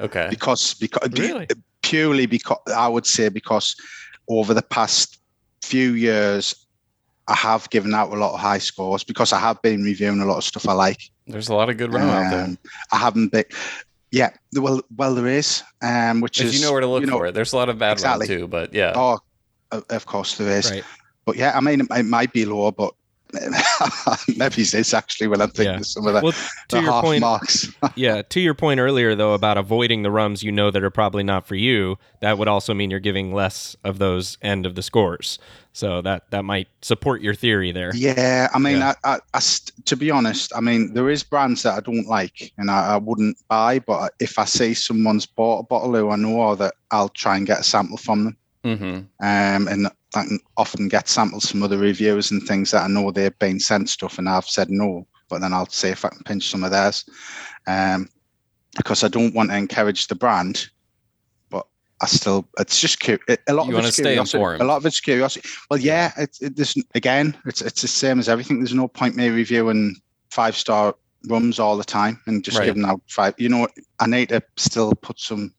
Okay. 0.00 0.26
Because 0.30 0.74
because 0.74 1.08
really? 1.18 1.46
purely 1.82 2.26
because 2.26 2.58
I 2.74 2.88
would 2.88 3.06
say 3.06 3.28
because 3.28 3.76
over 4.28 4.54
the 4.54 4.62
past 4.62 5.18
few 5.62 5.92
years 5.92 6.54
I 7.28 7.34
have 7.34 7.68
given 7.70 7.94
out 7.94 8.10
a 8.10 8.16
lot 8.16 8.34
of 8.34 8.40
high 8.40 8.58
scores 8.58 9.04
because 9.04 9.32
I 9.32 9.38
have 9.38 9.60
been 9.60 9.82
reviewing 9.82 10.20
a 10.20 10.24
lot 10.24 10.38
of 10.38 10.44
stuff 10.44 10.66
I 10.66 10.72
like. 10.72 11.10
There's 11.26 11.48
a 11.50 11.54
lot 11.54 11.68
of 11.68 11.76
good 11.76 11.92
rum 11.92 12.04
um, 12.04 12.08
out 12.08 12.30
there. 12.30 12.44
Um, 12.44 12.58
I 12.90 12.96
haven't 12.96 13.32
been. 13.32 13.44
Yeah, 14.10 14.30
well, 14.54 14.80
well, 14.96 15.14
there 15.14 15.26
is. 15.26 15.62
Um, 15.82 16.22
which 16.22 16.40
if 16.40 16.46
is 16.46 16.58
you 16.58 16.64
know 16.64 16.72
where 16.72 16.80
to 16.80 16.86
look 16.86 17.02
you 17.02 17.06
know, 17.06 17.18
for 17.18 17.26
it. 17.26 17.34
There's 17.34 17.52
a 17.52 17.56
lot 17.56 17.68
of 17.68 17.78
bad 17.78 17.92
exactly. 17.92 18.26
rum 18.28 18.38
too, 18.38 18.48
but 18.48 18.72
yeah. 18.72 18.92
Oh, 18.94 19.18
of 19.70 20.06
course 20.06 20.38
there 20.38 20.58
is. 20.58 20.70
Right. 20.70 20.84
But 21.26 21.36
yeah, 21.36 21.52
I 21.54 21.60
mean, 21.60 21.82
it, 21.82 21.86
it 21.90 22.04
might 22.04 22.32
be 22.32 22.46
low, 22.46 22.70
but 22.70 22.94
maybe 24.36 24.62
it's 24.62 24.94
actually 24.94 25.28
when 25.28 25.40
I'm 25.40 25.50
thinking 25.50 25.74
Yeah. 25.74 25.80
of 25.80 25.86
some 25.86 26.06
of 26.06 26.14
the, 26.14 26.22
Well, 26.22 26.32
to 26.32 26.76
the 26.76 26.80
your 26.80 26.92
half 26.92 27.04
point, 27.04 27.20
marks. 27.20 27.70
yeah, 27.96 28.22
to 28.22 28.40
your 28.40 28.54
point 28.54 28.80
earlier 28.80 29.14
though 29.14 29.34
about 29.34 29.58
avoiding 29.58 30.02
the 30.02 30.10
rums 30.10 30.42
you 30.42 30.50
know 30.52 30.70
that 30.70 30.82
are 30.82 30.90
probably 30.90 31.22
not 31.22 31.46
for 31.46 31.54
you, 31.54 31.98
that 32.20 32.38
would 32.38 32.48
also 32.48 32.74
mean 32.74 32.90
you're 32.90 33.00
giving 33.00 33.32
less 33.34 33.76
of 33.84 33.98
those 33.98 34.38
end 34.42 34.66
of 34.66 34.74
the 34.74 34.82
scores. 34.82 35.38
So 35.72 36.02
that 36.02 36.30
that 36.30 36.44
might 36.44 36.68
support 36.82 37.20
your 37.22 37.34
theory 37.34 37.70
there. 37.70 37.94
Yeah, 37.94 38.48
I 38.52 38.58
mean, 38.58 38.78
Yeah. 38.78 38.94
I, 39.04 39.14
I, 39.14 39.18
I 39.34 39.40
to 39.84 39.96
be 39.96 40.10
honest, 40.10 40.52
I 40.56 40.60
mean, 40.60 40.92
there 40.94 41.08
is 41.10 41.22
brands 41.22 41.62
that 41.62 41.74
I 41.74 41.80
don't 41.80 42.06
like 42.06 42.52
and 42.58 42.70
I, 42.70 42.94
I 42.94 42.96
wouldn't 42.96 43.36
buy, 43.48 43.78
but 43.78 44.12
if 44.18 44.38
I 44.38 44.44
see 44.44 44.74
someone's 44.74 45.26
bought 45.26 45.60
a 45.60 45.62
bottle 45.64 45.94
who 45.94 46.10
I 46.10 46.16
know 46.16 46.36
or 46.40 46.56
that 46.56 46.74
I'll 46.90 47.10
try 47.10 47.36
and 47.36 47.46
get 47.46 47.60
a 47.60 47.62
sample 47.62 47.96
from 47.98 48.24
them. 48.24 48.36
hmm 48.64 48.94
Um, 49.20 49.68
and 49.68 49.88
I 50.14 50.24
can 50.24 50.40
often 50.56 50.88
get 50.88 51.08
samples 51.08 51.50
from 51.50 51.62
other 51.62 51.78
reviewers 51.78 52.30
and 52.30 52.42
things 52.42 52.70
that 52.70 52.84
I 52.84 52.88
know 52.88 53.10
they've 53.10 53.38
been 53.38 53.60
sent 53.60 53.88
stuff 53.90 54.18
and 54.18 54.28
I've 54.28 54.48
said 54.48 54.70
no, 54.70 55.06
but 55.28 55.40
then 55.40 55.52
I'll 55.52 55.68
see 55.68 55.88
if 55.88 56.04
I 56.04 56.08
can 56.08 56.22
pinch 56.24 56.48
some 56.48 56.64
of 56.64 56.70
theirs. 56.70 57.04
Um, 57.66 58.08
because 58.76 59.04
I 59.04 59.08
don't 59.08 59.34
want 59.34 59.50
to 59.50 59.56
encourage 59.56 60.06
the 60.06 60.14
brand, 60.14 60.68
but 61.50 61.66
I 62.00 62.06
still, 62.06 62.48
it's 62.58 62.80
just 62.80 63.06
a 63.08 63.18
lot 63.52 63.66
You 63.66 63.76
of 63.76 63.84
it's 63.84 63.96
curiosity. 63.96 64.38
A 64.38 64.64
lot 64.64 64.76
of 64.78 64.86
it's 64.86 65.00
curiosity. 65.00 65.48
Well, 65.70 65.80
yeah, 65.80 66.12
it's 66.16 66.40
it, 66.40 66.56
there's 66.56 66.74
again, 66.94 67.36
it's 67.44 67.60
it's 67.60 67.82
the 67.82 67.88
same 67.88 68.18
as 68.18 68.28
everything. 68.28 68.58
There's 68.60 68.74
no 68.74 68.88
point 68.88 69.16
me 69.16 69.28
reviewing 69.28 69.96
five 70.30 70.56
star 70.56 70.94
rums 71.28 71.58
all 71.58 71.76
the 71.76 71.84
time 71.84 72.20
and 72.26 72.44
just 72.44 72.58
Right. 72.58 72.66
giving 72.66 72.84
out 72.84 73.00
five. 73.08 73.34
You 73.36 73.48
know? 73.48 73.68
I 74.00 74.06
need 74.06 74.28
to 74.30 74.42
still 74.56 74.94
put 74.94 75.18
some 75.18 75.52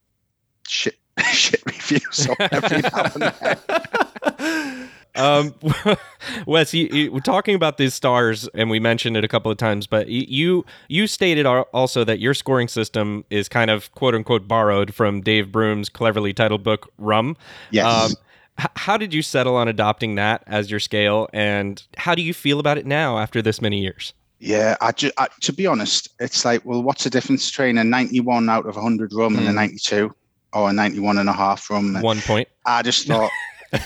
shit 0.68 0.96
shit 1.34 1.62
reviews 1.66 2.28
up 2.30 2.38
every 2.52 2.82
now 2.82 3.12
and 3.16 3.24
then. 3.24 3.58
um, 5.16 5.54
Wes, 6.46 6.74
you, 6.74 6.88
you, 6.92 7.12
we're 7.12 7.20
talking 7.20 7.56
about 7.56 7.78
these 7.78 7.94
stars, 7.94 8.48
and 8.54 8.70
we 8.70 8.80
mentioned 8.80 9.18
it 9.18 9.24
a 9.24 9.28
couple 9.28 9.52
of 9.52 9.58
times, 9.58 9.88
but 9.88 10.08
you 10.08 10.66
you 10.88 11.08
stated 11.08 11.46
also 11.46 12.04
that 12.04 12.20
your 12.20 12.34
scoring 12.34 12.68
system 12.68 13.26
is 13.30 13.50
kind 13.50 13.70
of 13.70 13.92
quote 13.96 14.16
unquote 14.16 14.48
borrowed 14.48 14.94
from 14.94 15.22
Dave 15.22 15.52
Broom's 15.52 15.90
cleverly 15.90 16.34
titled 16.34 16.64
book 16.64 16.92
Rum. 16.98 17.36
Yes. 17.72 17.86
Um, 17.86 18.12
h- 18.60 18.68
how 18.76 18.98
did 18.98 19.14
you 19.14 19.22
settle 19.22 19.56
on 19.56 19.68
adopting 19.68 20.16
that 20.16 20.44
as 20.48 20.72
your 20.72 20.80
scale, 20.80 21.28
and 21.34 21.82
how 21.98 22.16
do 22.16 22.22
you 22.22 22.34
feel 22.34 22.60
about 22.60 22.78
it 22.78 22.86
now 22.86 23.18
after 23.18 23.42
this 23.42 23.62
many 23.62 23.82
years? 23.82 24.14
Yeah, 24.42 24.78
I, 24.80 24.94
ju- 24.94 25.12
I 25.18 25.28
to 25.42 25.52
be 25.52 25.68
honest, 25.68 26.08
it's 26.22 26.46
like, 26.46 26.64
well, 26.64 26.82
what's 26.82 27.04
the 27.04 27.10
difference 27.10 27.50
between 27.52 27.78
a 27.78 27.84
91 27.84 28.48
out 28.50 28.66
of 28.66 28.76
100 28.76 29.12
rum 29.12 29.36
and 29.38 29.46
a 29.48 29.50
Hmm. 29.50 29.56
92 29.58 30.16
or 30.54 30.70
a 30.70 30.74
91 30.74 31.18
and 31.18 31.28
a 31.28 31.34
half 31.34 31.70
rum? 31.70 31.94
One 32.02 32.22
point. 32.22 32.48
I 32.66 32.82
just 32.82 33.06
thought, 33.06 33.30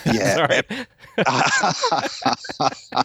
yeah. 0.05 0.61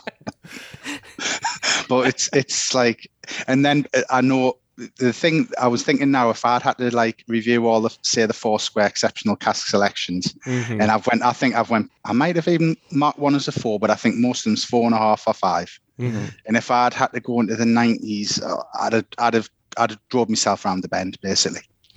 But 1.88 2.06
it's 2.08 2.28
it's 2.32 2.74
like, 2.74 3.10
and 3.46 3.64
then 3.64 3.86
uh, 3.94 4.02
I 4.10 4.20
know 4.20 4.58
the 4.98 5.12
thing 5.12 5.48
I 5.60 5.66
was 5.68 5.82
thinking 5.82 6.10
now, 6.10 6.30
if 6.30 6.44
I'd 6.44 6.62
had 6.62 6.76
to 6.78 6.94
like 6.94 7.24
review 7.26 7.66
all 7.66 7.80
the 7.80 7.90
say 8.02 8.26
the 8.26 8.32
Foursquare 8.34 8.86
exceptional 8.86 9.36
cask 9.36 9.66
selections, 9.68 10.34
Mhm. 10.46 10.80
and 10.82 10.90
I've 10.90 11.06
went, 11.06 11.22
I 11.22 11.32
think 11.32 11.54
I've 11.54 11.70
went, 11.70 11.90
I 12.04 12.12
might 12.12 12.36
have 12.36 12.46
even 12.48 12.76
marked 12.92 13.18
one 13.18 13.34
as 13.34 13.48
a 13.48 13.52
four, 13.52 13.78
but 13.80 13.90
I 13.90 13.94
think 13.94 14.16
most 14.16 14.40
of 14.40 14.44
them's 14.50 14.64
four 14.64 14.84
and 14.86 14.94
a 14.94 14.98
half 14.98 15.24
or 15.26 15.34
five. 15.34 15.78
Mhm. 15.98 16.32
And 16.46 16.56
if 16.56 16.70
I'd 16.70 16.94
had 16.94 17.08
to 17.12 17.20
go 17.20 17.40
into 17.40 17.56
the 17.56 17.66
nineties, 17.66 18.40
uh, 18.42 18.62
I'd 18.78 18.92
have, 18.92 19.06
I'd 19.18 19.34
have, 19.34 19.50
I'd 19.78 19.90
have 19.90 20.00
drove 20.10 20.28
myself 20.28 20.64
around 20.64 20.82
the 20.82 20.88
bend 20.88 21.18
basically. 21.22 21.62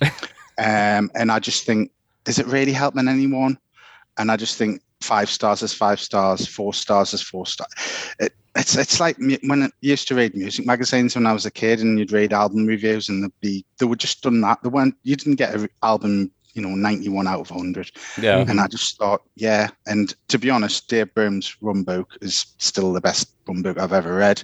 um, 0.58 1.10
and 1.14 1.30
I 1.30 1.38
just 1.38 1.64
think, 1.66 1.90
is 2.26 2.38
it 2.38 2.46
really 2.46 2.72
helping 2.72 3.08
anyone? 3.08 3.58
And 4.18 4.30
I 4.30 4.36
just 4.36 4.56
think 4.56 4.82
five 5.00 5.28
stars 5.28 5.62
is 5.62 5.74
five 5.74 6.00
stars, 6.00 6.46
four 6.46 6.74
stars 6.74 7.12
is 7.14 7.22
four 7.22 7.46
stars. 7.46 7.70
It, 8.18 8.32
it's 8.54 8.76
it's 8.76 9.00
like 9.00 9.16
when 9.44 9.62
I 9.62 9.70
used 9.80 10.08
to 10.08 10.14
read 10.14 10.36
music 10.36 10.66
magazines 10.66 11.14
when 11.14 11.26
I 11.26 11.32
was 11.32 11.46
a 11.46 11.50
kid, 11.50 11.80
and 11.80 11.98
you'd 11.98 12.12
read 12.12 12.32
album 12.32 12.66
reviews, 12.66 13.08
and 13.08 13.24
they'd 13.24 13.40
be 13.40 13.64
they 13.78 13.86
were 13.86 13.96
just 13.96 14.22
done 14.22 14.40
that. 14.42 14.62
They 14.62 14.68
weren't 14.68 14.94
you 15.02 15.16
didn't 15.16 15.36
get 15.36 15.54
an 15.54 15.68
album, 15.82 16.30
you 16.52 16.62
know, 16.62 16.74
ninety 16.74 17.08
one 17.08 17.26
out 17.26 17.40
of 17.40 17.48
hundred. 17.48 17.90
Yeah. 18.20 18.44
And 18.46 18.60
I 18.60 18.66
just 18.66 18.98
thought, 18.98 19.22
yeah. 19.36 19.70
And 19.86 20.14
to 20.28 20.38
be 20.38 20.50
honest, 20.50 20.88
Dave 20.88 21.14
Broom's 21.14 21.56
rum 21.62 21.82
book 21.82 22.16
is 22.20 22.46
still 22.58 22.92
the 22.92 23.00
best 23.00 23.30
rum 23.48 23.62
book 23.62 23.78
I've 23.78 23.94
ever 23.94 24.14
read. 24.14 24.42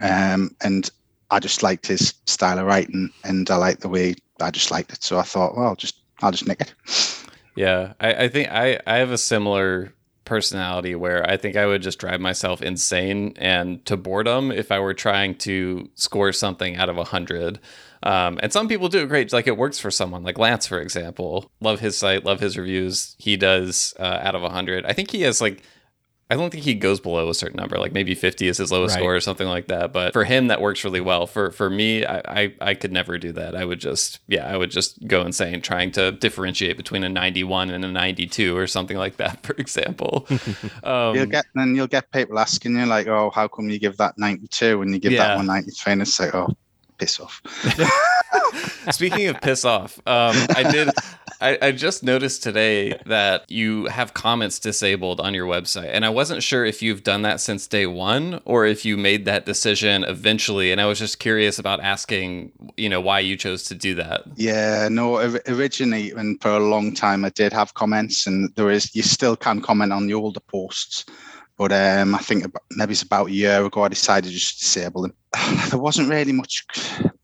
Um, 0.00 0.54
and 0.60 0.90
I 1.30 1.40
just 1.40 1.62
liked 1.62 1.86
his 1.86 2.14
style 2.26 2.58
of 2.58 2.66
writing 2.66 3.10
and 3.24 3.50
I 3.50 3.56
liked 3.56 3.80
the 3.80 3.88
way 3.88 4.14
I 4.40 4.50
just 4.50 4.70
liked 4.70 4.92
it. 4.92 5.02
So 5.02 5.18
I 5.18 5.22
thought, 5.22 5.56
well, 5.56 5.68
I'll 5.68 5.76
just 5.76 6.00
I'll 6.20 6.32
just 6.32 6.46
nick 6.46 6.60
it. 6.60 6.74
Yeah, 7.58 7.94
I, 7.98 8.14
I 8.14 8.28
think 8.28 8.52
I, 8.52 8.78
I 8.86 8.98
have 8.98 9.10
a 9.10 9.18
similar 9.18 9.92
personality 10.24 10.94
where 10.94 11.28
I 11.28 11.36
think 11.36 11.56
I 11.56 11.66
would 11.66 11.82
just 11.82 11.98
drive 11.98 12.20
myself 12.20 12.62
insane 12.62 13.32
and 13.36 13.84
to 13.86 13.96
boredom 13.96 14.52
if 14.52 14.70
I 14.70 14.78
were 14.78 14.94
trying 14.94 15.34
to 15.38 15.90
score 15.96 16.30
something 16.30 16.76
out 16.76 16.88
of 16.88 16.98
a 16.98 17.02
hundred. 17.02 17.58
Um, 18.04 18.38
and 18.44 18.52
some 18.52 18.68
people 18.68 18.88
do 18.88 19.02
it 19.02 19.08
great, 19.08 19.32
like 19.32 19.48
it 19.48 19.56
works 19.56 19.80
for 19.80 19.90
someone, 19.90 20.22
like 20.22 20.38
Lance, 20.38 20.68
for 20.68 20.78
example. 20.80 21.50
Love 21.60 21.80
his 21.80 21.98
site, 21.98 22.24
love 22.24 22.38
his 22.38 22.56
reviews. 22.56 23.16
He 23.18 23.36
does 23.36 23.92
uh, 23.98 24.20
out 24.22 24.36
of 24.36 24.44
a 24.44 24.50
hundred. 24.50 24.86
I 24.86 24.92
think 24.92 25.10
he 25.10 25.22
has 25.22 25.40
like 25.40 25.64
I 26.30 26.36
don't 26.36 26.50
think 26.50 26.62
he 26.64 26.74
goes 26.74 27.00
below 27.00 27.30
a 27.30 27.34
certain 27.34 27.56
number, 27.56 27.78
like 27.78 27.92
maybe 27.92 28.14
50 28.14 28.48
is 28.48 28.58
his 28.58 28.70
lowest 28.70 28.94
Right. 28.94 29.00
score 29.00 29.16
or 29.16 29.20
something 29.20 29.48
like 29.48 29.68
that. 29.68 29.94
But 29.94 30.12
for 30.12 30.24
him, 30.24 30.48
that 30.48 30.60
works 30.60 30.84
really 30.84 31.00
well. 31.00 31.26
For 31.26 31.50
for 31.52 31.70
me, 31.70 32.04
I, 32.04 32.18
I 32.42 32.54
I 32.60 32.74
could 32.74 32.92
never 32.92 33.16
do 33.16 33.32
that. 33.32 33.56
I 33.56 33.64
would 33.64 33.80
just 33.80 34.18
yeah, 34.28 34.46
I 34.46 34.56
would 34.58 34.70
just 34.70 35.06
go 35.08 35.22
insane 35.22 35.62
trying 35.62 35.90
to 35.92 36.12
differentiate 36.12 36.76
between 36.76 37.02
a 37.02 37.08
91 37.08 37.70
and 37.70 37.82
a 37.82 37.88
92 37.88 38.54
or 38.54 38.66
something 38.66 38.98
like 38.98 39.16
that, 39.16 39.42
for 39.46 39.54
example. 39.54 40.26
um, 40.84 41.14
you'll 41.16 41.24
get 41.26 41.46
then 41.54 41.74
you'll 41.74 41.86
get 41.86 42.10
people 42.12 42.38
asking 42.38 42.76
you 42.76 42.84
like, 42.84 43.06
oh, 43.06 43.30
how 43.34 43.48
come 43.48 43.70
you 43.70 43.78
give 43.78 43.96
that 43.96 44.18
ninety 44.18 44.48
two 44.48 44.82
and 44.82 44.92
you 44.92 45.00
give 45.00 45.12
Yeah. 45.12 45.36
that 45.36 45.44
93? 45.44 45.92
And 45.94 46.02
it's 46.02 46.20
like, 46.20 46.34
oh, 46.34 46.50
piss 46.98 47.20
off. 47.20 47.40
Speaking 48.90 49.28
of 49.28 49.40
piss 49.40 49.64
off, 49.64 49.98
um, 50.06 50.34
I 50.54 50.62
did. 50.70 50.88
I, 51.40 51.58
I 51.60 51.72
just 51.72 52.02
noticed 52.02 52.42
today 52.42 52.98
that 53.06 53.50
you 53.50 53.86
have 53.86 54.14
comments 54.14 54.58
disabled 54.58 55.20
on 55.20 55.34
your 55.34 55.46
website, 55.46 55.90
and 55.92 56.04
I 56.04 56.10
wasn't 56.10 56.42
sure 56.42 56.64
if 56.64 56.82
you've 56.82 57.02
done 57.02 57.22
that 57.22 57.40
since 57.40 57.66
day 57.66 57.86
one 57.86 58.40
or 58.44 58.66
if 58.66 58.84
you 58.84 58.96
made 58.96 59.24
that 59.26 59.46
decision 59.46 60.04
eventually. 60.04 60.72
And 60.72 60.80
I 60.80 60.86
was 60.86 60.98
just 60.98 61.18
curious 61.18 61.58
about 61.58 61.80
asking, 61.80 62.52
you 62.76 62.88
know, 62.88 63.00
why 63.00 63.20
you 63.20 63.36
chose 63.36 63.64
to 63.64 63.74
do 63.74 63.94
that. 63.96 64.22
Yeah, 64.36 64.88
no. 64.90 65.16
Originally, 65.46 66.10
and 66.12 66.40
for 66.40 66.50
a 66.50 66.60
long 66.60 66.94
time, 66.94 67.24
I 67.24 67.30
did 67.30 67.52
have 67.52 67.74
comments, 67.74 68.26
and 68.26 68.54
there 68.56 68.70
is 68.70 68.94
you 68.94 69.02
still 69.02 69.36
can 69.36 69.60
comment 69.60 69.92
on 69.92 70.06
the 70.06 70.14
older 70.14 70.40
posts. 70.40 71.04
But 71.56 71.72
um, 71.72 72.14
I 72.14 72.18
think 72.18 72.44
about, 72.44 72.62
maybe 72.70 72.92
it's 72.92 73.02
about 73.02 73.28
a 73.28 73.32
year 73.32 73.64
ago, 73.64 73.82
I 73.82 73.88
decided 73.88 74.28
to 74.28 74.32
just 74.32 74.60
disable 74.60 75.02
them. 75.02 75.14
There 75.70 75.78
wasn't 75.78 76.08
really 76.08 76.32
much. 76.32 76.64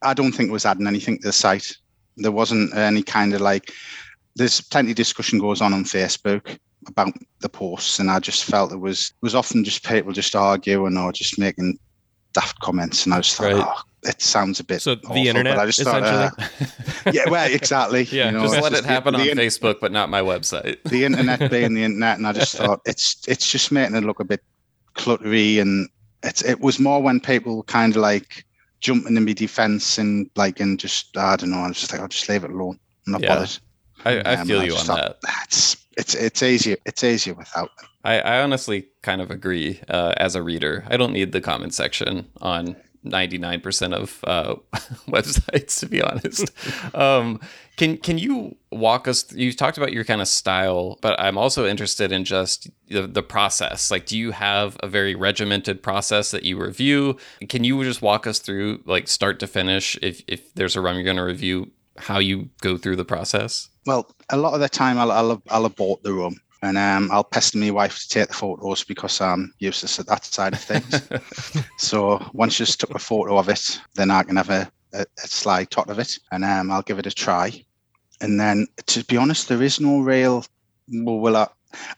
I 0.02 0.12
don't 0.12 0.32
think 0.32 0.48
it 0.48 0.52
was 0.52 0.66
adding 0.66 0.88
anything 0.88 1.18
to 1.18 1.28
the 1.28 1.32
site. 1.32 1.76
There 2.16 2.32
wasn't 2.32 2.74
any 2.74 3.02
kind 3.02 3.32
of 3.32 3.40
like. 3.40 3.72
There's 4.37 4.61
plenty 4.61 4.91
of 4.91 4.97
discussion 4.97 5.39
goes 5.39 5.61
on 5.61 5.72
on 5.72 5.85
Facebook 5.85 6.59
about 6.89 7.12
the 7.41 7.49
posts, 7.49 7.99
and 7.99 8.11
I 8.11 8.18
just 8.18 8.45
felt 8.45 8.72
it 8.72 8.80
was 8.80 9.12
was 9.22 9.35
often 9.35 9.64
just 9.64 9.85
people 9.87 10.12
just 10.12 10.35
arguing 10.35 10.97
or 10.97 11.12
just 11.12 11.39
making 11.39 11.78
daft 12.32 12.59
comments, 12.61 13.05
and 13.07 13.14
I 13.14 13.18
just 13.20 13.37
thought, 13.37 13.53
Right. 13.53 13.64
oh, 13.66 13.80
it 14.03 14.20
sounds 14.20 14.59
a 14.61 14.64
bit. 14.64 14.82
So 14.82 14.97
the 14.97 15.28
internet, 15.28 15.57
but 15.57 15.62
I 15.62 15.66
just 15.66 15.82
thought, 15.82 16.03
uh, 16.03 16.30
yeah, 17.12 17.28
well, 17.30 17.51
exactly. 17.51 18.03
Yeah, 18.11 18.26
you 18.26 18.32
know, 18.32 18.43
just 18.43 18.61
let 18.61 18.72
it 18.74 18.85
happen 18.85 19.14
the, 19.14 19.20
on 19.20 19.28
in- 19.28 19.39
Facebook, 19.39 19.78
but 19.80 19.93
not 19.93 20.11
my 20.11 20.20
website. 20.20 20.82
The 20.85 21.05
internet 21.05 21.51
being 21.51 21.74
the 21.74 21.85
internet, 21.85 22.18
and 22.18 22.26
I 22.26 22.32
just 22.32 22.57
thought 22.59 22.80
it's 22.87 23.22
it's 23.28 23.51
just 23.51 23.70
making 23.72 23.95
it 23.97 24.05
look 24.05 24.20
a 24.20 24.24
bit 24.24 24.41
cluttery, 24.97 25.61
and 25.61 25.89
it's 26.22 26.43
it 26.43 26.61
was 26.61 26.78
more 26.80 27.01
when 27.03 27.20
people 27.20 27.62
kind 27.64 27.95
of 27.97 28.03
like 28.03 28.45
jumping 28.80 29.16
in 29.16 29.24
my 29.24 29.32
defense 29.32 29.97
and 29.97 30.28
like 30.37 30.61
and 30.61 30.78
just 30.78 31.16
I 31.16 31.37
don't 31.37 31.51
know. 31.51 31.59
I 31.59 31.68
was 31.68 31.78
just 31.80 31.93
like, 31.93 32.01
I'll 32.01 32.09
just 32.09 32.28
leave 32.28 32.45
it 32.45 32.51
alone. 32.51 32.78
I'm 33.07 33.12
not 33.12 33.22
Yeah. 33.22 33.28
bothered. 33.37 33.59
I, 34.05 34.18
I 34.20 34.34
Um, 34.36 34.46
feel 34.46 34.61
I 34.61 34.64
you 34.64 34.76
on 34.76 34.84
thought, 34.84 35.20
that. 35.22 35.34
It's 35.44 35.76
it's 35.96 36.14
it's 36.14 36.42
easier. 36.42 36.76
It's 36.84 37.05
easier 37.05 37.34
without 37.34 37.70
them. 37.78 37.88
I, 38.05 38.20
I 38.20 38.42
honestly 38.42 38.88
kind 39.02 39.20
of 39.20 39.30
agree 39.30 39.80
uh, 39.88 40.12
as 40.18 40.34
a 40.34 40.42
reader. 40.42 40.84
I 40.88 40.96
don't 40.96 41.12
need 41.12 41.32
the 41.32 41.40
comment 41.40 41.72
section 41.74 42.26
on 42.42 42.76
99% 43.07 43.92
of 43.94 44.20
uh, 44.24 44.55
websites, 45.09 45.78
to 45.80 45.86
be 45.86 46.02
honest. 46.02 46.50
um, 46.94 47.40
can 47.76 47.96
can 47.98 48.18
you 48.18 48.57
walk 48.70 49.09
us? 49.09 49.30
You 49.32 49.52
talked 49.52 49.78
about 49.78 49.92
your 49.92 50.05
kind 50.05 50.20
of 50.20 50.28
style, 50.28 50.98
but 51.00 51.18
I'm 51.20 51.36
also 51.38 51.66
interested 51.66 52.12
in 52.12 52.24
just 52.24 52.68
the, 52.88 53.07
the 53.07 53.22
process. 53.22 53.90
Like, 53.90 54.07
do 54.07 54.18
you 54.18 54.30
have 54.32 54.76
a 54.80 54.88
very 54.88 55.14
regimented 55.14 55.82
process 55.82 56.30
that 56.30 56.44
you 56.44 56.59
review? 56.61 57.16
Can 57.48 57.64
you 57.64 57.82
just 57.84 58.02
walk 58.02 58.26
us 58.26 58.38
through, 58.38 58.82
like, 58.86 59.09
start 59.09 59.38
to 59.40 59.46
finish, 59.46 59.98
if, 60.02 60.22
if 60.28 60.55
there's 60.55 60.76
a 60.76 60.80
rum 60.80 60.94
you're 60.96 61.05
going 61.05 61.16
to 61.16 61.24
review, 61.24 61.70
how 61.96 62.18
you 62.18 62.50
go 62.61 62.76
through 62.76 62.96
the 62.96 63.05
process? 63.05 63.68
Well, 63.87 64.11
a 64.30 64.37
lot 64.37 64.55
of 64.55 64.61
the 64.61 64.68
time 64.68 64.99
I'll 64.99 65.12
I'll, 65.12 65.43
I'll 65.51 65.68
bought 65.68 66.03
the 66.03 66.12
room. 66.12 66.37
And 66.62 66.78
um, 66.78 67.11
I'll 67.12 67.24
pester 67.24 67.59
my 67.59 67.70
wife 67.70 67.99
to 67.99 68.09
take 68.09 68.28
the 68.28 68.35
photos 68.35 68.85
because 68.85 69.20
I'm 69.20 69.53
useless 69.59 69.99
at 69.99 70.07
that 70.07 70.24
side 70.24 70.55
of 70.55 70.61
things. 70.61 71.03
So 71.78 72.24
once 72.32 72.55
she's 72.55 72.74
took 72.74 72.95
a 72.95 72.99
photo 72.99 73.37
of 73.37 73.51
it, 73.51 73.78
then 73.97 74.11
I 74.11 74.22
can 74.22 74.37
have 74.37 74.49
a, 74.49 74.72
a, 74.95 75.05
a 75.22 75.26
slide 75.26 75.70
tot 75.70 75.91
of 75.91 75.99
it 75.99 76.18
and 76.32 76.43
um, 76.43 76.70
I'll 76.70 76.80
give 76.80 76.99
it 76.99 77.07
a 77.07 77.11
try. 77.11 77.53
And 78.22 78.41
then 78.41 78.66
to 78.87 79.05
be 79.05 79.18
honest, 79.18 79.49
there 79.49 79.62
is 79.62 79.78
no 79.78 80.01
real 80.01 80.47
well, 80.89 81.18
well 81.18 81.37
I, 81.37 81.49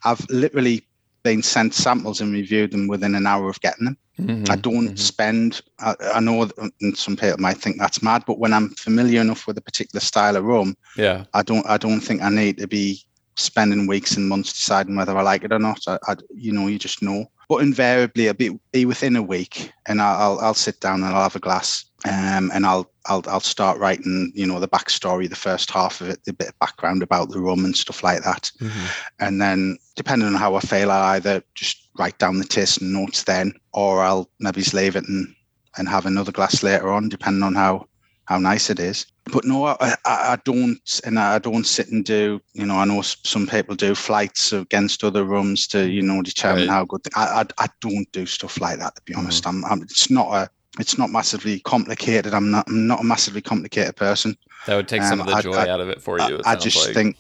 I've 0.05 0.29
literally 0.31 0.85
been 1.27 1.43
sent 1.43 1.75
samples 1.75 2.21
and 2.21 2.33
reviewed 2.33 2.71
them 2.71 2.87
within 2.87 3.17
an 3.17 3.27
hour 3.27 3.49
of 3.49 3.61
getting 3.61 3.87
them. 3.87 3.99
Mhm, 4.21 4.49
I 4.49 4.57
don't 4.57 4.91
mhm. 4.91 4.99
spend. 4.99 5.61
I, 5.81 5.95
I 6.15 6.21
know, 6.21 6.45
that, 6.45 6.73
and 6.81 6.97
some 6.97 7.17
people 7.17 7.39
might 7.39 7.59
think 7.59 7.77
that's 7.79 8.01
mad, 8.01 8.23
but 8.27 8.39
when 8.39 8.53
I'm 8.53 8.71
familiar 8.71 9.21
enough 9.21 9.47
with 9.47 9.59
a 9.59 9.61
particular 9.61 10.01
style 10.01 10.37
of 10.37 10.45
rum, 10.45 10.77
Yeah. 10.97 11.25
I 11.35 11.43
don't. 11.43 11.67
I 11.69 11.79
don't 11.79 12.01
think 12.01 12.23
I 12.23 12.31
need 12.31 12.59
to 12.59 12.69
be 12.69 13.03
spending 13.35 13.87
weeks 13.89 14.17
and 14.17 14.29
months 14.29 14.53
deciding 14.53 14.97
whether 14.97 15.19
I 15.19 15.23
like 15.23 15.45
it 15.45 15.53
or 15.53 15.59
not. 15.59 15.81
I, 15.89 15.99
I 16.07 16.15
you 16.35 16.53
know, 16.53 16.69
you 16.69 16.79
just 16.79 17.03
know. 17.03 17.27
But 17.49 17.63
invariably, 17.63 18.27
it'll 18.27 18.39
be, 18.39 18.59
be 18.73 18.85
within 18.87 19.17
a 19.17 19.23
week, 19.23 19.71
and 19.89 20.01
I'll, 20.01 20.19
I'll 20.23 20.39
I'll 20.47 20.55
sit 20.67 20.81
down 20.81 21.03
and 21.03 21.13
I'll 21.15 21.29
have 21.29 21.37
a 21.37 21.47
glass, 21.49 21.85
um, 22.07 22.51
and 22.55 22.65
I'll 22.67 22.91
I'll 23.07 23.23
I'll 23.27 23.41
start 23.41 23.79
writing, 23.79 24.33
you 24.35 24.47
know, 24.47 24.61
the 24.61 24.69
backstory, 24.69 25.29
the 25.29 25.37
first 25.37 25.71
half 25.71 26.01
of 26.01 26.09
it, 26.09 26.25
the 26.25 26.33
bit 26.33 26.49
of 26.49 26.59
background 26.59 27.03
about 27.03 27.31
the 27.31 27.41
rum 27.41 27.65
and 27.65 27.77
stuff 27.77 28.03
like 28.03 28.23
that. 28.23 28.51
Mhm. 28.61 28.91
And 29.19 29.41
then, 29.41 29.79
depending 29.97 30.29
on 30.29 30.35
how 30.35 30.55
I 30.55 30.61
feel, 30.61 30.91
I'll 30.91 31.15
either 31.17 31.43
just 31.55 31.89
write 31.99 32.19
down 32.19 32.39
the 32.39 32.45
taste 32.45 32.81
and 32.81 32.93
notes 32.93 33.25
then, 33.25 33.53
or 33.73 34.03
I'll 34.03 34.31
maybe 34.41 34.63
leave 34.73 34.97
it 34.97 35.09
and 35.09 35.35
and 35.79 35.89
have 35.89 36.07
another 36.07 36.33
glass 36.33 36.63
later 36.63 36.91
on, 36.91 37.09
depending 37.09 37.43
on 37.43 37.55
how 37.55 37.87
how 38.27 38.39
nice 38.39 38.71
it 38.71 38.81
is. 38.81 39.07
But 39.33 39.45
no, 39.45 39.67
I, 39.67 39.77
I, 39.81 39.97
I 40.05 40.39
don't, 40.45 41.01
and 41.05 41.19
I 41.19 41.39
don't 41.39 41.67
sit 41.67 41.89
and 41.89 42.05
do. 42.05 42.41
You 42.55 42.67
know, 42.67 42.77
I 42.77 42.85
know 42.85 43.03
some 43.03 43.47
people 43.47 43.75
do 43.75 43.95
flights 43.95 44.53
against 44.53 45.03
other 45.03 45.25
rums 45.25 45.67
to 45.69 45.89
you 45.89 46.03
know 46.03 46.23
determine 46.23 46.69
Right. 46.69 46.75
how 46.75 46.85
good. 46.85 47.01
I, 47.17 47.43
I 47.43 47.65
I 47.65 47.67
don't 47.81 48.11
do 48.13 48.27
stuff 48.27 48.61
like 48.61 48.79
that. 48.79 48.95
To 48.97 49.03
be 49.05 49.15
honest, 49.15 49.47
I'm, 49.47 49.65
I'm. 49.65 49.83
It's 49.83 50.11
not 50.11 50.29
a. 50.33 50.51
It's 50.79 50.99
not 50.99 51.11
massively 51.11 51.61
complicated. 51.61 52.35
I'm 52.35 52.51
not. 52.51 52.67
I'm 52.69 52.87
not 52.87 53.01
a 53.01 53.05
massively 53.05 53.41
complicated 53.41 53.97
person. 53.97 54.37
That 54.67 54.77
would 54.77 54.89
take 54.89 55.03
some 55.03 55.21
Um, 55.21 55.29
of 55.29 55.35
the 55.35 55.43
joy 55.43 55.55
I- 55.57 55.69
out 55.69 55.81
of 55.81 55.89
it 55.89 56.03
for 56.03 56.19
you. 56.19 56.25
I, 56.25 56.39
it 56.39 56.43
I 56.47 56.57
just 56.57 56.77
like. 56.87 56.95
think 56.95 57.17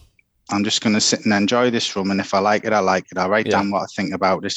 I'm 0.51 0.63
just 0.65 0.81
going 0.81 0.95
to 0.95 1.01
sit 1.01 1.25
and 1.25 1.33
enjoy 1.35 1.71
this 1.71 1.97
room, 1.97 2.11
and 2.11 2.21
if 2.21 2.35
I 2.35 2.39
like 2.39 2.65
it, 2.65 2.73
I 2.73 2.79
like 2.81 3.07
it. 3.11 3.19
I 3.19 3.27
write 3.27 3.47
Yeah. 3.47 3.53
down 3.53 3.71
what 3.71 3.83
I 3.83 3.87
think 3.97 4.13
about 4.15 4.45
it, 4.45 4.55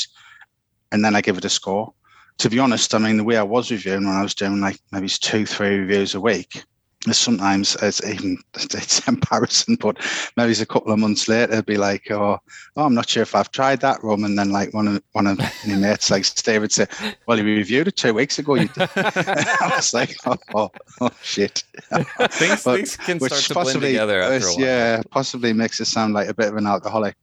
and 0.92 1.04
then 1.04 1.16
I 1.16 1.22
give 1.22 1.38
it 1.38 1.46
a 1.46 1.50
score. 1.50 1.94
To 2.40 2.50
be 2.50 2.60
honest, 2.60 2.94
I 2.94 3.00
mean 3.00 3.18
the 3.18 3.24
way 3.24 3.38
I 3.38 3.44
was 3.44 3.72
reviewing 3.72 4.06
when 4.06 4.16
I 4.16 4.22
was 4.22 4.36
doing 4.36 4.60
like 4.62 4.80
maybe 4.92 5.06
it's 5.06 5.20
two, 5.20 5.46
three 5.46 5.78
reviews 5.80 6.16
a 6.16 6.22
week. 6.22 6.64
Sometimes 7.12 7.78
it's 7.82 8.04
even 8.06 8.38
it's 8.56 9.08
embarrassing, 9.08 9.76
but 9.76 9.98
maybe 10.36 10.52
it's 10.52 10.60
a 10.60 10.66
couple 10.66 10.92
of 10.92 11.00
months 11.00 11.30
later, 11.30 11.54
it'd 11.54 11.66
be 11.66 11.78
like, 11.78 12.12
oh, 12.12 12.40
oh, 12.76 12.86
I'm 12.86 12.94
not 12.94 13.08
sure 13.08 13.24
if 13.24 13.36
I've 13.36 13.52
tried 13.52 13.80
that 13.82 14.04
rum, 14.04 14.26
and 14.26 14.38
then 14.38 14.52
like 14.52 14.74
one 14.74 14.88
of 14.88 15.02
one 15.14 15.26
of 15.26 15.38
my 15.38 15.50
mates 15.76 16.12
like 16.12 16.26
Steve 16.26 16.60
would 16.62 16.74
say, 16.74 16.88
well, 17.26 17.38
you 17.38 17.46
reviewed 17.46 17.88
it 17.88 17.96
two 17.96 18.14
weeks 18.14 18.38
ago. 18.38 18.56
You 18.56 18.68
did. 18.68 18.90
I 18.98 19.72
was 19.76 19.94
like, 19.94 20.18
oh, 20.26 20.36
oh, 20.54 20.70
oh 21.00 21.10
shit. 21.22 21.64
things, 22.32 22.64
But- 22.64 22.76
things 22.76 22.98
can 22.98 23.18
which 23.20 23.32
start 23.32 23.46
to 23.46 23.54
blend 23.54 23.66
possibly 23.66 23.88
together 23.94 24.22
after 24.22 24.48
a 24.48 24.52
while. 24.52 24.60
yeah 24.60 25.02
possibly 25.10 25.54
makes 25.54 25.80
it 25.80 25.86
sound 25.86 26.14
like 26.14 26.28
a 26.28 26.34
bit 26.34 26.50
of 26.50 26.58
an 26.58 26.68
alcoholic 26.68 27.16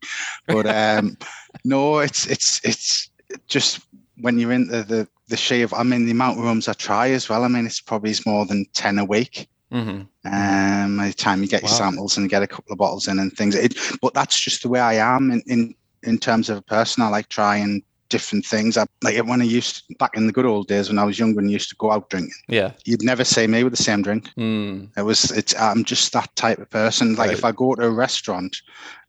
but 0.47 0.67
um 0.67 1.17
no 1.65 1.99
it's 1.99 2.27
it's 2.27 2.61
it's 2.65 3.11
just 3.47 3.81
when 4.21 4.39
you're 4.39 4.53
into 4.53 4.83
the 4.83 5.07
the 5.29 5.37
shave 5.37 5.73
i 5.75 5.83
mean 5.83 6.05
the 6.07 6.11
amount 6.11 6.39
of 6.39 6.45
rums 6.45 6.69
i 6.69 6.73
try 6.73 7.11
as 7.11 7.29
well 7.29 7.45
i 7.45 7.49
mean 7.49 7.67
it's 7.67 7.81
probably 7.81 8.15
more 8.25 8.47
than 8.47 8.65
10 8.75 8.99
a 8.99 9.05
week 9.05 9.49
hmm 9.71 10.03
um 10.25 10.97
by 10.97 11.07
the 11.09 11.15
time 11.15 11.43
you 11.43 11.49
get 11.49 11.63
your 11.63 11.69
samples 11.77 12.17
and 12.17 12.31
get 12.31 12.43
a 12.43 12.47
couple 12.47 12.73
of 12.73 12.79
bottles 12.79 13.07
in 13.09 13.19
and 13.19 13.33
things 13.33 13.55
it 13.55 13.77
but 14.03 14.15
that's 14.15 14.39
just 14.41 14.63
the 14.63 14.69
way 14.69 14.81
i 14.81 14.95
am 14.95 15.31
in 15.31 15.43
in, 15.47 15.75
in 16.03 16.19
terms 16.19 16.49
of 16.51 16.57
a 16.59 16.63
person 16.63 17.03
i 17.03 17.09
like 17.09 17.29
trying 17.29 17.83
different 18.09 18.45
things 18.47 18.77
I, 18.77 18.87
like 19.03 19.19
when 19.27 19.41
i 19.41 19.45
used 19.45 19.89
to, 19.89 19.95
back 19.99 20.17
in 20.17 20.27
the 20.27 20.33
good 20.33 20.47
old 20.47 20.69
days 20.69 20.89
when 20.89 20.99
i 20.99 21.05
was 21.05 21.19
younger 21.19 21.41
and 21.41 21.51
used 21.51 21.69
to 21.71 21.77
go 21.77 21.91
out 21.91 22.09
drinking 22.11 22.33
Yeah. 22.49 22.73
you'd 22.85 23.03
never 23.03 23.25
see 23.25 23.47
me 23.47 23.65
with 23.65 23.73
the 23.77 23.83
same 23.83 24.03
drink 24.03 24.31
Mm. 24.37 24.91
it 24.97 25.03
was 25.03 25.31
it's 25.33 25.55
I'm 25.59 25.85
just 25.85 26.13
that 26.13 26.35
type 26.37 26.59
of 26.59 26.71
person. 26.71 27.15
Like 27.17 27.31
if 27.33 27.45
I 27.45 27.53
go 27.53 27.75
to 27.75 27.87
a 27.87 27.91
restaurant 27.91 28.57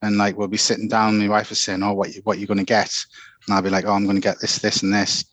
and 0.01 0.17
like 0.17 0.37
we'll 0.37 0.47
be 0.47 0.57
sitting 0.57 0.87
down, 0.87 1.17
my 1.19 1.27
wife 1.27 1.51
is 1.51 1.59
saying, 1.59 1.83
Oh, 1.83 1.93
what 1.93 2.13
you 2.15 2.21
what 2.23 2.39
you 2.39 2.47
gonna 2.47 2.63
get? 2.63 2.91
And 3.45 3.55
I'll 3.55 3.61
be 3.61 3.69
like, 3.69 3.85
Oh, 3.85 3.93
I'm 3.93 4.05
gonna 4.05 4.19
get 4.19 4.39
this, 4.39 4.59
this, 4.59 4.83
and 4.83 4.93
this. 4.93 5.25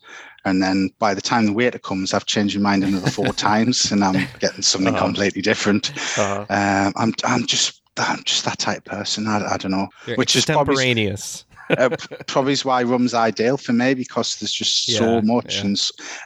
And 0.45 0.61
then 0.61 0.89
by 0.99 1.13
the 1.13 1.21
time 1.21 1.45
the 1.47 1.53
waiter 1.53 1.79
comes, 1.79 2.13
I've 2.13 2.25
changed 2.27 2.57
my 2.59 2.69
mind 2.71 2.83
another 2.83 3.09
four 3.09 3.33
times 3.49 3.91
and 3.91 4.03
I'm 4.03 4.27
getting 4.39 4.61
something 4.61 4.93
Uh-huh. 4.93 5.05
completely 5.05 5.41
different. 5.41 5.91
Uh-huh. 6.17 6.45
Um 6.49 6.93
I'm 6.95 7.13
I'm 7.23 7.45
just 7.47 7.81
I'm 7.97 8.23
just 8.23 8.45
that 8.45 8.59
type 8.59 8.79
of 8.85 8.91
person. 8.99 9.27
I, 9.27 9.53
I 9.53 9.57
don't 9.57 9.71
know. 9.71 9.87
You're 10.05 10.17
Which 10.17 10.35
is 10.35 10.45
probably-. 10.45 11.13
Uh, 11.79 11.89
probably 12.27 12.53
is 12.53 12.63
why 12.63 12.83
rum's 12.83 13.15
ideal 13.15 13.57
for 13.57 13.73
me 13.73 13.95
because 13.95 14.35
there's 14.35 14.53
just 14.53 14.87
Yeah, 14.87 14.99
so 14.99 15.21
much 15.23 15.55
yeah. 15.55 15.61
and 15.65 15.81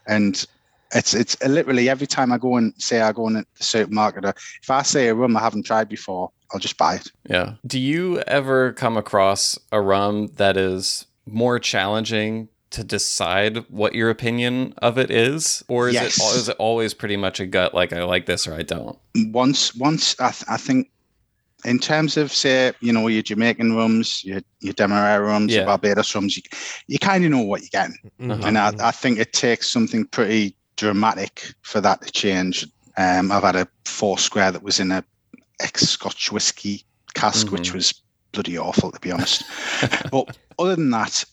and 0.07 0.45
it's 0.93 1.13
it's 1.13 1.41
literally 1.47 1.87
every 1.87 2.07
time 2.07 2.33
I 2.33 2.37
go 2.37 2.57
and 2.57 2.73
say 2.77 2.99
I 2.99 3.13
go 3.13 3.27
in 3.27 3.33
the 3.35 3.45
supermarket, 3.63 4.25
uh, 4.25 4.33
if 4.61 4.69
I 4.69 4.81
say 4.81 5.07
a 5.07 5.15
rum 5.15 5.37
I 5.37 5.39
haven't 5.39 5.65
tried 5.65 5.87
before, 5.87 6.29
I'll 6.51 6.59
just 6.59 6.77
buy 6.77 6.95
it. 6.95 7.07
Yeah. 7.29 7.53
Do 7.65 7.79
you 7.79 8.19
ever 8.27 8.73
come 8.73 8.97
across 8.97 9.57
a 9.71 9.79
rum 9.79 10.27
that 10.35 10.57
is 10.57 11.05
more 11.25 11.57
challenging 11.57 12.49
to 12.71 12.83
decide 12.83 13.57
what 13.69 13.95
your 13.95 14.09
opinion 14.09 14.73
of 14.77 14.97
it 14.97 15.09
is, 15.09 15.63
or 15.67 15.87
is 15.89 15.95
Yes. 15.95 16.47
it 16.47 16.49
it 16.49 16.55
always 16.59 16.93
pretty 16.93 17.17
much 17.17 17.39
a 17.39 17.45
gut 17.47 17.73
like 17.73 17.91
I 17.93 18.03
like 18.03 18.25
this 18.27 18.47
or 18.47 18.53
I 18.53 18.61
don't? 18.61 18.97
Once 19.31 19.73
once 19.75 20.15
I, 20.19 20.31
th- 20.31 20.45
I 20.47 20.57
think 20.57 20.89
in 21.65 21.79
terms 21.79 22.15
of 22.15 22.31
say 22.31 22.71
you 22.79 22.93
know 22.93 23.07
your 23.07 23.23
Jamaican 23.23 23.75
rums, 23.75 24.23
your 24.23 24.41
your 24.59 24.73
Demerara 24.73 25.25
rums, 25.25 25.53
your 25.53 25.65
Barbados 25.65 26.13
rums, 26.13 26.37
you, 26.37 26.43
you 26.87 26.99
kind 26.99 27.25
of 27.25 27.31
know 27.31 27.41
what 27.41 27.61
you're 27.61 27.69
getting. 27.71 27.97
Mhm. 28.21 28.45
and 28.45 28.57
I, 28.57 28.71
I 28.79 28.91
think 28.91 29.17
it 29.19 29.33
takes 29.33 29.67
something 29.71 30.05
pretty 30.05 30.55
dramatic 30.75 31.53
for 31.63 31.81
that 31.81 32.01
to 32.03 32.11
change. 32.11 32.67
Um, 32.97 33.31
I've 33.31 33.43
had 33.43 33.55
a 33.55 33.67
Foursquare 33.85 34.51
that 34.51 34.61
was 34.63 34.79
in 34.79 34.91
a 34.91 35.03
ex-Scotch 35.61 36.31
whiskey 36.31 36.83
cask, 37.15 37.51
which 37.51 37.71
Mhm. 37.71 37.75
was 37.75 37.93
bloody 38.31 38.57
awful 38.57 38.91
to 38.91 38.99
be 38.99 39.11
honest. 39.11 39.43
but 40.11 40.37
other 40.59 40.75
than 40.75 40.91
that, 40.91 41.25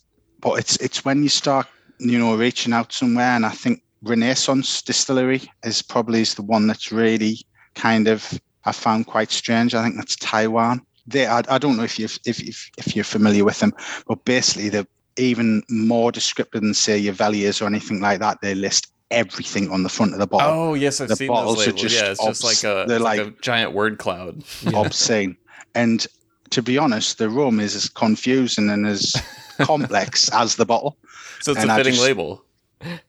but 0.46 0.60
it's 0.60 0.76
it's 0.76 1.04
when 1.04 1.22
you 1.24 1.28
start, 1.28 1.66
you 1.98 2.18
know, 2.18 2.36
reaching 2.36 2.72
out 2.72 2.92
somewhere, 2.92 3.34
and 3.36 3.44
I 3.44 3.50
think 3.50 3.82
Renaissance 4.02 4.80
Distillery 4.80 5.42
is 5.64 5.82
probably 5.82 6.20
is 6.20 6.34
the 6.36 6.42
one 6.42 6.68
that's 6.68 6.92
really 6.92 7.40
kind 7.74 8.06
of 8.06 8.40
I 8.64 8.70
found 8.72 9.06
quite 9.08 9.32
strange. 9.32 9.74
I 9.74 9.82
think 9.82 9.96
that's 9.96 10.14
Taiwan. 10.16 10.82
They, 11.08 11.26
I, 11.26 11.42
I 11.48 11.58
don't 11.58 11.76
know 11.76 11.82
if 11.82 11.98
you 11.98 12.04
if, 12.04 12.18
if 12.24 12.70
if 12.78 12.94
you're 12.94 13.04
familiar 13.04 13.44
with 13.44 13.58
them, 13.58 13.72
but 14.06 14.24
basically 14.24 14.68
they're 14.68 14.86
even 15.16 15.62
more 15.68 16.12
descriptive 16.12 16.60
than 16.62 16.74
say 16.74 16.96
your 16.96 17.14
Veliers 17.14 17.60
or 17.60 17.66
anything 17.66 18.00
like 18.00 18.20
that. 18.20 18.38
They 18.40 18.54
list 18.54 18.92
everything 19.10 19.70
on 19.72 19.82
the 19.82 19.88
front 19.88 20.12
of 20.12 20.20
the 20.20 20.26
bottle. 20.28 20.52
Oh 20.70 20.74
yes, 20.74 21.00
I've 21.00 21.08
The 21.08 21.16
seen 21.16 21.28
bottles 21.28 21.56
those 21.56 21.66
are 21.66 21.70
labels. 21.70 21.82
just 21.82 21.96
yeah, 22.02 22.10
it's 22.12 22.24
just 22.24 22.44
like 22.44 22.62
a, 22.64 22.84
they're 22.86 23.00
like, 23.00 23.18
like- 23.18 23.28
a 23.28 23.40
giant 23.42 23.72
word 23.72 23.98
cloud. 23.98 24.44
Yeah. 24.62 24.78
obscene. 24.78 25.36
And 25.74 26.06
to 26.50 26.62
be 26.62 26.78
honest, 26.78 27.18
the 27.18 27.28
rum 27.28 27.58
is 27.58 27.74
as 27.74 27.88
confusing 27.88 28.70
and 28.70 28.86
as 28.86 29.14
complex 29.58 30.28
as 30.32 30.56
the 30.56 30.64
bottle. 30.66 30.96
So 31.42 31.52
it's 31.52 31.60
And 31.60 31.70
a 31.70 31.76
fitting 31.76 31.92
just- 31.94 32.04
label. 32.04 32.42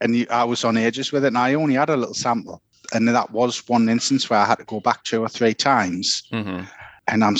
And 0.01 0.15
you, 0.15 0.27
I 0.29 0.43
was 0.43 0.63
on 0.63 0.77
ages 0.77 1.11
with 1.11 1.23
it, 1.23 1.27
and 1.27 1.37
I 1.37 1.53
only 1.55 1.75
had 1.75 1.89
a 1.89 1.97
little 1.97 2.13
sample. 2.13 2.61
And 2.93 3.07
that 3.07 3.31
was 3.31 3.67
one 3.67 3.89
instance 3.89 4.29
where 4.29 4.39
I 4.39 4.45
had 4.45 4.59
to 4.59 4.63
go 4.65 4.79
back 4.79 5.03
two 5.03 5.21
or 5.21 5.29
three 5.29 5.53
times, 5.53 6.23
hmm 6.31 6.61
and 7.09 7.23
I'm 7.23 7.37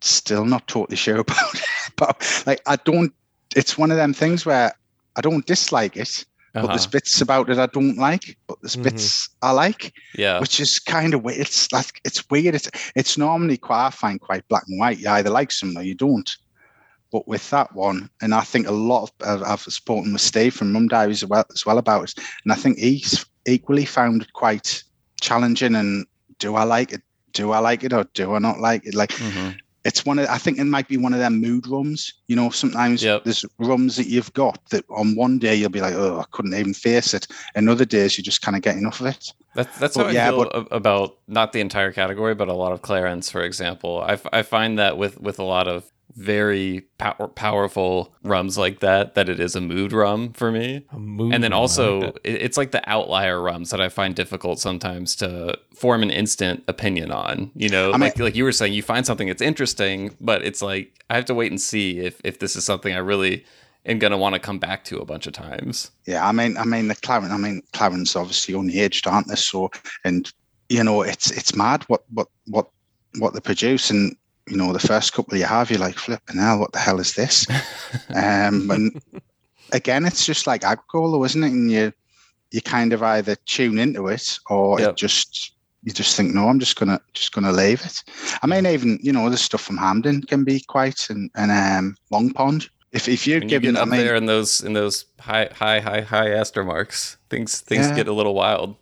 still 0.00 0.44
not 0.46 0.66
totally 0.66 0.96
sure 0.96 1.18
about 1.26 1.54
it. 1.54 1.60
But 1.96 2.42
like, 2.46 2.60
I 2.66 2.76
don't. 2.76 3.12
It's 3.54 3.76
one 3.78 3.90
of 3.90 3.96
them 3.98 4.12
things 4.14 4.46
where 4.46 4.72
I 5.16 5.20
don't 5.20 5.44
dislike 5.46 5.96
it, 5.96 6.24
but 6.54 6.60
Uh-huh. 6.64 6.68
there's 6.72 6.86
bits 6.86 7.20
about 7.20 7.50
it 7.50 7.58
I 7.58 7.66
don't 7.66 7.98
like, 7.98 8.36
but 8.46 8.56
there's 8.62 8.76
Mhm. 8.76 8.82
bits 8.84 9.28
I 9.42 9.50
like. 9.52 9.92
Yeah. 10.16 10.40
which 10.40 10.58
is 10.60 10.78
kind 10.78 11.14
of 11.14 11.22
weird. 11.22 11.40
It's 11.40 11.70
like 11.72 12.00
it's 12.04 12.22
weird. 12.30 12.54
It's 12.54 12.70
it's 12.96 13.16
normally 13.18 13.58
quite 13.58 13.86
I 13.86 13.90
find 13.90 14.20
quite 14.20 14.46
black 14.48 14.64
and 14.68 14.78
white. 14.80 14.98
You 14.98 15.10
either 15.10 15.30
like 15.30 15.52
something 15.52 15.78
or 15.78 15.84
you 15.84 15.94
don't. 15.94 16.30
But 17.12 17.26
with 17.26 17.48
that 17.50 17.74
one, 17.74 18.08
and 18.22 18.34
I 18.34 18.42
think 18.42 18.66
a 18.68 18.72
lot 18.72 19.10
of 19.22 19.42
I've- 19.42 19.70
spoken 19.70 20.12
with 20.12 20.22
Steve 20.22 20.54
from 20.54 20.72
Rum 20.72 20.88
Diaries 20.88 21.22
as 21.22 21.28
well, 21.28 21.44
as 21.52 21.66
well 21.66 21.78
about 21.78 22.04
it, 22.04 22.14
and 22.44 22.52
I 22.52 22.56
think 22.56 22.78
he's 22.78 23.24
equally 23.46 23.84
found 23.84 24.22
it 24.22 24.32
quite 24.32 24.82
challenging. 25.20 25.74
And 25.74 26.06
do 26.38 26.54
I 26.54 26.64
like 26.64 26.92
it? 26.92 27.02
Do 27.32 27.50
I 27.52 27.58
like 27.58 27.84
it 27.84 27.92
or 27.92 28.04
do 28.14 28.34
I 28.34 28.38
not 28.38 28.60
like 28.60 28.86
it? 28.86 28.94
Like 28.94 29.10
Mhm. 29.10 29.56
it's 29.84 30.04
one 30.06 30.18
of 30.18 30.28
I 30.28 30.38
think 30.38 30.58
it 30.58 30.64
might 30.64 30.88
be 30.88 30.96
one 30.96 31.12
of 31.12 31.18
them 31.20 31.40
mood 31.40 31.66
rums. 31.66 32.12
You 32.28 32.36
know, 32.36 32.50
sometimes 32.50 33.02
Yep. 33.02 33.24
there's 33.24 33.44
rums 33.58 33.96
that 33.96 34.06
you've 34.06 34.32
got 34.34 34.58
that 34.70 34.84
on 34.90 35.14
one 35.16 35.38
day 35.38 35.54
you'll 35.56 35.68
be 35.70 35.80
like, 35.80 35.94
oh, 35.94 36.20
I 36.20 36.24
couldn't 36.30 36.54
even 36.54 36.74
face 36.74 37.12
it, 37.14 37.26
and 37.54 37.68
other 37.68 37.84
days 37.84 38.16
you 38.18 38.24
just 38.24 38.42
kind 38.42 38.56
of 38.56 38.62
get 38.62 38.76
enough 38.76 39.00
of 39.00 39.06
it. 39.06 39.32
That's 39.56 39.78
that's 39.78 39.96
Well, 39.96 40.06
how 40.06 40.10
I 40.10 40.14
yeah, 40.14 40.30
feel 40.30 40.44
but- 40.44 40.68
about 40.70 41.18
not 41.26 41.52
the 41.52 41.60
entire 41.60 41.90
category, 41.92 42.34
but 42.36 42.48
a 42.48 42.52
lot 42.54 42.70
of 42.72 42.82
clairins, 42.82 43.30
for 43.30 43.42
example. 43.42 44.00
I, 44.00 44.12
f- 44.12 44.26
I 44.32 44.42
find 44.42 44.78
that 44.78 44.96
with 44.96 45.20
with 45.20 45.38
a 45.40 45.44
lot 45.44 45.66
of 45.66 45.84
very 46.16 46.82
power, 46.98 47.28
powerful 47.28 48.14
rums 48.22 48.58
like 48.58 48.80
that, 48.80 49.14
that 49.14 49.28
it 49.28 49.40
is 49.40 49.54
a 49.56 49.60
mood 49.60 49.92
rum 49.92 50.32
for 50.32 50.50
me. 50.50 50.84
A 50.92 50.98
mood 50.98 51.34
and 51.34 51.42
then 51.42 51.52
also, 51.52 52.00
like 52.00 52.18
it's 52.24 52.56
like 52.56 52.70
the 52.72 52.88
outlier 52.88 53.40
rums 53.40 53.70
that 53.70 53.80
I 53.80 53.88
find 53.88 54.14
difficult 54.14 54.58
sometimes 54.58 55.16
to 55.16 55.58
form 55.74 56.02
an 56.02 56.10
instant 56.10 56.64
opinion 56.68 57.10
on. 57.10 57.50
You 57.54 57.68
know, 57.68 57.90
I 57.90 57.92
mean- 57.92 58.00
like 58.00 58.18
like 58.18 58.36
you 58.36 58.44
were 58.44 58.52
saying, 58.52 58.72
you 58.72 58.82
find 58.82 59.06
something 59.06 59.28
that's 59.28 59.42
interesting, 59.42 60.16
but 60.20 60.44
it's 60.44 60.62
like 60.62 61.04
I 61.08 61.16
have 61.16 61.24
to 61.26 61.34
wait 61.34 61.50
and 61.52 61.60
see 61.60 61.98
if 62.00 62.20
if 62.24 62.38
this 62.38 62.56
is 62.56 62.64
something 62.64 62.94
I 62.94 62.98
really 62.98 63.44
am 63.86 63.98
gonna 63.98 64.18
want 64.18 64.34
to 64.34 64.38
come 64.38 64.58
back 64.58 64.84
to 64.84 64.98
a 64.98 65.04
bunch 65.04 65.26
of 65.26 65.32
times. 65.32 65.90
Yeah, 66.06 66.26
I 66.26 66.32
mean, 66.32 66.56
I 66.56 66.64
mean 66.64 66.88
the 66.88 66.96
clairins. 66.96 67.30
I 67.32 67.36
mean, 67.36 67.62
clairins 67.72 68.16
obviously 68.16 68.54
only 68.54 68.78
aged, 68.80 69.06
aren't 69.06 69.28
they? 69.28 69.36
So, 69.36 69.70
and 70.04 70.30
you 70.68 70.84
know, 70.84 71.02
it's 71.02 71.30
it's 71.30 71.54
mad 71.54 71.84
what 71.84 72.04
what 72.10 72.28
what 72.46 72.68
what 73.18 73.34
they 73.34 73.40
produce, 73.40 73.90
and 73.90 74.16
you 74.50 74.56
know, 74.56 74.72
the 74.72 74.78
first 74.78 75.12
couple 75.12 75.38
you 75.38 75.44
have, 75.44 75.70
you're 75.70 75.78
like, 75.78 75.96
flipping 75.96 76.38
hell, 76.38 76.58
what 76.58 76.72
the 76.72 76.78
hell 76.78 77.00
is 77.00 77.14
this? 77.14 77.46
um, 78.14 78.70
and 78.70 79.00
again, 79.72 80.04
it's 80.04 80.26
just 80.26 80.46
like 80.46 80.64
though, 81.10 81.24
isn't 81.24 81.44
it? 81.44 81.52
And 81.52 81.70
you 81.70 81.92
you 82.50 82.60
kind 82.60 82.92
of 82.92 83.02
either 83.02 83.36
tune 83.46 83.78
into 83.78 84.08
it 84.08 84.38
or 84.48 84.80
Yep. 84.80 84.90
it 84.90 84.96
just 84.96 85.52
you 85.84 85.92
just 85.92 86.16
think, 86.16 86.34
no, 86.34 86.48
I'm 86.48 86.58
just 86.58 86.76
gonna 86.78 87.00
just 87.14 87.32
gonna 87.32 87.52
leave 87.52 87.80
it. 87.84 88.02
I 88.42 88.46
mean, 88.46 88.66
even 88.66 88.98
you 89.02 89.12
know, 89.12 89.30
the 89.30 89.36
stuff 89.38 89.62
from 89.62 89.76
Hampden 89.78 90.22
can 90.22 90.44
be 90.44 90.60
quite 90.60 91.08
and 91.10 91.30
and 91.36 91.50
um, 91.50 91.96
Long 92.10 92.30
Pond. 92.32 92.68
If 92.92 93.08
if 93.08 93.26
you're 93.26 93.38
When 93.38 93.48
you 93.48 93.60
given, 93.60 93.74
get 93.74 93.78
I 93.80 93.82
up 93.82 93.88
mean, 93.88 94.00
there 94.00 94.16
in 94.16 94.26
those 94.26 94.60
in 94.62 94.72
those 94.72 95.04
high 95.20 95.48
high 95.54 95.78
high 95.80 96.00
high 96.00 96.30
ester 96.32 96.64
marks, 96.64 97.16
things 97.30 97.60
things 97.60 97.86
Yeah. 97.86 97.94
get 97.94 98.08
a 98.08 98.12
little 98.12 98.34
wild. 98.34 98.74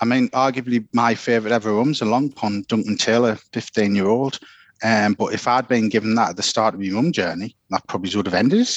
I 0.00 0.04
mean, 0.06 0.28
arguably 0.30 0.86
my 0.92 1.14
favourite 1.14 1.54
ever 1.54 1.72
rum's 1.72 2.02
a 2.02 2.04
Long 2.04 2.28
Pond 2.30 2.66
Duncan 2.66 2.96
Taylor, 2.96 3.36
15 3.52 3.94
year 3.94 4.08
old. 4.08 4.40
Um, 4.84 5.14
but 5.14 5.32
if 5.32 5.48
I'd 5.48 5.66
been 5.66 5.88
given 5.88 6.14
that 6.16 6.30
at 6.30 6.36
the 6.36 6.42
start 6.42 6.74
of 6.74 6.80
my 6.80 6.90
mum 6.90 7.10
journey, 7.10 7.56
that 7.70 7.86
probably 7.88 8.14
would 8.14 8.26
have 8.26 8.34
ended. 8.34 8.68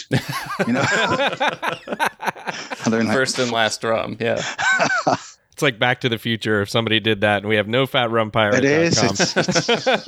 You 0.66 0.74
know, 0.74 0.82
don't. 2.90 3.08
First 3.08 3.38
and 3.40 3.52
last 3.52 3.82
drum. 3.82 4.16
yeah. 4.20 4.42
It's 5.58 5.64
like 5.64 5.80
Back 5.80 6.02
to 6.02 6.10
the 6.10 6.20
Future 6.20 6.62
if 6.62 6.70
somebody 6.70 7.00
did 7.00 7.22
that 7.22 7.38
and 7.38 7.48
we 7.50 7.56
have 7.56 7.68
no 7.68 7.88
fat 7.88 8.12
rum 8.12 8.30
pirate. 8.30 8.64
It 8.64 8.66
is. 8.66 9.36
It's, 9.36 10.08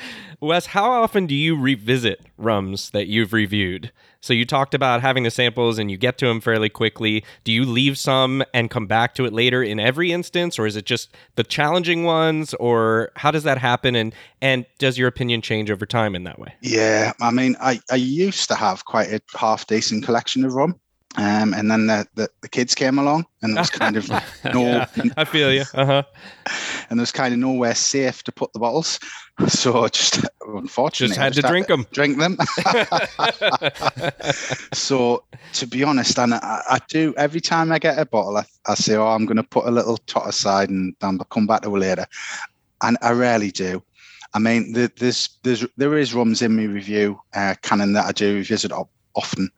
Wes, 0.40 0.66
how 0.66 0.92
often 0.92 1.26
do 1.26 1.34
you 1.34 1.58
revisit 1.58 2.20
rums 2.38 2.90
that 2.90 3.08
you've 3.08 3.32
reviewed? 3.32 3.90
So 4.20 4.32
you 4.32 4.44
talked 4.44 4.72
about 4.72 5.00
having 5.00 5.24
the 5.24 5.30
samples 5.32 5.76
and 5.76 5.90
you 5.90 5.96
get 5.96 6.18
to 6.18 6.26
them 6.26 6.40
fairly 6.40 6.68
quickly. 6.68 7.24
Do 7.42 7.50
you 7.50 7.64
leave 7.64 7.98
some 7.98 8.44
and 8.54 8.70
come 8.70 8.86
back 8.86 9.16
to 9.16 9.24
it 9.24 9.32
later 9.32 9.60
in 9.60 9.80
every 9.80 10.12
instance, 10.12 10.56
or 10.56 10.66
is 10.66 10.76
it 10.76 10.86
just 10.86 11.10
the 11.34 11.42
challenging 11.42 12.04
ones, 12.04 12.54
or 12.54 13.10
how 13.16 13.32
does 13.32 13.42
that 13.42 13.58
happen? 13.58 13.96
And 13.96 14.14
and 14.40 14.66
does 14.78 14.96
your 14.96 15.08
opinion 15.08 15.42
change 15.42 15.68
over 15.68 15.84
time 15.84 16.14
in 16.14 16.22
that 16.24 16.38
way? 16.38 16.54
yeah, 16.62 17.12
I 17.20 17.32
mean, 17.32 17.56
I, 17.60 17.80
I 17.90 17.96
used 17.96 18.48
to 18.50 18.54
have 18.54 18.84
quite 18.84 19.08
a 19.08 19.20
half 19.36 19.66
decent 19.66 20.04
collection 20.04 20.44
of 20.44 20.54
rum. 20.54 20.78
Um, 21.16 21.54
and 21.54 21.70
then 21.70 21.86
the, 21.86 22.06
the, 22.14 22.28
the 22.42 22.48
kids 22.48 22.74
came 22.74 22.98
along 22.98 23.26
and 23.42 23.54
there 23.54 23.62
was 23.62 23.70
kind 23.70 23.96
of 23.96 24.08
no 24.52 24.62
Yeah, 24.62 24.86
I 25.16 25.24
feel 25.24 25.52
you. 25.52 25.64
Uh 25.72 25.86
huh. 25.86 26.02
and 26.90 26.98
there 26.98 27.02
was 27.02 27.12
kind 27.12 27.32
of 27.32 27.38
nowhere 27.38 27.74
safe 27.74 28.24
to 28.24 28.32
put 28.32 28.52
the 28.52 28.58
bottles. 28.58 28.98
So 29.46 29.86
just 29.88 30.24
unfortunately 30.46 31.14
Just 31.14 31.20
had 31.20 31.32
to 31.34 31.42
drink 31.42 31.68
them. 31.68 31.86
drink 31.92 32.18
them. 32.18 32.36
so 34.72 35.24
to 35.54 35.66
be 35.66 35.84
honest, 35.84 36.18
and 36.18 36.34
I, 36.34 36.62
I 36.70 36.78
do 36.88 37.14
every 37.16 37.40
time 37.40 37.72
I 37.72 37.78
get 37.78 37.98
a 37.98 38.06
bottle, 38.06 38.36
I, 38.36 38.44
I 38.66 38.74
say, 38.74 38.96
"Oh, 38.96 39.06
I'm 39.08 39.26
going 39.26 39.36
to 39.36 39.42
put 39.42 39.66
a 39.66 39.70
little 39.70 39.96
tot 39.98 40.28
aside 40.28 40.70
and 40.70 40.94
then 41.00 41.18
I'll 41.20 41.26
come 41.26 41.46
back 41.46 41.62
to 41.62 41.74
it 41.74 41.78
later," 41.78 42.06
and 42.82 42.96
I 43.02 43.12
rarely 43.12 43.50
do. 43.50 43.82
I 44.34 44.38
mean, 44.38 44.72
the, 44.72 44.90
there's 44.96 45.28
there's 45.42 45.64
there 45.76 45.96
is 45.96 46.14
rums 46.14 46.42
in 46.42 46.56
my 46.56 46.64
review 46.64 47.20
uh, 47.34 47.54
canon 47.62 47.92
that 47.94 48.06
I 48.06 48.12
do 48.12 48.34
revisit 48.36 48.72
op- 48.72 48.90
often, 49.14 49.50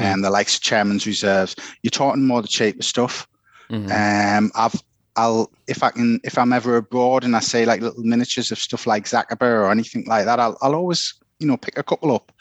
and 0.00 0.24
the 0.24 0.30
likes 0.30 0.56
of 0.56 0.62
Chairman's 0.62 1.06
Reserves. 1.06 1.56
You're 1.82 1.90
talking 1.90 2.26
more 2.26 2.42
the 2.42 2.48
cheaper 2.48 2.82
stuff. 2.82 3.26
Mhm. 3.70 3.90
Um, 3.90 4.50
I've 4.54 4.82
I'll 5.16 5.50
if 5.66 5.82
I 5.82 5.90
can 5.90 6.20
if 6.24 6.38
I'm 6.38 6.52
ever 6.52 6.76
abroad 6.76 7.24
and 7.24 7.36
I 7.36 7.40
say 7.40 7.64
like 7.64 7.80
little 7.80 8.02
miniatures 8.02 8.50
of 8.50 8.58
stuff 8.58 8.86
like 8.86 9.04
Zacapa 9.04 9.42
or 9.42 9.70
anything 9.70 10.04
like 10.06 10.24
that, 10.24 10.40
I'll 10.40 10.56
I'll 10.62 10.74
always 10.74 11.14
you 11.38 11.46
know 11.46 11.56
pick 11.56 11.78
a 11.78 11.82
couple 11.82 12.14
up, 12.14 12.32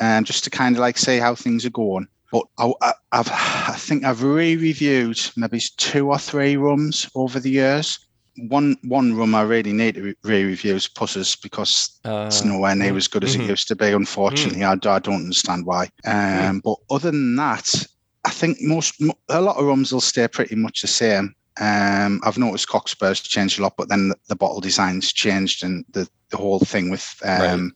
um, 0.00 0.24
just 0.24 0.44
to 0.44 0.50
kind 0.50 0.76
of 0.76 0.80
like 0.80 0.98
say 0.98 1.18
how 1.18 1.34
things 1.34 1.64
are 1.66 1.70
going. 1.70 2.06
But 2.30 2.44
I, 2.58 2.72
I've 3.12 3.28
I 3.30 3.74
think 3.76 4.04
I've 4.04 4.22
re-reviewed 4.22 5.20
maybe 5.36 5.60
two 5.76 6.08
or 6.08 6.18
three 6.18 6.56
rums 6.56 7.08
over 7.14 7.40
the 7.40 7.50
years. 7.50 7.98
One 8.36 8.76
one 8.82 9.14
rum 9.14 9.34
I 9.34 9.42
really 9.42 9.72
need 9.72 9.96
to 9.96 10.02
re- 10.02 10.16
re-review 10.24 10.74
is 10.74 10.88
Pusser's 10.88 11.36
because 11.36 12.00
Uh, 12.04 12.24
it's 12.28 12.44
nowhere 12.44 12.74
near 12.74 12.92
mhm, 12.92 12.96
as 12.96 13.08
good 13.08 13.24
as 13.24 13.36
mhm. 13.36 13.44
it 13.44 13.50
used 13.50 13.68
to 13.68 13.76
be. 13.76 13.88
Unfortunately, 13.92 14.64
I, 14.64 14.72
I 14.72 14.98
don't 14.98 15.24
understand 15.26 15.66
why. 15.66 15.90
Um, 16.06 16.60
But 16.64 16.76
other 16.90 17.10
than 17.10 17.36
that, 17.36 17.86
I 18.24 18.30
think 18.30 18.60
most 18.62 18.94
a 19.28 19.40
lot 19.40 19.56
of 19.58 19.66
rums 19.66 19.92
will 19.92 20.00
stay 20.00 20.28
pretty 20.28 20.54
much 20.56 20.80
the 20.80 20.88
same. 20.88 21.34
Um, 21.60 22.20
I've 22.24 22.38
noticed 22.38 22.68
Cockspur's 22.68 23.20
changed 23.20 23.58
a 23.58 23.62
lot, 23.62 23.74
but 23.76 23.88
then 23.90 24.08
the, 24.08 24.16
the 24.28 24.36
bottle 24.36 24.60
design's 24.60 25.12
changed 25.12 25.62
and 25.64 25.84
the, 25.92 26.08
the 26.30 26.38
whole 26.38 26.60
thing 26.60 26.88
with 26.88 27.14
um, 27.24 27.74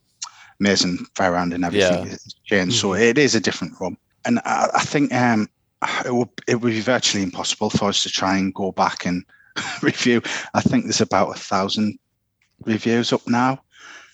Maison 0.58 1.04
Ferrand 1.14 1.52
and 1.52 1.64
everything 1.64 2.04
Yeah. 2.04 2.10
has 2.12 2.34
changed. 2.46 2.76
So 2.76 2.94
it 2.94 3.18
is 3.18 3.34
a 3.34 3.40
different 3.40 3.74
rum, 3.78 3.98
and 4.24 4.38
I, 4.46 4.68
I 4.74 4.84
think 4.84 5.12
um, 5.12 5.48
it 6.06 6.14
would 6.14 6.30
it 6.48 6.60
would 6.62 6.72
be 6.72 6.80
virtually 6.80 7.22
impossible 7.22 7.68
for 7.68 7.90
us 7.90 8.02
to 8.04 8.08
try 8.08 8.38
and 8.38 8.54
go 8.54 8.72
back 8.72 9.04
and 9.04 9.22
review. 9.82 10.22
I 10.54 10.60
think 10.60 10.84
there's 10.84 11.00
about 11.00 11.36
a 11.36 11.38
thousand 11.38 11.98
reviews 12.64 13.12
up 13.12 13.26
now. 13.28 13.60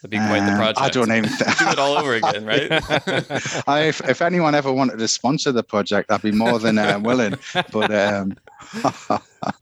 that'd 0.03 0.11
be 0.11 0.17
quite 0.19 0.41
the 0.47 0.53
Um, 0.53 0.57
project. 0.59 0.81
I 0.81 0.89
don't 0.91 1.13
even. 1.13 1.31
do 1.39 1.69
it 1.69 1.79
all 1.79 1.97
over 1.99 2.15
again, 2.15 2.45
right? 2.45 2.69
I, 3.69 3.83
if, 3.89 4.01
if 4.09 4.21
anyone 4.23 4.55
ever 4.55 4.73
wanted 4.73 4.99
to 4.99 5.09
sponsor 5.09 5.53
the 5.53 5.63
project, 5.63 6.11
I'd 6.11 6.23
be 6.23 6.33
more 6.33 6.59
than 6.59 6.79
uh, 6.79 6.99
willing. 7.01 7.35
But 7.73 7.95
um, 7.95 8.37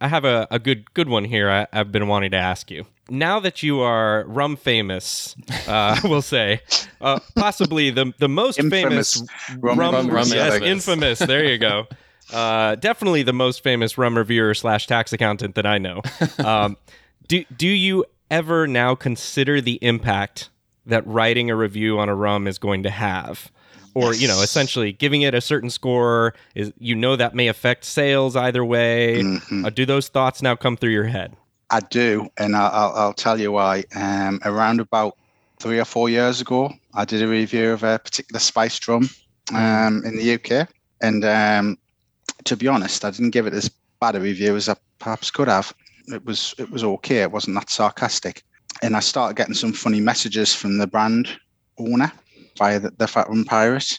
I 0.01 0.09
have 0.09 0.25
a, 0.25 0.47
a 0.51 0.59
good 0.59 0.93
good 0.95 1.09
one 1.09 1.25
here. 1.25 1.51
I, 1.51 1.67
I've 1.73 1.93
been 1.93 2.07
wanting 2.09 2.31
to 2.33 2.37
ask 2.39 2.71
you. 2.71 2.87
Now 3.09 3.41
that 3.41 3.63
you 3.63 3.81
are 3.81 4.25
rum 4.29 4.57
famous, 4.57 5.35
uh, 5.67 5.99
we'll 6.05 6.23
say, 6.23 6.61
uh, 7.01 7.19
possibly 7.35 7.91
the 7.91 8.13
the 8.19 8.29
most 8.29 8.59
Infamous. 8.59 9.15
famous 9.21 9.23
Rum- 9.59 9.79
rum, 9.79 10.09
rum 10.09 10.27
yes, 10.29 10.55
infamous. 10.55 10.63
infamous. 10.63 11.19
There 11.19 11.45
you 11.45 11.59
go. 11.59 11.87
Uh, 12.33 12.75
definitely 12.77 13.23
the 13.23 13.33
most 13.33 13.63
famous 13.63 13.99
rum 13.99 14.17
reviewer 14.17 14.55
slash 14.55 14.87
tax 14.87 15.13
accountant 15.13 15.55
that 15.55 15.67
I 15.67 15.79
know. 15.79 16.03
Um, 16.39 16.77
do 17.29 17.45
do 17.57 17.69
you 17.69 18.05
ever 18.31 18.67
now 18.67 18.95
consider 18.95 19.61
the 19.61 19.79
impact 19.83 20.49
that 20.87 21.07
writing 21.07 21.51
a 21.51 21.57
review 21.57 21.99
on 21.99 22.09
a 22.09 22.15
rum 22.15 22.47
is 22.47 22.59
going 22.59 22.83
to 22.85 22.91
have? 22.91 23.51
Or 23.95 24.15
you 24.15 24.29
know, 24.29 24.41
essentially 24.41 24.93
giving 24.93 25.23
it 25.23 25.35
a 25.35 25.41
certain 25.41 25.71
score 25.71 26.35
is 26.55 26.73
you 26.79 26.95
know 26.95 27.17
that 27.17 27.35
may 27.35 27.49
affect 27.49 27.85
sales 27.85 28.37
either 28.37 28.65
way. 28.65 29.23
mhm. 29.23 29.67
Uh, 29.67 29.71
do 29.71 29.85
those 29.85 30.09
thoughts 30.09 30.43
now 30.43 30.57
come 30.57 30.77
through 30.77 30.91
your 30.93 31.05
head? 31.05 31.37
I 31.71 31.81
do, 31.81 32.29
and 32.37 32.57
I'll, 32.57 32.71
I'll, 32.73 32.93
I'll 32.97 33.13
tell 33.13 33.41
you 33.41 33.53
why. 33.53 33.85
Um, 33.95 34.41
around 34.45 34.81
about 34.81 35.17
three 35.61 35.79
or 35.79 35.85
four 35.85 36.09
years 36.09 36.41
ago, 36.41 36.73
I 36.95 37.05
did 37.05 37.23
a 37.23 37.29
review 37.29 37.71
of 37.71 37.83
a 37.85 37.99
particular 37.99 38.41
spice 38.41 38.79
drum 38.79 39.09
um, 39.55 40.03
in 40.05 40.17
the 40.17 40.35
UK, 40.35 40.69
and 41.01 41.25
um, 41.25 41.79
to 42.45 42.57
be 42.57 42.69
honest, 42.69 43.05
I 43.05 43.11
didn't 43.11 43.31
give 43.31 43.47
it 43.47 43.55
as 43.55 43.71
bad 44.01 44.17
a 44.17 44.21
review 44.21 44.57
as 44.57 44.69
I 44.69 44.77
perhaps 44.99 45.31
could 45.31 45.49
have. 45.49 45.73
It 46.09 46.25
was 46.25 46.55
it 46.59 46.71
was 46.71 46.83
okay. 46.83 47.23
It 47.23 47.33
wasn't 47.33 47.57
that 47.57 47.71
sarcastic, 47.71 48.43
and 48.83 48.97
I 48.97 49.01
started 49.01 49.37
getting 49.37 49.55
some 49.55 49.73
funny 49.73 50.01
messages 50.01 50.55
from 50.55 50.79
the 50.79 50.87
brand 50.87 51.29
owner 51.79 52.13
via 52.59 52.81
the, 52.81 52.91
the 52.91 53.07
Fat 53.07 53.29
Rum 53.29 53.45
Pirate, 53.45 53.99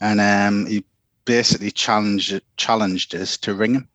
and 0.00 0.20
um, 0.20 0.66
he 0.66 0.84
basically 1.24 1.70
challenged 1.70 2.40
challenged 2.56 3.14
us 3.14 3.36
to 3.38 3.54
ring 3.54 3.74
him, 3.74 3.88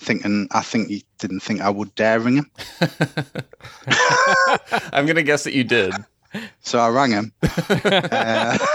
thinking 0.00 0.48
I 0.52 0.62
think 0.62 0.88
he 0.88 1.04
didn't 1.18 1.40
think 1.40 1.60
I 1.60 1.70
would 1.70 1.94
dare 1.94 2.20
ring 2.20 2.36
him. 2.36 2.50
I'm 4.92 5.06
gonna 5.06 5.22
guess 5.22 5.44
that 5.44 5.54
you 5.54 5.64
did. 5.64 5.94
So 6.60 6.78
I 6.78 6.88
rang 6.88 7.10
him. 7.10 7.32
Uh, 7.84 8.56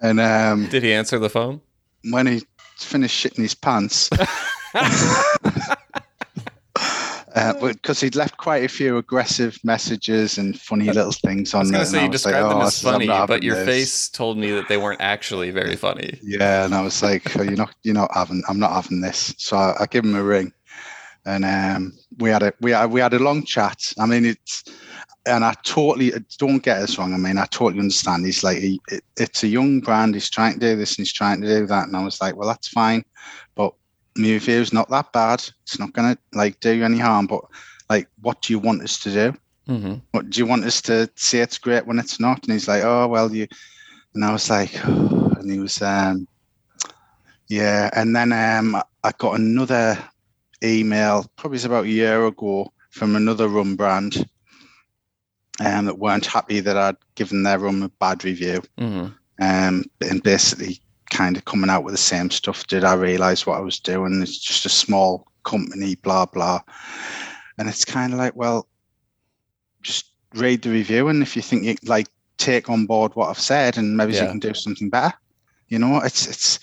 and 0.00 0.20
um, 0.20 0.68
Did 0.68 0.82
he 0.82 0.92
answer 0.92 1.18
the 1.18 1.28
phone? 1.28 1.60
When 2.10 2.26
he 2.26 2.42
finished 2.76 3.24
shitting 3.24 3.42
his 3.42 3.54
pants, 3.54 4.10
because 7.60 8.00
he'd 8.00 8.16
left 8.16 8.36
quite 8.36 8.64
a 8.64 8.68
few 8.68 8.96
aggressive 8.96 9.58
messages 9.64 10.38
and 10.38 10.58
funny 10.58 10.86
little 10.86 11.12
things 11.12 11.54
I 11.54 11.58
on 11.58 11.62
was 11.62 11.70
there. 11.70 11.78
gonna 11.78 11.82
and 11.82 11.90
say 11.90 12.04
you 12.04 12.10
was 12.10 12.24
like, 12.24 12.34
them 12.34 12.44
"Oh, 12.44 12.62
as 12.62 12.84
I 12.84 12.92
funny, 12.92 13.06
but 13.06 13.42
your 13.42 13.56
this." 13.56 13.66
face 13.66 14.08
told 14.08 14.38
me 14.38 14.50
that 14.52 14.68
they 14.68 14.76
weren't 14.76 15.00
actually 15.00 15.50
very 15.50 15.76
funny. 15.76 16.18
Yeah, 16.22 16.64
and 16.64 16.74
I 16.74 16.82
was 16.82 17.02
like, 17.02 17.36
oh, 17.38 17.42
"You're 17.42 17.56
not, 17.56 17.74
you're 17.82 17.94
not 17.94 18.10
having. 18.14 18.42
I'm 18.48 18.58
not 18.58 18.72
having 18.72 19.00
this." 19.00 19.34
So 19.38 19.56
I, 19.56 19.74
I 19.80 19.86
give 19.86 20.04
him 20.04 20.14
a 20.14 20.22
ring, 20.22 20.52
and 21.26 21.44
um, 21.44 21.92
we 22.18 22.30
had 22.30 22.42
a 22.42 22.52
we 22.60 22.72
had, 22.72 22.90
we 22.90 23.00
had 23.00 23.14
a 23.14 23.18
long 23.18 23.44
chat. 23.44 23.92
I 23.98 24.06
mean, 24.06 24.24
it's 24.24 24.64
and 25.30 25.44
I 25.44 25.54
totally 25.62 26.12
don't 26.38 26.62
get 26.62 26.78
us 26.82 26.98
wrong. 26.98 27.14
I 27.14 27.16
mean, 27.16 27.38
I 27.38 27.46
totally 27.46 27.80
understand. 27.80 28.26
He's 28.26 28.44
like, 28.44 28.58
he, 28.58 28.80
it, 28.90 29.04
it's 29.16 29.42
a 29.42 29.48
young 29.48 29.80
brand. 29.80 30.14
He's 30.14 30.30
trying 30.30 30.54
to 30.54 30.60
do 30.60 30.76
this 30.76 30.92
and 30.92 31.06
he's 31.06 31.12
trying 31.12 31.40
to 31.40 31.46
do 31.46 31.66
that, 31.66 31.86
and 31.86 31.96
I 31.96 32.04
was 32.04 32.20
like, 32.20 32.36
well, 32.36 32.48
that's 32.48 32.68
fine, 32.68 33.04
but 33.54 33.74
my 34.16 34.28
review's 34.28 34.72
not 34.72 34.90
that 34.90 35.12
bad. 35.12 35.42
It's 35.62 35.78
not 35.78 35.92
gonna 35.92 36.18
like 36.34 36.60
do 36.60 36.72
you 36.72 36.84
any 36.84 36.98
harm. 36.98 37.26
But 37.26 37.44
like, 37.88 38.08
what 38.20 38.42
do 38.42 38.52
you 38.52 38.58
want 38.58 38.82
us 38.82 38.98
to 39.00 39.10
do? 39.10 39.38
Mm-hmm. 39.68 39.94
What 40.10 40.30
do 40.30 40.38
you 40.38 40.46
want 40.46 40.64
us 40.64 40.80
to 40.82 41.08
say? 41.14 41.40
It's 41.40 41.58
great 41.58 41.86
when 41.86 41.98
it's 41.98 42.18
not. 42.18 42.42
And 42.44 42.52
he's 42.52 42.68
like, 42.68 42.82
oh 42.84 43.06
well, 43.06 43.34
you. 43.34 43.46
And 44.14 44.24
I 44.24 44.32
was 44.32 44.50
like, 44.50 44.84
and 44.84 45.50
he 45.50 45.58
was, 45.58 45.80
um, 45.82 46.26
yeah. 47.48 47.90
And 47.94 48.14
then 48.14 48.32
um, 48.32 48.82
I 49.04 49.12
got 49.18 49.38
another 49.38 49.98
email, 50.62 51.24
probably 51.36 51.56
it's 51.56 51.64
about 51.64 51.84
a 51.84 51.88
year 51.88 52.26
ago, 52.26 52.72
from 52.90 53.16
another 53.16 53.48
rum 53.48 53.76
brand, 53.76 54.28
um, 55.60 55.84
that 55.84 55.98
weren't 55.98 56.26
happy 56.26 56.60
that 56.60 56.76
I'd 56.76 56.96
given 57.14 57.42
their 57.42 57.58
room 57.58 57.82
a 57.82 57.88
bad 57.88 58.24
review, 58.24 58.62
Mm-hmm. 58.78 59.12
um, 59.40 59.84
and 60.00 60.22
basically 60.22 60.80
kind 61.10 61.36
of 61.36 61.44
coming 61.44 61.70
out 61.70 61.84
with 61.84 61.94
the 61.94 61.98
same 61.98 62.30
stuff. 62.30 62.66
Did 62.66 62.82
I 62.84 62.94
realize 62.94 63.46
what 63.46 63.58
I 63.58 63.60
was 63.60 63.78
doing? 63.78 64.22
It's 64.22 64.38
just 64.38 64.66
a 64.66 64.70
small 64.70 65.26
company, 65.44 65.94
blah 65.96 66.26
blah. 66.26 66.60
And 67.58 67.68
it's 67.68 67.84
kind 67.84 68.12
of 68.12 68.18
like, 68.18 68.34
well, 68.34 68.66
just 69.82 70.06
read 70.34 70.62
the 70.62 70.70
review, 70.70 71.08
and 71.08 71.22
if 71.22 71.36
you 71.36 71.42
think 71.42 71.64
you 71.64 71.76
like 71.84 72.08
take 72.38 72.70
on 72.70 72.86
board 72.86 73.14
what 73.14 73.28
I've 73.28 73.38
said, 73.38 73.76
and 73.76 73.96
maybe 73.96 74.14
yeah. 74.14 74.22
you 74.22 74.28
can 74.28 74.38
do 74.38 74.54
something 74.54 74.88
better. 74.88 75.14
You 75.68 75.78
know, 75.78 75.98
it's 75.98 76.26
it's 76.26 76.58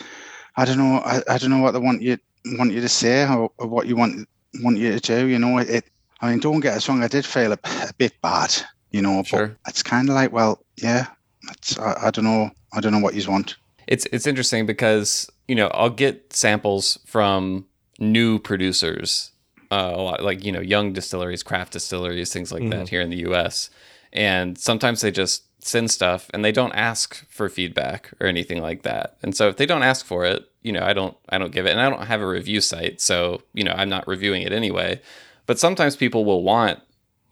I 0.56 0.66
don't 0.66 0.80
know 0.80 1.02
I, 1.06 1.22
I 1.30 1.38
don't 1.38 1.52
know 1.52 1.62
what 1.62 1.72
they 1.72 1.80
want 1.80 2.02
you 2.02 2.18
want 2.58 2.72
you 2.74 2.82
to 2.82 2.90
say 2.90 3.28
or, 3.28 3.52
or 3.58 3.68
what 3.68 3.86
you 3.88 3.96
want 3.96 4.28
want 4.62 4.78
you 4.78 4.92
to 4.92 5.00
do. 5.00 5.28
You 5.28 5.38
know, 5.38 5.60
it, 5.60 5.70
it 5.70 5.86
I 6.20 6.32
mean, 6.32 6.40
don't 6.40 6.62
get 6.62 6.76
us 6.76 6.90
wrong. 6.90 7.04
I 7.04 7.08
did 7.08 7.26
feel 7.26 7.52
a, 7.54 7.60
a 7.64 7.94
bit 7.98 8.14
bad, 8.22 8.56
you 8.92 9.02
know, 9.02 9.24
sure. 9.24 9.56
it's 9.68 9.84
kind 9.84 10.10
of 10.10 10.16
like, 10.16 10.32
well, 10.32 10.64
yeah, 10.78 11.08
it's, 11.52 11.78
I, 11.80 12.08
I 12.08 12.12
don't 12.12 12.26
know. 12.26 12.52
I 12.74 12.82
don't 12.82 12.92
know 12.92 13.00
what 13.00 13.16
you 13.16 13.30
want. 13.30 13.56
It's 13.88 14.06
it's 14.12 14.28
interesting 14.28 14.66
because 14.66 15.30
you 15.48 15.56
know 15.56 15.68
I'll 15.68 15.90
get 15.90 16.34
samples 16.34 17.00
from 17.06 17.66
new 18.00 18.38
producers, 18.38 19.32
uh, 19.72 19.94
a 19.96 20.02
lot 20.02 20.24
like 20.24 20.44
you 20.44 20.52
know 20.52 20.60
young 20.60 20.94
distilleries, 20.94 21.44
craft 21.44 21.74
distilleries, 21.74 22.34
things 22.34 22.52
like 22.52 22.62
mm-hmm. 22.62 22.72
that 22.72 22.90
here 22.90 23.02
in 23.02 23.10
the 23.10 23.20
U.S. 23.20 23.70
And 24.12 24.58
sometimes 24.58 25.02
they 25.02 25.12
just 25.12 25.44
send 25.68 25.92
stuff 25.92 26.30
and 26.34 26.44
they 26.44 26.52
don't 26.52 26.74
ask 26.74 27.28
for 27.30 27.50
feedback 27.50 28.12
or 28.20 28.28
anything 28.28 28.62
like 28.62 28.84
that. 28.84 29.18
And 29.22 29.36
so 29.36 29.48
if 29.50 29.58
they 29.58 29.66
don't 29.66 29.84
ask 29.84 30.06
for 30.06 30.26
it, 30.26 30.50
you 30.62 30.72
know, 30.72 30.84
I 30.84 30.94
don't 30.94 31.16
I 31.30 31.38
don't 31.38 31.52
give 31.52 31.66
it 31.66 31.72
and 31.72 31.82
I 31.82 31.90
don't 31.90 32.08
have 32.08 32.22
a 32.22 32.28
review 32.28 32.62
site, 32.62 33.02
so, 33.02 33.42
you 33.54 33.64
know, 33.64 33.74
I'm 33.74 33.90
not 33.90 34.08
reviewing 34.08 34.42
it 34.42 34.52
anyway. 34.52 35.02
But 35.46 35.60
sometimes 35.60 35.96
people 35.96 36.26
will 36.26 36.44
want 36.44 36.80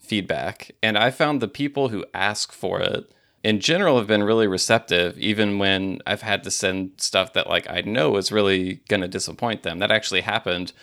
feedback, 0.05 0.71
and 0.81 0.97
I 0.97 1.11
found 1.11 1.41
the 1.41 1.47
people 1.47 1.89
who 1.89 2.05
ask 2.13 2.51
for 2.51 2.79
it 2.79 3.11
in 3.43 3.59
general 3.59 3.97
have 3.97 4.07
been 4.07 4.23
really 4.23 4.47
receptive 4.47 5.15
even 5.19 5.59
when 5.59 6.01
I've 6.07 6.23
had 6.23 6.43
to 6.45 6.51
send 6.51 6.93
stuff 6.97 7.33
that 7.33 7.47
like 7.47 7.69
I 7.69 7.81
know 7.81 8.17
is 8.17 8.31
really 8.31 8.81
going 8.87 9.01
to 9.01 9.07
disappoint 9.07 9.61
them. 9.61 9.77
That 9.77 9.91
actually 9.91 10.21
happened 10.21 10.73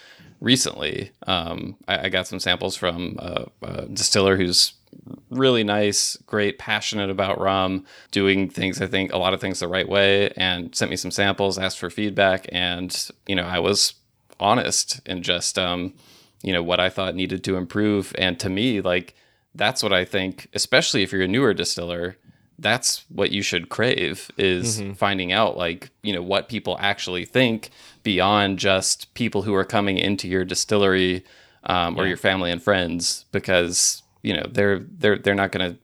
recently. 0.40 1.10
Um, 1.26 1.76
I, 1.88 2.06
I, 2.06 2.08
got 2.08 2.28
some 2.28 2.38
samples 2.38 2.76
from 2.76 3.16
a, 3.18 3.46
a 3.62 3.86
distiller 3.86 4.36
who's 4.36 4.74
really 5.30 5.64
nice, 5.64 6.16
great, 6.26 6.58
passionate 6.58 7.10
about 7.10 7.40
rum, 7.40 7.84
doing 8.10 8.48
things, 8.48 8.80
I 8.80 8.86
think, 8.86 9.12
a 9.12 9.18
lot 9.18 9.34
of 9.34 9.40
things 9.40 9.60
the 9.60 9.68
right 9.68 9.88
way, 9.88 10.30
and 10.36 10.74
sent 10.74 10.90
me 10.90 10.96
some 10.96 11.10
samples, 11.10 11.58
asked 11.58 11.78
for 11.78 11.90
feedback. 11.90 12.48
And, 12.52 13.10
you 13.26 13.34
know, 13.34 13.44
I 13.44 13.58
was 13.58 13.94
honest 14.38 15.00
and 15.06 15.22
just, 15.22 15.58
um, 15.58 15.94
you 16.42 16.52
know, 16.52 16.62
what 16.62 16.80
I 16.80 16.90
thought 16.90 17.14
needed 17.14 17.44
to 17.44 17.56
improve. 17.56 18.14
And 18.18 18.38
to 18.40 18.48
me, 18.48 18.80
like, 18.80 19.14
that's 19.54 19.82
what 19.82 19.92
I 19.92 20.04
think, 20.04 20.48
especially 20.54 21.02
if 21.02 21.12
you're 21.12 21.22
a 21.22 21.28
newer 21.28 21.54
distiller, 21.54 22.16
that's 22.58 23.04
what 23.08 23.32
you 23.32 23.42
should 23.42 23.68
crave 23.68 24.30
is 24.38 24.80
mm-hmm. 24.80 24.92
finding 24.92 25.32
out 25.32 25.56
like 25.56 25.90
you 26.02 26.12
know 26.12 26.22
what 26.22 26.48
people 26.48 26.76
actually 26.80 27.24
think 27.24 27.70
beyond 28.02 28.58
just 28.58 29.12
people 29.14 29.42
who 29.42 29.54
are 29.54 29.64
coming 29.64 29.98
into 29.98 30.28
your 30.28 30.44
distillery 30.44 31.24
um, 31.64 31.98
or 31.98 32.06
your 32.06 32.16
family 32.16 32.50
and 32.50 32.62
friends 32.62 33.24
because 33.32 34.02
you 34.22 34.34
know 34.34 34.46
they're 34.50 34.78
they're 34.78 35.18
they're 35.18 35.34
not 35.34 35.52
to 35.72 35.76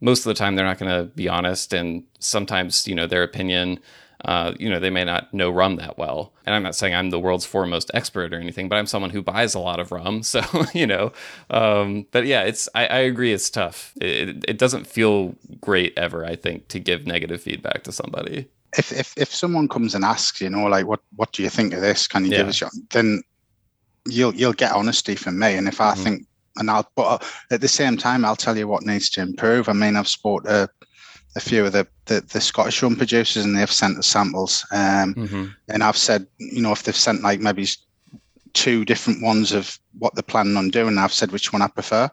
most 0.00 0.20
of 0.20 0.24
the 0.24 0.34
time 0.34 0.54
they're 0.54 0.66
not 0.66 0.78
to 0.90 1.10
be 1.16 1.28
honest 1.28 1.72
and 1.72 2.04
sometimes 2.18 2.86
you 2.86 2.94
know 2.94 3.06
their 3.06 3.22
opinion 3.22 3.78
uh, 4.24 4.52
you 4.58 4.68
know 4.68 4.80
they 4.80 4.90
may 4.90 5.04
not 5.04 5.32
know 5.32 5.50
rum 5.50 5.76
that 5.76 5.96
well 5.96 6.32
and 6.44 6.54
i'm 6.54 6.62
not 6.62 6.74
saying 6.74 6.94
i'm 6.94 7.10
the 7.10 7.20
world's 7.20 7.44
foremost 7.44 7.90
expert 7.94 8.32
or 8.32 8.40
anything 8.40 8.68
but 8.68 8.76
i'm 8.76 8.86
someone 8.86 9.10
who 9.10 9.22
buys 9.22 9.54
a 9.54 9.58
lot 9.58 9.78
of 9.78 9.92
rum 9.92 10.22
so 10.22 10.42
you 10.74 10.86
know 10.86 11.12
um, 11.50 12.06
but 12.10 12.26
yeah 12.26 12.42
it's 12.42 12.68
I, 12.74 12.86
I 12.86 12.98
agree 12.98 13.32
it's 13.32 13.50
tough 13.50 13.92
it, 14.00 14.44
it 14.48 14.58
doesn't 14.58 14.86
feel 14.86 15.34
great 15.60 15.92
ever 15.96 16.24
i 16.24 16.34
think 16.34 16.68
to 16.68 16.80
give 16.80 17.06
negative 17.06 17.40
feedback 17.40 17.84
to 17.84 17.92
somebody 17.92 18.48
if 18.76 18.92
if, 18.92 19.14
if 19.16 19.32
someone 19.32 19.68
comes 19.68 19.94
and 19.94 20.04
asks 20.04 20.40
you 20.40 20.50
know 20.50 20.66
like 20.66 20.86
what 20.86 21.00
what 21.16 21.32
do 21.32 21.42
you 21.42 21.50
think 21.50 21.72
of 21.72 21.80
this 21.80 22.08
can 22.08 22.24
you 22.24 22.32
yeah. 22.32 22.38
give 22.38 22.48
us 22.48 22.60
your 22.60 22.70
then 22.90 23.22
you'll 24.06 24.34
you'll 24.34 24.52
get 24.52 24.72
honesty 24.72 25.14
from 25.14 25.38
me 25.38 25.54
and 25.54 25.68
if 25.68 25.80
i 25.80 25.92
mm-hmm. 25.92 26.02
think 26.02 26.26
and 26.58 26.70
I'll 26.70 26.90
but 26.94 27.24
at 27.50 27.60
the 27.60 27.68
same 27.68 27.96
time 27.96 28.24
I'll 28.24 28.36
tell 28.36 28.56
you 28.56 28.68
what 28.68 28.84
needs 28.84 29.08
to 29.10 29.20
improve. 29.20 29.68
I 29.68 29.72
mean 29.72 29.96
I've 29.96 30.08
spoke 30.08 30.44
to 30.44 30.68
a 31.36 31.40
few 31.40 31.64
of 31.64 31.72
the, 31.72 31.86
the, 32.06 32.20
the 32.20 32.40
Scottish 32.40 32.82
rum 32.82 32.96
producers 32.96 33.44
and 33.44 33.56
they've 33.56 33.70
sent 33.70 33.98
us 33.98 34.06
samples. 34.06 34.64
Um, 34.72 35.14
mm-hmm. 35.14 35.46
And 35.68 35.82
I've 35.82 35.96
said, 35.96 36.26
you 36.38 36.62
know, 36.62 36.72
if 36.72 36.82
they've 36.82 36.96
sent 36.96 37.22
like 37.22 37.40
maybe 37.40 37.66
two 38.54 38.84
different 38.84 39.22
ones 39.22 39.52
of 39.52 39.78
what 39.98 40.14
they're 40.14 40.22
planning 40.22 40.56
on 40.56 40.70
doing, 40.70 40.98
I've 40.98 41.12
said 41.12 41.32
which 41.32 41.52
one 41.52 41.62
I 41.62 41.68
prefer. 41.68 42.10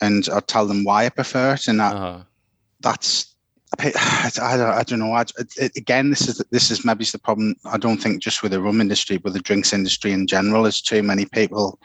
And 0.00 0.28
I'll 0.32 0.40
tell 0.40 0.66
them 0.66 0.84
why 0.84 1.06
I 1.06 1.08
prefer 1.08 1.54
it. 1.54 1.68
And 1.68 1.80
that, 1.80 1.94
uh-huh. 1.94 2.24
that's, 2.80 3.34
I, 3.78 3.92
I, 4.42 4.56
don't, 4.56 4.68
I 4.68 4.82
don't 4.82 4.98
know. 4.98 5.12
I, 5.12 5.24
it, 5.56 5.76
again, 5.76 6.10
this 6.10 6.28
is 6.28 6.42
this 6.50 6.70
is 6.70 6.84
maybe 6.84 7.04
the 7.04 7.18
problem. 7.18 7.54
I 7.64 7.78
don't 7.78 7.98
think 7.98 8.22
just 8.22 8.42
with 8.42 8.52
the 8.52 8.60
rum 8.60 8.80
industry, 8.80 9.16
but 9.16 9.32
the 9.32 9.40
drinks 9.40 9.72
industry 9.72 10.12
in 10.12 10.26
general, 10.26 10.66
is 10.66 10.80
too 10.80 11.02
many 11.02 11.26
people 11.26 11.78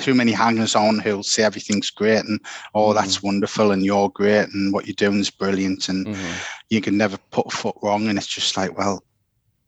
too 0.00 0.14
many 0.14 0.32
hangers 0.32 0.74
on 0.74 0.98
who'll 0.98 1.22
say 1.22 1.42
everything's 1.42 1.90
great 1.90 2.24
and 2.24 2.40
oh 2.74 2.92
that's 2.92 3.18
mm-hmm. 3.18 3.28
wonderful 3.28 3.72
and 3.72 3.84
you're 3.84 4.08
great 4.10 4.48
and 4.52 4.72
what 4.72 4.86
you're 4.86 4.94
doing 4.94 5.18
is 5.18 5.30
brilliant 5.30 5.88
and 5.88 6.06
mm-hmm. 6.06 6.32
you 6.70 6.80
can 6.80 6.96
never 6.96 7.16
put 7.30 7.46
a 7.46 7.50
foot 7.50 7.76
wrong 7.82 8.08
and 8.08 8.18
it's 8.18 8.26
just 8.26 8.56
like 8.56 8.76
well 8.78 9.02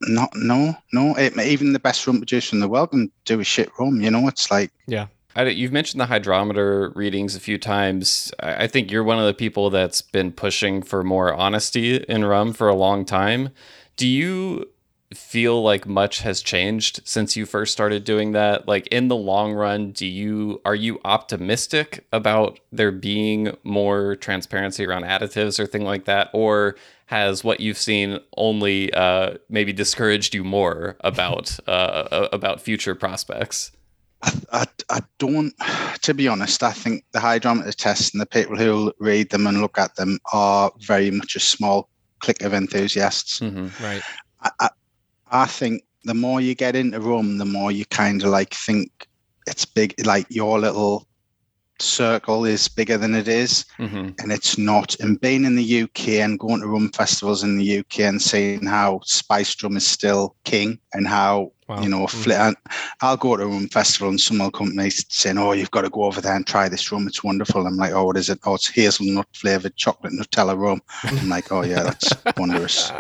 not 0.02 0.30
no 0.34 0.74
no 0.92 1.14
it, 1.16 1.36
even 1.38 1.72
the 1.72 1.78
best 1.78 2.06
rum 2.06 2.18
producer 2.18 2.54
in 2.54 2.60
the 2.60 2.68
world 2.68 2.90
can 2.90 3.10
do 3.24 3.40
a 3.40 3.44
shit 3.44 3.70
rum 3.78 4.00
you 4.00 4.10
know 4.10 4.28
it's 4.28 4.50
like 4.50 4.70
yeah 4.86 5.06
I, 5.36 5.44
you've 5.44 5.72
mentioned 5.72 6.00
the 6.00 6.06
hydrometer 6.06 6.90
readings 6.96 7.36
a 7.36 7.40
few 7.40 7.56
times. 7.56 8.32
I 8.40 8.66
think 8.66 8.90
you're 8.90 9.04
one 9.04 9.20
of 9.20 9.26
the 9.26 9.34
people 9.34 9.70
that's 9.70 10.02
been 10.02 10.32
pushing 10.32 10.82
for 10.82 11.04
more 11.04 11.32
honesty 11.32 11.96
in 11.96 12.24
rum 12.24 12.52
for 12.52 12.68
a 12.68 12.74
long 12.74 13.04
time. 13.04 13.50
Do 13.96 14.08
you 14.08 14.68
feel 15.14 15.60
like 15.60 15.86
much 15.86 16.20
has 16.20 16.40
changed 16.40 17.00
since 17.04 17.36
you 17.36 17.44
first 17.44 17.72
started 17.72 18.04
doing 18.04 18.30
that 18.30 18.68
like 18.68 18.86
in 18.88 19.08
the 19.08 19.16
long 19.16 19.52
run 19.52 19.90
do 19.90 20.06
you 20.06 20.60
are 20.64 20.74
you 20.74 21.00
optimistic 21.04 22.06
about 22.12 22.60
there 22.70 22.92
being 22.92 23.56
more 23.64 24.14
transparency 24.16 24.86
around 24.86 25.02
additives 25.02 25.58
or 25.58 25.66
thing 25.66 25.84
like 25.84 26.04
that 26.04 26.30
or 26.32 26.76
has 27.06 27.42
what 27.42 27.58
you've 27.58 27.76
seen 27.76 28.20
only 28.36 28.92
uh, 28.94 29.34
maybe 29.48 29.72
discouraged 29.72 30.32
you 30.32 30.44
more 30.44 30.96
about 31.00 31.58
uh, 31.68 32.28
about 32.32 32.60
future 32.60 32.94
prospects 32.94 33.72
I, 34.22 34.32
I, 34.52 34.66
I, 34.90 35.00
don't, 35.18 35.54
to 36.02 36.12
be 36.12 36.28
honest, 36.28 36.62
I 36.62 36.72
think 36.72 37.04
the 37.12 37.20
hydrometer 37.20 37.72
tests 37.72 38.12
and 38.12 38.20
the 38.20 38.26
people 38.26 38.54
who 38.54 38.92
read 39.00 39.30
them 39.30 39.46
and 39.46 39.62
look 39.62 39.78
at 39.78 39.96
them 39.96 40.18
are 40.34 40.70
very 40.78 41.10
much 41.10 41.36
a 41.36 41.40
small 41.40 41.88
clique 42.18 42.42
of 42.42 42.52
enthusiasts. 42.52 43.40
Mm-hmm, 43.40 43.82
right. 43.82 44.02
I, 44.60 44.68
I 45.30 45.46
think 45.46 45.84
the 46.04 46.14
more 46.14 46.40
you 46.40 46.54
get 46.54 46.76
into 46.76 47.00
rum, 47.00 47.38
the 47.38 47.44
more 47.44 47.72
you 47.72 47.84
kind 47.86 48.22
of 48.22 48.30
like 48.30 48.54
think 48.54 49.08
it's 49.46 49.64
big, 49.64 49.94
like 50.06 50.26
your 50.30 50.58
little 50.58 51.06
circle 51.82 52.44
is 52.44 52.68
bigger 52.68 52.98
than 52.98 53.14
it 53.14 53.28
is, 53.28 53.64
mm-hmm. 53.78 54.10
and 54.18 54.32
it's 54.32 54.58
not. 54.58 54.98
And 55.00 55.20
being 55.20 55.44
in 55.44 55.56
the 55.56 55.82
UK 55.82 56.08
and 56.20 56.38
going 56.38 56.60
to 56.60 56.66
rum 56.66 56.90
festivals 56.90 57.42
in 57.42 57.58
the 57.58 57.78
UK 57.78 58.00
and 58.00 58.20
seeing 58.20 58.66
how 58.66 59.00
spiced 59.04 59.62
rum 59.62 59.76
is 59.76 59.86
still 59.86 60.36
king 60.44 60.78
and 60.92 61.06
how 61.06 61.52
wow. 61.68 61.80
you 61.80 61.88
know, 61.88 62.06
mm-hmm. 62.06 62.52
I'll 63.00 63.16
go 63.16 63.36
to 63.36 63.44
a 63.44 63.46
rum 63.46 63.68
festival 63.68 64.08
and 64.08 64.20
someone 64.20 64.46
will 64.46 64.52
come 64.52 64.70
to 64.70 64.74
me 64.74 64.90
saying, 64.90 65.38
"Oh, 65.38 65.52
you've 65.52 65.70
got 65.70 65.82
to 65.82 65.90
go 65.90 66.04
over 66.04 66.20
there 66.20 66.36
and 66.36 66.46
try 66.46 66.68
this 66.68 66.90
rum. 66.92 67.06
It's 67.06 67.24
wonderful." 67.24 67.66
I'm 67.66 67.76
like, 67.76 67.92
"Oh, 67.92 68.04
what 68.04 68.16
is 68.16 68.28
it? 68.28 68.40
Oh, 68.44 68.54
it's 68.54 68.68
hazelnut 68.68 69.28
flavored 69.34 69.76
chocolate 69.76 70.12
Nutella 70.12 70.58
rum." 70.58 70.82
I'm 71.04 71.28
like, 71.28 71.50
"Oh 71.50 71.62
yeah, 71.62 71.82
that's 71.82 72.12
wonderous." 72.36 72.90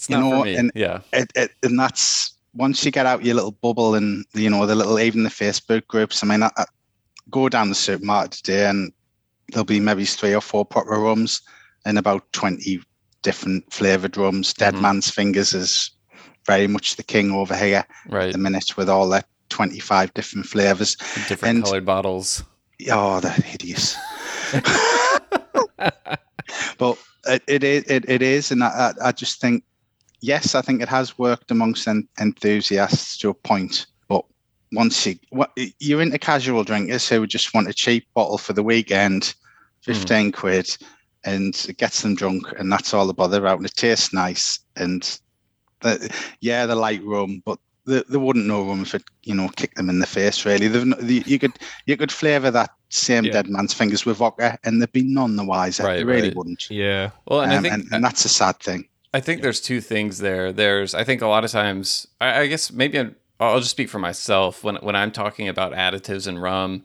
It's 0.00 0.08
you 0.08 0.18
know, 0.18 0.44
and 0.44 0.72
yeah, 0.74 1.00
it, 1.12 1.30
it, 1.34 1.50
and 1.62 1.78
that's 1.78 2.32
once 2.54 2.82
you 2.86 2.90
get 2.90 3.04
out 3.04 3.22
your 3.22 3.34
little 3.34 3.52
bubble 3.52 3.94
and 3.94 4.24
you 4.32 4.48
know 4.48 4.64
the 4.64 4.74
little 4.74 4.98
even 4.98 5.24
the 5.24 5.28
Facebook 5.28 5.86
groups. 5.88 6.22
I 6.22 6.26
mean, 6.26 6.42
I, 6.42 6.50
I 6.56 6.64
go 7.30 7.50
down 7.50 7.68
the 7.68 7.74
supermarket 7.74 8.32
today 8.32 8.66
and 8.66 8.94
there'll 9.52 9.66
be 9.66 9.78
maybe 9.78 10.06
three 10.06 10.34
or 10.34 10.40
four 10.40 10.64
proper 10.64 10.98
rums 10.98 11.42
and 11.84 11.98
about 11.98 12.32
twenty 12.32 12.80
different 13.20 13.70
flavored 13.70 14.16
rums. 14.16 14.54
Dead 14.54 14.72
mm-hmm. 14.72 14.84
Man's 14.84 15.10
Fingers 15.10 15.52
is 15.52 15.90
very 16.46 16.66
much 16.66 16.96
the 16.96 17.02
king 17.02 17.32
over 17.32 17.54
here 17.54 17.84
right. 18.08 18.28
at 18.28 18.32
the 18.32 18.38
minute 18.38 18.78
with 18.78 18.88
all 18.88 19.06
that 19.10 19.26
25 19.50 20.14
different 20.14 20.46
flavors. 20.46 20.96
Different 21.28 21.56
and, 21.56 21.64
colored 21.64 21.84
bottles. 21.84 22.42
Oh, 22.90 23.20
they're 23.20 23.32
hideous. 23.32 23.96
but 26.78 26.96
it, 27.26 27.42
it 27.46 27.62
is, 27.62 27.84
it, 27.84 28.08
it 28.08 28.22
is. 28.22 28.50
And 28.50 28.64
I, 28.64 28.94
I 29.02 29.12
just 29.12 29.38
think 29.42 29.62
yes, 30.20 30.54
I 30.54 30.62
think 30.62 30.82
it 30.82 30.88
has 30.88 31.18
worked 31.18 31.50
amongst 31.50 31.88
en- 31.88 32.08
enthusiasts 32.20 33.18
to 33.18 33.30
a 33.30 33.34
point. 33.34 33.86
But 34.08 34.24
once 34.72 35.06
you 35.06 35.16
what, 35.30 35.50
you're 35.78 36.02
into 36.02 36.18
casual 36.18 36.64
drinkers 36.64 37.08
who 37.08 37.26
just 37.26 37.54
want 37.54 37.68
a 37.68 37.74
cheap 37.74 38.06
bottle 38.14 38.38
for 38.38 38.52
the 38.52 38.62
weekend, 38.62 39.34
hmm. 39.84 39.92
fifteen 39.92 40.30
mm. 40.30 40.34
quid, 40.34 40.76
and 41.24 41.54
it 41.68 41.76
gets 41.76 42.02
them 42.02 42.14
drunk, 42.14 42.46
and 42.58 42.70
that's 42.70 42.94
all 42.94 43.06
the 43.06 43.14
bother 43.14 43.38
about. 43.38 43.58
And 43.58 43.66
it 43.66 43.74
tastes 43.74 44.12
nice, 44.12 44.58
and 44.76 45.20
the, 45.80 46.14
yeah, 46.40 46.66
the 46.66 46.76
light 46.76 47.02
rum, 47.04 47.42
but 47.44 47.58
they, 47.86 48.02
they 48.08 48.18
wouldn't 48.18 48.46
know 48.46 48.64
rum 48.64 48.82
if 48.82 48.94
it 48.94 49.04
you 49.24 49.34
know 49.34 49.48
kicked 49.56 49.76
them 49.76 49.90
in 49.90 49.98
the 49.98 50.06
face. 50.06 50.44
Really, 50.44 50.68
the, 50.68 51.22
you 51.26 51.38
could 51.38 51.52
you 51.86 51.96
could 51.96 52.12
flavour 52.12 52.50
that 52.50 52.70
same 52.88 53.24
yeah. 53.24 53.32
dead 53.32 53.48
man's 53.48 53.74
fingers 53.74 54.04
with 54.04 54.18
vodka, 54.18 54.58
and 54.64 54.80
they'd 54.80 54.92
be 54.92 55.02
none 55.02 55.36
the 55.36 55.44
wiser. 55.44 55.84
Right, 55.84 55.98
they 55.98 56.04
really 56.04 56.28
right. 56.28 56.36
wouldn't. 56.36 56.70
Yeah. 56.70 57.10
Well, 57.26 57.42
and 57.42 57.52
um, 57.52 57.58
I 57.58 57.62
think 57.62 57.74
and, 57.74 57.92
and 57.92 58.04
that's 58.04 58.24
a 58.24 58.28
sad 58.28 58.58
thing. 58.60 58.88
I 59.12 59.20
think 59.20 59.42
there's 59.42 59.60
two 59.60 59.80
things 59.80 60.18
there. 60.18 60.52
There's, 60.52 60.94
I 60.94 61.04
think 61.04 61.22
a 61.22 61.26
lot 61.26 61.44
of 61.44 61.50
times, 61.50 62.06
I, 62.20 62.40
I 62.40 62.46
guess 62.46 62.72
maybe 62.72 62.98
i 62.98 63.52
will 63.52 63.58
just 63.58 63.70
speak 63.70 63.88
for 63.88 63.98
myself. 63.98 64.62
When 64.62 64.76
when 64.76 64.94
I'm 64.94 65.10
talking 65.10 65.48
about 65.48 65.72
additives 65.72 66.28
in 66.28 66.38
rum, 66.38 66.84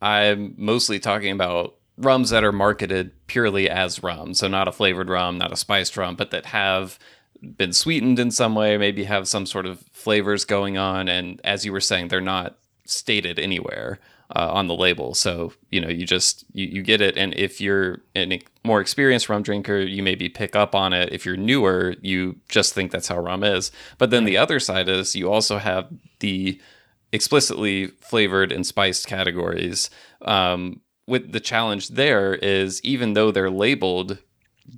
I'm 0.00 0.54
mostly 0.56 0.98
talking 0.98 1.30
about 1.30 1.76
rums 1.98 2.30
that 2.30 2.42
are 2.42 2.52
marketed 2.52 3.12
purely 3.26 3.68
as 3.68 4.02
rum, 4.02 4.34
so 4.34 4.48
not 4.48 4.66
a 4.66 4.72
flavored 4.72 5.10
rum, 5.10 5.38
not 5.38 5.52
a 5.52 5.56
spiced 5.56 5.96
rum, 5.96 6.16
but 6.16 6.30
that 6.30 6.46
have 6.46 6.98
been 7.42 7.72
sweetened 7.72 8.18
in 8.18 8.30
some 8.30 8.54
way, 8.54 8.78
maybe 8.78 9.04
have 9.04 9.28
some 9.28 9.46
sort 9.46 9.66
of 9.66 9.80
flavors 9.92 10.44
going 10.44 10.78
on, 10.78 11.08
and 11.08 11.40
as 11.44 11.64
you 11.66 11.72
were 11.72 11.80
saying, 11.80 12.08
they're 12.08 12.20
not 12.20 12.56
stated 12.86 13.38
anywhere 13.38 13.98
uh, 14.36 14.50
on 14.52 14.66
the 14.66 14.74
label. 14.74 15.14
So 15.14 15.52
you 15.70 15.80
know, 15.80 15.88
you 15.88 16.06
just 16.06 16.44
you, 16.52 16.66
you 16.66 16.82
get 16.82 17.00
it, 17.00 17.16
and 17.16 17.34
if 17.34 17.60
you're 17.60 18.02
a 18.16 18.40
more 18.64 18.80
experienced 18.80 19.28
rum 19.28 19.42
drinker, 19.42 19.78
you 19.78 20.02
maybe 20.02 20.28
pick 20.28 20.54
up 20.54 20.74
on 20.74 20.92
it. 20.92 21.12
If 21.12 21.26
you're 21.26 21.36
newer, 21.36 21.94
you 22.00 22.36
just 22.48 22.74
think 22.74 22.90
that's 22.90 23.08
how 23.08 23.18
rum 23.18 23.42
is. 23.42 23.72
But 23.98 24.10
then 24.10 24.24
the 24.24 24.36
other 24.36 24.60
side 24.60 24.88
is 24.88 25.16
you 25.16 25.30
also 25.30 25.58
have 25.58 25.88
the 26.20 26.60
explicitly 27.12 27.88
flavored 28.00 28.52
and 28.52 28.66
spiced 28.66 29.06
categories. 29.06 29.90
Um, 30.22 30.80
with 31.06 31.32
the 31.32 31.40
challenge 31.40 31.88
there 31.88 32.34
is 32.34 32.80
even 32.84 33.14
though 33.14 33.32
they're 33.32 33.50
labeled 33.50 34.18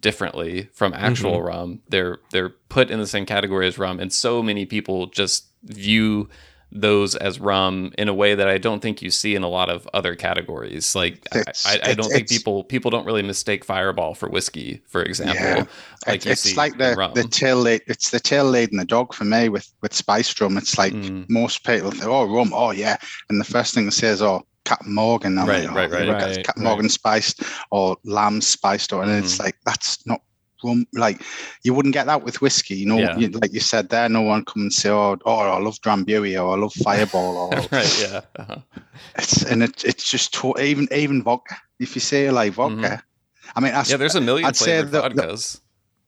differently 0.00 0.70
from 0.72 0.94
actual 0.94 1.32
mm-hmm. 1.32 1.46
rum, 1.46 1.82
they're 1.88 2.18
they're 2.30 2.50
put 2.68 2.90
in 2.90 2.98
the 2.98 3.06
same 3.06 3.26
category 3.26 3.66
as 3.66 3.78
rum, 3.78 4.00
and 4.00 4.12
so 4.12 4.42
many 4.42 4.64
people 4.64 5.06
just 5.06 5.46
view 5.64 6.28
those 6.74 7.14
as 7.14 7.38
rum 7.38 7.92
in 7.98 8.08
a 8.08 8.14
way 8.14 8.34
that 8.34 8.48
I 8.48 8.56
don't 8.56 8.80
think 8.80 9.02
you 9.02 9.10
see 9.10 9.34
in 9.34 9.42
a 9.42 9.48
lot 9.48 9.68
of 9.68 9.86
other 9.92 10.16
categories. 10.16 10.94
Like 10.94 11.26
I, 11.32 11.42
I, 11.66 11.80
I, 11.90 11.94
don't 11.94 12.10
think 12.10 12.28
people 12.28 12.64
people 12.64 12.90
don't 12.90 13.04
really 13.04 13.22
mistake 13.22 13.64
Fireball 13.64 14.14
for 14.14 14.28
whiskey, 14.28 14.82
for 14.86 15.02
example. 15.02 15.44
Yeah. 15.44 15.64
Like 16.06 16.26
it's 16.26 16.56
like 16.56 16.78
the 16.78 17.10
the 17.14 17.24
tail 17.24 17.58
laid, 17.58 17.82
it's 17.86 18.10
the 18.10 18.20
tail 18.20 18.44
laid 18.44 18.70
in 18.70 18.78
the 18.78 18.84
dog 18.86 19.12
for 19.12 19.24
me 19.24 19.50
with 19.50 19.70
with 19.82 19.92
spiced 19.92 20.40
rum. 20.40 20.56
It's 20.56 20.78
like 20.78 20.94
mm. 20.94 21.28
most 21.28 21.64
people 21.64 21.90
think, 21.90 22.06
oh 22.06 22.24
rum, 22.24 22.52
oh 22.54 22.70
yeah, 22.70 22.96
and 23.28 23.38
the 23.38 23.44
first 23.44 23.74
thing 23.74 23.84
they 23.84 23.90
say 23.90 24.08
is 24.08 24.22
oh 24.22 24.46
Captain 24.64 24.94
Morgan. 24.94 25.38
I'm 25.38 25.48
right, 25.48 25.64
like, 25.64 25.72
oh, 25.72 25.74
right, 25.74 25.90
right, 25.90 26.08
right, 26.08 26.44
Captain 26.44 26.64
right. 26.64 26.70
Morgan 26.70 26.88
spiced 26.88 27.42
or 27.70 27.96
lamb 28.04 28.40
spiced, 28.40 28.92
or 28.92 29.02
and 29.02 29.10
mm. 29.10 29.18
it's 29.18 29.38
like 29.38 29.56
that's 29.66 30.04
not 30.06 30.22
rum. 30.62 30.86
Like 30.94 31.22
you 31.62 31.74
wouldn't 31.74 31.94
get 31.94 32.06
that 32.06 32.22
with 32.24 32.40
whiskey. 32.40 32.76
You 32.76 32.86
know, 32.86 32.98
yeah. 32.98 33.16
you, 33.16 33.28
like 33.28 33.52
you 33.52 33.60
said 33.60 33.88
there, 33.88 34.08
no 34.08 34.22
one 34.22 34.44
come 34.44 34.62
and 34.62 34.72
say, 34.72 34.90
"Oh, 34.90 35.16
oh 35.24 35.38
I 35.38 35.58
love 35.58 35.80
Drambuie 35.80 36.42
or 36.42 36.54
I 36.54 36.58
love 36.58 36.72
Fireball." 36.74 37.22
Or 37.42 37.50
right, 37.50 38.00
yeah. 38.00 38.20
Uh-huh. 38.36 38.58
It's 39.16 39.42
and 39.42 39.62
it, 39.62 39.84
it's 39.84 40.10
just 40.10 40.34
to, 40.34 40.54
even 40.60 40.88
even 40.92 41.22
vodka. 41.22 41.56
If 41.78 41.94
you 41.94 42.00
say 42.00 42.30
like 42.30 42.52
vodka, 42.52 42.74
mm-hmm. 42.76 43.56
I 43.56 43.60
mean, 43.60 43.74
I, 43.74 43.84
yeah, 43.86 43.96
there's 43.96 44.14
a 44.14 44.20
1000000 44.20 44.44
I'd 44.44 44.56
say 44.56 44.82
the, 44.82 45.02
vodkas. 45.02 45.60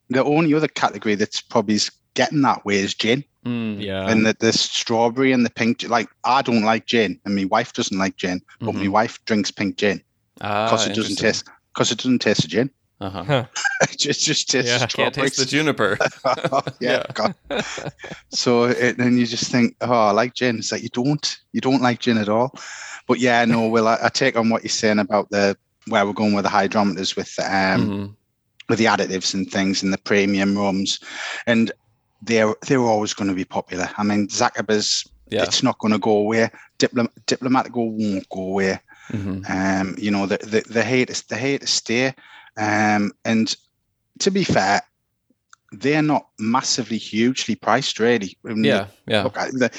The, 0.09 0.17
the, 0.17 0.25
only 0.25 0.55
other 0.55 0.69
category 0.69 1.15
that's 1.15 1.41
probably 1.41 1.79
getting 2.15 2.43
that 2.43 2.65
way 2.65 2.77
is 2.77 2.95
gin. 2.95 3.25
Mm, 3.45 3.81
yeah, 3.81 4.09
and 4.09 4.25
the, 4.25 4.37
the 4.39 4.53
strawberry 4.53 5.33
and 5.33 5.45
the 5.45 5.51
pink. 5.51 5.89
Like 5.89 6.09
I 6.25 6.43
don't 6.43 6.63
like 6.63 6.87
gin, 6.87 7.21
and 7.25 7.35
my 7.35 7.45
wife 7.47 7.73
doesn't 7.73 7.99
like 7.99 8.17
gin, 8.17 8.41
but 8.61 8.71
mm-hmm. 8.71 8.85
my 8.85 8.89
wife 8.89 9.23
drinks 9.25 9.51
pink 9.51 9.77
gin 9.77 10.03
because 10.35 10.87
ah, 10.87 10.91
it 10.91 10.95
doesn't 10.95 11.17
taste 11.17 11.49
because 11.73 11.93
it 11.93 11.99
doesn't 11.99 12.21
taste 12.21 12.45
of 12.45 12.51
gin. 12.51 12.71
Uh-huh. 13.01 13.45
just 13.97 14.25
just 14.25 14.51
tastes 14.51 14.71
yeah, 14.71 14.87
can't 14.87 15.15
taste 15.15 15.37
the 15.37 15.45
juniper. 15.45 15.99
oh, 16.25 16.63
yeah, 16.81 17.05
yeah. 17.51 17.61
so 18.31 18.65
it, 18.65 18.97
then 18.97 19.19
you 19.19 19.27
just 19.27 19.51
think, 19.51 19.77
oh, 19.81 19.93
I 19.93 20.11
like 20.13 20.35
gin. 20.35 20.59
It's 20.59 20.73
like 20.73 20.83
you 20.83 20.89
don't, 20.91 21.39
you 21.53 21.61
don't 21.61 21.83
like 21.83 22.01
gin 22.01 22.19
at 22.19 22.29
all. 22.29 22.55
But 23.07 23.19
yeah, 23.19 23.45
no. 23.45 23.69
Well, 23.69 23.89
I, 23.89 23.99
I 24.05 24.09
take 24.09 24.37
on 24.37 24.49
what 24.49 24.63
you're 24.63 24.71
saying 24.71 25.01
about 25.01 25.29
the 25.31 25.57
where 25.89 26.07
we're 26.07 26.13
going 26.13 26.33
with 26.35 26.45
the 26.45 26.51
hydrometers 26.51 27.17
with 27.17 27.35
um 27.41 27.47
mm-hmm. 27.47 28.13
with 28.69 28.79
the 28.79 28.87
additives 28.87 29.35
and 29.35 29.51
things 29.51 29.83
and 29.83 29.93
the 29.93 29.99
premium 29.99 30.57
rums, 30.57 31.01
and 31.47 31.73
they're 32.23 32.55
they're 32.67 32.81
always 32.81 33.13
going 33.13 33.29
to 33.29 33.35
be 33.35 33.45
popular. 33.45 33.91
I 33.99 34.05
mean, 34.05 34.29
Zacapas, 34.29 35.07
yeah. 35.29 35.43
it's 35.43 35.63
not 35.63 35.79
going 35.79 35.93
to 35.93 35.99
go 35.99 36.13
away. 36.19 36.49
Diplom- 36.79 37.13
Diplomatico 37.27 37.91
won't 37.91 38.29
go 38.29 38.41
away. 38.41 38.79
Mm-hmm. 39.11 39.43
Um, 39.53 39.95
you 39.99 40.11
know, 40.11 40.27
the 40.27 40.39
the, 40.39 40.63
the 40.73 40.83
hate 40.83 41.11
is 41.11 41.23
the 41.23 41.37
hate 41.37 41.63
to 41.63 41.67
stay. 41.67 42.15
Um, 42.57 43.13
and 43.25 43.55
to 44.21 44.31
be 44.31 44.45
fair, 44.45 44.83
they're 45.73 46.03
not 46.03 46.29
massively 46.39 46.99
hugely 46.99 47.55
priced, 47.55 47.99
really. 47.99 48.37
yeah, 48.45 48.87
yeah. 49.07 49.25
Look, 49.25 49.35
the, 49.35 49.71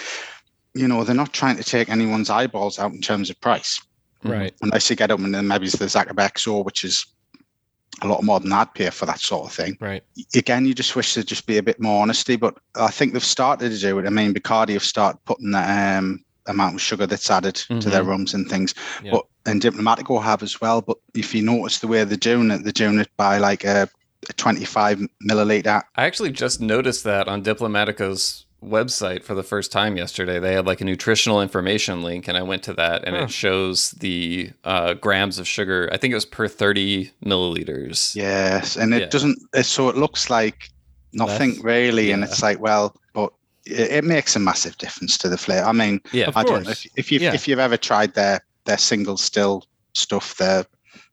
you 0.74 0.88
know, 0.88 1.04
they're 1.04 1.16
not 1.16 1.34
trying 1.34 1.58
to 1.58 1.64
take 1.64 1.90
anyone's 1.90 2.30
eyeballs 2.30 2.80
out 2.80 2.92
in 2.92 3.02
terms 3.02 3.30
of 3.30 3.40
price. 3.40 3.82
Right. 4.24 4.54
Unless 4.62 4.90
you 4.90 4.96
get 4.96 5.08
them 5.08 5.24
and 5.24 5.34
then 5.34 5.48
maybe 5.48 5.66
it's 5.66 5.78
the 5.78 5.86
Zacapa 5.86 6.32
XO, 6.32 6.66
which 6.66 6.84
is 6.84 7.06
a 8.02 8.08
lot 8.08 8.24
more 8.24 8.40
than 8.40 8.52
I'd 8.52 8.74
pay 8.74 8.90
for 8.90 9.06
that 9.06 9.20
sort 9.20 9.48
of 9.48 9.54
thing. 9.54 9.78
Right. 9.80 10.04
Again, 10.36 10.66
you 10.66 10.74
just 10.74 10.96
wish 10.96 11.14
there'd 11.14 11.28
just 11.28 11.48
be 11.48 11.58
a 11.58 11.64
bit 11.64 11.80
more 11.80 12.02
honesty, 12.02 12.36
but 12.36 12.58
I 12.76 12.90
think 12.90 13.14
they've 13.14 13.24
started 13.24 13.70
to 13.70 13.78
do 13.78 14.00
it. 14.00 14.06
I 14.06 14.10
mean, 14.10 14.34
Bacardi 14.34 14.74
have 14.74 14.84
started 14.84 15.24
putting 15.26 15.52
the 15.52 15.60
um, 15.60 16.24
amount 16.48 16.76
of 16.76 16.82
sugar 16.82 17.08
that's 17.08 17.30
added 17.30 17.56
mm-hmm. 17.56 17.80
to 17.80 17.90
their 17.90 18.04
rums 18.04 18.34
and 18.34 18.50
things. 18.50 18.74
Yeah. 19.04 19.12
But 19.12 19.26
and 19.46 19.62
Diplomatico 19.62 20.22
have 20.22 20.44
as 20.44 20.60
well. 20.60 20.82
But 20.82 20.98
if 21.14 21.34
you 21.34 21.42
notice 21.42 21.80
the 21.80 21.88
way 21.88 22.04
they're 22.04 22.18
doing 22.18 22.52
it, 22.52 22.64
they're 22.64 22.72
doing 22.72 23.00
it 23.00 23.10
by 23.18 23.38
like 23.38 23.64
a, 23.64 23.90
a 24.30 24.34
25 24.34 25.02
milliliter. 25.30 25.82
I 25.96 26.06
actually 26.06 26.32
just 26.32 26.62
noticed 26.62 27.04
that 27.04 27.28
on 27.28 27.44
Diplomatico's 27.44 28.46
website 28.66 29.24
for 29.24 29.36
the 29.36 29.44
first 29.44 29.72
time 29.72 29.98
yesterday. 29.98 30.40
They 30.40 30.54
had 30.54 30.66
like 30.66 30.82
a 30.82 30.86
nutritional 30.86 31.42
information 31.42 32.02
link, 32.02 32.28
and 32.28 32.38
I 32.38 32.42
went 32.42 32.64
to 32.64 32.74
that, 32.74 33.04
and 33.06 33.16
huh. 33.16 33.24
it 33.24 33.32
shows 33.32 33.92
the 33.92 34.52
uh, 34.64 34.96
grams 34.96 35.40
of 35.40 35.48
sugar. 35.48 35.90
I 35.92 35.98
think 35.98 36.12
it 36.12 36.16
was 36.16 36.26
per 36.26 36.48
30 36.48 37.12
milliliters. 37.24 38.16
Yes, 38.16 38.76
and 38.76 38.94
it 38.94 39.02
yeah. 39.02 39.08
doesn't. 39.08 39.38
So 39.64 39.90
it 39.90 39.96
looks 39.96 40.30
like 40.30 40.70
nothing 41.14 41.52
Less, 41.52 41.64
really, 41.64 42.08
yeah. 42.08 42.16
and 42.16 42.24
it's 42.24 42.42
like, 42.42 42.60
well, 42.60 42.96
but 43.14 43.32
it, 43.66 43.92
it, 43.92 44.04
makes 44.04 44.36
a 44.36 44.40
massive 44.40 44.78
difference 44.78 45.18
to 45.20 45.30
the 45.30 45.38
flavor. 45.38 45.66
I 45.66 45.72
mean, 45.72 46.02
yeah, 46.12 46.32
I 46.36 46.44
don't 46.44 46.64
know 46.64 46.72
if, 46.72 46.86
if 46.96 47.12
you 47.12 47.20
yeah. 47.20 47.34
if 47.34 47.48
you've 47.48 47.60
ever 47.60 47.78
tried 47.78 48.14
their 48.14 48.42
their 48.66 48.78
single 48.78 49.18
still 49.18 49.64
stuff, 49.94 50.38
their 50.38 50.66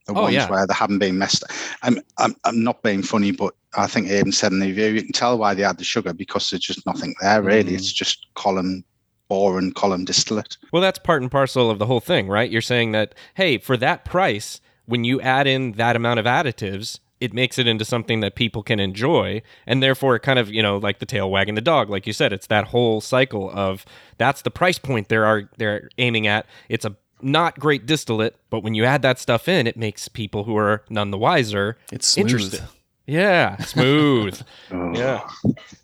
the 0.07 0.15
oh, 0.15 0.23
ones 0.23 0.35
yeah. 0.35 0.51
where 0.51 0.67
they 0.67 0.75
haven't 0.75 0.99
been 0.99 1.19
messed. 1.19 1.45
I'm, 1.83 1.99
I'm 2.19 2.35
I'm 2.45 2.63
not 2.63 2.83
being 2.83 3.03
funny, 3.03 3.31
but 3.31 3.55
I 3.77 3.87
think 3.87 4.09
Aidan 4.09 4.33
said 4.33 4.53
in 4.53 4.59
the 4.59 4.67
review, 4.67 4.87
you 4.87 5.03
can 5.03 5.13
tell 5.13 5.39
why 5.39 5.55
they 5.55 5.65
add 5.65 5.79
the 5.79 5.85
sugar 5.85 6.13
because 6.13 6.51
there's 6.51 6.63
just 6.63 6.85
nothing 6.87 7.15
there 7.21 7.43
really. 7.43 7.73
Mm. 7.73 7.77
It's 7.77 7.93
just 7.93 8.27
column 8.35 8.85
boring 9.29 9.73
column 9.73 10.05
distillate. 10.05 10.59
Well, 10.73 10.83
that's 10.83 10.99
part 10.99 11.23
and 11.23 11.31
parcel 11.31 11.71
of 11.71 11.79
the 11.79 11.87
whole 11.87 12.01
thing, 12.01 12.29
right? 12.29 12.51
You're 12.51 12.61
saying 12.61 12.93
that 12.93 13.15
hey, 13.35 13.59
for 13.59 13.77
that 13.77 14.05
price, 14.05 14.61
when 14.87 15.05
you 15.05 15.21
add 15.21 15.47
in 15.47 15.73
that 15.73 15.97
amount 15.97 16.21
of 16.21 16.27
additives, 16.27 16.99
it 17.21 17.33
makes 17.33 17.57
it 17.57 17.69
into 17.69 17.85
something 17.85 18.19
that 18.19 18.35
people 18.35 18.65
can 18.65 18.81
enjoy 18.81 19.41
and 19.65 19.81
therefore 19.81 20.19
kind 20.19 20.41
of 20.41 20.51
you 20.51 20.61
know 20.61 20.77
like 20.79 20.99
the 20.99 21.07
tail 21.07 21.31
wagging 21.31 21.55
the 21.55 21.61
dog 21.61 21.89
like 21.89 22.05
you 22.05 22.13
said 22.13 22.33
it's 22.33 22.49
that 22.49 22.67
whole 22.67 23.01
cycle 23.01 23.49
of 23.55 23.85
that's 24.19 24.43
the 24.43 24.51
price 24.51 24.77
point 24.77 25.09
they 25.09 25.17
are 25.17 25.49
they're 25.57 25.89
aiming 25.99 26.27
at 26.27 26.45
it's 26.69 26.85
a 26.85 26.97
not 27.23 27.59
great 27.59 27.87
distillate, 27.87 28.37
but 28.51 28.63
when 28.63 28.75
you 28.75 28.85
add 28.85 29.03
that 29.03 29.19
stuff 29.19 29.49
in, 29.49 29.67
it 29.67 29.77
makes 29.77 30.09
people 30.09 30.45
who 30.45 30.57
are 30.57 30.83
none 30.89 31.11
the 31.11 31.19
wiser 31.19 31.77
it's 31.91 32.07
smooth. 32.09 32.27
interested. 32.27 32.63
Yeah, 33.07 33.57
smooth. 33.59 34.41
oh. 34.71 34.95
Yeah. 34.95 35.29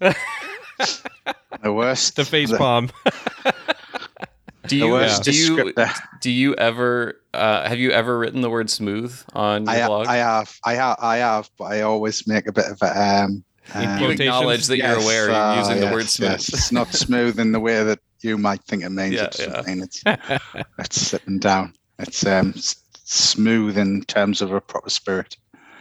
the 1.63 1.73
worst. 1.73 2.17
The 2.17 2.25
face 2.25 2.53
palm. 2.57 2.91
do 4.67 4.77
you 4.77 4.99
yeah. 4.99 5.19
do 5.23 5.33
you 5.33 5.73
do 6.21 6.31
you 6.31 6.55
ever 6.55 7.21
uh, 7.35 7.69
have 7.69 7.79
you 7.79 7.91
ever 7.91 8.19
written 8.19 8.41
the 8.41 8.51
word 8.51 8.71
smooth 8.71 9.19
on 9.33 9.65
your 9.65 9.75
I, 9.75 9.87
blog? 9.87 10.07
I 10.07 10.17
have, 10.17 10.59
I 10.65 10.75
have, 10.75 10.97
I 11.01 11.17
have, 11.19 11.51
but 11.59 11.65
I 11.65 11.83
always 11.83 12.27
make 12.27 12.47
a 12.47 12.53
bit 12.53 12.67
of 12.67 12.79
a. 12.83 13.25
Um, 13.25 13.45
um, 13.75 13.99
you 13.99 14.09
acknowledge 14.09 14.67
that 14.69 14.79
yes, 14.79 14.95
you're 14.95 15.03
aware 15.03 15.31
uh, 15.31 15.55
you're 15.55 15.63
using 15.63 15.77
yes, 15.77 15.85
the 15.85 15.95
word 15.95 16.09
smooth. 16.09 16.31
Yes. 16.31 16.49
It's 16.55 16.73
not 16.73 16.89
smooth 16.95 17.39
in 17.39 17.53
the 17.53 17.61
way 17.61 17.85
that 17.85 17.99
you 18.21 18.39
might 18.39 18.63
think 18.65 18.83
it 18.83 18.91
means. 18.91 19.15
Yeah, 19.15 19.25
it's, 19.25 19.39
yeah. 19.41 19.63
it's, 19.67 20.03
it's 20.79 21.01
sitting 21.09 21.39
down. 21.39 21.75
It's 21.99 22.27
um, 22.27 22.55
smooth 23.05 23.79
in 23.79 24.03
terms 24.05 24.43
of 24.43 24.53
a 24.53 24.61
proper 24.61 24.91
spirit. 24.91 25.37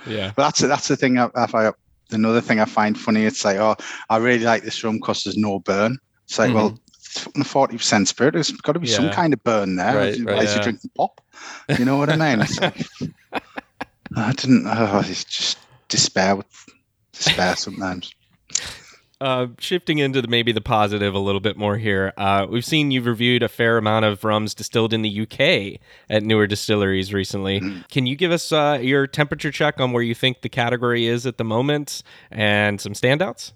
Yeah. 0.05 0.31
But 0.35 0.43
that's 0.43 0.59
that's 0.59 0.87
the 0.87 0.95
thing. 0.95 1.17
I, 1.17 1.29
I, 1.35 1.71
another 2.11 2.41
thing 2.41 2.59
I 2.59 2.65
find 2.65 2.97
funny. 2.97 3.25
It's 3.25 3.43
like, 3.43 3.57
oh, 3.57 3.75
I 4.09 4.17
really 4.17 4.43
like 4.43 4.63
this 4.63 4.83
rum 4.83 4.97
because 4.97 5.23
there's 5.23 5.37
no 5.37 5.59
burn. 5.59 5.97
It's 6.25 6.39
like, 6.39 6.51
mm-hmm. 6.51 6.75
well, 7.35 7.43
forty 7.43 7.77
percent 7.77 8.07
spirit. 8.07 8.33
There's 8.33 8.51
got 8.51 8.73
to 8.73 8.79
be 8.79 8.87
yeah. 8.87 8.95
some 8.95 9.09
kind 9.11 9.33
of 9.33 9.43
burn 9.43 9.75
there. 9.75 9.95
Right, 9.95 10.13
otherwise, 10.13 10.37
right, 10.37 10.43
yeah. 10.43 10.55
you 10.55 10.63
drink 10.63 10.81
the 10.81 10.89
pop. 10.89 11.21
You 11.77 11.85
know 11.85 11.97
what 11.97 12.09
I 12.09 12.15
mean? 12.15 12.39
Like, 12.39 12.87
I 14.15 14.31
didn't. 14.33 14.65
Oh, 14.67 15.01
it's 15.05 15.23
just 15.23 15.57
despair 15.89 16.35
with 16.35 16.65
despair 17.13 17.55
sometimes. 17.55 18.13
Uh, 19.19 19.47
shifting 19.57 19.97
into 19.97 20.21
the, 20.21 20.27
maybe 20.27 20.51
the 20.51 20.61
positive 20.61 21.15
a 21.15 21.19
little 21.19 21.41
bit 21.41 21.57
more 21.57 21.77
here, 21.77 22.13
uh, 22.17 22.45
we've 22.47 22.65
seen 22.65 22.91
you've 22.91 23.07
reviewed 23.07 23.41
a 23.41 23.49
fair 23.49 23.77
amount 23.77 24.05
of 24.05 24.23
rums 24.23 24.53
distilled 24.53 24.93
in 24.93 25.01
the 25.01 25.21
UK 25.21 25.79
at 26.07 26.21
newer 26.21 26.45
distilleries 26.45 27.11
recently. 27.11 27.59
Can 27.89 28.05
you 28.05 28.15
give 28.15 28.31
us 28.31 28.51
uh, 28.51 28.77
your 28.79 29.07
temperature 29.07 29.51
check 29.51 29.79
on 29.79 29.91
where 29.91 30.03
you 30.03 30.13
think 30.13 30.41
the 30.41 30.49
category 30.49 31.07
is 31.07 31.25
at 31.25 31.37
the 31.37 31.43
moment 31.43 32.03
and 32.29 32.79
some 32.79 32.93
standouts? 32.93 33.53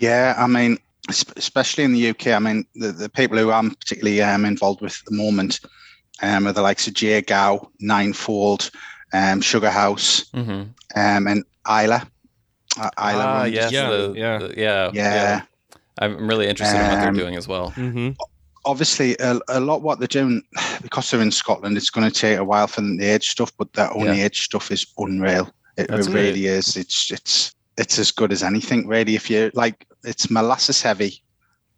Yeah, 0.00 0.34
I 0.36 0.48
mean, 0.48 0.78
especially 1.08 1.84
in 1.84 1.92
the 1.92 2.08
UK, 2.08 2.28
I 2.28 2.40
mean, 2.40 2.66
the, 2.74 2.90
the 2.90 3.08
people 3.08 3.38
who 3.38 3.52
I'm 3.52 3.70
particularly 3.70 4.20
um, 4.20 4.44
involved 4.44 4.80
with 4.80 4.98
at 4.98 5.04
the 5.06 5.16
moment 5.16 5.60
um, 6.22 6.48
are 6.48 6.52
the 6.52 6.62
likes 6.62 6.88
of 6.88 6.94
J. 6.94 7.22
Gow, 7.22 7.70
Ninefold, 7.80 8.70
um, 9.12 9.40
Sugar 9.40 9.70
House, 9.70 10.24
mm-hmm. 10.30 10.62
um, 10.96 11.26
and 11.28 11.44
Islay. 11.68 12.00
Uh, 12.78 12.90
Ah, 12.96 13.44
yes, 13.44 13.70
yeah, 13.72 13.90
the, 13.90 14.14
yeah. 14.16 14.38
The, 14.38 14.54
yeah, 14.56 14.90
yeah, 14.92 15.42
I'm 15.98 16.28
really 16.28 16.48
interested 16.48 16.76
um, 16.78 16.84
in 16.84 16.90
what 16.90 17.00
they're 17.00 17.08
um, 17.10 17.16
doing 17.16 17.36
as 17.36 17.46
well. 17.46 17.70
Mm-hmm. 17.72 18.10
obviously 18.66 19.14
a, 19.20 19.38
a 19.48 19.60
lot 19.60 19.82
what 19.82 19.98
they're 19.98 20.08
doing 20.08 20.42
because 20.82 21.10
they're 21.10 21.20
in 21.20 21.30
Scotland. 21.30 21.76
It's 21.76 21.90
going 21.90 22.10
to 22.10 22.16
take 22.20 22.38
a 22.38 22.44
while 22.44 22.66
for 22.66 22.80
them 22.80 22.98
to 22.98 23.04
age 23.04 23.28
stuff, 23.28 23.52
but 23.58 23.72
their 23.74 23.92
own 23.96 24.06
Yeah. 24.06 24.24
age 24.24 24.40
stuff 24.42 24.70
is 24.70 24.86
unreal. 24.98 25.50
It, 25.76 25.90
it 25.90 26.06
really 26.08 26.46
is. 26.46 26.76
It's 26.76 27.10
it's 27.10 27.54
it's 27.76 27.98
as 27.98 28.10
good 28.12 28.32
as 28.32 28.42
anything, 28.44 28.86
really. 28.86 29.16
If 29.16 29.28
you 29.28 29.50
like, 29.54 29.86
it's 30.04 30.30
molasses 30.30 30.80
heavy, 30.82 31.22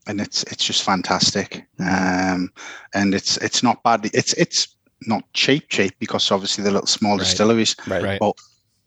and 0.06 0.20
it's 0.20 0.42
it's 0.44 0.64
just 0.64 0.82
fantastic. 0.82 1.66
Um, 1.80 2.50
and 2.94 3.14
it's 3.14 3.38
it's 3.38 3.62
not 3.62 3.82
bad. 3.82 4.08
It's 4.12 4.34
it's 4.34 4.76
not 5.06 5.24
cheap 5.32 5.68
cheap 5.70 5.94
because 5.98 6.30
obviously 6.30 6.64
the 6.64 6.70
little 6.70 6.86
small 6.86 7.12
Right. 7.16 7.20
distilleries 7.24 7.74
Right. 7.86 8.02
Right. 8.02 8.20
but 8.20 8.34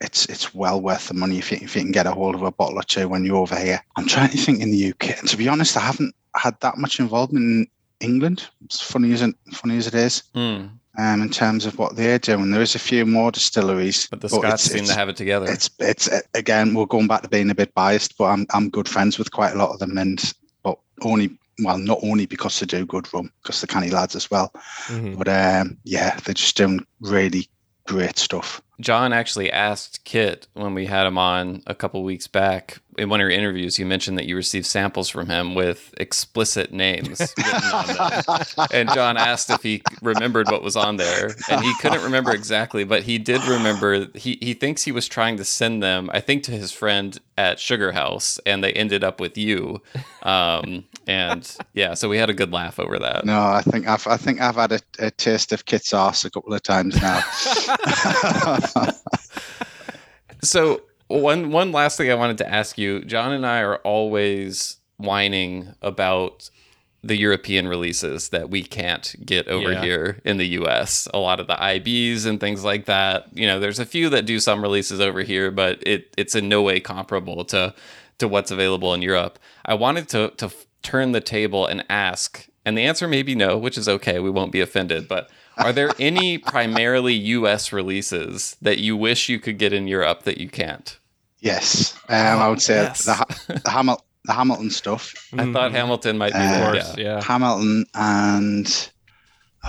it's 0.01 0.25
it's 0.27 0.53
well 0.55 0.79
worth 0.81 1.07
the 1.07 1.13
money 1.13 1.37
if 1.37 1.51
you, 1.51 1.57
if 1.61 1.75
you 1.75 1.81
can 1.81 1.91
get 1.91 2.07
a 2.07 2.11
hold 2.11 2.35
of 2.35 2.43
a 2.43 2.51
bottle 2.51 2.79
or 2.79 2.83
two 2.83 3.07
when 3.07 3.25
you're 3.25 3.37
over 3.37 3.55
here. 3.57 3.83
I'm 3.97 4.07
trying 4.07 4.29
to 4.29 4.37
think 4.37 4.61
in 4.61 4.71
the 4.71 4.89
UK. 4.91 5.19
And 5.19 5.27
to 5.29 5.37
be 5.37 5.47
honest, 5.47 5.75
I 5.77 5.81
haven't 5.81 6.15
had 6.35 6.59
that 6.61 6.77
much 6.77 6.99
involvement 6.99 7.43
in 7.45 7.67
England. 7.99 8.47
It's 8.65 8.81
funny 8.81 9.11
as 9.13 9.21
it 9.21 9.35
funny 9.53 9.77
as 9.77 9.87
it 9.87 9.95
is. 9.95 10.23
Mm. 10.35 10.71
Um, 10.97 11.21
in 11.21 11.29
terms 11.29 11.65
of 11.65 11.77
what 11.77 11.95
they're 11.95 12.19
doing, 12.19 12.51
there 12.51 12.61
is 12.61 12.75
a 12.75 12.79
few 12.79 13.05
more 13.05 13.31
distilleries, 13.31 14.07
But 14.07 14.19
the 14.21 14.27
it's- 14.27 14.41
Scots 14.41 14.63
seem 14.63 14.75
it's- 14.83 14.89
to 14.89 14.95
have 14.95 15.07
it 15.09 15.15
together. 15.17 15.45
It's 15.49 15.69
it's 15.79 16.07
uh, 16.09 16.21
again, 16.33 16.73
we're 16.73 16.85
going 16.85 17.07
back 17.07 17.21
to 17.21 17.29
being 17.29 17.49
a 17.49 17.55
bit 17.55 17.73
biased, 17.73 18.17
but 18.17 18.25
I'm 18.25 18.45
I'm 18.53 18.69
good 18.69 18.87
friends 18.89 19.17
with 19.17 19.31
quite 19.31 19.53
a 19.53 19.57
lot 19.57 19.71
of 19.71 19.79
them, 19.79 19.97
and 19.97 20.33
but 20.63 20.77
only 21.01 21.37
well, 21.61 21.77
not 21.77 21.99
only 22.03 22.25
because 22.25 22.57
they 22.59 22.65
do 22.65 22.85
good 22.85 23.13
rum, 23.13 23.31
because 23.43 23.59
they're 23.59 23.67
canny 23.67 23.89
lads 23.91 24.15
as 24.15 24.31
well. 24.31 24.51
Mhm. 24.87 25.17
But 25.17 25.27
um, 25.27 25.77
yeah, 25.83 26.17
they're 26.23 26.33
just 26.33 26.55
doing 26.55 26.85
really 27.01 27.49
great 27.85 28.17
stuff. 28.17 28.61
John 28.79 29.11
actually 29.13 29.51
asked 29.51 30.03
Kit 30.05 30.47
when 30.53 30.73
we 30.73 30.85
had 30.85 31.05
him 31.05 31.17
on 31.17 31.63
a 31.67 31.75
couple 31.75 32.03
weeks 32.03 32.27
back 32.27 32.79
in 32.97 33.09
one 33.09 33.19
of 33.19 33.23
your 33.23 33.31
interviews. 33.31 33.79
You 33.79 33.85
mentioned 33.85 34.17
that 34.17 34.25
you 34.25 34.35
received 34.35 34.65
samples 34.65 35.09
from 35.09 35.27
him 35.27 35.55
with 35.55 35.93
explicit 35.97 36.71
names 36.71 37.19
written 37.37 37.71
on 37.73 37.87
them. 37.87 38.67
And 38.71 38.89
John 38.93 39.17
asked 39.17 39.49
if 39.49 39.63
he 39.63 39.81
remembered 40.01 40.49
what 40.49 40.63
was 40.63 40.75
on 40.75 40.97
there, 40.97 41.31
and 41.49 41.61
he 41.61 41.73
couldn't 41.81 42.03
remember 42.03 42.31
exactly, 42.31 42.83
but 42.83 43.03
he 43.03 43.17
did 43.17 43.43
remember. 43.45 44.07
He 44.15 44.37
he 44.41 44.53
thinks 44.53 44.83
he 44.83 44.91
was 44.91 45.07
trying 45.07 45.37
to 45.37 45.45
send 45.45 45.81
them, 45.81 46.09
I 46.13 46.19
think, 46.19 46.43
to 46.43 46.51
his 46.51 46.71
friend 46.71 47.17
at 47.37 47.59
Sugar 47.59 47.91
House, 47.91 48.39
and 48.45 48.63
they 48.63 48.73
ended 48.73 49.03
up 49.03 49.19
with 49.19 49.37
you. 49.37 49.81
Um, 50.23 50.85
and 51.09 51.57
yeah, 51.73 51.93
so 51.95 52.07
we 52.07 52.17
had 52.17 52.29
a 52.29 52.33
good 52.33 52.51
laugh 52.53 52.79
over 52.79 52.99
that. 52.99 53.25
No, 53.25 53.39
I 53.41 53.61
think 53.61 53.87
I've 53.87 54.05
I 54.07 54.17
think 54.17 54.39
I've 54.41 54.55
had 54.55 54.71
a, 54.73 54.79
a 54.99 55.11
taste 55.11 55.51
of 55.51 55.65
Kit's 55.65 55.93
arse 55.93 56.23
a 56.25 56.29
couple 56.29 56.53
of 56.53 56.61
times 56.63 57.01
now. 57.01 57.21
So 60.41 60.83
one 61.07 61.51
one 61.51 61.71
last 61.73 61.97
thing 61.97 62.09
I 62.09 62.15
wanted 62.15 62.37
to 62.37 62.49
ask 62.49 62.77
you, 62.77 63.03
John 63.03 63.33
and 63.33 63.45
I 63.45 63.59
are 63.61 63.77
always 63.77 64.77
whining 64.97 65.73
about 65.81 66.49
the 67.03 67.17
European 67.17 67.67
releases 67.67 68.29
that 68.29 68.49
we 68.49 68.63
can't 68.63 69.15
get 69.25 69.47
over 69.47 69.71
Yeah. 69.73 69.81
here 69.81 70.19
in 70.23 70.37
the 70.37 70.47
US. 70.59 71.07
A 71.13 71.17
lot 71.19 71.39
of 71.41 71.47
the 71.47 71.55
IBs 71.55 72.25
and 72.25 72.39
things 72.39 72.63
like 72.63 72.85
that. 72.85 73.25
You 73.33 73.47
know, 73.47 73.59
there's 73.59 73.79
a 73.79 73.85
few 73.85 74.09
that 74.09 74.25
do 74.25 74.39
some 74.39 74.61
releases 74.61 74.99
over 75.01 75.21
here, 75.21 75.51
but 75.51 75.85
it 75.85 76.13
it's 76.17 76.35
in 76.35 76.47
no 76.47 76.61
way 76.61 76.79
comparable 76.79 77.43
to 77.45 77.73
to 78.19 78.27
what's 78.27 78.51
available 78.51 78.93
in 78.93 79.01
Europe. 79.01 79.39
I 79.65 79.73
wanted 79.73 80.07
to 80.09 80.29
to 80.37 80.45
f- 80.45 80.65
turn 80.81 81.11
the 81.11 81.21
table 81.21 81.65
and 81.65 81.83
ask, 81.89 82.47
and 82.65 82.77
the 82.77 82.83
answer 82.83 83.07
may 83.07 83.21
be 83.23 83.35
no, 83.35 83.57
which 83.57 83.77
is 83.77 83.87
okay. 83.89 84.19
We 84.19 84.29
won't 84.29 84.51
be 84.51 84.61
offended, 84.61 85.07
but 85.07 85.29
are 85.57 85.73
there 85.73 85.91
any 85.99 86.37
primarily 86.37 87.13
US 87.13 87.71
releases 87.73 88.55
that 88.61 88.77
you 88.79 88.95
wish 88.97 89.29
you 89.29 89.39
could 89.39 89.57
get 89.57 89.73
in 89.73 89.87
Europe 89.87 90.23
that 90.23 90.37
you 90.39 90.49
can't? 90.49 90.97
yes, 91.41 91.97
um, 92.09 92.39
I 92.39 92.49
would 92.49 92.61
say 92.61 92.75
Yes. 92.75 93.05
the 93.05 93.13
Ha- 93.13 93.25
the, 93.47 93.53
Hamil- 93.69 94.01
the 94.25 94.33
Hamilton 94.33 94.69
stuff, 94.69 95.13
I 95.37 95.51
thought 95.53 95.71
Hamilton 95.71 96.17
might 96.17 96.33
be 96.33 96.39
Uh, 96.39 96.51
there. 96.51 96.75
Yeah. 96.75 96.95
yeah. 96.97 97.23
Hamilton, 97.23 97.85
and 97.95 98.89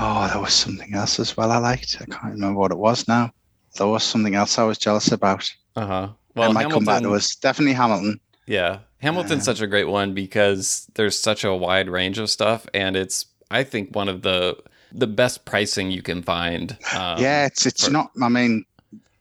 oh, 0.00 0.28
there 0.32 0.40
was 0.40 0.52
something 0.52 0.92
else 0.94 1.20
as 1.20 1.36
well. 1.36 1.50
I 1.52 1.58
liked. 1.58 1.96
I 2.00 2.04
can't 2.06 2.34
remember 2.34 2.58
what 2.58 2.72
it 2.72 2.78
was 2.78 3.06
now. 3.06 3.32
There 3.76 3.86
was 3.86 4.02
something 4.02 4.34
else 4.34 4.58
I 4.58 4.64
was 4.64 4.78
jealous 4.78 5.12
about. 5.12 5.48
Uh 5.76 5.86
huh. 5.86 6.08
Well, 6.34 6.48
Well, 6.48 6.50
I 6.50 6.52
might 6.64 6.70
come 6.72 6.84
back 6.84 7.02
to 7.02 7.08
Hamilton, 7.08 7.16
us. 7.16 7.36
Definitely 7.36 7.74
Hamilton. 7.74 8.20
yeah, 8.46 8.78
Hamilton's 9.00 9.44
such 9.44 9.60
a 9.60 9.66
great 9.66 9.88
one 9.88 10.14
because 10.14 10.88
there's 10.94 11.18
such 11.18 11.44
a 11.44 11.54
wide 11.54 11.88
range 11.88 12.18
of 12.18 12.30
stuff, 12.30 12.66
and 12.74 12.96
it's 12.96 13.26
I 13.50 13.64
think 13.64 13.94
one 13.94 14.08
of 14.08 14.22
the 14.22 14.56
the 14.92 15.06
best 15.06 15.44
pricing 15.44 15.90
you 15.90 16.02
can 16.02 16.22
find. 16.22 16.72
Um, 16.94 17.20
yeah, 17.20 17.46
it's 17.46 17.66
it's 17.66 17.86
for- 17.86 17.92
not. 17.92 18.10
I 18.22 18.28
mean, 18.28 18.64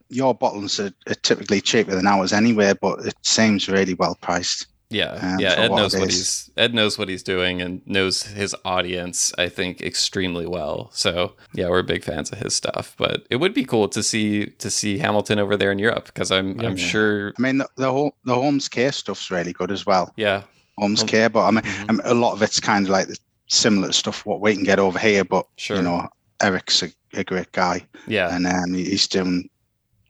your 0.10 0.34
bottles 0.36 0.80
are, 0.80 0.92
are 1.08 1.16
typically 1.16 1.62
cheaper 1.62 1.96
than 1.96 2.08
ours 2.08 2.34
anyway, 2.34 2.74
but 2.80 3.06
it 3.06 3.16
seems 3.22 3.70
really 3.70 3.94
well 3.94 4.18
priced. 4.22 4.68
Yeah, 4.92 5.12
um, 5.22 5.40
yeah. 5.40 5.54
Ed 5.54 5.72
knows 5.72 5.94
it 5.94 6.00
what 6.00 6.10
is. 6.10 6.16
he's 6.18 6.50
Ed 6.58 6.74
knows 6.74 6.98
what 6.98 7.10
he's 7.10 7.22
doing 7.22 7.62
and 7.62 7.82
knows 7.86 8.24
his 8.24 8.56
audience. 8.66 9.32
I 9.38 9.48
think 9.48 9.82
extremely 9.82 10.48
well. 10.48 10.90
So 10.94 11.36
yeah, 11.54 11.70
we're 11.70 11.84
big 11.84 12.04
fans 12.04 12.32
of 12.32 12.40
his 12.40 12.56
stuff. 12.56 12.96
But 12.98 13.26
it 13.30 13.36
would 13.36 13.54
be 13.54 13.66
cool 13.66 13.88
to 13.90 14.02
see 14.02 14.48
to 14.48 14.70
see 14.72 14.98
Hamilton 14.98 15.38
over 15.38 15.56
there 15.56 15.72
in 15.72 15.78
Europe 15.80 16.06
because 16.06 16.32
I'm 16.32 16.60
I'm 16.62 16.76
Yeah. 16.78 16.88
sure. 16.92 17.34
I 17.38 17.42
mean, 17.42 17.60
the 17.60 17.68
the, 17.78 17.92
whole, 17.92 18.16
the 18.26 18.34
Holmes 18.34 18.68
Cay 18.68 18.90
stuff's 18.92 19.30
really 19.30 19.54
good 19.54 19.70
as 19.72 19.86
well. 19.86 20.12
Yeah, 20.16 20.44
Holmes 20.80 21.02
Hom- 21.02 21.08
Cay, 21.10 21.28
but 21.28 21.46
I 21.46 21.52
mean, 21.52 21.62
Mhm. 21.64 21.86
I 21.88 21.92
mean, 21.92 22.02
a 22.06 22.14
lot 22.16 22.34
of 22.34 22.42
it's 22.42 22.60
kind 22.60 22.86
of 22.86 22.90
like 22.90 23.08
the 23.10 23.18
similar 23.48 23.92
stuff 23.92 24.26
what 24.26 24.42
we 24.42 24.56
can 24.56 24.64
get 24.64 24.80
over 24.80 24.98
here. 24.98 25.24
But 25.24 25.46
Sure. 25.58 25.78
you 25.78 25.84
know, 25.84 26.08
Eric's 26.42 26.82
a, 26.82 26.90
a 27.14 27.24
great 27.24 27.52
guy, 27.52 27.86
yeah. 28.08 28.34
and 28.36 28.48
um, 28.48 28.74
he's 28.74 29.08
doing 29.08 29.50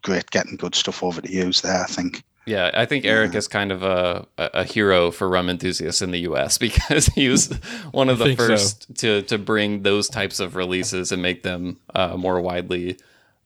great 0.03 0.29
getting 0.31 0.55
good 0.55 0.73
stuff 0.75 1.03
over 1.03 1.19
to 1.19 1.29
use 1.29 1.59
there. 1.59 1.81
I 1.83 1.85
think. 1.87 2.23
Yeah, 2.49 2.71
I 2.73 2.85
think 2.85 3.05
Eric 3.05 3.33
Yeah. 3.33 3.37
is 3.39 3.47
kind 3.47 3.71
of 3.71 3.83
a, 3.83 4.25
a 4.37 4.49
a 4.53 4.63
hero 4.63 5.11
for 5.11 5.29
rum 5.29 5.49
enthusiasts 5.49 6.01
in 6.01 6.11
the 6.11 6.19
U.S. 6.21 6.57
because 6.67 7.05
he 7.07 7.29
was 7.29 7.47
one 7.91 8.09
of 8.09 8.17
the 8.17 8.25
think 8.25 8.39
so. 8.39 8.47
first 8.47 8.95
to 8.97 9.21
to 9.23 9.37
bring 9.37 9.83
those 9.83 10.09
types 10.09 10.39
of 10.39 10.55
releases 10.55 11.11
and 11.11 11.21
make 11.21 11.43
them 11.43 11.77
uh, 11.95 12.15
more 12.17 12.41
widely 12.41 12.97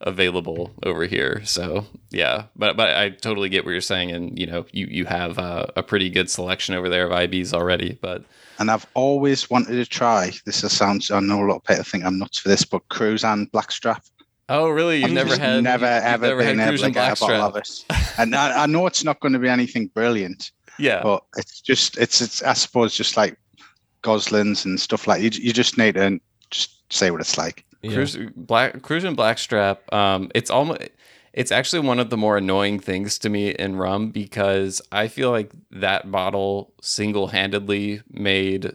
available 0.02 0.72
over 0.84 1.06
here. 1.06 1.42
So 1.46 1.86
yeah, 2.12 2.46
but 2.56 2.76
but 2.78 2.96
I 2.96 3.10
totally 3.10 3.50
get 3.50 3.66
what 3.66 3.72
you're 3.72 3.82
saying, 3.82 4.12
and 4.12 4.38
you 4.38 4.46
know 4.46 4.66
you 4.72 4.88
you 4.90 5.06
have 5.06 5.38
uh, 5.40 5.66
a 5.76 5.84
pretty 5.84 6.10
good 6.10 6.30
selection 6.30 6.76
over 6.76 6.90
there 6.90 7.06
of 7.06 7.12
IBs 7.12 7.54
already. 7.54 7.98
But 8.02 8.24
And 8.60 8.70
I've 8.70 8.86
always 8.94 9.50
wanted 9.50 9.76
to 9.76 9.86
try. 9.86 10.32
This 10.46 10.64
is 10.64 10.72
sounds. 10.74 11.10
I 11.12 11.20
know 11.20 11.44
a 11.44 11.48
lot 11.48 11.56
of 11.58 11.64
people 11.64 11.84
think 11.84 12.04
I'm 12.06 12.20
nuts 12.20 12.40
for 12.40 12.50
this, 12.50 12.66
but 12.66 12.88
Cruzan 12.90 13.50
Blackstrap. 13.52 14.04
Oh 14.54 14.70
really? 14.70 14.98
You've 14.98 15.06
I've 15.06 15.14
never 15.14 15.38
had 15.38 15.64
never 15.64 15.86
ever 15.86 16.28
never 16.28 16.38
been 16.38 16.60
had 16.60 16.68
able 16.68 16.70
Cruise 16.70 16.80
to 16.82 16.86
and 16.86 16.94
get 16.94 17.18
a 17.18 17.20
bottle 17.20 17.42
of 17.42 17.54
Blackstrap. 17.54 18.00
it. 18.00 18.20
And 18.20 18.36
I, 18.36 18.64
I 18.64 18.66
know 18.68 18.86
it's 18.86 19.04
not 19.04 19.20
going 19.20 19.34
to 19.34 19.40
be 19.40 19.50
anything 19.50 19.88
brilliant, 19.88 20.52
Yeah, 20.78 21.02
but 21.02 21.24
it's 21.38 21.60
just 21.60 21.98
it's 21.98 22.22
it's 22.22 22.44
I 22.44 22.54
suppose 22.54 22.96
just 22.96 23.18
like 23.18 23.38
Goslings 24.04 24.64
and 24.64 24.80
stuff 24.80 25.08
like 25.08 25.22
you. 25.22 25.32
You 25.34 25.54
just 25.54 25.78
need 25.78 25.96
to 25.96 26.20
just 26.52 26.92
say 26.94 27.10
what 27.10 27.20
it's 27.20 27.38
like. 27.38 27.66
Yeah. 27.82 27.94
Cruise 27.94 28.16
Black 28.36 28.76
Cruzan 28.82 29.16
Blackstrap. 29.16 29.92
Um, 29.92 30.30
it's 30.36 30.52
almost 30.52 30.82
it's 31.34 31.52
actually 31.52 31.88
one 31.88 32.00
of 32.00 32.12
the 32.12 32.18
more 32.18 32.38
annoying 32.38 32.80
things 32.80 33.18
to 33.20 33.30
me 33.30 33.50
in 33.50 33.76
rum 33.78 34.12
because 34.12 34.82
I 34.92 35.08
feel 35.08 35.32
like 35.32 35.52
that 35.72 36.12
bottle 36.12 36.74
single 36.80 37.28
handedly 37.28 38.02
made 38.12 38.74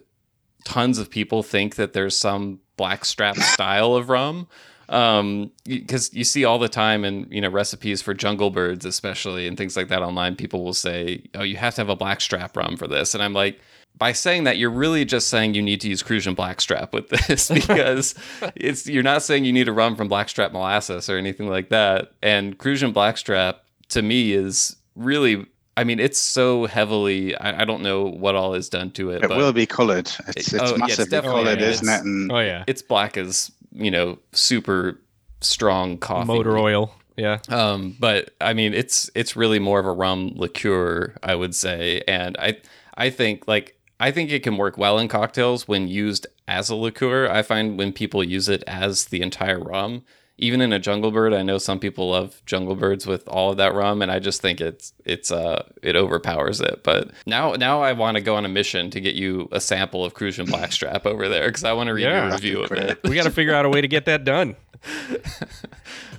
tons 0.64 0.99
of 0.99 1.09
people 1.09 1.45
think 1.45 1.76
that 1.76 1.93
there's 1.93 2.16
some 2.16 2.59
blackstrap 2.76 3.37
style 3.37 3.95
of 3.95 4.09
rum. 4.09 4.49
Um, 4.89 5.51
because 5.64 6.12
you 6.14 6.24
see 6.24 6.45
all 6.45 6.59
the 6.59 6.68
time 6.68 7.05
in 7.05 7.26
you 7.30 7.41
know 7.41 7.49
recipes 7.51 8.01
for 8.03 8.14
jungle 8.14 8.51
birds, 8.51 8.84
especially 8.84 9.47
and 9.47 9.57
things 9.57 9.76
like 9.76 9.89
that 9.89 10.03
online, 10.03 10.34
people 10.36 10.64
will 10.64 10.74
say, 10.74 11.22
"Oh, 11.34 11.43
you 11.43 11.57
have 11.57 11.74
to 11.74 11.80
have 11.82 11.89
a 11.89 11.97
blackstrap 11.97 12.57
rum 12.57 12.76
for 12.76 12.86
this," 12.89 13.14
and 13.14 13.22
I'm 13.22 13.34
like, 13.34 13.61
by 13.99 14.12
saying 14.12 14.45
that, 14.45 14.57
you're 14.59 14.70
really 14.70 15.05
just 15.05 15.28
saying 15.28 15.55
you 15.55 15.62
need 15.62 15.80
to 15.82 15.89
use 15.89 16.03
Cruzan 16.03 16.34
Blackstrap 16.36 16.93
with 16.95 17.09
this 17.11 17.49
because 17.55 18.14
it's 18.57 18.86
you're 18.86 19.03
not 19.03 19.22
saying 19.22 19.45
you 19.45 19.53
need 19.53 19.68
a 19.68 19.72
rum 19.72 19.95
from 19.97 20.09
Blackstrap 20.09 20.53
molasses 20.53 21.11
or 21.11 21.18
anything 21.18 21.49
like 21.49 21.68
that. 21.70 22.12
And 22.22 22.57
Cruzan 22.59 22.93
Blackstrap 22.95 23.62
to 23.91 24.01
me 24.03 24.32
is 24.32 24.76
really, 24.95 25.47
I 25.76 25.84
mean, 25.84 25.99
it's 26.01 26.18
so 26.18 26.66
heavily. 26.66 27.34
I, 27.36 27.62
I 27.62 27.64
don't 27.64 27.82
know 27.82 28.05
what 28.05 28.34
all 28.36 28.55
is 28.55 28.68
done 28.68 28.91
to 28.93 29.11
it, 29.11 29.24
It 29.24 29.28
but 29.28 29.36
will 29.36 29.53
be 29.53 29.66
coloured. 29.66 30.11
It's 30.28 30.53
It- 30.53 30.62
it's 30.62 30.72
oh, 30.72 30.76
yeah, 30.76 30.84
it's 30.86 30.97
definitely- 31.09 31.45
coloured, 31.45 31.61
yeah, 31.61 31.66
isn't 31.66 31.89
it? 31.89 32.01
And 32.05 32.32
Oh 32.32 32.39
yeah. 32.39 32.64
it's 32.66 32.82
black 32.82 33.16
as 33.16 33.51
you 33.79 33.91
know, 33.91 34.18
super 34.33 35.01
strong 35.41 35.99
coffee. 35.99 36.26
Motor 36.26 36.59
oil. 36.59 36.95
Yeah. 37.16 37.39
Um, 37.49 37.97
but 37.99 38.35
I 38.41 38.55
mean, 38.55 38.74
it's 38.74 39.11
it's 39.14 39.37
really 39.37 39.59
more 39.59 39.81
of 39.81 39.87
a 39.87 39.93
rum 39.93 40.33
liqueur, 40.37 41.14
I 41.22 41.35
would 41.35 41.55
say, 41.55 42.03
and 42.07 42.37
I 42.39 42.59
I 42.95 43.11
think 43.11 43.49
like 43.49 43.76
I 43.99 44.11
think 44.11 44.31
it 44.31 44.43
can 44.43 44.57
work 44.57 44.79
well 44.79 44.99
in 44.99 45.09
cocktails 45.09 45.66
when 45.66 45.89
used 45.89 46.26
as 46.47 46.70
a 46.70 46.76
liqueur. 46.76 47.29
I 47.29 47.43
find 47.43 47.79
when 47.79 47.93
people 47.93 48.22
use 48.22 48.49
it 48.49 48.62
as 48.66 49.07
the 49.07 49.20
entire 49.20 49.59
rum, 49.59 50.05
even 50.39 50.61
in 50.61 50.72
a 50.72 50.78
jungle 50.78 51.11
bird, 51.11 51.34
I 51.34 51.43
know 51.43 51.59
some 51.59 51.78
people 51.80 52.11
love 52.11 52.41
jungle 52.47 52.74
birds 52.76 53.07
with 53.07 53.26
all 53.28 53.51
of 53.51 53.57
that 53.59 53.74
rum, 53.74 54.01
and 54.03 54.11
I 54.11 54.18
just 54.20 54.41
think 54.41 54.61
it's 54.61 54.93
it's 55.05 55.30
uh 55.30 55.64
it 55.82 55.97
overpowers 55.97 56.61
it. 56.61 56.82
But 56.84 57.11
now 57.26 57.53
now 57.55 57.82
I 57.82 57.93
want 57.93 58.16
to 58.16 58.20
go 58.22 58.36
on 58.36 58.45
a 58.45 58.49
mission 58.49 58.91
to 58.91 59.01
get 59.01 59.14
you 59.14 59.49
a 59.53 59.61
sample 59.61 60.05
of 60.05 60.14
Cruzan 60.14 60.47
Blackstrap 60.51 61.05
over 61.07 61.28
there 61.28 61.49
because 61.49 61.64
I 61.64 61.72
want 61.72 61.89
to 61.89 61.93
read 61.95 62.03
Yeah. 62.05 62.24
your 62.24 62.32
review 62.32 62.62
of 62.62 62.72
it. 62.72 63.01
We 63.05 63.14
got 63.14 63.24
to 63.24 63.30
figure 63.30 63.55
out 63.55 63.64
a 63.64 63.68
way 63.68 63.80
to 63.80 63.89
get 63.89 64.05
that 64.07 64.24
done. 64.24 64.57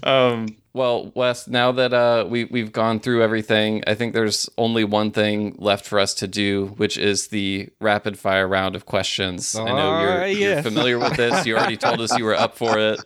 Um, 0.03 0.55
Well, 0.79 1.11
Wes, 1.13 1.45
now 1.45 1.73
that 1.73 1.93
uh, 1.93 2.25
we 2.29 2.45
we've 2.45 2.71
gone 2.71 3.01
through 3.01 3.21
everything, 3.21 3.83
I 3.85 3.95
think 3.95 4.13
there's 4.13 4.49
only 4.57 4.85
one 4.85 5.11
thing 5.11 5.55
left 5.57 5.85
for 5.85 5.99
us 5.99 6.13
to 6.13 6.25
do, 6.25 6.67
which 6.77 6.97
is 6.97 7.27
the 7.27 7.67
rapid 7.81 8.17
fire 8.17 8.47
round 8.47 8.77
of 8.77 8.85
questions. 8.85 9.57
I 9.57 9.65
know 9.65 9.99
you're, 9.99 10.23
Oh, 10.23 10.25
you're 10.27 10.63
familiar 10.63 10.97
with 10.97 11.17
this. 11.17 11.45
You 11.45 11.57
already 11.57 11.75
told 11.75 11.99
us 11.99 12.17
you 12.17 12.23
were 12.23 12.33
up 12.33 12.55
for 12.55 12.77
it. 12.79 13.01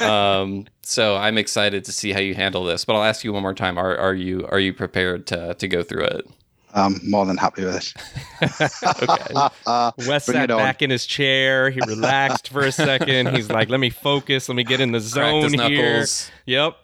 Um, 0.00 0.66
so 0.82 1.16
I'm 1.16 1.38
excited 1.38 1.84
to 1.86 1.92
see 1.92 2.12
how 2.12 2.20
you 2.20 2.36
handle 2.36 2.62
this. 2.62 2.84
But 2.84 2.94
I'll 2.94 3.02
ask 3.02 3.24
you 3.24 3.32
one 3.32 3.42
more 3.42 3.52
time: 3.52 3.78
Are 3.78 3.96
are 3.96 4.14
you 4.14 4.46
are 4.46 4.60
you 4.60 4.72
prepared 4.72 5.26
to 5.26 5.54
to 5.54 5.66
go 5.66 5.82
through 5.82 6.04
it? 6.04 6.24
I'm 6.72 7.00
more 7.02 7.26
than 7.26 7.36
happy 7.36 7.64
with 7.64 7.78
it. 7.78 7.94
Okay. 9.02 9.34
Uh, 9.66 9.90
Wes 10.06 10.26
sat 10.26 10.48
back 10.48 10.82
in 10.82 10.90
his 10.90 11.04
chair. 11.04 11.70
He 11.70 11.80
relaxed 11.84 12.50
for 12.50 12.60
a 12.60 12.70
second. 12.70 13.34
He's 13.34 13.50
like, 13.50 13.70
"Let 13.70 13.80
me 13.80 13.90
focus. 13.90 14.48
Let 14.48 14.54
me 14.54 14.62
get 14.62 14.80
in 14.80 14.92
the 14.92 15.00
Cracked 15.00 15.42
his 15.42 15.52
zone 15.52 15.70
here." 15.70 15.92
knuckles. 15.92 16.30
Yep. 16.46 16.76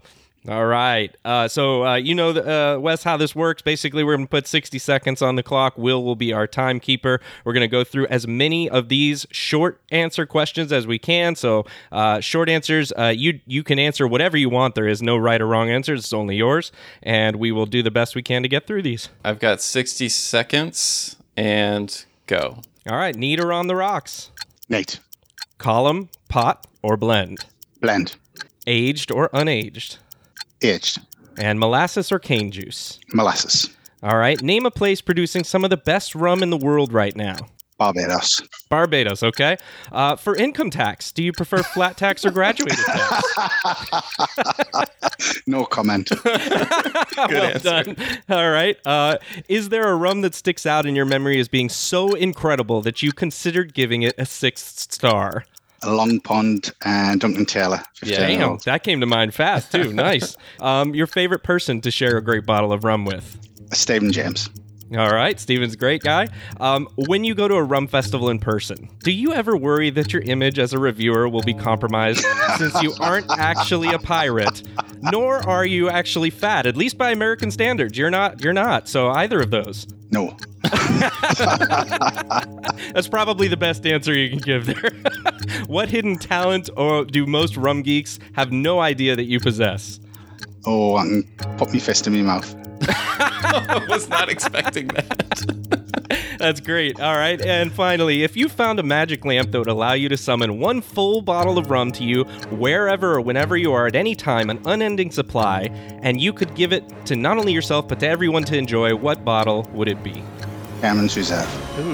All 0.47 0.67
right. 0.67 1.15
Uh, 1.25 1.49
so 1.49 1.87
uh, 1.87 1.95
you 1.95 2.15
know, 2.15 2.31
uh, 2.31 2.79
Wes, 2.79 3.03
how 3.03 3.17
this 3.17 3.35
works. 3.35 3.63
Basically, 3.63 4.05
we're 4.05 4.17
going 4.17 4.27
to 4.27 4.31
put 4.31 4.47
60 4.47 4.79
seconds 4.79 5.23
on 5.23 5.37
the 5.37 5.43
clock. 5.43 5.79
Will 5.79 6.05
will 6.05 6.17
be 6.17 6.35
our 6.35 6.47
timekeeper. 6.47 7.21
We're 7.45 7.55
going 7.55 7.63
to 7.63 7.69
go 7.69 7.83
through 7.83 8.09
as 8.09 8.27
many 8.29 8.69
of 8.69 8.91
these 8.91 9.27
short 9.31 9.81
answer 9.91 10.27
questions 10.27 10.71
as 10.71 10.87
we 10.87 10.99
can. 10.99 11.35
So 11.35 11.65
uh, 11.91 12.21
short 12.21 12.51
answers, 12.51 12.93
uh, 12.99 13.15
you 13.17 13.41
you 13.47 13.63
can 13.63 13.79
answer 13.79 14.07
whatever 14.07 14.37
you 14.37 14.51
want. 14.51 14.75
There 14.75 14.87
is 14.87 15.01
no 15.01 15.17
right 15.17 15.41
or 15.41 15.47
wrong 15.47 15.71
answers. 15.71 16.01
It's 16.01 16.13
only 16.13 16.37
yours, 16.37 16.73
and 17.03 17.37
we 17.37 17.51
will 17.51 17.67
do 17.67 17.83
the 17.83 17.91
best 17.91 18.15
we 18.15 18.23
can 18.23 18.43
to 18.43 18.49
get 18.49 18.67
through 18.67 18.83
these. 18.83 19.09
I've 19.25 19.39
got 19.39 19.63
60 19.63 20.11
seconds 20.11 21.17
and 21.39 22.05
go. 22.27 22.61
All 22.87 22.97
right. 22.97 23.15
Need 23.17 23.41
or 23.41 23.51
on 23.51 23.67
the 23.67 23.77
rocks? 23.77 24.31
Nate, 24.69 25.01
Column, 25.57 26.11
pot, 26.29 26.67
or 26.83 26.99
blend? 26.99 27.47
blend, 27.81 28.17
Aged 28.67 29.11
or 29.11 29.29
unaged? 29.31 29.99
Aged, 30.65 31.01
And 31.39 31.59
molasses 31.61 32.11
or 32.13 32.19
cane 32.19 32.51
juice? 32.51 32.99
molasses, 33.13 33.71
All 34.03 34.17
right. 34.19 34.41
Name 34.43 34.67
a 34.67 34.71
place 34.71 35.01
producing 35.01 35.45
some 35.45 35.65
of 35.65 35.71
the 35.71 35.77
best 35.77 36.15
rum 36.15 36.43
in 36.43 36.51
the 36.51 36.57
world 36.59 36.93
right 36.93 37.15
now. 37.17 37.37
Barbados, 37.77 38.41
Barbados, 38.71 39.25
okay. 39.25 39.57
Uh, 39.91 40.15
for 40.15 40.37
income 40.37 40.71
tax, 40.71 41.11
do 41.11 41.25
you 41.25 41.33
prefer 41.33 41.61
flat 41.61 41.97
tax 41.97 42.25
or 42.25 42.31
graduated 42.31 42.79
tax? 42.85 43.25
no 45.47 45.65
comment. 45.65 46.11
well 46.25 47.59
done. 47.59 47.97
All 48.29 48.51
right. 48.51 48.77
Uh, 48.87 49.17
is 49.49 49.71
there 49.71 49.89
a 49.91 49.97
rum 49.97 50.21
that 50.21 50.37
sticks 50.37 50.67
out 50.67 50.87
in 50.87 50.95
your 50.95 51.05
memory 51.05 51.41
as 51.41 51.49
being 51.49 51.69
so 51.69 52.15
incredible 52.15 52.81
that 52.83 53.03
you 53.03 53.13
considered 53.13 53.75
giving 53.75 54.03
it 54.03 54.15
a 54.19 54.25
sixth 54.27 54.79
star? 54.93 55.45
Long 55.87 56.21
Pond 56.21 56.73
and 56.85 57.21
Duncan 57.21 57.47
Taylor. 57.47 57.83
Yeah. 58.03 58.27
Damn, 58.27 58.51
old. 58.51 58.65
that 58.65 58.83
came 58.85 59.01
to 59.01 59.07
mind 59.07 59.35
fast 59.35 59.73
too. 59.73 59.93
Nice. 60.05 60.37
Um, 60.61 60.95
your 60.95 61.07
favorite 61.07 61.43
person 61.45 61.81
to 61.83 61.91
share 61.91 62.17
a 62.17 62.23
great 62.23 62.45
bottle 62.47 62.73
of 62.73 62.85
rum 62.85 63.05
with? 63.05 63.39
Stephen 63.73 64.13
James. 64.13 64.51
All 64.97 65.13
right, 65.13 65.41
Steven's 65.41 65.75
a 65.75 65.77
great 65.77 66.03
guy. 66.03 66.29
Um, 66.61 66.87
when 66.97 67.25
you 67.25 67.35
go 67.35 67.49
to 67.49 67.55
a 67.55 67.63
rum 67.63 67.87
festival 67.89 68.29
in 68.31 68.39
person, 68.39 68.89
do 69.03 69.11
you 69.11 69.33
ever 69.33 69.57
worry 69.57 69.91
that 69.91 70.13
your 70.13 70.23
image 70.23 70.59
as 70.59 70.73
a 70.73 70.79
reviewer 70.79 71.29
will 71.29 71.43
be 71.43 71.55
compromised 71.55 72.25
since 72.59 72.81
you 72.83 72.93
aren't 73.01 73.27
actually 73.39 73.93
a 73.93 73.99
pirate, 73.99 74.63
nor 75.01 75.37
are 75.49 75.65
you 75.65 75.89
actually 75.89 76.31
fat? 76.31 76.67
At 76.67 76.77
least 76.77 76.99
by 76.99 77.11
American 77.11 77.51
standards, 77.51 77.97
you're 77.99 78.11
not. 78.11 78.43
You're 78.45 78.53
not. 78.53 78.89
So 78.89 79.11
either 79.11 79.41
of 79.41 79.51
those. 79.51 79.87
No. 80.11 80.37
That's 82.95 83.09
probably 83.09 83.49
the 83.49 83.57
best 83.57 83.87
answer 83.87 84.15
you 84.15 84.31
can 84.31 84.39
give 84.39 84.67
there. 84.67 84.91
what 85.67 85.89
hidden 85.89 86.17
talent 86.17 86.71
or 86.77 87.05
do 87.05 87.27
most 87.27 87.57
rum 87.57 87.83
geeks 87.83 88.19
have 88.33 88.53
no 88.53 88.81
idea 88.81 89.17
that 89.17 89.25
you 89.25 89.41
possess? 89.41 90.01
Oh, 90.67 90.97
I 90.97 91.03
can 91.03 91.23
put 91.57 91.73
my 91.73 91.79
fist 91.79 92.07
in 92.07 92.15
my 92.15 92.23
mouth. 92.23 92.55
I 92.89 93.85
was 93.89 94.09
not 94.09 94.29
expecting 94.29 94.89
that. 94.89 96.37
That's 96.39 96.61
great. 96.61 97.01
All 97.01 97.17
right. 97.17 97.41
And 97.41 97.73
finally, 97.73 98.23
if 98.23 98.37
you 98.37 98.49
found 98.49 98.79
a 98.79 98.83
magic 98.83 99.25
lamp 99.25 99.53
that 99.53 99.59
would 99.59 99.69
allow 99.69 99.93
you 99.93 100.09
to 100.09 100.17
summon 100.17 100.59
one 100.59 100.81
full 100.81 101.23
bottle 101.23 101.59
of 101.59 101.71
rum 101.71 101.93
to 101.93 102.05
you 102.05 102.25
wherever 102.51 103.15
or 103.15 103.21
whenever 103.21 103.57
you 103.57 103.73
are 103.73 103.87
at 103.87 103.95
any 103.95 104.15
time, 104.15 104.51
an 104.51 104.61
unending 104.67 105.11
supply, 105.11 105.63
and 106.03 106.21
you 106.21 106.33
could 106.33 106.55
give 106.55 106.73
it 106.73 106.85
to 107.07 107.17
not 107.17 107.39
only 107.39 107.53
yourself 107.53 107.89
but 107.89 108.01
to 108.01 108.09
everyone 108.09 108.45
to 108.45 108.59
enjoy, 108.59 108.95
what 108.95 109.25
bottle 109.25 109.69
would 109.73 109.89
it 109.89 110.03
be? 110.03 110.23
Cameron's 110.85 111.17
Reserve. 111.17 111.49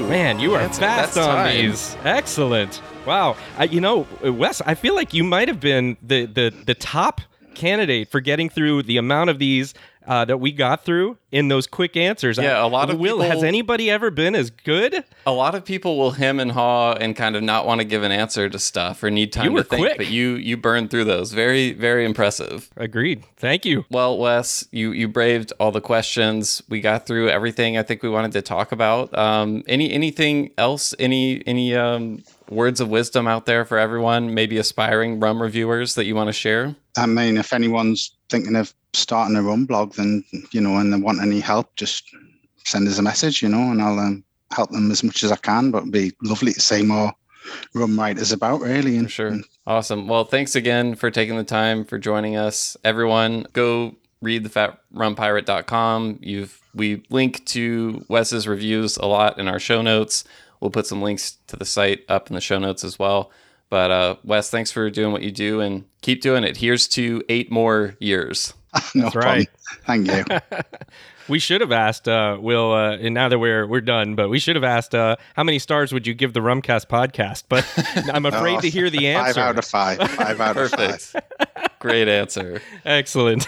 Man, 0.08 0.40
you 0.40 0.52
are 0.54 0.62
That's- 0.62 0.80
fast 0.80 1.16
on 1.16 1.28
time. 1.28 1.56
these. 1.56 1.96
Excellent. 2.02 2.82
Wow. 3.06 3.36
I, 3.56 3.64
you 3.64 3.80
know, 3.80 4.04
Wes, 4.20 4.60
I 4.62 4.74
feel 4.74 4.96
like 4.96 5.14
you 5.14 5.22
might 5.22 5.46
have 5.46 5.60
been 5.60 5.96
the, 6.02 6.26
the, 6.26 6.52
the 6.66 6.74
top 6.74 7.20
candidate 7.54 8.10
for 8.10 8.18
getting 8.20 8.48
through 8.48 8.82
the 8.82 8.96
amount 8.96 9.30
of 9.30 9.38
these 9.38 9.74
uh, 10.10 10.24
that 10.24 10.38
we 10.38 10.50
got 10.50 10.84
through 10.84 11.16
in 11.30 11.46
those 11.46 11.68
quick 11.68 11.96
answers. 11.96 12.36
Yeah, 12.36 12.64
a 12.64 12.66
lot 12.66 12.90
of 12.90 12.98
Will, 12.98 13.20
has 13.20 13.44
anybody 13.44 13.88
ever 13.88 14.10
been 14.10 14.34
as 14.34 14.50
good? 14.50 15.04
A 15.24 15.30
lot 15.30 15.54
of 15.54 15.64
people 15.64 15.96
will 15.96 16.10
hem 16.10 16.40
and 16.40 16.50
haw 16.50 16.94
and 16.94 17.14
kind 17.14 17.36
of 17.36 17.44
not 17.44 17.64
want 17.64 17.80
to 17.80 17.84
give 17.84 18.02
an 18.02 18.10
answer 18.10 18.50
to 18.50 18.58
stuff 18.58 19.04
or 19.04 19.10
need 19.12 19.32
time 19.32 19.44
You 19.44 19.52
were 19.52 19.62
to 19.62 19.68
think, 19.68 19.86
quick. 19.86 19.96
but 19.98 20.08
you 20.10 20.34
you 20.34 20.56
burned 20.56 20.90
through 20.90 21.04
those. 21.04 21.32
Very 21.32 21.72
very 21.74 22.04
impressive. 22.04 22.68
Agreed. 22.76 23.22
Thank 23.36 23.64
you. 23.64 23.84
Well, 23.88 24.18
Wes, 24.18 24.66
you 24.72 24.90
you 24.90 25.06
braved 25.06 25.52
all 25.60 25.70
the 25.70 25.80
questions. 25.80 26.60
We 26.68 26.80
got 26.80 27.06
through 27.06 27.28
everything 27.28 27.78
I 27.78 27.84
think 27.84 28.02
we 28.02 28.08
wanted 28.08 28.32
to 28.32 28.42
talk 28.42 28.72
about. 28.72 29.16
Um, 29.16 29.62
any 29.68 29.92
anything 29.92 30.50
else? 30.58 30.92
Any 30.98 31.46
any 31.46 31.76
um, 31.76 32.24
words 32.48 32.80
of 32.80 32.88
wisdom 32.88 33.28
out 33.28 33.46
there 33.46 33.64
for 33.64 33.78
everyone? 33.78 34.34
Maybe 34.34 34.58
aspiring 34.58 35.20
rum 35.20 35.40
reviewers 35.40 35.94
that 35.94 36.06
you 36.06 36.16
want 36.16 36.26
to 36.26 36.32
share? 36.32 36.74
I 36.98 37.06
mean, 37.06 37.36
if 37.36 37.52
anyone's 37.52 38.12
thinking 38.28 38.56
of 38.56 38.74
starting 38.92 39.36
a 39.36 39.42
rum 39.42 39.66
blog, 39.66 39.94
then, 39.94 40.24
you 40.52 40.60
know, 40.60 40.76
and 40.76 40.92
they 40.92 40.98
want 40.98 41.22
any 41.22 41.40
help, 41.40 41.74
just 41.76 42.04
send 42.64 42.86
us 42.88 42.98
a 42.98 43.02
message, 43.02 43.42
you 43.42 43.48
know, 43.48 43.70
and 43.70 43.80
I'll 43.80 43.98
um, 43.98 44.24
help 44.52 44.70
them 44.70 44.90
as 44.90 45.02
much 45.02 45.22
as 45.22 45.32
I 45.32 45.36
can. 45.36 45.70
But 45.70 45.78
it'd 45.78 45.92
be 45.92 46.12
lovely 46.22 46.52
to 46.52 46.60
see 46.60 46.82
more 46.82 47.12
rum 47.74 47.98
writers 47.98 48.32
about, 48.32 48.60
really. 48.60 48.96
And, 48.96 49.06
For 49.06 49.10
sure. 49.10 49.40
Awesome. 49.66 50.08
Well, 50.08 50.24
thanks 50.24 50.56
again 50.56 50.94
for 50.94 51.10
taking 51.10 51.36
the 51.36 51.44
time 51.44 51.84
for 51.84 51.98
joining 51.98 52.36
us. 52.36 52.76
Everyone, 52.84 53.46
go 53.52 53.96
read 54.20 54.44
the 54.44 54.50
thefatrumpirate.com. 54.50 56.18
You've 56.22 56.60
we 56.74 57.02
link 57.10 57.44
to 57.46 58.04
Wes's 58.08 58.46
reviews 58.46 58.96
a 58.96 59.06
lot 59.06 59.38
in 59.38 59.48
our 59.48 59.58
show 59.58 59.82
notes. 59.82 60.24
We'll 60.60 60.70
put 60.70 60.86
some 60.86 61.02
links 61.02 61.38
to 61.48 61.56
the 61.56 61.64
site 61.64 62.04
up 62.08 62.28
in 62.28 62.34
the 62.34 62.40
show 62.40 62.58
notes 62.58 62.84
as 62.84 62.98
well. 62.98 63.30
But 63.70 63.90
uh, 63.90 64.16
Wes, 64.24 64.50
thanks 64.50 64.70
for 64.70 64.90
doing 64.90 65.12
what 65.12 65.22
you 65.22 65.30
do 65.30 65.60
and 65.60 65.84
keep 66.02 66.20
doing 66.20 66.44
it. 66.44 66.58
Here's 66.58 66.86
to 66.88 67.22
eight 67.28 67.50
more 67.50 67.96
years. 67.98 68.52
no 68.94 69.02
That's 69.02 69.14
problem. 69.14 69.34
right. 69.38 69.48
Thank 69.86 70.06
you. 70.10 70.24
We 71.28 71.38
should 71.38 71.60
have 71.60 71.70
asked 71.70 72.08
uh, 72.08 72.38
Will, 72.40 72.72
uh, 72.72 72.96
and 72.96 73.14
now 73.14 73.28
that 73.28 73.38
we're 73.38 73.64
we're 73.64 73.80
done, 73.82 74.16
but 74.16 74.30
we 74.30 74.40
should 74.40 74.56
have 74.56 74.64
asked 74.64 74.96
uh, 74.96 75.14
how 75.36 75.44
many 75.44 75.60
stars 75.60 75.92
would 75.92 76.04
you 76.04 76.12
give 76.12 76.32
the 76.32 76.40
Rumcast 76.40 76.88
podcast? 76.88 77.44
But 77.48 77.64
I'm 78.12 78.26
afraid 78.26 78.56
Oh, 78.56 78.60
to 78.62 78.68
hear 78.68 78.90
the 78.90 79.06
answer. 79.06 79.34
Five 79.34 79.36
answer. 79.36 79.40
out 79.40 79.58
of 79.58 79.64
five. 79.64 80.10
Five 80.10 80.40
out 80.40 80.56
of 80.56 80.70
five. 80.72 81.14
Great 81.78 82.08
answer. 82.08 82.60
Excellent. 82.84 83.46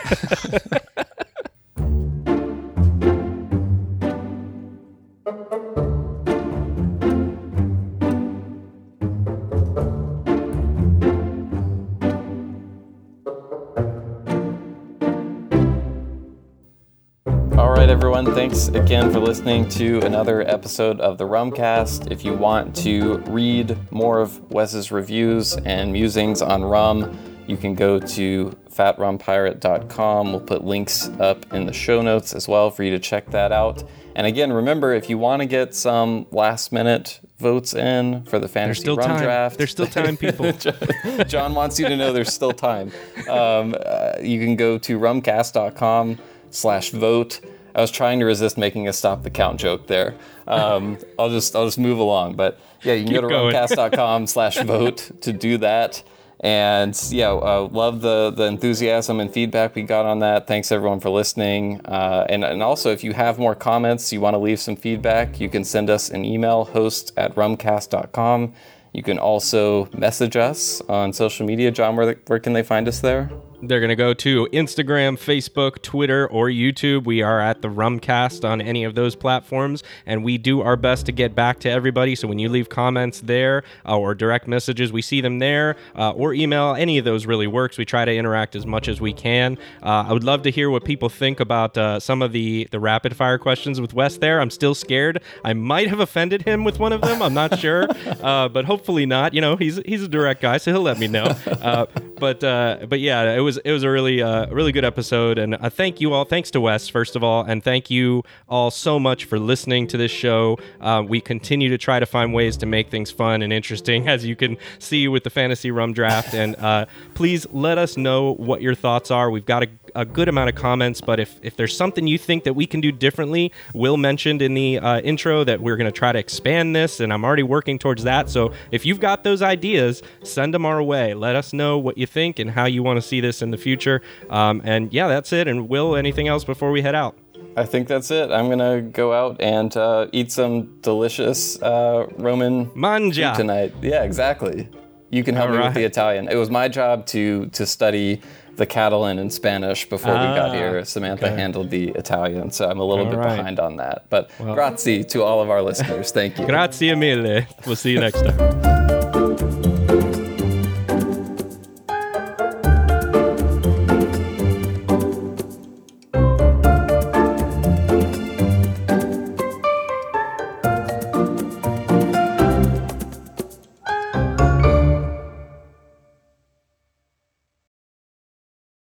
Right, 17.83 17.91
everyone. 17.91 18.25
Thanks 18.33 18.69
again 18.69 19.11
for 19.11 19.19
listening 19.19 19.69
to 19.71 19.99
another 20.03 20.43
episode 20.43 21.01
of 21.01 21.19
the 21.19 21.25
Rumcast. 21.25 22.13
If 22.13 22.25
you 22.25 22.33
want 22.33 22.77
to 22.77 23.17
read 23.27 23.77
more 23.91 24.21
of 24.21 24.39
Wes's 24.53 24.93
reviews 24.93 25.57
and 25.57 25.93
musings 25.93 26.43
on 26.43 26.63
rum, 26.63 27.19
you 27.49 27.57
can 27.57 27.75
go 27.75 27.99
to 27.99 28.57
fatrumpirate.com. 28.71 30.31
We'll 30.31 30.41
put 30.41 30.63
links 30.63 31.09
up 31.19 31.53
in 31.53 31.67
the 31.67 31.73
show 31.73 32.03
notes 32.03 32.35
as 32.35 32.47
well 32.47 32.71
for 32.71 32.85
you 32.85 32.93
to 32.93 33.01
check 33.01 33.29
that 33.31 33.51
out. 33.51 33.83
And 34.15 34.29
again, 34.29 34.53
remember 34.53 34.95
if 34.95 35.11
you 35.11 35.19
want 35.19 35.43
to 35.43 35.47
get 35.47 35.75
some 35.75 36.29
last 36.31 36.71
minute 36.71 37.19
votes 37.41 37.75
in 37.75 38.23
for 38.27 38.39
the 38.39 38.47
fantasy 38.47 38.83
still 38.83 38.97
rum 38.97 39.09
time. 39.09 39.25
draft, 39.25 39.59
There's 39.59 39.73
still 39.73 39.89
time, 39.89 40.17
people. 40.17 40.53
John 41.27 41.53
wants 41.57 41.81
you 41.81 41.89
to 41.89 41.97
know 41.97 42.13
there's 42.13 42.33
still 42.33 42.53
time. 42.53 42.93
Um, 43.29 43.75
uh, 43.85 44.13
you 44.23 44.39
can 44.39 44.55
go 44.55 44.79
to 44.79 45.01
rumcast.com 45.01 46.19
slash 46.53 46.91
vote. 46.91 47.41
I 47.75 47.81
was 47.81 47.91
trying 47.91 48.21
to 48.21 48.25
resist 48.27 48.59
making 48.59 48.89
a 48.89 48.93
stop 48.93 49.23
the 49.23 49.31
count 49.31 49.61
joke 49.61 49.87
there. 49.87 50.15
Um, 50.47 50.99
I'll 51.19 51.31
just 51.31 51.55
I'll 51.57 51.65
just 51.65 51.79
move 51.79 51.99
along. 51.99 52.35
But 52.37 52.61
yeah, 52.83 52.95
you 52.95 53.05
can 53.05 53.13
Keep 53.13 53.21
go 53.23 53.29
to 53.29 53.29
going. 53.29 53.55
rumcast.com 53.55 54.27
slash 54.27 54.59
vote 54.63 55.11
to 55.23 55.33
do 55.33 55.59
that. 55.59 56.03
And 56.41 57.01
yeah, 57.11 57.31
uh, 57.31 57.69
love 57.71 58.01
the 58.01 58.31
the 58.31 58.45
enthusiasm 58.45 59.21
and 59.21 59.33
feedback 59.33 59.77
we 59.77 59.83
got 59.83 60.07
on 60.07 60.19
that. 60.19 60.49
Thanks 60.49 60.73
everyone 60.73 60.99
for 60.99 61.11
listening. 61.11 61.81
Uh, 61.85 62.27
and 62.29 62.45
and 62.45 62.63
also 62.63 62.91
if 62.91 63.05
you 63.05 63.13
have 63.13 63.39
more 63.39 63.55
comments, 63.55 64.13
you 64.13 64.21
want 64.21 64.35
to 64.35 64.39
leave 64.39 64.59
some 64.59 64.75
feedback, 64.75 65.41
you 65.41 65.49
can 65.49 65.63
send 65.65 65.89
us 65.89 66.11
an 66.11 66.25
email 66.25 66.65
host 66.65 67.13
at 67.17 67.35
rumcast.com. 67.37 68.53
You 68.93 69.03
can 69.03 69.19
also 69.19 69.89
message 69.97 70.37
us 70.37 70.83
on 70.83 71.13
social 71.13 71.47
media. 71.47 71.71
John, 71.71 71.97
where, 71.97 72.17
where 72.27 72.39
can 72.39 72.53
they 72.53 72.63
find 72.63 72.87
us 72.89 73.01
there? 73.01 73.31
They're 73.65 73.79
going 73.79 73.91
to 73.91 73.97
go 73.97 74.13
to 74.13 74.49
Instagram, 74.53 75.17
Facebook, 75.17 75.83
Twitter, 75.83 76.27
or 76.27 76.49
YouTube. 76.49 77.05
We 77.05 77.23
are 77.23 77.39
at 77.39 77.63
the 77.63 77.69
Rumcast 77.69 78.45
on 78.45 78.61
any 78.61 78.83
of 78.83 78.97
those 78.97 79.15
platforms, 79.15 79.85
and 80.05 80.25
we 80.25 80.37
do 80.37 80.63
our 80.63 80.75
best 80.75 81.07
to 81.07 81.13
get 81.13 81.37
back 81.37 81.61
to 81.61 81.71
everybody. 81.71 82.17
So 82.17 82.27
when 82.27 82.41
you 82.41 82.49
leave 82.49 82.69
comments 82.69 83.21
there 83.21 83.63
uh, 83.87 83.97
or 83.97 84.17
direct 84.17 84.49
messages, 84.49 84.93
we 84.93 85.01
see 85.01 85.21
them 85.21 85.39
there, 85.39 85.77
uh, 85.95 86.11
or 86.11 86.35
email. 86.35 86.75
Any 86.75 86.99
of 86.99 87.05
those 87.05 87.25
really 87.25 87.47
works. 87.47 87.79
We 87.79 87.85
try 87.85 88.05
to 88.05 88.13
interact 88.13 88.57
as 88.57 88.67
much 88.67 88.89
as 88.89 89.01
we 89.01 89.13
can. 89.13 89.57
Uh, 89.81 90.07
I 90.09 90.13
would 90.13 90.25
love 90.25 90.43
to 90.43 90.51
hear 90.51 90.69
what 90.69 90.85
people 90.85 91.09
think 91.09 91.39
about 91.39 91.79
uh, 91.79 92.01
some 92.01 92.21
of 92.21 92.33
the 92.33 92.67
the 92.73 92.81
rapid 92.81 93.15
fire 93.15 93.39
questions 93.39 93.81
with 93.81 93.95
Wes. 93.95 94.17
There, 94.17 94.41
I'm 94.41 94.51
still 94.51 94.75
scared. 94.75 95.23
I 95.45 95.53
might 95.53 95.87
have 95.87 96.01
offended 96.01 96.43
him 96.43 96.65
with 96.65 96.81
one 96.81 96.93
of 96.93 97.01
them. 97.01 97.23
I'm 97.23 97.35
not 97.35 97.61
sure, 97.61 97.87
uh, 98.23 98.49
but 98.49 98.65
hopefully 98.65 99.07
not. 99.07 99.35
You 99.35 99.41
know, 99.41 99.55
he's 99.55 99.77
he's 99.87 100.03
a 100.03 100.09
direct 100.09 100.43
guy, 100.43 100.57
so 100.57 100.73
he'll 100.73 100.83
let 100.83 100.99
me 100.99 101.07
know. 101.07 101.37
Uh, 101.47 101.87
but 102.19 102.41
but 102.41 102.99
yeah, 102.99 103.35
it 103.35 103.41
was 103.41 103.52
it 103.59 103.73
was 103.73 103.83
a 103.83 103.91
really 103.91 104.23
uh, 104.23 104.47
really 104.47 104.73
good 104.73 104.85
episode, 104.85 105.39
and 105.39 105.55
uh, 105.55 105.71
thank 105.71 106.01
you 106.01 106.13
all. 106.13 106.25
Thanks 106.25 106.51
to 106.53 106.61
Wes 106.61 106.89
first 106.89 107.17
of 107.17 107.25
all, 107.25 107.45
and 107.45 107.63
thank 107.63 107.91
you 107.91 108.23
all 108.49 108.71
so 108.71 108.99
much 108.99 109.25
for 109.25 109.39
listening 109.39 109.87
to 109.89 109.97
this 109.97 110.11
show. 110.11 110.59
Uh, 110.81 111.03
we 111.07 111.21
continue 111.21 111.69
to 111.69 111.79
try 111.79 112.01
to 112.01 112.07
find 112.07 112.33
ways 112.33 112.57
to 112.59 112.67
make 112.67 112.91
things 112.91 113.11
fun 113.11 113.43
and 113.43 113.53
interesting, 113.53 114.09
as 114.15 114.25
you 114.25 114.37
can 114.37 114.57
see 114.79 115.09
with 115.09 115.25
the 115.25 115.31
fantasy 115.31 115.71
rum 115.71 115.93
draft. 115.93 116.35
And 116.35 116.57
uh, 116.57 116.87
please 117.15 117.47
let 117.53 117.79
us 117.79 117.97
know 117.97 118.35
what 118.35 118.63
your 118.63 118.75
thoughts 118.75 119.11
are. 119.11 119.31
We've 119.31 119.47
got 119.47 119.65
a, 119.65 119.69
a, 119.95 120.05
good 120.05 120.29
amount 120.29 120.49
of 120.49 120.55
comments, 120.55 121.01
but 121.01 121.21
if 121.21 121.39
if 121.43 121.57
there's 121.57 121.77
something 121.77 122.07
you 122.07 122.19
think 122.19 122.45
that 122.45 122.55
we 122.55 122.67
can 122.67 122.81
do 122.81 122.93
differently, 122.93 123.53
Will 123.75 123.97
mentioned 123.97 124.43
in 124.43 124.55
the 124.55 124.79
uh, 124.79 125.01
intro 125.01 125.45
that 125.45 125.61
we're 125.61 125.77
going 125.77 125.91
to 125.91 125.99
try 125.99 126.13
to 126.13 126.19
expand 126.19 126.75
this, 126.77 127.01
and 127.01 127.13
I'm 127.13 127.25
already 127.25 127.43
working 127.43 127.79
towards 127.79 128.05
that. 128.05 128.29
So 128.31 128.53
if 128.71 128.85
you've 128.85 129.01
got 129.01 129.25
those 129.25 129.43
ideas, 129.43 130.03
send 130.23 130.55
them 130.55 130.67
our 130.67 130.83
way. 130.83 131.15
Let 131.15 131.37
us 131.37 131.53
know 131.53 131.79
what 131.79 131.99
you 131.99 132.07
think 132.07 132.39
and 132.39 132.51
how 132.51 132.67
you 132.67 132.83
want 132.83 132.99
to 132.99 133.03
see 133.03 133.21
this 133.21 133.43
in 133.43 133.51
the 133.51 133.59
future. 133.59 134.03
Um, 134.31 134.61
and 134.65 134.93
yeah, 134.93 135.09
that's 135.09 135.33
it. 135.33 135.49
And 135.49 135.69
Will, 135.69 135.97
anything 135.97 136.29
else 136.29 136.45
before 136.45 136.71
we 136.71 136.83
head 136.83 136.95
out? 136.95 137.17
I 137.57 137.65
think 137.65 137.89
that's 137.89 138.11
it. 138.11 138.31
I'm 138.31 138.49
gonna 138.49 138.81
go 138.81 139.13
out 139.13 139.41
and 139.41 139.77
uh, 139.77 140.07
eat 140.13 140.33
some 140.33 140.81
delicious 140.81 141.61
uh, 141.61 142.07
Roman 142.17 142.71
manja 142.75 143.35
tonight. 143.37 143.75
Yeah, 143.83 144.05
exactly. 144.05 144.69
You 145.11 145.23
can 145.23 145.35
help 145.35 145.49
All 145.49 145.57
me 145.57 145.59
right. 145.59 145.67
with 145.67 145.75
the 145.75 145.85
Italian. 145.85 146.29
It 146.29 146.37
was 146.37 146.51
my 146.51 146.69
job 146.69 147.05
to 147.09 147.47
to 147.47 147.67
study 147.67 148.23
the 148.57 148.67
Catalan 148.67 149.19
and 149.19 149.33
Spanish 149.33 149.89
before 149.89 150.13
ah, 150.13 150.31
we 150.31 150.37
got 150.37 150.51
ah, 150.51 150.53
here. 150.53 150.85
Samantha 150.85 151.27
okay. 151.27 151.37
handled 151.37 151.71
the 151.71 151.91
Italian, 151.91 152.51
so 152.51 152.69
I'm 152.69 152.79
a 152.79 152.85
little 152.85 153.07
all 153.07 153.11
bit 153.11 153.19
right. 153.19 153.37
behind 153.37 153.61
on 153.61 153.77
that. 153.77 154.05
But 154.11 154.31
well, 154.39 154.55
grazie 154.55 155.05
to 155.05 155.23
all 155.23 155.41
of 155.41 155.51
our 155.51 155.63
listeners. 155.63 156.11
Thank 156.11 156.39
you. 156.39 156.47
Grazie 156.53 156.95
mille. 156.95 157.47
We'll 157.67 157.77
see 157.77 157.93
you 157.93 158.01
next 158.01 158.23
time. 158.23 159.02